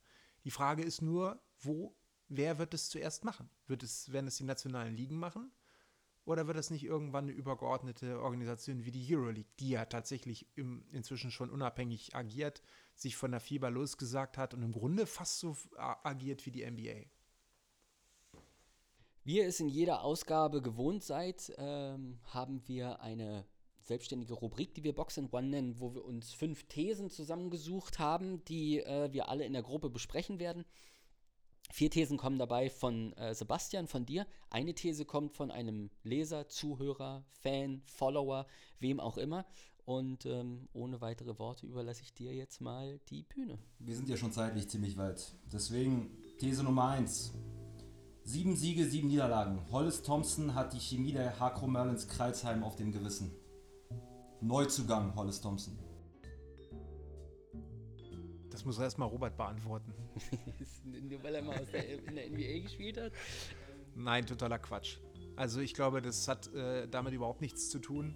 Die 0.45 0.51
Frage 0.51 0.83
ist 0.83 1.03
nur, 1.03 1.43
wo, 1.61 1.97
wer 2.29 2.59
wird 2.59 2.75
es 2.75 2.89
zuerst 2.89 3.25
machen? 3.25 3.49
Wird 3.67 3.83
es, 3.83 4.13
werden 4.13 4.27
es 4.27 4.37
die 4.37 4.45
nationalen 4.45 4.95
Ligen 4.95 5.19
machen? 5.19 5.53
Oder 6.27 6.47
wird 6.47 6.57
es 6.57 6.71
nicht 6.71 6.85
irgendwann 6.85 7.25
eine 7.25 7.33
übergeordnete 7.33 8.21
Organisation 8.21 8.85
wie 8.85 8.91
die 8.91 9.15
Euroleague, 9.15 9.51
die 9.61 9.71
ja 9.71 9.85
tatsächlich 9.85 10.47
im, 10.57 10.87
inzwischen 10.91 11.31
schon 11.31 11.51
unabhängig 11.51 12.15
agiert, 12.15 12.63
sich 12.95 13.17
von 13.17 13.31
der 13.31 13.41
FIBA 13.41 13.69
losgesagt 13.69 14.39
hat 14.39 14.55
und 14.55 14.63
im 14.63 14.73
Grunde 14.73 15.07
fast 15.07 15.39
so 15.39 15.57
agiert 15.77 16.47
wie 16.47 16.51
die 16.51 16.71
NBA? 16.71 17.11
Wie 19.25 19.39
ihr 19.39 19.47
es 19.47 19.61
in 19.61 19.69
jeder 19.69 20.03
Ausgabe 20.03 20.63
gewohnt 20.63 21.03
seid, 21.03 21.53
ähm, 21.57 22.19
haben 22.25 22.67
wir 22.69 23.01
eine 23.01 23.47
selbstständige 23.85 24.35
Rubrik, 24.35 24.75
die 24.75 24.83
wir 24.83 24.95
Box 24.95 25.19
and 25.19 25.33
One 25.33 25.49
nennen, 25.49 25.79
wo 25.79 25.95
wir 25.95 26.05
uns 26.05 26.33
fünf 26.33 26.65
Thesen 26.65 27.11
zusammengesucht 27.11 27.99
haben, 27.99 28.45
die 28.47 28.81
äh, 28.81 29.13
wir 29.13 29.29
alle 29.29 29.45
in 29.45 29.53
der 29.53 29.63
Gruppe 29.63 29.91
besprechen 29.91 30.39
werden. 30.39 30.65
Vier 31.71 31.91
Thesen 31.91 32.19
kommen 32.19 32.39
dabei 32.39 32.71
von 32.71 33.13
äh, 33.15 33.35
Sebastian, 33.35 33.87
von 33.87 34.07
dir. 34.07 34.27
Eine 34.51 34.75
These 34.75 35.05
kommt 35.05 35.33
von 35.33 35.51
einem 35.51 35.91
Leser, 36.03 36.49
Zuhörer, 36.49 37.25
Fan, 37.41 37.83
Follower, 37.85 38.47
wem 38.81 39.01
auch 39.01 39.17
immer. 39.17 39.47
Und 39.85 40.25
ähm, 40.25 40.69
ohne 40.73 41.01
weitere 41.03 41.39
Worte 41.39 41.67
überlasse 41.67 42.03
ich 42.03 42.15
dir 42.15 42.35
jetzt 42.35 42.61
mal 42.61 43.01
die 43.11 43.23
Bühne. 43.23 43.59
Wir 43.79 43.97
sind 43.97 44.09
ja 44.09 44.17
schon 44.17 44.33
zeitlich 44.33 44.69
ziemlich 44.69 44.97
weit. 44.97 45.35
Deswegen 45.53 46.17
These 46.39 46.63
Nummer 46.63 46.89
1. 46.91 47.35
Sieben 48.23 48.57
Siege, 48.57 48.87
sieben 48.87 49.09
Niederlagen. 49.09 49.61
Hollis 49.71 50.01
Thompson 50.01 50.55
hat 50.55 50.73
die 50.73 50.81
Chemie 50.81 51.13
der 51.13 51.39
Hakro 51.39 51.67
Merlins 51.67 52.09
Kreilsheim 52.09 52.65
auf 52.65 52.77
dem 52.77 52.91
Gewissen. 52.91 53.31
Neuzugang, 54.45 55.15
Hollis 55.17 55.41
Thompson. 55.41 55.79
Das 58.51 58.63
muss 58.65 58.79
erstmal 58.79 59.09
Robert 59.09 59.37
beantworten. 59.39 59.93
Nur 60.85 61.23
weil 61.23 61.37
er 61.37 61.43
mal 61.43 61.59
aus 61.59 61.71
der, 61.71 62.07
in 62.07 62.15
der 62.15 62.29
NBA 62.29 62.63
gespielt 62.63 63.01
hat? 63.01 63.13
Nein, 63.95 64.27
totaler 64.27 64.59
Quatsch. 64.59 64.99
Also 65.35 65.61
ich 65.61 65.73
glaube, 65.73 66.03
das 66.03 66.29
hat 66.29 66.53
äh, 66.55 66.87
damit 66.89 67.15
überhaupt 67.15 67.41
nichts 67.41 67.71
zu 67.71 67.79
tun. 67.79 68.15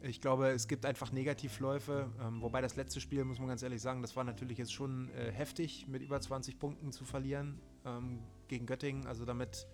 Ich 0.00 0.20
glaube, 0.22 0.48
es 0.48 0.66
gibt 0.66 0.86
einfach 0.86 1.12
Negativläufe. 1.12 2.10
Ähm, 2.18 2.40
wobei 2.40 2.62
das 2.62 2.76
letzte 2.76 3.00
Spiel, 3.00 3.24
muss 3.24 3.38
man 3.38 3.48
ganz 3.48 3.62
ehrlich 3.62 3.82
sagen, 3.82 4.00
das 4.00 4.16
war 4.16 4.24
natürlich 4.24 4.56
jetzt 4.56 4.72
schon 4.72 5.10
äh, 5.10 5.30
heftig, 5.30 5.86
mit 5.88 6.02
über 6.02 6.20
20 6.20 6.58
Punkten 6.58 6.90
zu 6.90 7.04
verlieren 7.04 7.60
ähm, 7.84 8.20
gegen 8.48 8.64
Göttingen. 8.64 9.06
Also 9.06 9.26
damit, 9.26 9.68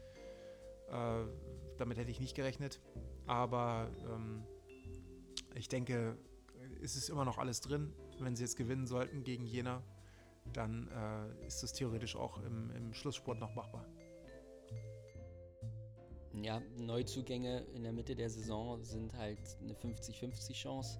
äh, 0.90 1.24
damit 1.78 1.96
hätte 1.96 2.10
ich 2.10 2.18
nicht 2.20 2.34
gerechnet. 2.34 2.80
Aber 3.26 3.88
ähm, 4.04 4.42
ich 5.58 5.68
denke, 5.68 6.16
es 6.82 6.96
ist 6.96 7.08
immer 7.08 7.24
noch 7.24 7.38
alles 7.38 7.60
drin. 7.60 7.92
Wenn 8.18 8.36
sie 8.36 8.44
jetzt 8.44 8.56
gewinnen 8.56 8.86
sollten 8.86 9.22
gegen 9.24 9.44
Jena, 9.44 9.82
dann 10.52 10.88
äh, 10.88 11.46
ist 11.46 11.62
das 11.62 11.72
theoretisch 11.72 12.16
auch 12.16 12.38
im, 12.42 12.70
im 12.70 12.94
Schlusssport 12.94 13.38
noch 13.38 13.54
machbar 13.54 13.86
ja, 16.44 16.62
Neuzugänge 16.76 17.60
in 17.74 17.82
der 17.82 17.92
Mitte 17.92 18.14
der 18.14 18.30
Saison 18.30 18.82
sind 18.84 19.14
halt 19.14 19.40
eine 19.62 19.74
50-50 19.74 20.52
Chance. 20.52 20.98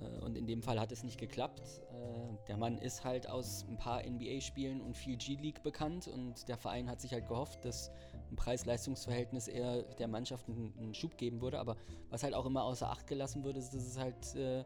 Äh, 0.00 0.24
und 0.24 0.36
in 0.36 0.46
dem 0.46 0.62
Fall 0.62 0.78
hat 0.80 0.92
es 0.92 1.02
nicht 1.02 1.18
geklappt. 1.18 1.82
Äh, 1.92 2.46
der 2.48 2.56
Mann 2.56 2.78
ist 2.78 3.04
halt 3.04 3.28
aus 3.28 3.64
ein 3.68 3.76
paar 3.76 4.02
NBA-Spielen 4.02 4.80
und 4.80 4.96
viel 4.96 5.16
G-League 5.16 5.62
bekannt 5.62 6.08
und 6.08 6.48
der 6.48 6.56
Verein 6.56 6.88
hat 6.88 7.00
sich 7.00 7.12
halt 7.12 7.28
gehofft, 7.28 7.64
dass 7.64 7.90
ein 8.30 8.36
Preis-Leistungs-Verhältnis 8.36 9.48
eher 9.48 9.82
der 9.82 10.08
Mannschaft 10.08 10.48
einen, 10.48 10.94
Schub 10.94 11.16
geben 11.16 11.40
würde. 11.40 11.58
Aber 11.58 11.76
was 12.10 12.22
halt 12.22 12.34
auch 12.34 12.46
immer 12.46 12.64
außer 12.64 12.90
Acht 12.90 13.06
gelassen 13.06 13.44
würde, 13.44 13.58
ist, 13.58 13.70
dass 13.70 13.86
es 13.86 13.98
halt 13.98 14.34
äh, 14.36 14.64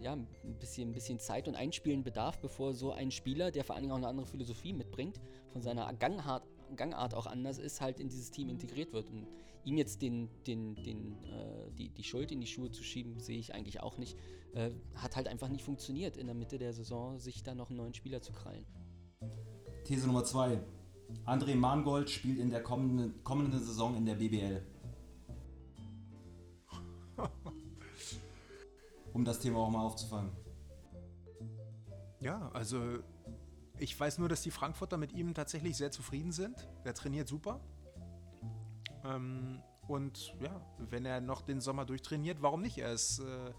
ja, 0.00 0.12
ein 0.12 0.26
bisschen, 0.58 0.90
ein 0.90 0.92
bisschen 0.92 1.18
Zeit 1.18 1.48
und 1.48 1.54
Einspielen 1.54 2.02
bedarf, 2.02 2.38
bevor 2.38 2.72
so 2.74 2.92
ein 2.92 3.10
Spieler, 3.10 3.50
der 3.50 3.64
vor 3.64 3.74
allen 3.74 3.82
Dingen 3.82 3.92
auch 3.92 3.98
eine 3.98 4.08
andere 4.08 4.26
Philosophie 4.26 4.72
mitbringt, 4.72 5.20
von 5.52 5.62
seiner 5.62 5.92
Gangart, 5.94 6.44
Gangart 6.76 7.14
auch 7.14 7.26
anders 7.26 7.58
ist, 7.58 7.80
halt 7.80 8.00
in 8.00 8.08
dieses 8.08 8.30
Team 8.30 8.48
integriert 8.48 8.92
wird. 8.92 9.10
Und 9.10 9.26
ihm 9.64 9.76
jetzt 9.76 10.02
den, 10.02 10.28
den, 10.46 10.74
den, 10.82 11.12
äh, 11.24 11.70
die, 11.76 11.90
die 11.90 12.04
Schuld 12.04 12.32
in 12.32 12.40
die 12.40 12.46
Schuhe 12.46 12.70
zu 12.70 12.82
schieben, 12.82 13.20
sehe 13.20 13.38
ich 13.38 13.54
eigentlich 13.54 13.80
auch 13.80 13.98
nicht. 13.98 14.16
Äh, 14.54 14.70
hat 14.94 15.16
halt 15.16 15.28
einfach 15.28 15.48
nicht 15.48 15.64
funktioniert, 15.64 16.16
in 16.16 16.26
der 16.26 16.34
Mitte 16.34 16.58
der 16.58 16.72
Saison 16.72 17.18
sich 17.18 17.42
da 17.42 17.54
noch 17.54 17.70
einen 17.70 17.78
neuen 17.78 17.94
Spieler 17.94 18.20
zu 18.20 18.32
krallen. 18.32 18.66
These 19.84 20.06
Nummer 20.06 20.24
2. 20.24 20.60
André 21.24 21.54
Mangold 21.54 22.10
spielt 22.10 22.38
in 22.38 22.50
der 22.50 22.62
kommenden, 22.62 23.22
kommenden 23.22 23.60
Saison 23.60 23.96
in 23.96 24.04
der 24.04 24.14
BBL. 24.16 24.62
um 29.12 29.24
das 29.24 29.38
Thema 29.40 29.58
auch 29.58 29.70
mal 29.70 29.82
aufzufangen. 29.82 30.32
Ja, 32.20 32.50
also 32.52 32.98
ich 33.78 33.98
weiß 33.98 34.18
nur, 34.18 34.28
dass 34.28 34.42
die 34.42 34.50
Frankfurter 34.50 34.96
mit 34.96 35.12
ihm 35.12 35.34
tatsächlich 35.34 35.76
sehr 35.76 35.90
zufrieden 35.90 36.32
sind. 36.32 36.68
Er 36.84 36.94
trainiert 36.94 37.28
super. 37.28 37.60
Ähm, 39.04 39.60
und 39.88 40.34
ja, 40.40 40.60
wenn 40.78 41.04
er 41.04 41.20
noch 41.20 41.42
den 41.42 41.60
Sommer 41.60 41.84
durchtrainiert, 41.84 42.42
warum 42.42 42.62
nicht? 42.62 42.78
Er 42.78 42.92
ist 42.92 43.18
äh, 43.20 43.52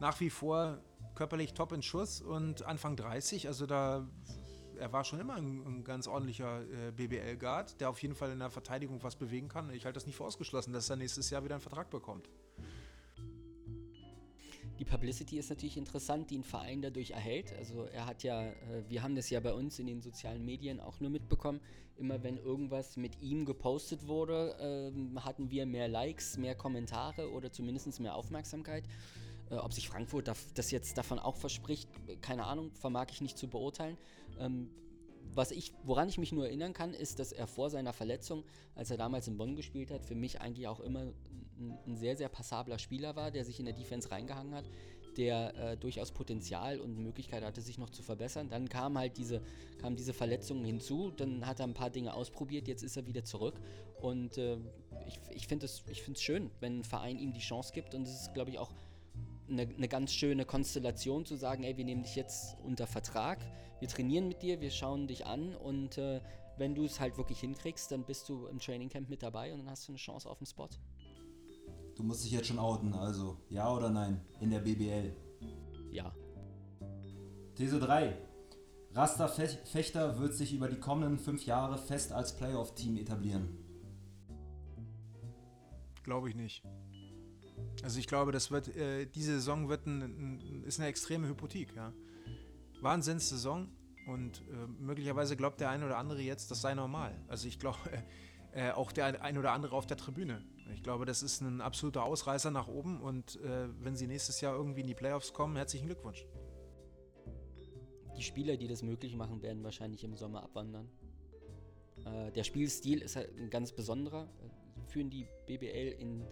nach 0.00 0.18
wie 0.20 0.30
vor 0.30 0.78
körperlich 1.14 1.54
top 1.54 1.72
in 1.72 1.82
Schuss 1.82 2.20
und 2.20 2.62
Anfang 2.62 2.96
30. 2.96 3.46
Also 3.46 3.66
da, 3.66 4.08
er 4.78 4.92
war 4.92 5.04
schon 5.04 5.20
immer 5.20 5.34
ein, 5.34 5.62
ein 5.66 5.84
ganz 5.84 6.06
ordentlicher 6.06 6.62
äh, 6.62 6.92
BBL-Guard, 6.92 7.80
der 7.80 7.90
auf 7.90 8.00
jeden 8.02 8.14
Fall 8.14 8.30
in 8.32 8.38
der 8.38 8.50
Verteidigung 8.50 9.02
was 9.02 9.16
bewegen 9.16 9.48
kann. 9.48 9.70
Ich 9.70 9.84
halte 9.84 9.94
das 9.94 10.06
nicht 10.06 10.16
für 10.16 10.24
ausgeschlossen, 10.24 10.72
dass 10.72 10.88
er 10.90 10.96
nächstes 10.96 11.30
Jahr 11.30 11.44
wieder 11.44 11.54
einen 11.54 11.62
Vertrag 11.62 11.90
bekommt. 11.90 12.28
Die 14.78 14.84
Publicity 14.84 15.38
ist 15.38 15.50
natürlich 15.50 15.76
interessant, 15.76 16.30
die 16.30 16.38
ein 16.38 16.44
Verein 16.44 16.80
dadurch 16.80 17.10
erhält. 17.10 17.52
Also 17.58 17.84
er 17.84 18.06
hat 18.06 18.22
ja, 18.22 18.44
äh, 18.44 18.54
wir 18.88 19.02
haben 19.02 19.16
das 19.16 19.28
ja 19.28 19.40
bei 19.40 19.52
uns 19.52 19.78
in 19.78 19.86
den 19.86 20.00
sozialen 20.00 20.44
Medien 20.44 20.78
auch 20.80 21.00
nur 21.00 21.10
mitbekommen, 21.10 21.60
immer 21.96 22.22
wenn 22.22 22.36
irgendwas 22.36 22.96
mit 22.96 23.20
ihm 23.20 23.44
gepostet 23.44 24.06
wurde, 24.06 24.56
ähm, 24.60 25.24
hatten 25.24 25.50
wir 25.50 25.66
mehr 25.66 25.88
Likes, 25.88 26.38
mehr 26.38 26.54
Kommentare 26.54 27.32
oder 27.32 27.50
zumindest 27.50 27.98
mehr 27.98 28.14
Aufmerksamkeit. 28.14 28.84
Äh, 29.50 29.56
ob 29.56 29.72
sich 29.72 29.88
Frankfurt 29.88 30.28
das 30.54 30.70
jetzt 30.70 30.96
davon 30.98 31.18
auch 31.18 31.36
verspricht, 31.36 31.88
keine 32.20 32.44
Ahnung, 32.44 32.70
vermag 32.72 33.06
ich 33.10 33.20
nicht 33.20 33.38
zu 33.38 33.48
beurteilen. 33.48 33.96
Ähm, 34.38 34.70
was 35.34 35.50
ich, 35.52 35.72
woran 35.84 36.08
ich 36.08 36.18
mich 36.18 36.32
nur 36.32 36.46
erinnern 36.46 36.72
kann, 36.72 36.94
ist, 36.94 37.18
dass 37.18 37.32
er 37.32 37.46
vor 37.46 37.70
seiner 37.70 37.92
Verletzung, 37.92 38.44
als 38.74 38.90
er 38.90 38.96
damals 38.96 39.28
in 39.28 39.36
Bonn 39.36 39.56
gespielt 39.56 39.90
hat, 39.90 40.04
für 40.04 40.14
mich 40.14 40.40
eigentlich 40.40 40.66
auch 40.66 40.80
immer 40.80 41.12
ein, 41.58 41.78
ein 41.86 41.96
sehr, 41.96 42.16
sehr 42.16 42.28
passabler 42.28 42.78
Spieler 42.78 43.14
war, 43.14 43.30
der 43.30 43.44
sich 43.44 43.58
in 43.60 43.66
der 43.66 43.74
Defense 43.74 44.10
reingehangen 44.10 44.54
hat, 44.54 44.64
der 45.16 45.54
äh, 45.56 45.76
durchaus 45.76 46.12
Potenzial 46.12 46.80
und 46.80 46.98
Möglichkeit 46.98 47.42
hatte, 47.42 47.60
sich 47.60 47.78
noch 47.78 47.90
zu 47.90 48.02
verbessern. 48.02 48.48
Dann 48.48 48.68
kam 48.68 48.96
halt 48.96 49.16
diese, 49.16 49.42
kamen 49.80 49.96
diese 49.96 50.12
Verletzungen 50.12 50.64
hinzu, 50.64 51.12
dann 51.16 51.46
hat 51.46 51.60
er 51.60 51.66
ein 51.66 51.74
paar 51.74 51.90
Dinge 51.90 52.14
ausprobiert, 52.14 52.68
jetzt 52.68 52.82
ist 52.82 52.96
er 52.96 53.06
wieder 53.06 53.24
zurück. 53.24 53.60
Und 54.00 54.38
äh, 54.38 54.58
ich, 55.06 55.18
ich 55.30 55.46
finde 55.46 55.66
es 55.66 55.82
schön, 56.20 56.50
wenn 56.60 56.80
ein 56.80 56.84
Verein 56.84 57.18
ihm 57.18 57.32
die 57.32 57.40
Chance 57.40 57.72
gibt 57.72 57.94
und 57.94 58.02
es 58.02 58.22
ist, 58.22 58.34
glaube 58.34 58.50
ich, 58.50 58.58
auch 58.58 58.72
eine, 59.48 59.62
eine 59.62 59.88
ganz 59.88 60.12
schöne 60.12 60.44
Konstellation 60.44 61.24
zu 61.24 61.36
sagen, 61.36 61.64
ey, 61.64 61.76
wir 61.76 61.84
nehmen 61.84 62.02
dich 62.02 62.16
jetzt 62.16 62.56
unter 62.64 62.86
Vertrag, 62.86 63.38
wir 63.80 63.88
trainieren 63.88 64.28
mit 64.28 64.42
dir, 64.42 64.60
wir 64.60 64.70
schauen 64.70 65.06
dich 65.06 65.26
an 65.26 65.54
und 65.54 65.98
äh, 65.98 66.20
wenn 66.56 66.74
du 66.74 66.84
es 66.84 66.98
halt 67.00 67.16
wirklich 67.16 67.40
hinkriegst, 67.40 67.90
dann 67.92 68.04
bist 68.04 68.28
du 68.28 68.46
im 68.46 68.58
Trainingcamp 68.58 69.08
mit 69.08 69.22
dabei 69.22 69.52
und 69.52 69.60
dann 69.60 69.70
hast 69.70 69.86
du 69.86 69.92
eine 69.92 69.98
Chance 69.98 70.28
auf 70.28 70.38
den 70.38 70.46
Spot. 70.46 70.68
Du 71.94 72.02
musst 72.02 72.24
dich 72.24 72.32
jetzt 72.32 72.46
schon 72.46 72.58
outen, 72.58 72.92
also 72.94 73.38
ja 73.48 73.72
oder 73.72 73.90
nein 73.90 74.20
in 74.40 74.50
der 74.50 74.60
BBL? 74.60 75.14
Ja. 75.90 76.12
These 77.56 77.78
3. 77.80 78.16
Rasta 78.94 79.28
Fechter 79.28 80.18
wird 80.18 80.34
sich 80.34 80.52
über 80.52 80.68
die 80.68 80.80
kommenden 80.80 81.18
fünf 81.18 81.44
Jahre 81.44 81.78
fest 81.78 82.12
als 82.12 82.36
Playoff-Team 82.36 82.96
etablieren. 82.96 83.48
Glaube 86.02 86.30
ich 86.30 86.34
nicht. 86.34 86.64
Also 87.82 87.98
ich 87.98 88.06
glaube, 88.06 88.32
das 88.32 88.50
wird, 88.50 88.74
äh, 88.76 89.06
diese 89.06 89.34
Saison 89.34 89.68
wird 89.68 89.86
ein, 89.86 90.02
ein, 90.02 90.64
ist 90.64 90.78
eine 90.78 90.88
extreme 90.88 91.28
Hypothek, 91.28 91.74
ja. 91.74 91.92
Wahnsinnssaison 92.80 93.68
und 94.06 94.42
äh, 94.50 94.66
möglicherweise 94.78 95.36
glaubt 95.36 95.60
der 95.60 95.70
eine 95.70 95.86
oder 95.86 95.98
andere 95.98 96.20
jetzt, 96.22 96.50
das 96.50 96.60
sei 96.60 96.74
normal. 96.74 97.14
Also 97.28 97.48
ich 97.48 97.58
glaube, 97.58 97.78
äh, 98.52 98.70
auch 98.72 98.92
der 98.92 99.22
ein 99.22 99.38
oder 99.38 99.52
andere 99.52 99.74
auf 99.74 99.86
der 99.86 99.96
Tribüne. 99.96 100.44
Ich 100.72 100.82
glaube, 100.82 101.06
das 101.06 101.22
ist 101.22 101.40
ein 101.40 101.60
absoluter 101.60 102.04
Ausreißer 102.04 102.50
nach 102.50 102.68
oben 102.68 103.00
und 103.00 103.36
äh, 103.36 103.68
wenn 103.80 103.96
sie 103.96 104.06
nächstes 104.06 104.40
Jahr 104.40 104.54
irgendwie 104.54 104.82
in 104.82 104.86
die 104.86 104.94
Playoffs 104.94 105.32
kommen, 105.32 105.56
herzlichen 105.56 105.86
Glückwunsch. 105.86 106.26
Die 108.16 108.22
Spieler, 108.22 108.56
die 108.56 108.68
das 108.68 108.82
möglich 108.82 109.16
machen, 109.16 109.42
werden 109.42 109.62
wahrscheinlich 109.62 110.04
im 110.04 110.16
Sommer 110.16 110.42
abwandern. 110.42 110.88
Äh, 112.04 112.32
der 112.32 112.44
Spielstil 112.44 113.00
ist 113.00 113.16
halt 113.16 113.30
ein 113.38 113.50
ganz 113.50 113.72
besonderer. 113.72 114.28
Äh, 114.42 114.90
führen 114.90 115.10
die 115.10 115.26
BBL 115.46 115.96
in 116.00 116.24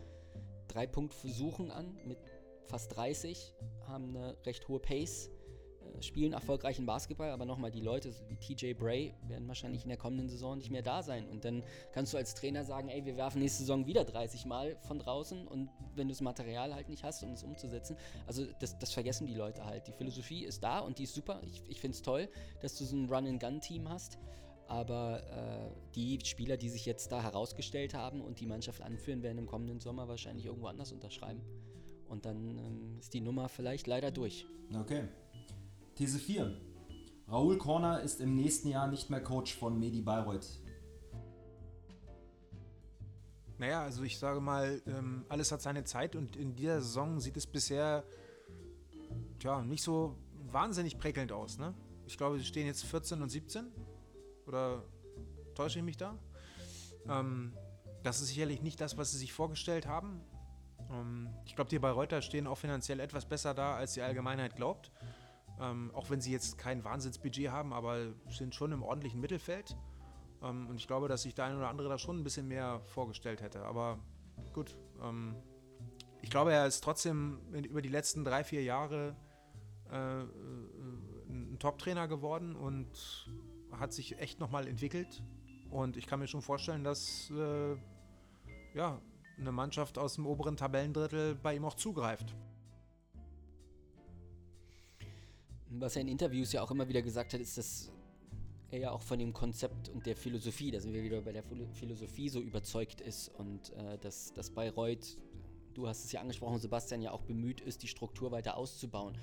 drei 0.76 0.86
Punktversuchen 0.86 1.70
an 1.70 1.98
mit 2.04 2.18
fast 2.66 2.94
30, 2.94 3.54
haben 3.86 4.14
eine 4.14 4.36
recht 4.44 4.68
hohe 4.68 4.78
Pace, 4.78 5.30
äh, 5.80 6.02
spielen 6.02 6.34
erfolgreichen 6.34 6.84
Basketball, 6.84 7.30
aber 7.30 7.46
nochmal, 7.46 7.70
die 7.70 7.80
Leute 7.80 8.12
wie 8.28 8.36
TJ 8.36 8.74
Bray 8.74 9.14
werden 9.26 9.48
wahrscheinlich 9.48 9.84
in 9.84 9.88
der 9.88 9.96
kommenden 9.96 10.28
Saison 10.28 10.58
nicht 10.58 10.70
mehr 10.70 10.82
da 10.82 11.02
sein. 11.02 11.30
Und 11.30 11.46
dann 11.46 11.62
kannst 11.92 12.12
du 12.12 12.18
als 12.18 12.34
Trainer 12.34 12.64
sagen, 12.64 12.90
ey, 12.90 13.06
wir 13.06 13.16
werfen 13.16 13.38
nächste 13.38 13.60
Saison 13.60 13.86
wieder 13.86 14.04
30 14.04 14.44
Mal 14.44 14.76
von 14.82 14.98
draußen 14.98 15.48
und 15.48 15.70
wenn 15.94 16.08
du 16.08 16.12
das 16.12 16.20
Material 16.20 16.74
halt 16.74 16.90
nicht 16.90 17.04
hast, 17.04 17.22
um 17.22 17.32
es 17.32 17.42
umzusetzen, 17.42 17.96
also 18.26 18.44
das, 18.60 18.78
das 18.78 18.92
vergessen 18.92 19.26
die 19.26 19.34
Leute 19.34 19.64
halt. 19.64 19.86
Die 19.86 19.92
Philosophie 19.92 20.44
ist 20.44 20.62
da 20.62 20.80
und 20.80 20.98
die 20.98 21.04
ist 21.04 21.14
super. 21.14 21.40
Ich, 21.46 21.62
ich 21.68 21.80
finde 21.80 21.94
es 21.94 22.02
toll, 22.02 22.28
dass 22.60 22.76
du 22.76 22.84
so 22.84 22.96
ein 22.96 23.08
Run-and-Gun-Team 23.08 23.88
hast. 23.88 24.18
Aber 24.68 25.22
äh, 25.22 25.70
die 25.94 26.18
Spieler, 26.24 26.56
die 26.56 26.68
sich 26.68 26.86
jetzt 26.86 27.12
da 27.12 27.22
herausgestellt 27.22 27.94
haben 27.94 28.20
und 28.20 28.40
die 28.40 28.46
Mannschaft 28.46 28.82
anführen, 28.82 29.22
werden 29.22 29.38
im 29.38 29.46
kommenden 29.46 29.80
Sommer 29.80 30.08
wahrscheinlich 30.08 30.46
irgendwo 30.46 30.66
anders 30.66 30.92
unterschreiben. 30.92 31.40
Und 32.08 32.24
dann 32.24 32.58
ähm, 32.58 32.98
ist 32.98 33.14
die 33.14 33.20
Nummer 33.20 33.48
vielleicht 33.48 33.86
leider 33.86 34.10
durch. 34.10 34.46
Okay. 34.74 35.08
These 35.94 36.18
4. 36.18 36.52
Raoul 37.28 37.58
Korner 37.58 38.00
ist 38.02 38.20
im 38.20 38.34
nächsten 38.34 38.68
Jahr 38.68 38.86
nicht 38.86 39.10
mehr 39.10 39.22
Coach 39.22 39.54
von 39.56 39.78
Medi 39.78 40.02
Bayreuth. 40.02 40.60
Naja, 43.58 43.82
also 43.82 44.02
ich 44.02 44.18
sage 44.18 44.40
mal, 44.40 44.82
ähm, 44.86 45.24
alles 45.28 45.50
hat 45.50 45.62
seine 45.62 45.84
Zeit 45.84 46.14
und 46.14 46.36
in 46.36 46.54
dieser 46.54 46.80
Saison 46.80 47.18
sieht 47.20 47.36
es 47.36 47.46
bisher 47.46 48.04
tja, 49.38 49.62
nicht 49.62 49.82
so 49.82 50.16
wahnsinnig 50.50 50.98
prickelnd 50.98 51.32
aus. 51.32 51.58
Ne? 51.58 51.74
Ich 52.06 52.16
glaube, 52.16 52.38
sie 52.38 52.44
stehen 52.44 52.66
jetzt 52.66 52.84
14 52.84 53.22
und 53.22 53.30
17. 53.30 53.66
Oder 54.46 54.82
täusche 55.54 55.78
ich 55.78 55.84
mich 55.84 55.96
da? 55.96 56.18
Ähm, 57.08 57.52
das 58.02 58.20
ist 58.20 58.28
sicherlich 58.28 58.62
nicht 58.62 58.80
das, 58.80 58.96
was 58.96 59.12
sie 59.12 59.18
sich 59.18 59.32
vorgestellt 59.32 59.86
haben. 59.86 60.20
Ähm, 60.90 61.28
ich 61.44 61.56
glaube, 61.56 61.70
die 61.70 61.78
Bayreuther 61.78 62.22
stehen 62.22 62.46
auch 62.46 62.58
finanziell 62.58 63.00
etwas 63.00 63.26
besser 63.26 63.54
da, 63.54 63.76
als 63.76 63.94
die 63.94 64.02
Allgemeinheit 64.02 64.56
glaubt. 64.56 64.92
Ähm, 65.60 65.90
auch 65.94 66.10
wenn 66.10 66.20
sie 66.20 66.32
jetzt 66.32 66.58
kein 66.58 66.84
Wahnsinnsbudget 66.84 67.50
haben, 67.50 67.72
aber 67.72 68.12
sind 68.28 68.54
schon 68.54 68.72
im 68.72 68.82
ordentlichen 68.82 69.20
Mittelfeld. 69.20 69.76
Ähm, 70.42 70.68
und 70.68 70.76
ich 70.76 70.86
glaube, 70.86 71.08
dass 71.08 71.22
sich 71.22 71.34
der 71.34 71.46
eine 71.46 71.56
oder 71.56 71.68
andere 71.68 71.88
da 71.88 71.98
schon 71.98 72.18
ein 72.18 72.24
bisschen 72.24 72.46
mehr 72.46 72.80
vorgestellt 72.86 73.40
hätte. 73.40 73.64
Aber 73.64 73.98
gut, 74.52 74.76
ähm, 75.02 75.34
ich 76.20 76.30
glaube, 76.30 76.52
er 76.52 76.66
ist 76.66 76.82
trotzdem 76.82 77.38
über 77.52 77.80
die 77.80 77.88
letzten 77.88 78.24
drei, 78.24 78.44
vier 78.44 78.62
Jahre 78.62 79.16
äh, 79.90 80.20
äh, 80.22 80.26
ein 81.28 81.56
Top-Trainer 81.58 82.08
geworden 82.08 82.56
und 82.56 83.30
hat 83.78 83.92
sich 83.92 84.18
echt 84.18 84.40
nochmal 84.40 84.66
entwickelt. 84.66 85.22
Und 85.70 85.96
ich 85.96 86.06
kann 86.06 86.20
mir 86.20 86.26
schon 86.26 86.42
vorstellen, 86.42 86.84
dass 86.84 87.30
äh, 87.30 87.76
ja, 88.74 89.00
eine 89.38 89.52
Mannschaft 89.52 89.98
aus 89.98 90.14
dem 90.14 90.26
oberen 90.26 90.56
Tabellendrittel 90.56 91.34
bei 91.34 91.56
ihm 91.56 91.64
auch 91.64 91.74
zugreift. 91.74 92.34
Was 95.70 95.96
er 95.96 96.02
in 96.02 96.08
Interviews 96.08 96.52
ja 96.52 96.62
auch 96.62 96.70
immer 96.70 96.88
wieder 96.88 97.02
gesagt 97.02 97.34
hat, 97.34 97.40
ist, 97.40 97.58
dass 97.58 97.90
er 98.70 98.78
ja 98.78 98.90
auch 98.92 99.02
von 99.02 99.18
dem 99.18 99.32
Konzept 99.32 99.88
und 99.88 100.06
der 100.06 100.16
Philosophie, 100.16 100.70
da 100.70 100.80
sind 100.80 100.92
wir 100.92 101.02
wieder 101.02 101.20
bei 101.20 101.32
der 101.32 101.42
Philosophie, 101.72 102.28
so 102.28 102.40
überzeugt 102.40 103.00
ist 103.00 103.28
und 103.28 103.72
äh, 103.74 103.98
dass, 103.98 104.32
dass 104.32 104.50
Bayreuth, 104.50 105.18
du 105.74 105.86
hast 105.86 106.04
es 106.04 106.12
ja 106.12 106.20
angesprochen, 106.20 106.58
Sebastian 106.58 107.02
ja 107.02 107.10
auch 107.10 107.22
bemüht 107.22 107.60
ist, 107.60 107.82
die 107.82 107.88
Struktur 107.88 108.30
weiter 108.32 108.56
auszubauen. 108.56 109.18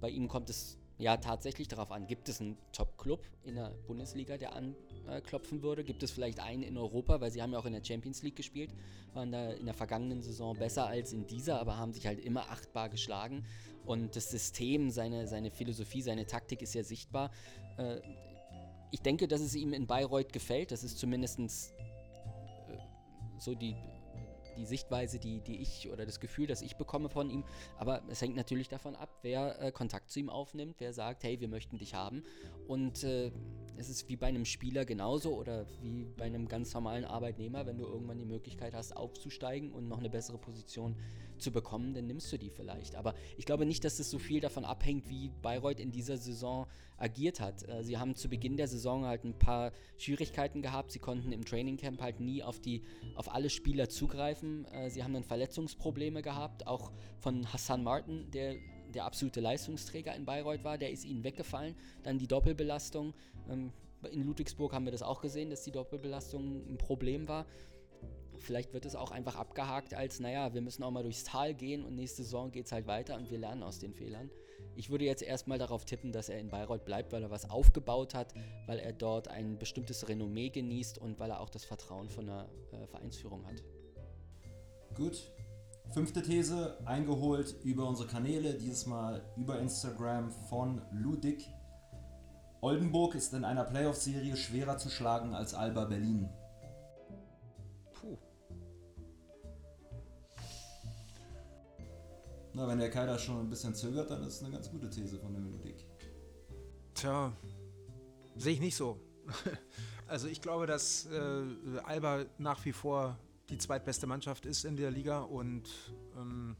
Bei 0.00 0.08
ihm 0.08 0.28
kommt 0.28 0.48
es 0.50 0.77
ja 0.98 1.16
tatsächlich 1.16 1.68
darauf 1.68 1.92
an, 1.92 2.06
gibt 2.06 2.28
es 2.28 2.40
einen 2.40 2.56
Top-Club 2.72 3.24
in 3.44 3.54
der 3.54 3.70
Bundesliga, 3.86 4.36
der 4.36 4.52
anklopfen 4.54 5.62
würde? 5.62 5.84
Gibt 5.84 6.02
es 6.02 6.10
vielleicht 6.10 6.40
einen 6.40 6.62
in 6.62 6.76
Europa, 6.76 7.20
weil 7.20 7.30
sie 7.30 7.40
haben 7.40 7.52
ja 7.52 7.58
auch 7.58 7.66
in 7.66 7.72
der 7.72 7.84
Champions 7.84 8.22
League 8.22 8.36
gespielt, 8.36 8.74
waren 9.14 9.30
da 9.30 9.52
in 9.52 9.64
der 9.64 9.74
vergangenen 9.74 10.22
Saison 10.22 10.56
besser 10.56 10.86
als 10.86 11.12
in 11.12 11.26
dieser, 11.26 11.60
aber 11.60 11.76
haben 11.76 11.92
sich 11.92 12.06
halt 12.06 12.18
immer 12.18 12.50
achtbar 12.50 12.88
geschlagen. 12.88 13.44
Und 13.86 14.16
das 14.16 14.30
System, 14.30 14.90
seine, 14.90 15.26
seine 15.28 15.50
Philosophie, 15.50 16.02
seine 16.02 16.26
Taktik 16.26 16.60
ist 16.60 16.74
ja 16.74 16.82
sichtbar. 16.82 17.30
Äh, 17.78 18.00
ich 18.90 19.00
denke, 19.00 19.28
dass 19.28 19.40
es 19.40 19.54
ihm 19.54 19.72
in 19.72 19.86
Bayreuth 19.86 20.32
gefällt. 20.32 20.72
Das 20.72 20.82
ist 20.82 20.98
zumindest 20.98 21.38
äh, 21.38 22.76
so 23.38 23.54
die 23.54 23.76
die 24.58 24.66
Sichtweise, 24.66 25.18
die, 25.18 25.40
die 25.40 25.62
ich 25.62 25.88
oder 25.90 26.04
das 26.04 26.20
Gefühl, 26.20 26.46
das 26.46 26.60
ich 26.62 26.76
bekomme 26.76 27.08
von 27.08 27.30
ihm. 27.30 27.44
Aber 27.78 28.02
es 28.08 28.20
hängt 28.20 28.36
natürlich 28.36 28.68
davon 28.68 28.96
ab, 28.96 29.08
wer 29.22 29.60
äh, 29.62 29.72
Kontakt 29.72 30.10
zu 30.10 30.20
ihm 30.20 30.28
aufnimmt, 30.28 30.76
wer 30.78 30.92
sagt, 30.92 31.22
hey, 31.22 31.40
wir 31.40 31.48
möchten 31.48 31.78
dich 31.78 31.94
haben. 31.94 32.22
Und 32.66 33.04
äh, 33.04 33.30
es 33.76 33.88
ist 33.88 34.08
wie 34.08 34.16
bei 34.16 34.26
einem 34.26 34.44
Spieler 34.44 34.84
genauso 34.84 35.34
oder 35.34 35.66
wie 35.80 36.04
bei 36.16 36.24
einem 36.24 36.48
ganz 36.48 36.74
normalen 36.74 37.04
Arbeitnehmer, 37.04 37.64
wenn 37.64 37.78
du 37.78 37.86
irgendwann 37.86 38.18
die 38.18 38.24
Möglichkeit 38.24 38.74
hast, 38.74 38.96
aufzusteigen 38.96 39.72
und 39.72 39.88
noch 39.88 39.98
eine 39.98 40.10
bessere 40.10 40.38
Position 40.38 40.96
zu 41.38 41.52
bekommen, 41.52 41.94
dann 41.94 42.06
nimmst 42.06 42.32
du 42.32 42.38
die 42.38 42.50
vielleicht. 42.50 42.94
Aber 42.94 43.14
ich 43.36 43.46
glaube 43.46 43.66
nicht, 43.66 43.84
dass 43.84 43.98
es 43.98 44.10
so 44.10 44.18
viel 44.18 44.40
davon 44.40 44.64
abhängt, 44.64 45.08
wie 45.08 45.30
Bayreuth 45.42 45.80
in 45.80 45.90
dieser 45.90 46.16
Saison 46.16 46.66
agiert 46.96 47.40
hat. 47.40 47.68
Äh, 47.68 47.84
sie 47.84 47.98
haben 47.98 48.14
zu 48.14 48.28
Beginn 48.28 48.56
der 48.56 48.68
Saison 48.68 49.04
halt 49.04 49.24
ein 49.24 49.38
paar 49.38 49.72
Schwierigkeiten 49.96 50.62
gehabt. 50.62 50.92
Sie 50.92 50.98
konnten 50.98 51.32
im 51.32 51.44
Trainingcamp 51.44 52.00
halt 52.00 52.20
nie 52.20 52.42
auf, 52.42 52.60
die, 52.60 52.82
auf 53.14 53.32
alle 53.32 53.50
Spieler 53.50 53.88
zugreifen. 53.88 54.64
Äh, 54.66 54.90
sie 54.90 55.04
haben 55.04 55.14
dann 55.14 55.24
Verletzungsprobleme 55.24 56.22
gehabt, 56.22 56.66
auch 56.66 56.92
von 57.18 57.52
Hassan 57.52 57.82
Martin, 57.82 58.30
der 58.30 58.56
der 58.94 59.04
absolute 59.04 59.40
Leistungsträger 59.40 60.14
in 60.14 60.24
Bayreuth 60.24 60.64
war, 60.64 60.78
der 60.78 60.90
ist 60.90 61.04
ihnen 61.04 61.24
weggefallen. 61.24 61.74
Dann 62.02 62.18
die 62.18 62.26
Doppelbelastung. 62.26 63.14
Ähm, 63.50 63.72
in 64.10 64.24
Ludwigsburg 64.24 64.72
haben 64.72 64.84
wir 64.84 64.92
das 64.92 65.02
auch 65.02 65.20
gesehen, 65.20 65.50
dass 65.50 65.62
die 65.64 65.72
Doppelbelastung 65.72 66.62
ein 66.68 66.78
Problem 66.78 67.28
war. 67.28 67.46
Vielleicht 68.40 68.72
wird 68.72 68.84
es 68.84 68.94
auch 68.94 69.10
einfach 69.10 69.36
abgehakt 69.36 69.94
als, 69.94 70.20
naja, 70.20 70.54
wir 70.54 70.60
müssen 70.60 70.82
auch 70.82 70.90
mal 70.90 71.02
durchs 71.02 71.24
Tal 71.24 71.54
gehen 71.54 71.84
und 71.84 71.94
nächste 71.94 72.22
Saison 72.22 72.50
geht 72.50 72.66
es 72.66 72.72
halt 72.72 72.86
weiter 72.86 73.16
und 73.16 73.30
wir 73.30 73.38
lernen 73.38 73.62
aus 73.62 73.78
den 73.78 73.92
Fehlern. 73.92 74.30
Ich 74.76 74.90
würde 74.90 75.04
jetzt 75.04 75.22
erstmal 75.22 75.58
darauf 75.58 75.84
tippen, 75.84 76.12
dass 76.12 76.28
er 76.28 76.38
in 76.38 76.50
Bayreuth 76.50 76.84
bleibt, 76.84 77.12
weil 77.12 77.22
er 77.22 77.30
was 77.30 77.50
aufgebaut 77.50 78.14
hat, 78.14 78.32
weil 78.66 78.78
er 78.78 78.92
dort 78.92 79.28
ein 79.28 79.58
bestimmtes 79.58 80.08
Renommee 80.08 80.50
genießt 80.50 80.98
und 80.98 81.18
weil 81.18 81.30
er 81.30 81.40
auch 81.40 81.50
das 81.50 81.64
Vertrauen 81.64 82.08
von 82.08 82.26
der 82.26 82.48
äh, 82.72 82.86
Vereinsführung 82.86 83.44
hat. 83.44 83.62
Gut. 84.94 85.32
Fünfte 85.90 86.22
These, 86.22 86.78
eingeholt 86.84 87.56
über 87.64 87.88
unsere 87.88 88.08
Kanäle, 88.08 88.54
dieses 88.54 88.86
Mal 88.86 89.22
über 89.36 89.58
Instagram 89.58 90.30
von 90.30 90.82
Ludik. 90.92 91.48
Oldenburg 92.60 93.14
ist 93.14 93.32
in 93.32 93.44
einer 93.44 93.64
Playoff-Serie 93.64 94.36
schwerer 94.36 94.76
zu 94.76 94.90
schlagen 94.90 95.34
als 95.34 95.54
Alba 95.54 95.86
Berlin. 95.86 96.28
Na, 102.54 102.66
wenn 102.66 102.78
der 102.78 102.90
Kai 102.90 103.16
schon 103.18 103.40
ein 103.40 103.50
bisschen 103.50 103.74
zögert, 103.74 104.10
dann 104.10 104.22
ist 104.22 104.34
es 104.34 104.42
eine 104.42 104.52
ganz 104.52 104.70
gute 104.70 104.88
These 104.88 105.18
von 105.18 105.32
der 105.32 105.42
Melodik. 105.42 105.84
Tja, 106.94 107.32
sehe 108.36 108.54
ich 108.54 108.60
nicht 108.60 108.76
so. 108.76 108.98
Also 110.08 110.26
ich 110.26 110.40
glaube, 110.40 110.66
dass 110.66 111.04
äh, 111.04 111.42
Alba 111.84 112.24
nach 112.38 112.64
wie 112.64 112.72
vor 112.72 113.18
die 113.50 113.58
zweitbeste 113.58 114.06
Mannschaft 114.06 114.46
ist 114.46 114.64
in 114.64 114.74
der 114.74 114.90
Liga 114.90 115.20
und 115.20 115.68
ähm, 116.16 116.56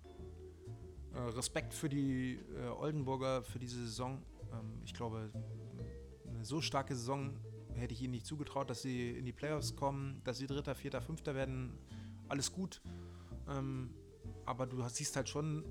äh, 1.15 1.19
Respekt 1.19 1.73
für 1.73 1.89
die 1.89 2.39
äh, 2.55 2.67
Oldenburger 2.69 3.43
für 3.43 3.59
diese 3.59 3.81
Saison. 3.87 4.23
Ähm, 4.53 4.83
ich 4.85 4.93
glaube, 4.93 5.31
eine 6.29 6.45
so 6.45 6.61
starke 6.61 6.95
Saison 6.95 7.39
hätte 7.75 7.95
ich 7.95 8.03
ihnen 8.03 8.11
nicht 8.11 8.27
zugetraut, 8.27 8.69
dass 8.69 8.83
sie 8.83 9.13
in 9.13 9.25
die 9.25 9.33
Playoffs 9.33 9.77
kommen, 9.77 10.21
dass 10.25 10.37
sie 10.37 10.47
Dritter, 10.47 10.75
Vierter, 10.75 11.01
Fünfter 11.01 11.35
werden. 11.35 11.73
Alles 12.29 12.53
gut. 12.53 12.83
Ähm, 13.49 13.95
aber 14.49 14.67
du 14.67 14.83
siehst 14.89 15.15
halt 15.15 15.29
schon, 15.29 15.63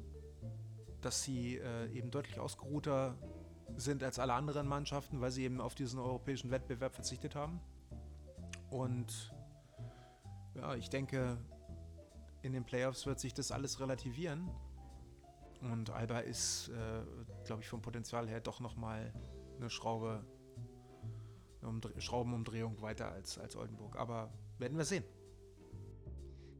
dass 1.02 1.24
sie 1.24 1.58
äh, 1.58 1.92
eben 1.92 2.12
deutlich 2.12 2.40
ausgeruhter 2.40 3.18
sind 3.76 4.04
als 4.04 4.20
alle 4.20 4.34
anderen 4.34 4.68
Mannschaften, 4.68 5.20
weil 5.20 5.32
sie 5.32 5.44
eben 5.44 5.60
auf 5.60 5.74
diesen 5.74 6.00
europäischen 6.00 6.52
Wettbewerb 6.52 6.94
verzichtet 6.94 7.34
haben. 7.34 7.60
Und 8.70 9.34
ja, 10.54 10.76
ich 10.76 10.90
denke, 10.90 11.38
in 12.44 12.54
den 12.54 12.66
Playoffs 12.66 13.08
wird 13.08 13.20
sich 13.20 13.34
das 13.34 13.52
alles 13.52 13.80
relativieren. 13.80 14.48
Und 15.62 15.90
Alba 15.90 16.20
ist, 16.20 16.70
äh, 16.70 17.46
glaube 17.46 17.64
ich, 17.64 17.68
vom 17.68 17.82
Potenzial 17.82 18.28
her 18.30 18.42
doch 18.42 18.60
nochmal 18.60 19.12
eine 19.58 19.72
Schraube, 19.72 20.24
eine 21.62 21.70
Umdre 21.70 22.00
Schraubenumdrehung 22.00 22.80
weiter 22.84 23.12
als, 23.12 23.40
als 23.40 23.56
Oldenburg. 23.56 23.96
Aber 23.96 24.32
werden 24.60 24.78
wir 24.78 24.86
sehen. 24.86 25.04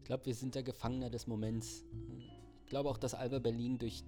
Ich 0.08 0.10
glaube, 0.10 0.26
wir 0.26 0.36
sind 0.36 0.56
der 0.56 0.64
Gefangener 0.64 1.10
des 1.10 1.28
Moments. 1.28 1.84
Ich 2.64 2.68
glaube 2.68 2.90
auch, 2.90 2.96
dass 2.96 3.14
Alba 3.14 3.40
Berlin 3.40 3.78
durch 3.78 4.06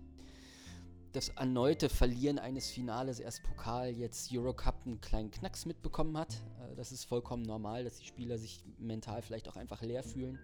das 1.12 1.28
erneute 1.28 1.89
Verlieren 1.89 2.39
eines 2.39 2.70
Finales, 2.70 3.20
erst 3.20 3.43
Pokal, 3.43 3.89
jetzt 3.89 4.32
Eurocup, 4.32 4.76
einen 4.86 5.02
kleinen 5.02 5.30
Knacks 5.30 5.66
mitbekommen 5.66 6.18
hat. 6.18 6.36
Äh, 6.62 6.76
das 6.78 6.93
ist 6.93 7.04
vollkommen 7.04 7.43
normal, 7.43 7.84
dass 7.84 7.97
die 7.97 8.06
Spieler 8.06 8.38
sich 8.38 8.64
mental 8.78 9.22
vielleicht 9.22 9.50
auch 9.50 9.58
einfach 9.58 9.82
leer 9.82 10.02
fühlen, 10.02 10.39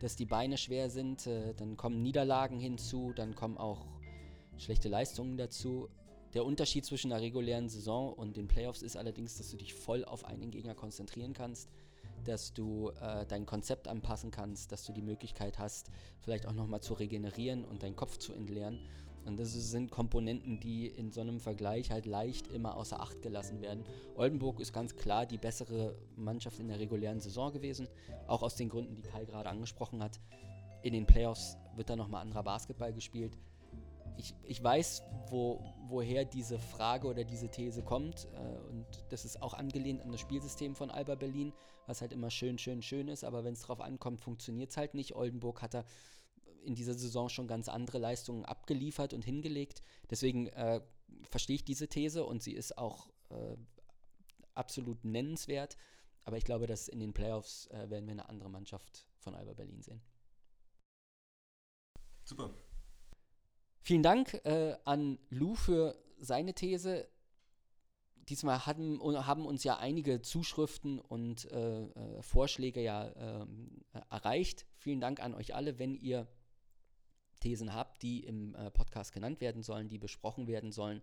dass 0.00 0.16
die 0.16 0.26
Beine 0.26 0.58
schwer 0.58 0.90
sind, 0.90 1.28
äh, 1.28 1.54
dann 1.54 1.76
kommen 1.76 2.02
Niederlagen 2.02 2.58
hinzu, 2.58 3.12
dann 3.14 3.36
kommen 3.36 3.56
auch 3.56 3.86
schlechte 4.56 4.88
Leistungen 4.88 5.36
dazu. 5.36 5.88
Der 6.34 6.44
Unterschied 6.44 6.84
zwischen 6.84 7.10
der 7.10 7.20
regulären 7.20 7.68
Saison 7.68 8.12
und 8.14 8.36
den 8.36 8.48
Playoffs 8.48 8.82
ist 8.82 8.96
allerdings, 8.96 9.38
dass 9.38 9.48
du 9.48 9.58
dich 9.58 9.74
voll 9.74 10.04
auf 10.04 10.24
einen 10.24 10.50
Gegner 10.50 10.74
konzentrieren 10.74 11.34
kannst, 11.34 11.70
dass 12.28 12.52
du 12.52 12.90
äh, 13.00 13.26
dein 13.26 13.46
Konzept 13.46 13.88
anpassen 13.88 14.30
kannst, 14.30 14.70
dass 14.72 14.84
du 14.84 14.92
die 14.92 15.02
Möglichkeit 15.02 15.58
hast, 15.58 15.90
vielleicht 16.20 16.46
auch 16.46 16.52
nochmal 16.52 16.80
zu 16.80 16.94
regenerieren 16.94 17.64
und 17.64 17.82
deinen 17.82 17.96
Kopf 17.96 18.18
zu 18.18 18.32
entleeren. 18.32 18.78
Und 19.24 19.38
das 19.38 19.52
sind 19.52 19.90
Komponenten, 19.90 20.58
die 20.60 20.86
in 20.86 21.10
so 21.10 21.20
einem 21.20 21.40
Vergleich 21.40 21.90
halt 21.90 22.06
leicht 22.06 22.46
immer 22.48 22.76
außer 22.76 23.00
Acht 23.00 23.20
gelassen 23.20 23.60
werden. 23.60 23.84
Oldenburg 24.14 24.60
ist 24.60 24.72
ganz 24.72 24.96
klar 24.96 25.26
die 25.26 25.36
bessere 25.36 25.94
Mannschaft 26.16 26.60
in 26.60 26.68
der 26.68 26.78
regulären 26.78 27.20
Saison 27.20 27.52
gewesen, 27.52 27.88
auch 28.26 28.42
aus 28.42 28.56
den 28.56 28.68
Gründen, 28.68 28.94
die 28.94 29.02
Kai 29.02 29.24
gerade 29.24 29.50
angesprochen 29.50 30.02
hat. 30.02 30.18
In 30.82 30.94
den 30.94 31.06
Playoffs 31.06 31.56
wird 31.76 31.90
da 31.90 31.96
nochmal 31.96 32.22
anderer 32.22 32.42
Basketball 32.42 32.92
gespielt. 32.92 33.36
Ich, 34.18 34.34
ich 34.42 34.62
weiß, 34.62 35.02
wo, 35.30 35.64
woher 35.86 36.24
diese 36.24 36.58
Frage 36.58 37.06
oder 37.06 37.24
diese 37.24 37.48
These 37.48 37.82
kommt. 37.82 38.26
Äh, 38.34 38.58
und 38.68 38.86
das 39.10 39.24
ist 39.24 39.40
auch 39.40 39.54
angelehnt 39.54 40.02
an 40.02 40.10
das 40.10 40.20
Spielsystem 40.20 40.74
von 40.74 40.90
Alba 40.90 41.14
Berlin, 41.14 41.52
was 41.86 42.00
halt 42.00 42.12
immer 42.12 42.30
schön, 42.30 42.58
schön, 42.58 42.82
schön 42.82 43.08
ist. 43.08 43.24
Aber 43.24 43.44
wenn 43.44 43.54
es 43.54 43.62
drauf 43.62 43.80
ankommt, 43.80 44.20
funktioniert 44.20 44.70
es 44.70 44.76
halt 44.76 44.94
nicht. 44.94 45.14
Oldenburg 45.14 45.62
hat 45.62 45.74
da 45.74 45.84
in 46.64 46.74
dieser 46.74 46.94
Saison 46.94 47.28
schon 47.28 47.46
ganz 47.46 47.68
andere 47.68 47.98
Leistungen 47.98 48.44
abgeliefert 48.44 49.14
und 49.14 49.24
hingelegt. 49.24 49.82
Deswegen 50.10 50.48
äh, 50.48 50.80
verstehe 51.30 51.56
ich 51.56 51.64
diese 51.64 51.88
These 51.88 52.24
und 52.24 52.42
sie 52.42 52.52
ist 52.52 52.76
auch 52.76 53.08
äh, 53.30 53.56
absolut 54.54 55.04
nennenswert. 55.04 55.76
Aber 56.24 56.36
ich 56.36 56.44
glaube, 56.44 56.66
dass 56.66 56.88
in 56.88 56.98
den 56.98 57.14
Playoffs 57.14 57.68
äh, 57.68 57.88
werden 57.88 58.06
wir 58.06 58.12
eine 58.12 58.28
andere 58.28 58.50
Mannschaft 58.50 59.06
von 59.18 59.34
Alba 59.34 59.54
Berlin 59.54 59.80
sehen. 59.80 60.02
Super. 62.24 62.50
Vielen 63.88 64.02
Dank 64.02 64.34
äh, 64.44 64.76
an 64.84 65.18
Lou 65.30 65.54
für 65.54 65.96
seine 66.18 66.52
These. 66.52 67.08
Diesmal 68.28 68.66
hatten, 68.66 69.00
haben 69.00 69.46
uns 69.46 69.64
ja 69.64 69.78
einige 69.78 70.20
Zuschriften 70.20 70.98
und 70.98 71.50
äh, 71.50 71.84
äh, 71.84 72.20
Vorschläge 72.20 72.82
ja 72.82 73.10
ähm, 73.16 73.82
erreicht. 74.10 74.66
Vielen 74.76 75.00
Dank 75.00 75.20
an 75.20 75.32
euch 75.32 75.54
alle, 75.54 75.78
wenn 75.78 75.94
ihr 75.94 76.28
Thesen 77.40 77.72
habt, 77.72 78.02
die 78.02 78.24
im 78.24 78.54
äh, 78.56 78.70
Podcast 78.70 79.14
genannt 79.14 79.40
werden 79.40 79.62
sollen, 79.62 79.88
die 79.88 79.96
besprochen 79.96 80.48
werden 80.48 80.70
sollen, 80.70 81.00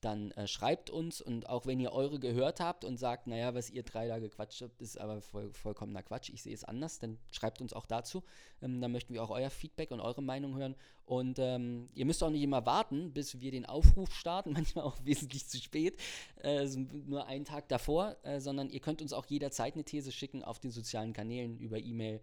dann 0.00 0.30
äh, 0.32 0.46
schreibt 0.46 0.90
uns 0.90 1.20
und 1.20 1.48
auch 1.48 1.66
wenn 1.66 1.80
ihr 1.80 1.92
eure 1.92 2.20
gehört 2.20 2.60
habt 2.60 2.84
und 2.84 2.98
sagt, 2.98 3.26
naja, 3.26 3.54
was 3.54 3.70
ihr 3.70 3.82
drei 3.82 4.06
da 4.06 4.18
gequatscht 4.18 4.62
habt, 4.62 4.80
ist 4.80 4.98
aber 4.98 5.20
voll, 5.20 5.52
vollkommener 5.52 6.02
Quatsch, 6.02 6.30
ich 6.30 6.42
sehe 6.42 6.54
es 6.54 6.64
anders, 6.64 6.98
dann 6.98 7.18
schreibt 7.30 7.60
uns 7.60 7.72
auch 7.72 7.86
dazu. 7.86 8.22
Ähm, 8.62 8.80
dann 8.80 8.92
möchten 8.92 9.12
wir 9.12 9.22
auch 9.22 9.30
euer 9.30 9.50
Feedback 9.50 9.90
und 9.90 10.00
eure 10.00 10.22
Meinung 10.22 10.56
hören. 10.56 10.76
Und 11.04 11.38
ähm, 11.38 11.88
ihr 11.94 12.04
müsst 12.04 12.22
auch 12.22 12.30
nicht 12.30 12.42
immer 12.42 12.64
warten, 12.64 13.12
bis 13.12 13.40
wir 13.40 13.50
den 13.50 13.66
Aufruf 13.66 14.14
starten, 14.14 14.52
manchmal 14.54 14.84
auch 14.84 14.96
wesentlich 15.04 15.48
zu 15.48 15.58
spät, 15.58 15.98
äh, 16.42 16.64
nur 16.66 17.26
einen 17.26 17.44
Tag 17.44 17.68
davor, 17.68 18.16
äh, 18.22 18.40
sondern 18.40 18.70
ihr 18.70 18.80
könnt 18.80 19.02
uns 19.02 19.12
auch 19.12 19.26
jederzeit 19.26 19.74
eine 19.74 19.84
These 19.84 20.12
schicken 20.12 20.44
auf 20.44 20.60
den 20.60 20.70
sozialen 20.70 21.12
Kanälen 21.12 21.58
über 21.58 21.78
E-Mail. 21.78 22.20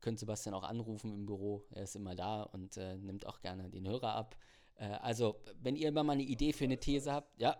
Könnt 0.00 0.20
Sebastian 0.20 0.54
auch 0.54 0.62
anrufen 0.62 1.12
im 1.12 1.26
Büro, 1.26 1.64
er 1.70 1.82
ist 1.82 1.96
immer 1.96 2.14
da 2.14 2.42
und 2.42 2.76
äh, 2.76 2.96
nimmt 2.96 3.26
auch 3.26 3.40
gerne 3.40 3.70
den 3.70 3.88
Hörer 3.88 4.14
ab. 4.14 4.36
Äh, 4.76 4.84
also, 4.84 5.36
wenn 5.60 5.76
ihr 5.76 5.88
immer 5.88 6.04
mal 6.04 6.14
eine 6.14 6.22
Idee 6.22 6.52
für 6.52 6.64
eine 6.64 6.78
These 6.78 7.12
habt, 7.12 7.40
ja, 7.40 7.56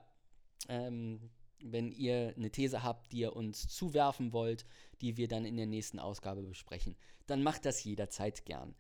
ähm, 0.69 1.31
wenn 1.63 1.91
ihr 1.91 2.35
eine 2.37 2.51
These 2.51 2.83
habt, 2.83 3.13
die 3.13 3.19
ihr 3.19 3.35
uns 3.35 3.69
zuwerfen 3.69 4.33
wollt, 4.33 4.67
die 5.01 5.17
wir 5.17 5.29
dann 5.29 5.45
in 5.45 5.57
der 5.57 5.67
nächsten 5.67 5.99
Ausgabe 5.99 6.43
besprechen, 6.43 6.97
dann 7.27 7.43
macht 7.43 7.65
das 7.65 7.83
jederzeit 7.83 8.45
gern. 8.45 8.75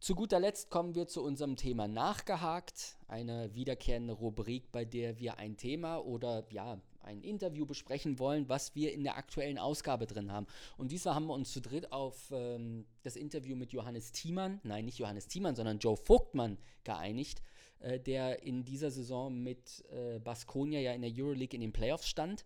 Zu 0.00 0.14
guter 0.14 0.38
Letzt 0.38 0.70
kommen 0.70 0.94
wir 0.94 1.08
zu 1.08 1.24
unserem 1.24 1.56
Thema 1.56 1.88
Nachgehakt, 1.88 2.96
eine 3.08 3.52
wiederkehrende 3.54 4.12
Rubrik, 4.12 4.70
bei 4.70 4.84
der 4.84 5.18
wir 5.18 5.38
ein 5.38 5.56
Thema 5.56 5.98
oder 5.98 6.46
ja, 6.50 6.80
ein 7.00 7.20
Interview 7.22 7.66
besprechen 7.66 8.20
wollen, 8.20 8.48
was 8.48 8.76
wir 8.76 8.92
in 8.92 9.02
der 9.02 9.16
aktuellen 9.16 9.58
Ausgabe 9.58 10.06
drin 10.06 10.30
haben. 10.30 10.46
Und 10.76 10.92
diesmal 10.92 11.16
haben 11.16 11.26
wir 11.26 11.34
uns 11.34 11.52
zu 11.52 11.60
dritt 11.60 11.90
auf 11.90 12.30
ähm, 12.30 12.86
das 13.02 13.16
Interview 13.16 13.56
mit 13.56 13.72
Johannes 13.72 14.12
Thiemann, 14.12 14.60
nein, 14.62 14.84
nicht 14.84 14.98
Johannes 14.98 15.26
Thiemann, 15.26 15.56
sondern 15.56 15.78
Joe 15.78 15.96
Vogtmann 15.96 16.58
geeinigt 16.84 17.42
äh, 17.80 18.00
der 18.00 18.42
in 18.42 18.64
dieser 18.64 18.90
Saison 18.90 19.42
mit 19.42 19.84
äh, 19.90 20.18
Baskonia 20.18 20.80
ja 20.80 20.92
in 20.92 21.02
der 21.02 21.12
Euroleague 21.14 21.54
in 21.54 21.60
den 21.60 21.72
Playoffs 21.72 22.08
stand, 22.08 22.44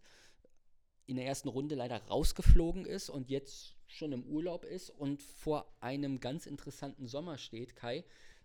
in 1.06 1.16
der 1.16 1.26
ersten 1.26 1.48
Runde 1.48 1.74
leider 1.74 1.96
rausgeflogen 1.96 2.84
ist 2.84 3.10
und 3.10 3.28
jetzt 3.28 3.76
schon 3.86 4.12
im 4.12 4.24
Urlaub 4.24 4.64
ist 4.64 4.90
und 4.90 5.22
vor 5.22 5.66
einem 5.80 6.20
ganz 6.20 6.46
interessanten 6.46 7.06
Sommer 7.06 7.38
steht, 7.38 7.76
Kai. 7.76 8.04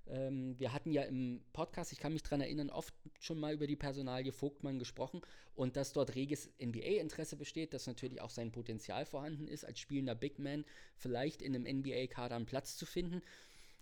Ähm, 0.10 0.58
wir 0.60 0.74
hatten 0.74 0.92
ja 0.92 1.04
im 1.04 1.42
Podcast, 1.54 1.92
ich 1.92 2.00
kann 2.00 2.14
mich 2.14 2.24
daran 2.24 2.42
erinnern, 2.42 2.70
oft 2.70 2.94
schon 3.20 3.40
mal 3.40 3.54
über 3.54 3.68
die 3.68 3.76
Personalie 3.76 4.32
Vogtmann 4.32 4.80
gesprochen 4.80 5.22
und 5.56 5.76
dass 5.76 5.94
dort 5.94 6.16
reges 6.16 6.50
NBA-Interesse 6.62 7.36
besteht, 7.36 7.74
dass 7.74 7.88
natürlich 7.88 8.22
auch 8.22 8.30
sein 8.30 8.52
Potenzial 8.52 9.06
vorhanden 9.06 9.48
ist, 9.48 9.66
als 9.66 9.80
spielender 9.80 10.16
Big 10.16 10.40
Man 10.40 10.66
vielleicht 10.96 11.42
in 11.42 11.56
einem 11.56 11.80
NBA-Kader 11.80 12.36
einen 12.36 12.46
Platz 12.46 12.78
zu 12.78 12.86
finden. 12.86 13.22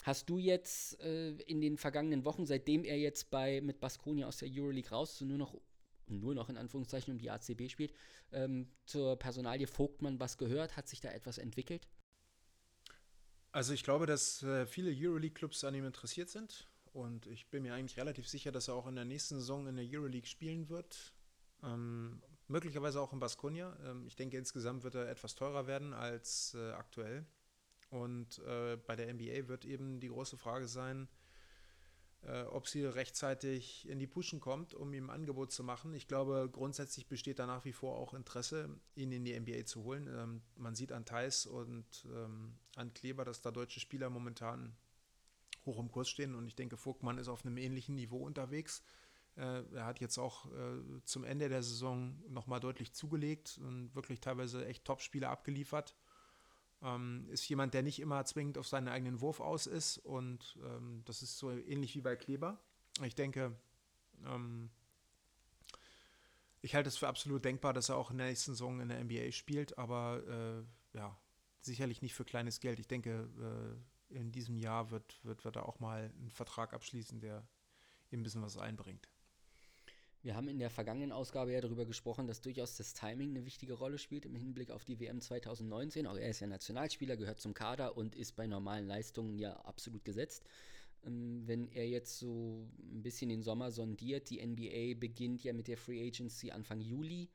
Hast 0.05 0.29
du 0.29 0.37
jetzt 0.37 0.99
äh, 0.99 1.31
in 1.31 1.61
den 1.61 1.77
vergangenen 1.77 2.25
Wochen, 2.25 2.45
seitdem 2.45 2.83
er 2.83 2.95
jetzt 2.95 3.31
bei 3.31 3.59
mit 3.61 3.79
Baskonia 3.79 4.27
aus 4.27 4.37
der 4.37 4.49
Euroleague 4.51 4.91
raus, 4.91 5.17
so 5.17 5.25
nur 5.25 5.39
noch 5.39 5.59
nur 6.05 6.35
noch 6.35 6.47
in 6.49 6.57
Anführungszeichen 6.57 7.11
um 7.11 7.17
die 7.17 7.31
ACB 7.31 7.67
spielt, 7.71 7.91
ähm, 8.31 8.67
zur 8.85 9.17
Personalie 9.17 9.65
Vogtmann 9.65 10.19
was 10.19 10.37
gehört? 10.37 10.77
Hat 10.77 10.87
sich 10.87 11.01
da 11.01 11.09
etwas 11.09 11.39
entwickelt? 11.39 11.87
Also 13.51 13.73
ich 13.73 13.83
glaube, 13.83 14.05
dass 14.05 14.43
äh, 14.43 14.67
viele 14.67 14.91
Euroleague-Clubs 14.95 15.63
an 15.63 15.73
ihm 15.73 15.85
interessiert 15.85 16.29
sind 16.29 16.67
und 16.93 17.25
ich 17.25 17.49
bin 17.49 17.63
mir 17.63 17.73
eigentlich 17.73 17.97
relativ 17.97 18.29
sicher, 18.29 18.51
dass 18.51 18.67
er 18.67 18.75
auch 18.75 18.85
in 18.85 18.93
der 18.93 19.05
nächsten 19.05 19.37
Saison 19.37 19.65
in 19.65 19.75
der 19.75 19.87
Euroleague 19.89 20.27
spielen 20.27 20.69
wird. 20.69 21.15
Ähm, 21.63 22.21
möglicherweise 22.47 23.01
auch 23.01 23.11
in 23.11 23.17
Baskonia. 23.17 23.75
Ähm, 23.83 24.05
ich 24.05 24.15
denke, 24.15 24.37
insgesamt 24.37 24.83
wird 24.83 24.93
er 24.93 25.09
etwas 25.09 25.33
teurer 25.33 25.65
werden 25.65 25.93
als 25.93 26.53
äh, 26.53 26.73
aktuell. 26.73 27.25
Und 27.95 28.39
äh, 28.39 28.75
bei 28.75 28.95
der 28.97 29.13
NBA 29.13 29.47
wird 29.47 29.63
eben 29.63 30.01
die 30.01 30.09
große 30.09 30.37
Frage 30.37 30.67
sein, 30.67 31.07
äh, 32.23 32.43
ob 32.43 32.67
sie 32.67 32.83
rechtzeitig 32.83 33.87
in 33.87 33.99
die 33.99 34.07
Puschen 34.07 34.41
kommt, 34.41 34.73
um 34.73 34.93
ihm 34.93 35.09
ein 35.09 35.15
Angebot 35.15 35.53
zu 35.53 35.63
machen. 35.63 35.93
Ich 35.93 36.07
glaube, 36.07 36.49
grundsätzlich 36.51 37.07
besteht 37.07 37.39
da 37.39 37.45
nach 37.45 37.63
wie 37.63 37.71
vor 37.71 37.97
auch 37.97 38.13
Interesse, 38.13 38.69
ihn 38.95 39.13
in 39.13 39.23
die 39.23 39.39
NBA 39.39 39.65
zu 39.65 39.83
holen. 39.83 40.09
Ähm, 40.13 40.41
man 40.57 40.75
sieht 40.75 40.91
an 40.91 41.05
Thais 41.05 41.45
und 41.45 42.05
ähm, 42.13 42.57
an 42.75 42.93
Kleber, 42.93 43.23
dass 43.23 43.41
da 43.41 43.51
deutsche 43.51 43.79
Spieler 43.79 44.09
momentan 44.09 44.75
hoch 45.65 45.79
im 45.79 45.89
Kurs 45.89 46.09
stehen. 46.09 46.35
Und 46.35 46.47
ich 46.47 46.55
denke, 46.55 46.75
Vogtmann 46.75 47.17
ist 47.17 47.29
auf 47.29 47.45
einem 47.45 47.57
ähnlichen 47.57 47.95
Niveau 47.95 48.25
unterwegs. 48.25 48.83
Äh, 49.37 49.63
er 49.73 49.85
hat 49.85 50.01
jetzt 50.01 50.17
auch 50.17 50.51
äh, 50.51 51.01
zum 51.05 51.23
Ende 51.23 51.47
der 51.47 51.63
Saison 51.63 52.21
nochmal 52.27 52.59
deutlich 52.59 52.91
zugelegt 52.91 53.57
und 53.63 53.95
wirklich 53.95 54.19
teilweise 54.19 54.65
echt 54.65 54.83
Top-Spiele 54.83 55.29
abgeliefert. 55.29 55.95
Ähm, 56.85 57.27
ist 57.29 57.49
jemand, 57.49 57.73
der 57.73 57.81
nicht 57.81 57.99
immer 57.99 58.23
zwingend 58.25 58.59
auf 58.59 58.67
seinen 58.67 58.87
eigenen 58.87 59.19
Wurf 59.19 59.39
aus 59.39 59.65
ist 59.65 59.97
und 59.97 60.55
ähm, 60.63 61.01
das 61.05 61.23
ist 61.23 61.39
so 61.39 61.49
ähnlich 61.49 61.95
wie 61.95 62.01
bei 62.01 62.15
Kleber. 62.15 62.59
Ich 63.03 63.15
denke, 63.15 63.55
ähm, 64.23 64.69
ich 66.61 66.75
halte 66.75 66.89
es 66.89 66.97
für 66.97 67.07
absolut 67.07 67.43
denkbar, 67.43 67.73
dass 67.73 67.89
er 67.89 67.97
auch 67.97 68.11
in 68.11 68.19
der 68.19 68.27
nächsten 68.27 68.51
Saison 68.51 68.79
in 68.81 68.89
der 68.89 69.03
NBA 69.03 69.31
spielt, 69.31 69.79
aber 69.79 70.21
äh, 70.93 70.97
ja, 70.97 71.17
sicherlich 71.61 72.03
nicht 72.03 72.13
für 72.13 72.23
kleines 72.23 72.59
Geld. 72.59 72.79
Ich 72.79 72.87
denke, 72.87 73.27
äh, 74.11 74.15
in 74.15 74.31
diesem 74.31 74.55
Jahr 74.55 74.91
wird, 74.91 75.19
wird, 75.23 75.43
wird 75.43 75.55
er 75.55 75.67
auch 75.67 75.79
mal 75.79 76.11
einen 76.19 76.29
Vertrag 76.29 76.73
abschließen, 76.73 77.19
der 77.19 77.47
ihm 78.11 78.19
ein 78.19 78.23
bisschen 78.23 78.43
was 78.43 78.57
einbringt. 78.57 79.09
Wir 80.25 80.35
haben 80.35 80.47
in 80.47 80.57
der 80.57 80.71
vergangenen 80.71 81.11
Ausgabe 81.11 81.53
ja 81.53 81.61
darüber 81.61 81.85
gesprochen, 81.85 82.25
dass 82.25 82.41
durchaus 82.41 82.75
das 82.77 82.95
Timing 82.95 83.29
eine 83.29 83.45
wichtige 83.45 83.73
Rolle 83.73 83.99
spielt 83.99 84.25
im 84.25 84.33
Hinblick 84.33 84.71
auf 84.71 84.83
die 84.83 84.99
WM 84.99 85.21
2019. 85.21 86.07
Auch 86.07 86.17
er 86.17 86.31
ist 86.31 86.39
ja 86.39 86.47
Nationalspieler, 86.47 87.15
gehört 87.15 87.39
zum 87.39 87.53
Kader 87.53 87.95
und 87.95 88.15
ist 88.15 88.35
bei 88.35 88.47
normalen 88.47 88.87
Leistungen 88.87 89.37
ja 89.37 89.53
absolut 89.57 90.03
gesetzt. 90.03 90.43
Ähm, 91.05 91.43
wenn 91.45 91.67
er 91.67 91.87
jetzt 91.87 92.17
so 92.17 92.67
ein 92.79 93.03
bisschen 93.03 93.29
den 93.29 93.43
Sommer 93.43 93.69
sondiert, 93.69 94.31
die 94.31 94.43
NBA 94.43 94.99
beginnt 94.99 95.43
ja 95.43 95.53
mit 95.53 95.67
der 95.67 95.77
Free 95.77 96.07
Agency 96.07 96.49
Anfang 96.49 96.81
Juli, 96.81 97.29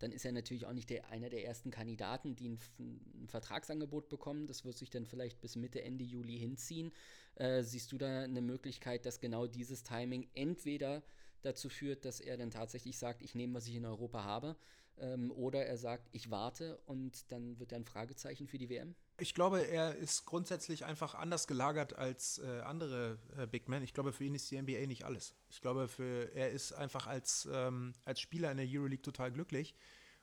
dann 0.00 0.10
ist 0.10 0.24
er 0.24 0.32
natürlich 0.32 0.66
auch 0.66 0.72
nicht 0.72 0.90
der, 0.90 1.10
einer 1.10 1.30
der 1.30 1.44
ersten 1.44 1.70
Kandidaten, 1.70 2.34
die 2.34 2.48
ein, 2.48 2.58
ein, 2.80 3.28
Vertragsangebot 3.28 4.08
bekommen. 4.08 4.48
Das 4.48 4.64
wird 4.64 4.76
sich 4.76 4.90
dann 4.90 5.06
vielleicht 5.06 5.40
bis 5.40 5.54
Mitte, 5.54 5.84
Ende 5.84 6.02
Juli 6.02 6.40
hinziehen. 6.40 6.90
Äh, 7.36 7.62
siehst 7.62 7.92
du 7.92 7.98
da 7.98 8.22
eine 8.22 8.42
Möglichkeit, 8.42 9.06
dass 9.06 9.20
genau 9.20 9.46
dieses 9.46 9.84
Timing 9.84 10.26
entweder 10.34 11.04
dazu 11.42 11.68
führt, 11.68 12.04
dass 12.04 12.20
er 12.20 12.36
dann 12.36 12.50
tatsächlich 12.50 12.98
sagt, 12.98 13.22
ich 13.22 13.34
nehme, 13.34 13.54
was 13.54 13.66
ich 13.66 13.74
in 13.74 13.84
Europa 13.84 14.24
habe. 14.24 14.56
Ähm, 14.98 15.30
oder 15.32 15.64
er 15.64 15.78
sagt, 15.78 16.08
ich 16.12 16.30
warte 16.30 16.78
und 16.86 17.30
dann 17.32 17.58
wird 17.58 17.72
er 17.72 17.78
ein 17.78 17.84
Fragezeichen 17.84 18.46
für 18.46 18.58
die 18.58 18.68
WM? 18.68 18.94
Ich 19.18 19.34
glaube, 19.34 19.60
er 19.60 19.96
ist 19.96 20.26
grundsätzlich 20.26 20.84
einfach 20.84 21.14
anders 21.14 21.46
gelagert 21.46 21.96
als 21.96 22.38
äh, 22.38 22.60
andere 22.60 23.18
äh, 23.36 23.46
Big 23.46 23.68
Men. 23.68 23.82
Ich 23.82 23.94
glaube, 23.94 24.12
für 24.12 24.24
ihn 24.24 24.34
ist 24.34 24.50
die 24.50 24.60
NBA 24.60 24.86
nicht 24.86 25.04
alles. 25.04 25.34
Ich 25.48 25.60
glaube, 25.60 25.88
für, 25.88 26.34
er 26.34 26.50
ist 26.50 26.72
einfach 26.72 27.06
als, 27.06 27.48
ähm, 27.50 27.94
als 28.04 28.20
Spieler 28.20 28.50
in 28.50 28.58
der 28.58 28.66
Euroleague 28.68 29.02
total 29.02 29.32
glücklich, 29.32 29.74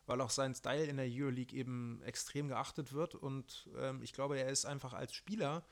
weil 0.06 0.22
auch 0.22 0.30
sein 0.30 0.54
Style 0.54 0.86
in 0.86 0.98
der 0.98 1.08
Euroleague 1.10 1.58
eben 1.58 2.02
extrem 2.04 2.48
geachtet 2.48 2.94
wird. 2.94 3.16
Und 3.16 3.70
ähm, 3.78 4.02
ich 4.04 4.14
glaube, 4.14 4.38
er 4.38 4.50
ist 4.50 4.66
einfach 4.66 4.94
als 4.94 5.14
Spieler 5.14 5.66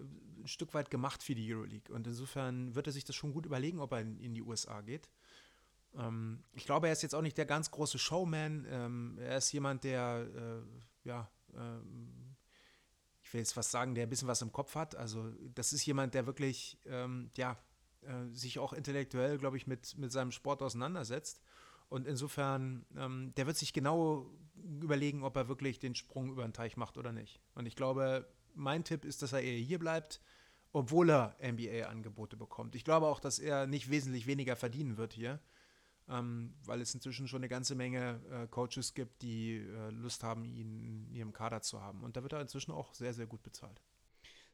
ein 0.00 0.46
Stück 0.46 0.74
weit 0.74 0.90
gemacht 0.90 1.22
für 1.22 1.34
die 1.34 1.52
Euroleague. 1.52 1.94
Und 1.94 2.06
insofern 2.06 2.74
wird 2.74 2.86
er 2.86 2.92
sich 2.92 3.04
das 3.04 3.16
schon 3.16 3.32
gut 3.32 3.46
überlegen, 3.46 3.80
ob 3.80 3.92
er 3.92 4.00
in, 4.00 4.18
in 4.18 4.34
die 4.34 4.42
USA 4.42 4.80
geht. 4.80 5.08
Ähm, 5.96 6.44
ich 6.52 6.64
glaube, 6.64 6.86
er 6.86 6.92
ist 6.92 7.02
jetzt 7.02 7.14
auch 7.14 7.22
nicht 7.22 7.38
der 7.38 7.46
ganz 7.46 7.70
große 7.70 7.98
Showman. 7.98 8.66
Ähm, 8.68 9.18
er 9.18 9.38
ist 9.38 9.52
jemand, 9.52 9.84
der, 9.84 10.28
äh, 10.34 11.08
ja, 11.08 11.30
ähm, 11.54 12.36
ich 13.22 13.32
will 13.32 13.40
jetzt 13.40 13.56
was 13.56 13.70
sagen, 13.70 13.94
der 13.94 14.06
ein 14.06 14.10
bisschen 14.10 14.28
was 14.28 14.42
im 14.42 14.52
Kopf 14.52 14.74
hat. 14.74 14.94
Also, 14.96 15.32
das 15.54 15.72
ist 15.72 15.84
jemand, 15.84 16.14
der 16.14 16.26
wirklich, 16.26 16.78
ähm, 16.86 17.30
ja, 17.36 17.58
äh, 18.02 18.26
sich 18.32 18.58
auch 18.58 18.72
intellektuell, 18.72 19.38
glaube 19.38 19.56
ich, 19.56 19.66
mit, 19.66 19.98
mit 19.98 20.12
seinem 20.12 20.32
Sport 20.32 20.62
auseinandersetzt. 20.62 21.40
Und 21.88 22.06
insofern, 22.06 22.84
ähm, 22.96 23.32
der 23.36 23.46
wird 23.46 23.56
sich 23.56 23.72
genau 23.72 24.30
überlegen, 24.56 25.22
ob 25.22 25.36
er 25.36 25.48
wirklich 25.48 25.78
den 25.78 25.94
Sprung 25.94 26.30
über 26.30 26.42
den 26.42 26.52
Teich 26.52 26.76
macht 26.76 26.98
oder 26.98 27.12
nicht. 27.12 27.40
Und 27.54 27.66
ich 27.66 27.76
glaube, 27.76 28.28
mein 28.58 28.84
Tipp 28.84 29.04
ist, 29.04 29.22
dass 29.22 29.32
er 29.32 29.42
eher 29.42 29.58
hier 29.58 29.78
bleibt, 29.78 30.20
obwohl 30.72 31.10
er 31.10 31.36
NBA-Angebote 31.42 32.36
bekommt. 32.36 32.74
Ich 32.74 32.84
glaube 32.84 33.06
auch, 33.06 33.20
dass 33.20 33.38
er 33.38 33.66
nicht 33.66 33.90
wesentlich 33.90 34.26
weniger 34.26 34.56
verdienen 34.56 34.96
wird 34.96 35.14
hier, 35.14 35.40
ähm, 36.08 36.54
weil 36.64 36.80
es 36.80 36.94
inzwischen 36.94 37.28
schon 37.28 37.40
eine 37.40 37.48
ganze 37.48 37.74
Menge 37.74 38.20
äh, 38.30 38.46
Coaches 38.48 38.94
gibt, 38.94 39.22
die 39.22 39.56
äh, 39.56 39.90
Lust 39.90 40.22
haben, 40.22 40.44
ihn 40.44 41.06
in 41.08 41.14
ihrem 41.14 41.32
Kader 41.32 41.62
zu 41.62 41.80
haben. 41.80 42.02
Und 42.02 42.16
da 42.16 42.22
wird 42.22 42.32
er 42.32 42.40
inzwischen 42.40 42.72
auch 42.72 42.94
sehr, 42.94 43.14
sehr 43.14 43.26
gut 43.26 43.42
bezahlt. 43.42 43.80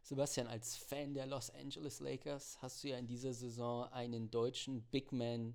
Sebastian, 0.03 0.47
als 0.47 0.77
Fan 0.77 1.15
der 1.15 1.27
Los 1.27 1.51
Angeles 1.51 2.01
Lakers 2.01 2.61
hast 2.61 2.85
du 2.85 2.89
ja 2.89 2.99
in 2.99 3.07
dieser 3.07 3.33
Saison 3.33 3.91
einen 3.91 4.31
deutschen 4.31 4.83
Big 4.83 5.13
Man 5.13 5.55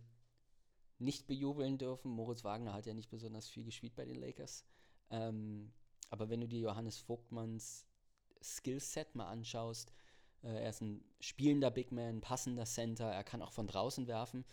nicht 0.97 1.27
bejubeln 1.27 1.77
dürfen. 1.77 2.11
Moritz 2.11 2.43
Wagner 2.43 2.73
hat 2.73 2.85
ja 2.85 2.93
nicht 2.93 3.09
besonders 3.09 3.47
viel 3.47 3.63
gespielt 3.63 3.95
bei 3.95 4.05
den 4.05 4.19
Lakers. 4.19 4.65
Ähm, 5.11 5.71
aber 6.09 6.29
wenn 6.29 6.41
du 6.41 6.47
dir 6.47 6.59
Johannes 6.59 6.97
Vogtmanns 6.97 7.85
Skillset 8.41 9.15
mal 9.15 9.27
anschaust, 9.27 9.91
äh, 10.43 10.47
er 10.47 10.69
ist 10.69 10.81
ein 10.81 11.03
spielender 11.19 11.71
Big 11.71 11.91
Man, 11.91 12.21
passender 12.21 12.65
Center, 12.65 13.05
er 13.05 13.23
kann 13.23 13.41
auch 13.41 13.51
von 13.51 13.67
draußen 13.67 14.07
werfen. 14.07 14.45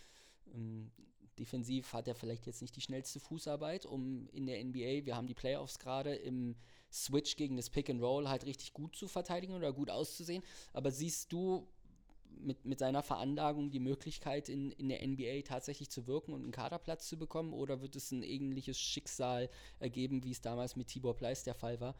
Ähm, 0.53 0.91
defensiv 1.37 1.93
hat 1.93 2.07
er 2.07 2.15
vielleicht 2.15 2.47
jetzt 2.47 2.61
nicht 2.61 2.75
die 2.75 2.81
schnellste 2.81 3.19
Fußarbeit, 3.19 3.85
um 3.85 4.27
in 4.29 4.47
der 4.47 4.63
NBA, 4.63 5.05
wir 5.05 5.15
haben 5.15 5.27
die 5.27 5.33
Playoffs 5.33 5.79
gerade, 5.79 6.15
im 6.15 6.55
Switch 6.91 7.35
gegen 7.35 7.57
das 7.57 7.69
Pick 7.69 7.89
and 7.89 8.01
Roll 8.01 8.27
halt 8.27 8.45
richtig 8.45 8.73
gut 8.73 8.95
zu 8.95 9.07
verteidigen 9.07 9.53
oder 9.53 9.73
gut 9.73 9.89
auszusehen. 9.89 10.43
Aber 10.73 10.91
siehst 10.91 11.31
du 11.31 11.67
mit, 12.39 12.65
mit 12.65 12.79
seiner 12.79 13.03
Veranlagung 13.03 13.69
die 13.71 13.79
Möglichkeit, 13.79 14.49
in, 14.49 14.71
in 14.71 14.89
der 14.89 15.05
NBA 15.05 15.41
tatsächlich 15.43 15.89
zu 15.89 16.07
wirken 16.07 16.33
und 16.33 16.43
einen 16.43 16.51
Kaderplatz 16.51 17.07
zu 17.07 17.17
bekommen? 17.17 17.53
Oder 17.53 17.81
wird 17.81 17.95
es 17.95 18.11
ein 18.11 18.23
ähnliches 18.23 18.79
Schicksal 18.79 19.49
ergeben, 19.79 20.23
wie 20.23 20.31
es 20.31 20.41
damals 20.41 20.75
mit 20.75 20.87
Tibor 20.87 21.15
Pleiss 21.15 21.43
der 21.43 21.55
Fall 21.55 21.79
war? 21.79 21.95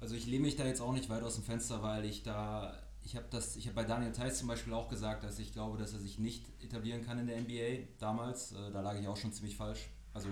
Also 0.00 0.14
ich 0.14 0.26
lehne 0.26 0.44
mich 0.44 0.56
da 0.56 0.64
jetzt 0.66 0.80
auch 0.80 0.92
nicht 0.92 1.08
weit 1.08 1.22
aus 1.22 1.34
dem 1.34 1.44
Fenster, 1.44 1.82
weil 1.82 2.04
ich 2.04 2.22
da, 2.22 2.76
ich 3.02 3.16
habe 3.16 3.26
das, 3.30 3.56
ich 3.56 3.66
habe 3.66 3.76
bei 3.76 3.84
Daniel 3.84 4.12
Theiss 4.12 4.38
zum 4.38 4.48
Beispiel 4.48 4.74
auch 4.74 4.88
gesagt, 4.88 5.24
dass 5.24 5.38
ich 5.38 5.52
glaube, 5.52 5.78
dass 5.78 5.92
er 5.92 6.00
sich 6.00 6.18
nicht 6.18 6.44
etablieren 6.62 7.04
kann 7.04 7.18
in 7.18 7.26
der 7.26 7.40
NBA 7.40 7.88
damals. 7.98 8.52
Äh, 8.52 8.70
da 8.72 8.80
lag 8.80 8.98
ich 8.98 9.08
auch 9.08 9.16
schon 9.16 9.32
ziemlich 9.32 9.56
falsch. 9.56 9.88
Also 10.12 10.28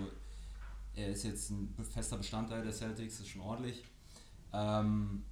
er 0.93 1.09
ist 1.09 1.23
jetzt 1.23 1.49
ein 1.49 1.73
fester 1.91 2.17
Bestandteil 2.17 2.63
der 2.63 2.73
Celtics, 2.73 3.19
ist 3.19 3.29
schon 3.29 3.41
ordentlich. 3.41 3.83
Ähm, 4.53 5.25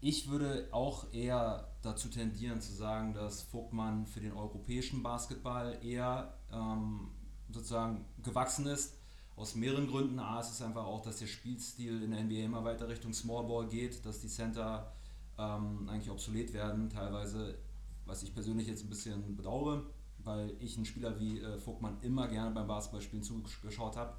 ich 0.00 0.28
würde 0.28 0.68
auch 0.72 1.12
eher 1.12 1.68
dazu 1.82 2.08
tendieren 2.08 2.60
zu 2.60 2.72
sagen, 2.72 3.14
dass 3.14 3.42
Vogtmann 3.42 4.06
für 4.06 4.20
den 4.20 4.32
europäischen 4.32 5.02
Basketball 5.02 5.78
eher 5.82 6.34
ähm, 6.52 7.10
sozusagen 7.50 8.04
gewachsen 8.22 8.66
ist. 8.66 8.95
Aus 9.36 9.54
mehreren 9.54 9.86
Gründen. 9.86 10.18
A, 10.18 10.40
es 10.40 10.50
ist 10.50 10.62
einfach 10.62 10.84
auch, 10.84 11.02
dass 11.02 11.18
der 11.18 11.26
Spielstil 11.26 12.02
in 12.02 12.10
der 12.10 12.24
NBA 12.24 12.44
immer 12.44 12.64
weiter 12.64 12.88
Richtung 12.88 13.12
Small 13.12 13.44
Ball 13.44 13.66
geht, 13.68 14.04
dass 14.04 14.20
die 14.20 14.28
Center 14.28 14.92
ähm, 15.38 15.88
eigentlich 15.88 16.10
obsolet 16.10 16.52
werden, 16.54 16.88
teilweise, 16.88 17.58
was 18.06 18.22
ich 18.22 18.32
persönlich 18.32 18.66
jetzt 18.66 18.82
ein 18.84 18.88
bisschen 18.88 19.36
bedauere, 19.36 19.84
weil 20.18 20.56
ich 20.58 20.76
einen 20.76 20.86
Spieler 20.86 21.18
wie 21.20 21.40
äh, 21.40 21.58
Vogtmann 21.58 21.98
immer 22.00 22.28
gerne 22.28 22.50
beim 22.52 22.66
Basketballspielen 22.66 23.22
zugeschaut 23.22 23.96
habe. 23.96 24.16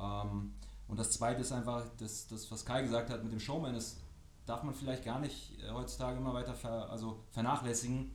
Ähm, 0.00 0.54
und 0.88 0.98
das 0.98 1.10
zweite 1.12 1.42
ist 1.42 1.52
einfach, 1.52 1.84
das, 1.98 2.26
das, 2.26 2.50
was 2.50 2.64
Kai 2.64 2.82
gesagt 2.82 3.10
hat 3.10 3.22
mit 3.22 3.32
dem 3.32 3.40
Showman, 3.40 3.74
ist 3.74 4.00
darf 4.46 4.62
man 4.62 4.74
vielleicht 4.74 5.04
gar 5.04 5.20
nicht 5.20 5.58
äh, 5.62 5.70
heutzutage 5.70 6.18
immer 6.18 6.34
weiter 6.34 6.54
ver, 6.54 6.90
also 6.90 7.24
vernachlässigen, 7.30 8.14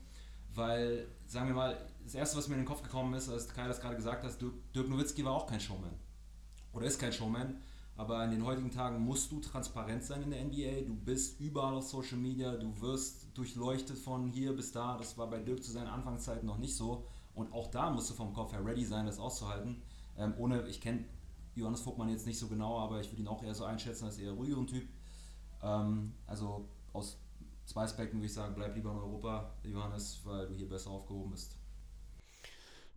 weil, 0.54 1.08
sagen 1.26 1.48
wir 1.48 1.56
mal, 1.56 1.78
das 2.04 2.16
Erste, 2.16 2.38
was 2.38 2.48
mir 2.48 2.56
in 2.56 2.62
den 2.62 2.68
Kopf 2.68 2.82
gekommen 2.82 3.14
ist, 3.14 3.30
als 3.30 3.50
Kai 3.50 3.68
das 3.68 3.82
gerade 3.82 3.96
gesagt 3.96 4.24
hat, 4.24 4.42
Dirk, 4.42 4.54
Dirk 4.74 4.90
Nowitzki 4.90 5.24
war 5.24 5.34
auch 5.34 5.48
kein 5.48 5.60
Showman. 5.60 5.94
Oder 6.74 6.86
ist 6.86 7.00
kein 7.00 7.14
Showman. 7.14 7.62
Aber 8.00 8.24
in 8.24 8.32
den 8.32 8.46
heutigen 8.46 8.72
Tagen 8.72 9.02
musst 9.02 9.30
du 9.30 9.42
transparent 9.42 10.04
sein 10.04 10.24
in 10.24 10.32
der 10.32 10.46
NBA. 10.46 10.88
Du 10.88 10.96
bist 10.96 11.40
überall 11.42 11.76
auf 11.76 11.84
Social 11.84 12.18
Media, 12.18 12.56
du 12.56 12.80
wirst 12.80 13.28
durchleuchtet 13.38 13.98
von 13.98 14.30
hier 14.30 14.56
bis 14.56 14.72
da. 14.72 14.98
Das 14.98 15.18
war 15.18 15.30
bei 15.30 15.40
Dirk 15.40 15.62
zu 15.62 15.72
seinen 15.72 15.88
Anfangszeiten 15.88 16.48
noch 16.48 16.58
nicht 16.58 16.76
so. 16.76 17.06
Und 17.36 17.52
auch 17.52 17.68
da 17.68 17.90
musst 17.90 18.10
du 18.10 18.14
vom 18.14 18.34
Kopf 18.34 18.54
her 18.54 18.66
ready 18.66 18.86
sein, 18.86 19.06
das 19.06 19.20
auszuhalten. 19.20 19.82
Ähm, 20.18 20.34
ohne, 20.38 20.66
ich 20.68 20.80
kenne 20.80 21.04
Johannes 21.56 21.82
Vogtmann 21.82 22.10
jetzt 22.10 22.26
nicht 22.26 22.40
so 22.40 22.48
genau, 22.48 22.80
aber 22.80 23.02
ich 23.02 23.12
würde 23.12 23.22
ihn 23.22 23.28
auch 23.28 23.44
eher 23.44 23.54
so 23.54 23.66
einschätzen 23.66 24.06
als 24.06 24.18
eher 24.18 24.32
ruhigeren 24.32 24.66
Typ. 24.66 24.88
Ähm, 25.62 26.14
also 26.26 26.70
aus 26.94 27.18
zwei 27.66 27.84
Aspekten 27.84 28.18
würde 28.18 28.28
ich 28.28 28.34
sagen, 28.34 28.56
bleib 28.56 28.76
lieber 28.76 28.92
in 28.92 28.98
Europa, 28.98 29.52
Johannes, 29.64 30.22
weil 30.24 30.48
du 30.48 30.56
hier 30.56 30.70
besser 30.70 30.90
aufgehoben 30.90 31.32
bist. 31.32 31.59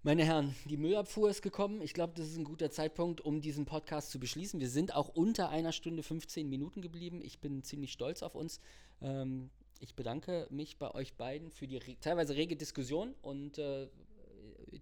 Meine 0.04 0.24
Herren, 0.24 0.52
die 0.64 0.76
Müllabfuhr 0.76 1.30
ist 1.30 1.42
gekommen. 1.42 1.80
Ich 1.80 1.94
glaube, 1.94 2.14
das 2.16 2.26
ist 2.26 2.36
ein 2.36 2.42
guter 2.42 2.72
Zeitpunkt, 2.72 3.20
um 3.20 3.40
diesen 3.40 3.66
Podcast 3.66 4.10
zu 4.10 4.18
beschließen. 4.18 4.58
Wir 4.58 4.68
sind 4.68 4.96
auch 4.96 5.08
unter 5.08 5.48
einer 5.48 5.70
Stunde 5.70 6.02
15 6.02 6.48
Minuten 6.48 6.82
geblieben. 6.82 7.20
Ich 7.22 7.38
bin 7.38 7.62
ziemlich 7.62 7.92
stolz 7.92 8.24
auf 8.24 8.34
uns. 8.34 8.58
Ähm, 9.00 9.48
ich 9.78 9.94
bedanke 9.94 10.48
mich 10.50 10.76
bei 10.76 10.92
euch 10.92 11.14
beiden 11.14 11.52
für 11.52 11.68
die 11.68 11.76
re 11.76 11.96
teilweise 12.00 12.34
rege 12.34 12.56
Diskussion 12.56 13.14
und 13.22 13.58
äh, 13.58 13.86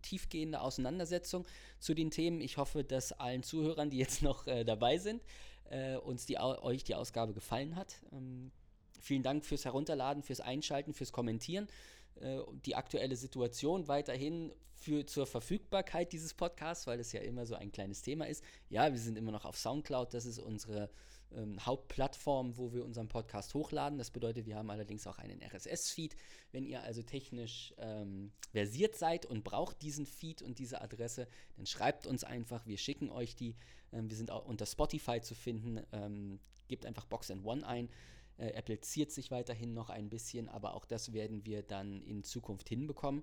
tiefgehende 0.00 0.62
Auseinandersetzung 0.62 1.46
zu 1.80 1.92
den 1.92 2.10
Themen. 2.10 2.40
Ich 2.40 2.56
hoffe, 2.56 2.82
dass 2.82 3.12
allen 3.12 3.42
Zuhörern, 3.42 3.90
die 3.90 3.98
jetzt 3.98 4.22
noch 4.22 4.46
äh, 4.46 4.64
dabei 4.64 4.96
sind, 4.96 5.22
äh, 5.68 5.96
uns 5.96 6.24
die, 6.24 6.38
euch 6.38 6.82
die 6.82 6.94
Ausgabe 6.94 7.34
gefallen 7.34 7.76
hat. 7.76 8.00
Ähm, 8.12 8.52
vielen 8.98 9.22
Dank 9.22 9.44
fürs 9.44 9.66
Herunterladen, 9.66 10.22
fürs 10.22 10.40
Einschalten, 10.40 10.94
fürs 10.94 11.12
Kommentieren. 11.12 11.68
Äh, 12.20 12.40
die 12.66 12.74
aktuelle 12.74 13.16
Situation 13.16 13.88
weiterhin 13.88 14.52
für, 14.74 15.04
zur 15.06 15.26
Verfügbarkeit 15.26 16.12
dieses 16.12 16.34
Podcasts, 16.34 16.86
weil 16.86 17.00
es 17.00 17.12
ja 17.12 17.20
immer 17.20 17.46
so 17.46 17.54
ein 17.54 17.72
kleines 17.72 18.02
Thema 18.02 18.26
ist. 18.26 18.42
Ja, 18.68 18.90
wir 18.90 18.98
sind 18.98 19.18
immer 19.18 19.32
noch 19.32 19.44
auf 19.44 19.58
Soundcloud, 19.58 20.14
das 20.14 20.26
ist 20.26 20.38
unsere 20.38 20.90
ähm, 21.32 21.64
Hauptplattform, 21.64 22.56
wo 22.56 22.72
wir 22.72 22.84
unseren 22.84 23.08
Podcast 23.08 23.54
hochladen. 23.54 23.98
Das 23.98 24.10
bedeutet, 24.10 24.46
wir 24.46 24.56
haben 24.56 24.70
allerdings 24.70 25.06
auch 25.06 25.18
einen 25.18 25.42
RSS-Feed. 25.42 26.16
Wenn 26.52 26.64
ihr 26.64 26.82
also 26.82 27.02
technisch 27.02 27.74
ähm, 27.78 28.32
versiert 28.52 28.96
seid 28.96 29.26
und 29.26 29.44
braucht 29.44 29.82
diesen 29.82 30.06
Feed 30.06 30.42
und 30.42 30.58
diese 30.58 30.80
Adresse, 30.80 31.28
dann 31.56 31.66
schreibt 31.66 32.06
uns 32.06 32.24
einfach, 32.24 32.66
wir 32.66 32.78
schicken 32.78 33.10
euch 33.10 33.36
die. 33.36 33.54
Ähm, 33.92 34.10
wir 34.10 34.16
sind 34.16 34.30
auch 34.30 34.46
unter 34.46 34.66
Spotify 34.66 35.20
zu 35.20 35.34
finden. 35.34 35.80
Ähm, 35.92 36.40
gebt 36.68 36.86
einfach 36.86 37.04
Box 37.04 37.30
and 37.30 37.44
One 37.44 37.66
ein. 37.66 37.88
Äh, 38.40 38.56
appliziert 38.56 39.12
sich 39.12 39.30
weiterhin 39.30 39.74
noch 39.74 39.90
ein 39.90 40.08
bisschen, 40.08 40.48
aber 40.48 40.74
auch 40.74 40.86
das 40.86 41.12
werden 41.12 41.44
wir 41.44 41.62
dann 41.62 42.00
in 42.02 42.24
Zukunft 42.24 42.70
hinbekommen. 42.70 43.22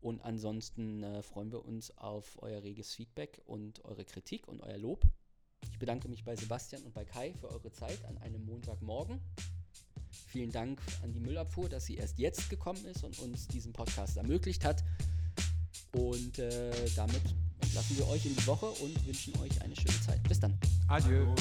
Und 0.00 0.20
ansonsten 0.20 1.02
äh, 1.02 1.22
freuen 1.22 1.50
wir 1.50 1.64
uns 1.64 1.96
auf 1.96 2.36
euer 2.42 2.62
reges 2.62 2.94
Feedback 2.94 3.40
und 3.46 3.82
eure 3.86 4.04
Kritik 4.04 4.46
und 4.46 4.60
euer 4.60 4.76
Lob. 4.76 5.04
Ich 5.72 5.78
bedanke 5.78 6.08
mich 6.08 6.22
bei 6.24 6.36
Sebastian 6.36 6.82
und 6.82 6.92
bei 6.92 7.06
Kai 7.06 7.32
für 7.32 7.50
eure 7.50 7.72
Zeit 7.72 8.04
an 8.04 8.18
einem 8.18 8.44
Montagmorgen. 8.44 9.20
Vielen 10.26 10.52
Dank 10.52 10.82
an 11.02 11.12
die 11.12 11.20
Müllabfuhr, 11.20 11.70
dass 11.70 11.86
sie 11.86 11.96
erst 11.96 12.18
jetzt 12.18 12.50
gekommen 12.50 12.84
ist 12.84 13.04
und 13.04 13.18
uns 13.20 13.48
diesen 13.48 13.72
Podcast 13.72 14.18
ermöglicht 14.18 14.66
hat. 14.66 14.84
Und 15.92 16.38
äh, 16.38 16.72
damit 16.94 17.22
entlassen 17.62 17.96
wir 17.96 18.08
euch 18.08 18.26
in 18.26 18.36
die 18.36 18.46
Woche 18.46 18.66
und 18.66 19.06
wünschen 19.06 19.34
euch 19.40 19.62
eine 19.62 19.74
schöne 19.74 20.00
Zeit. 20.02 20.22
Bis 20.28 20.38
dann. 20.38 20.58
Adieu. 20.88 21.22
Adieu. 21.22 21.34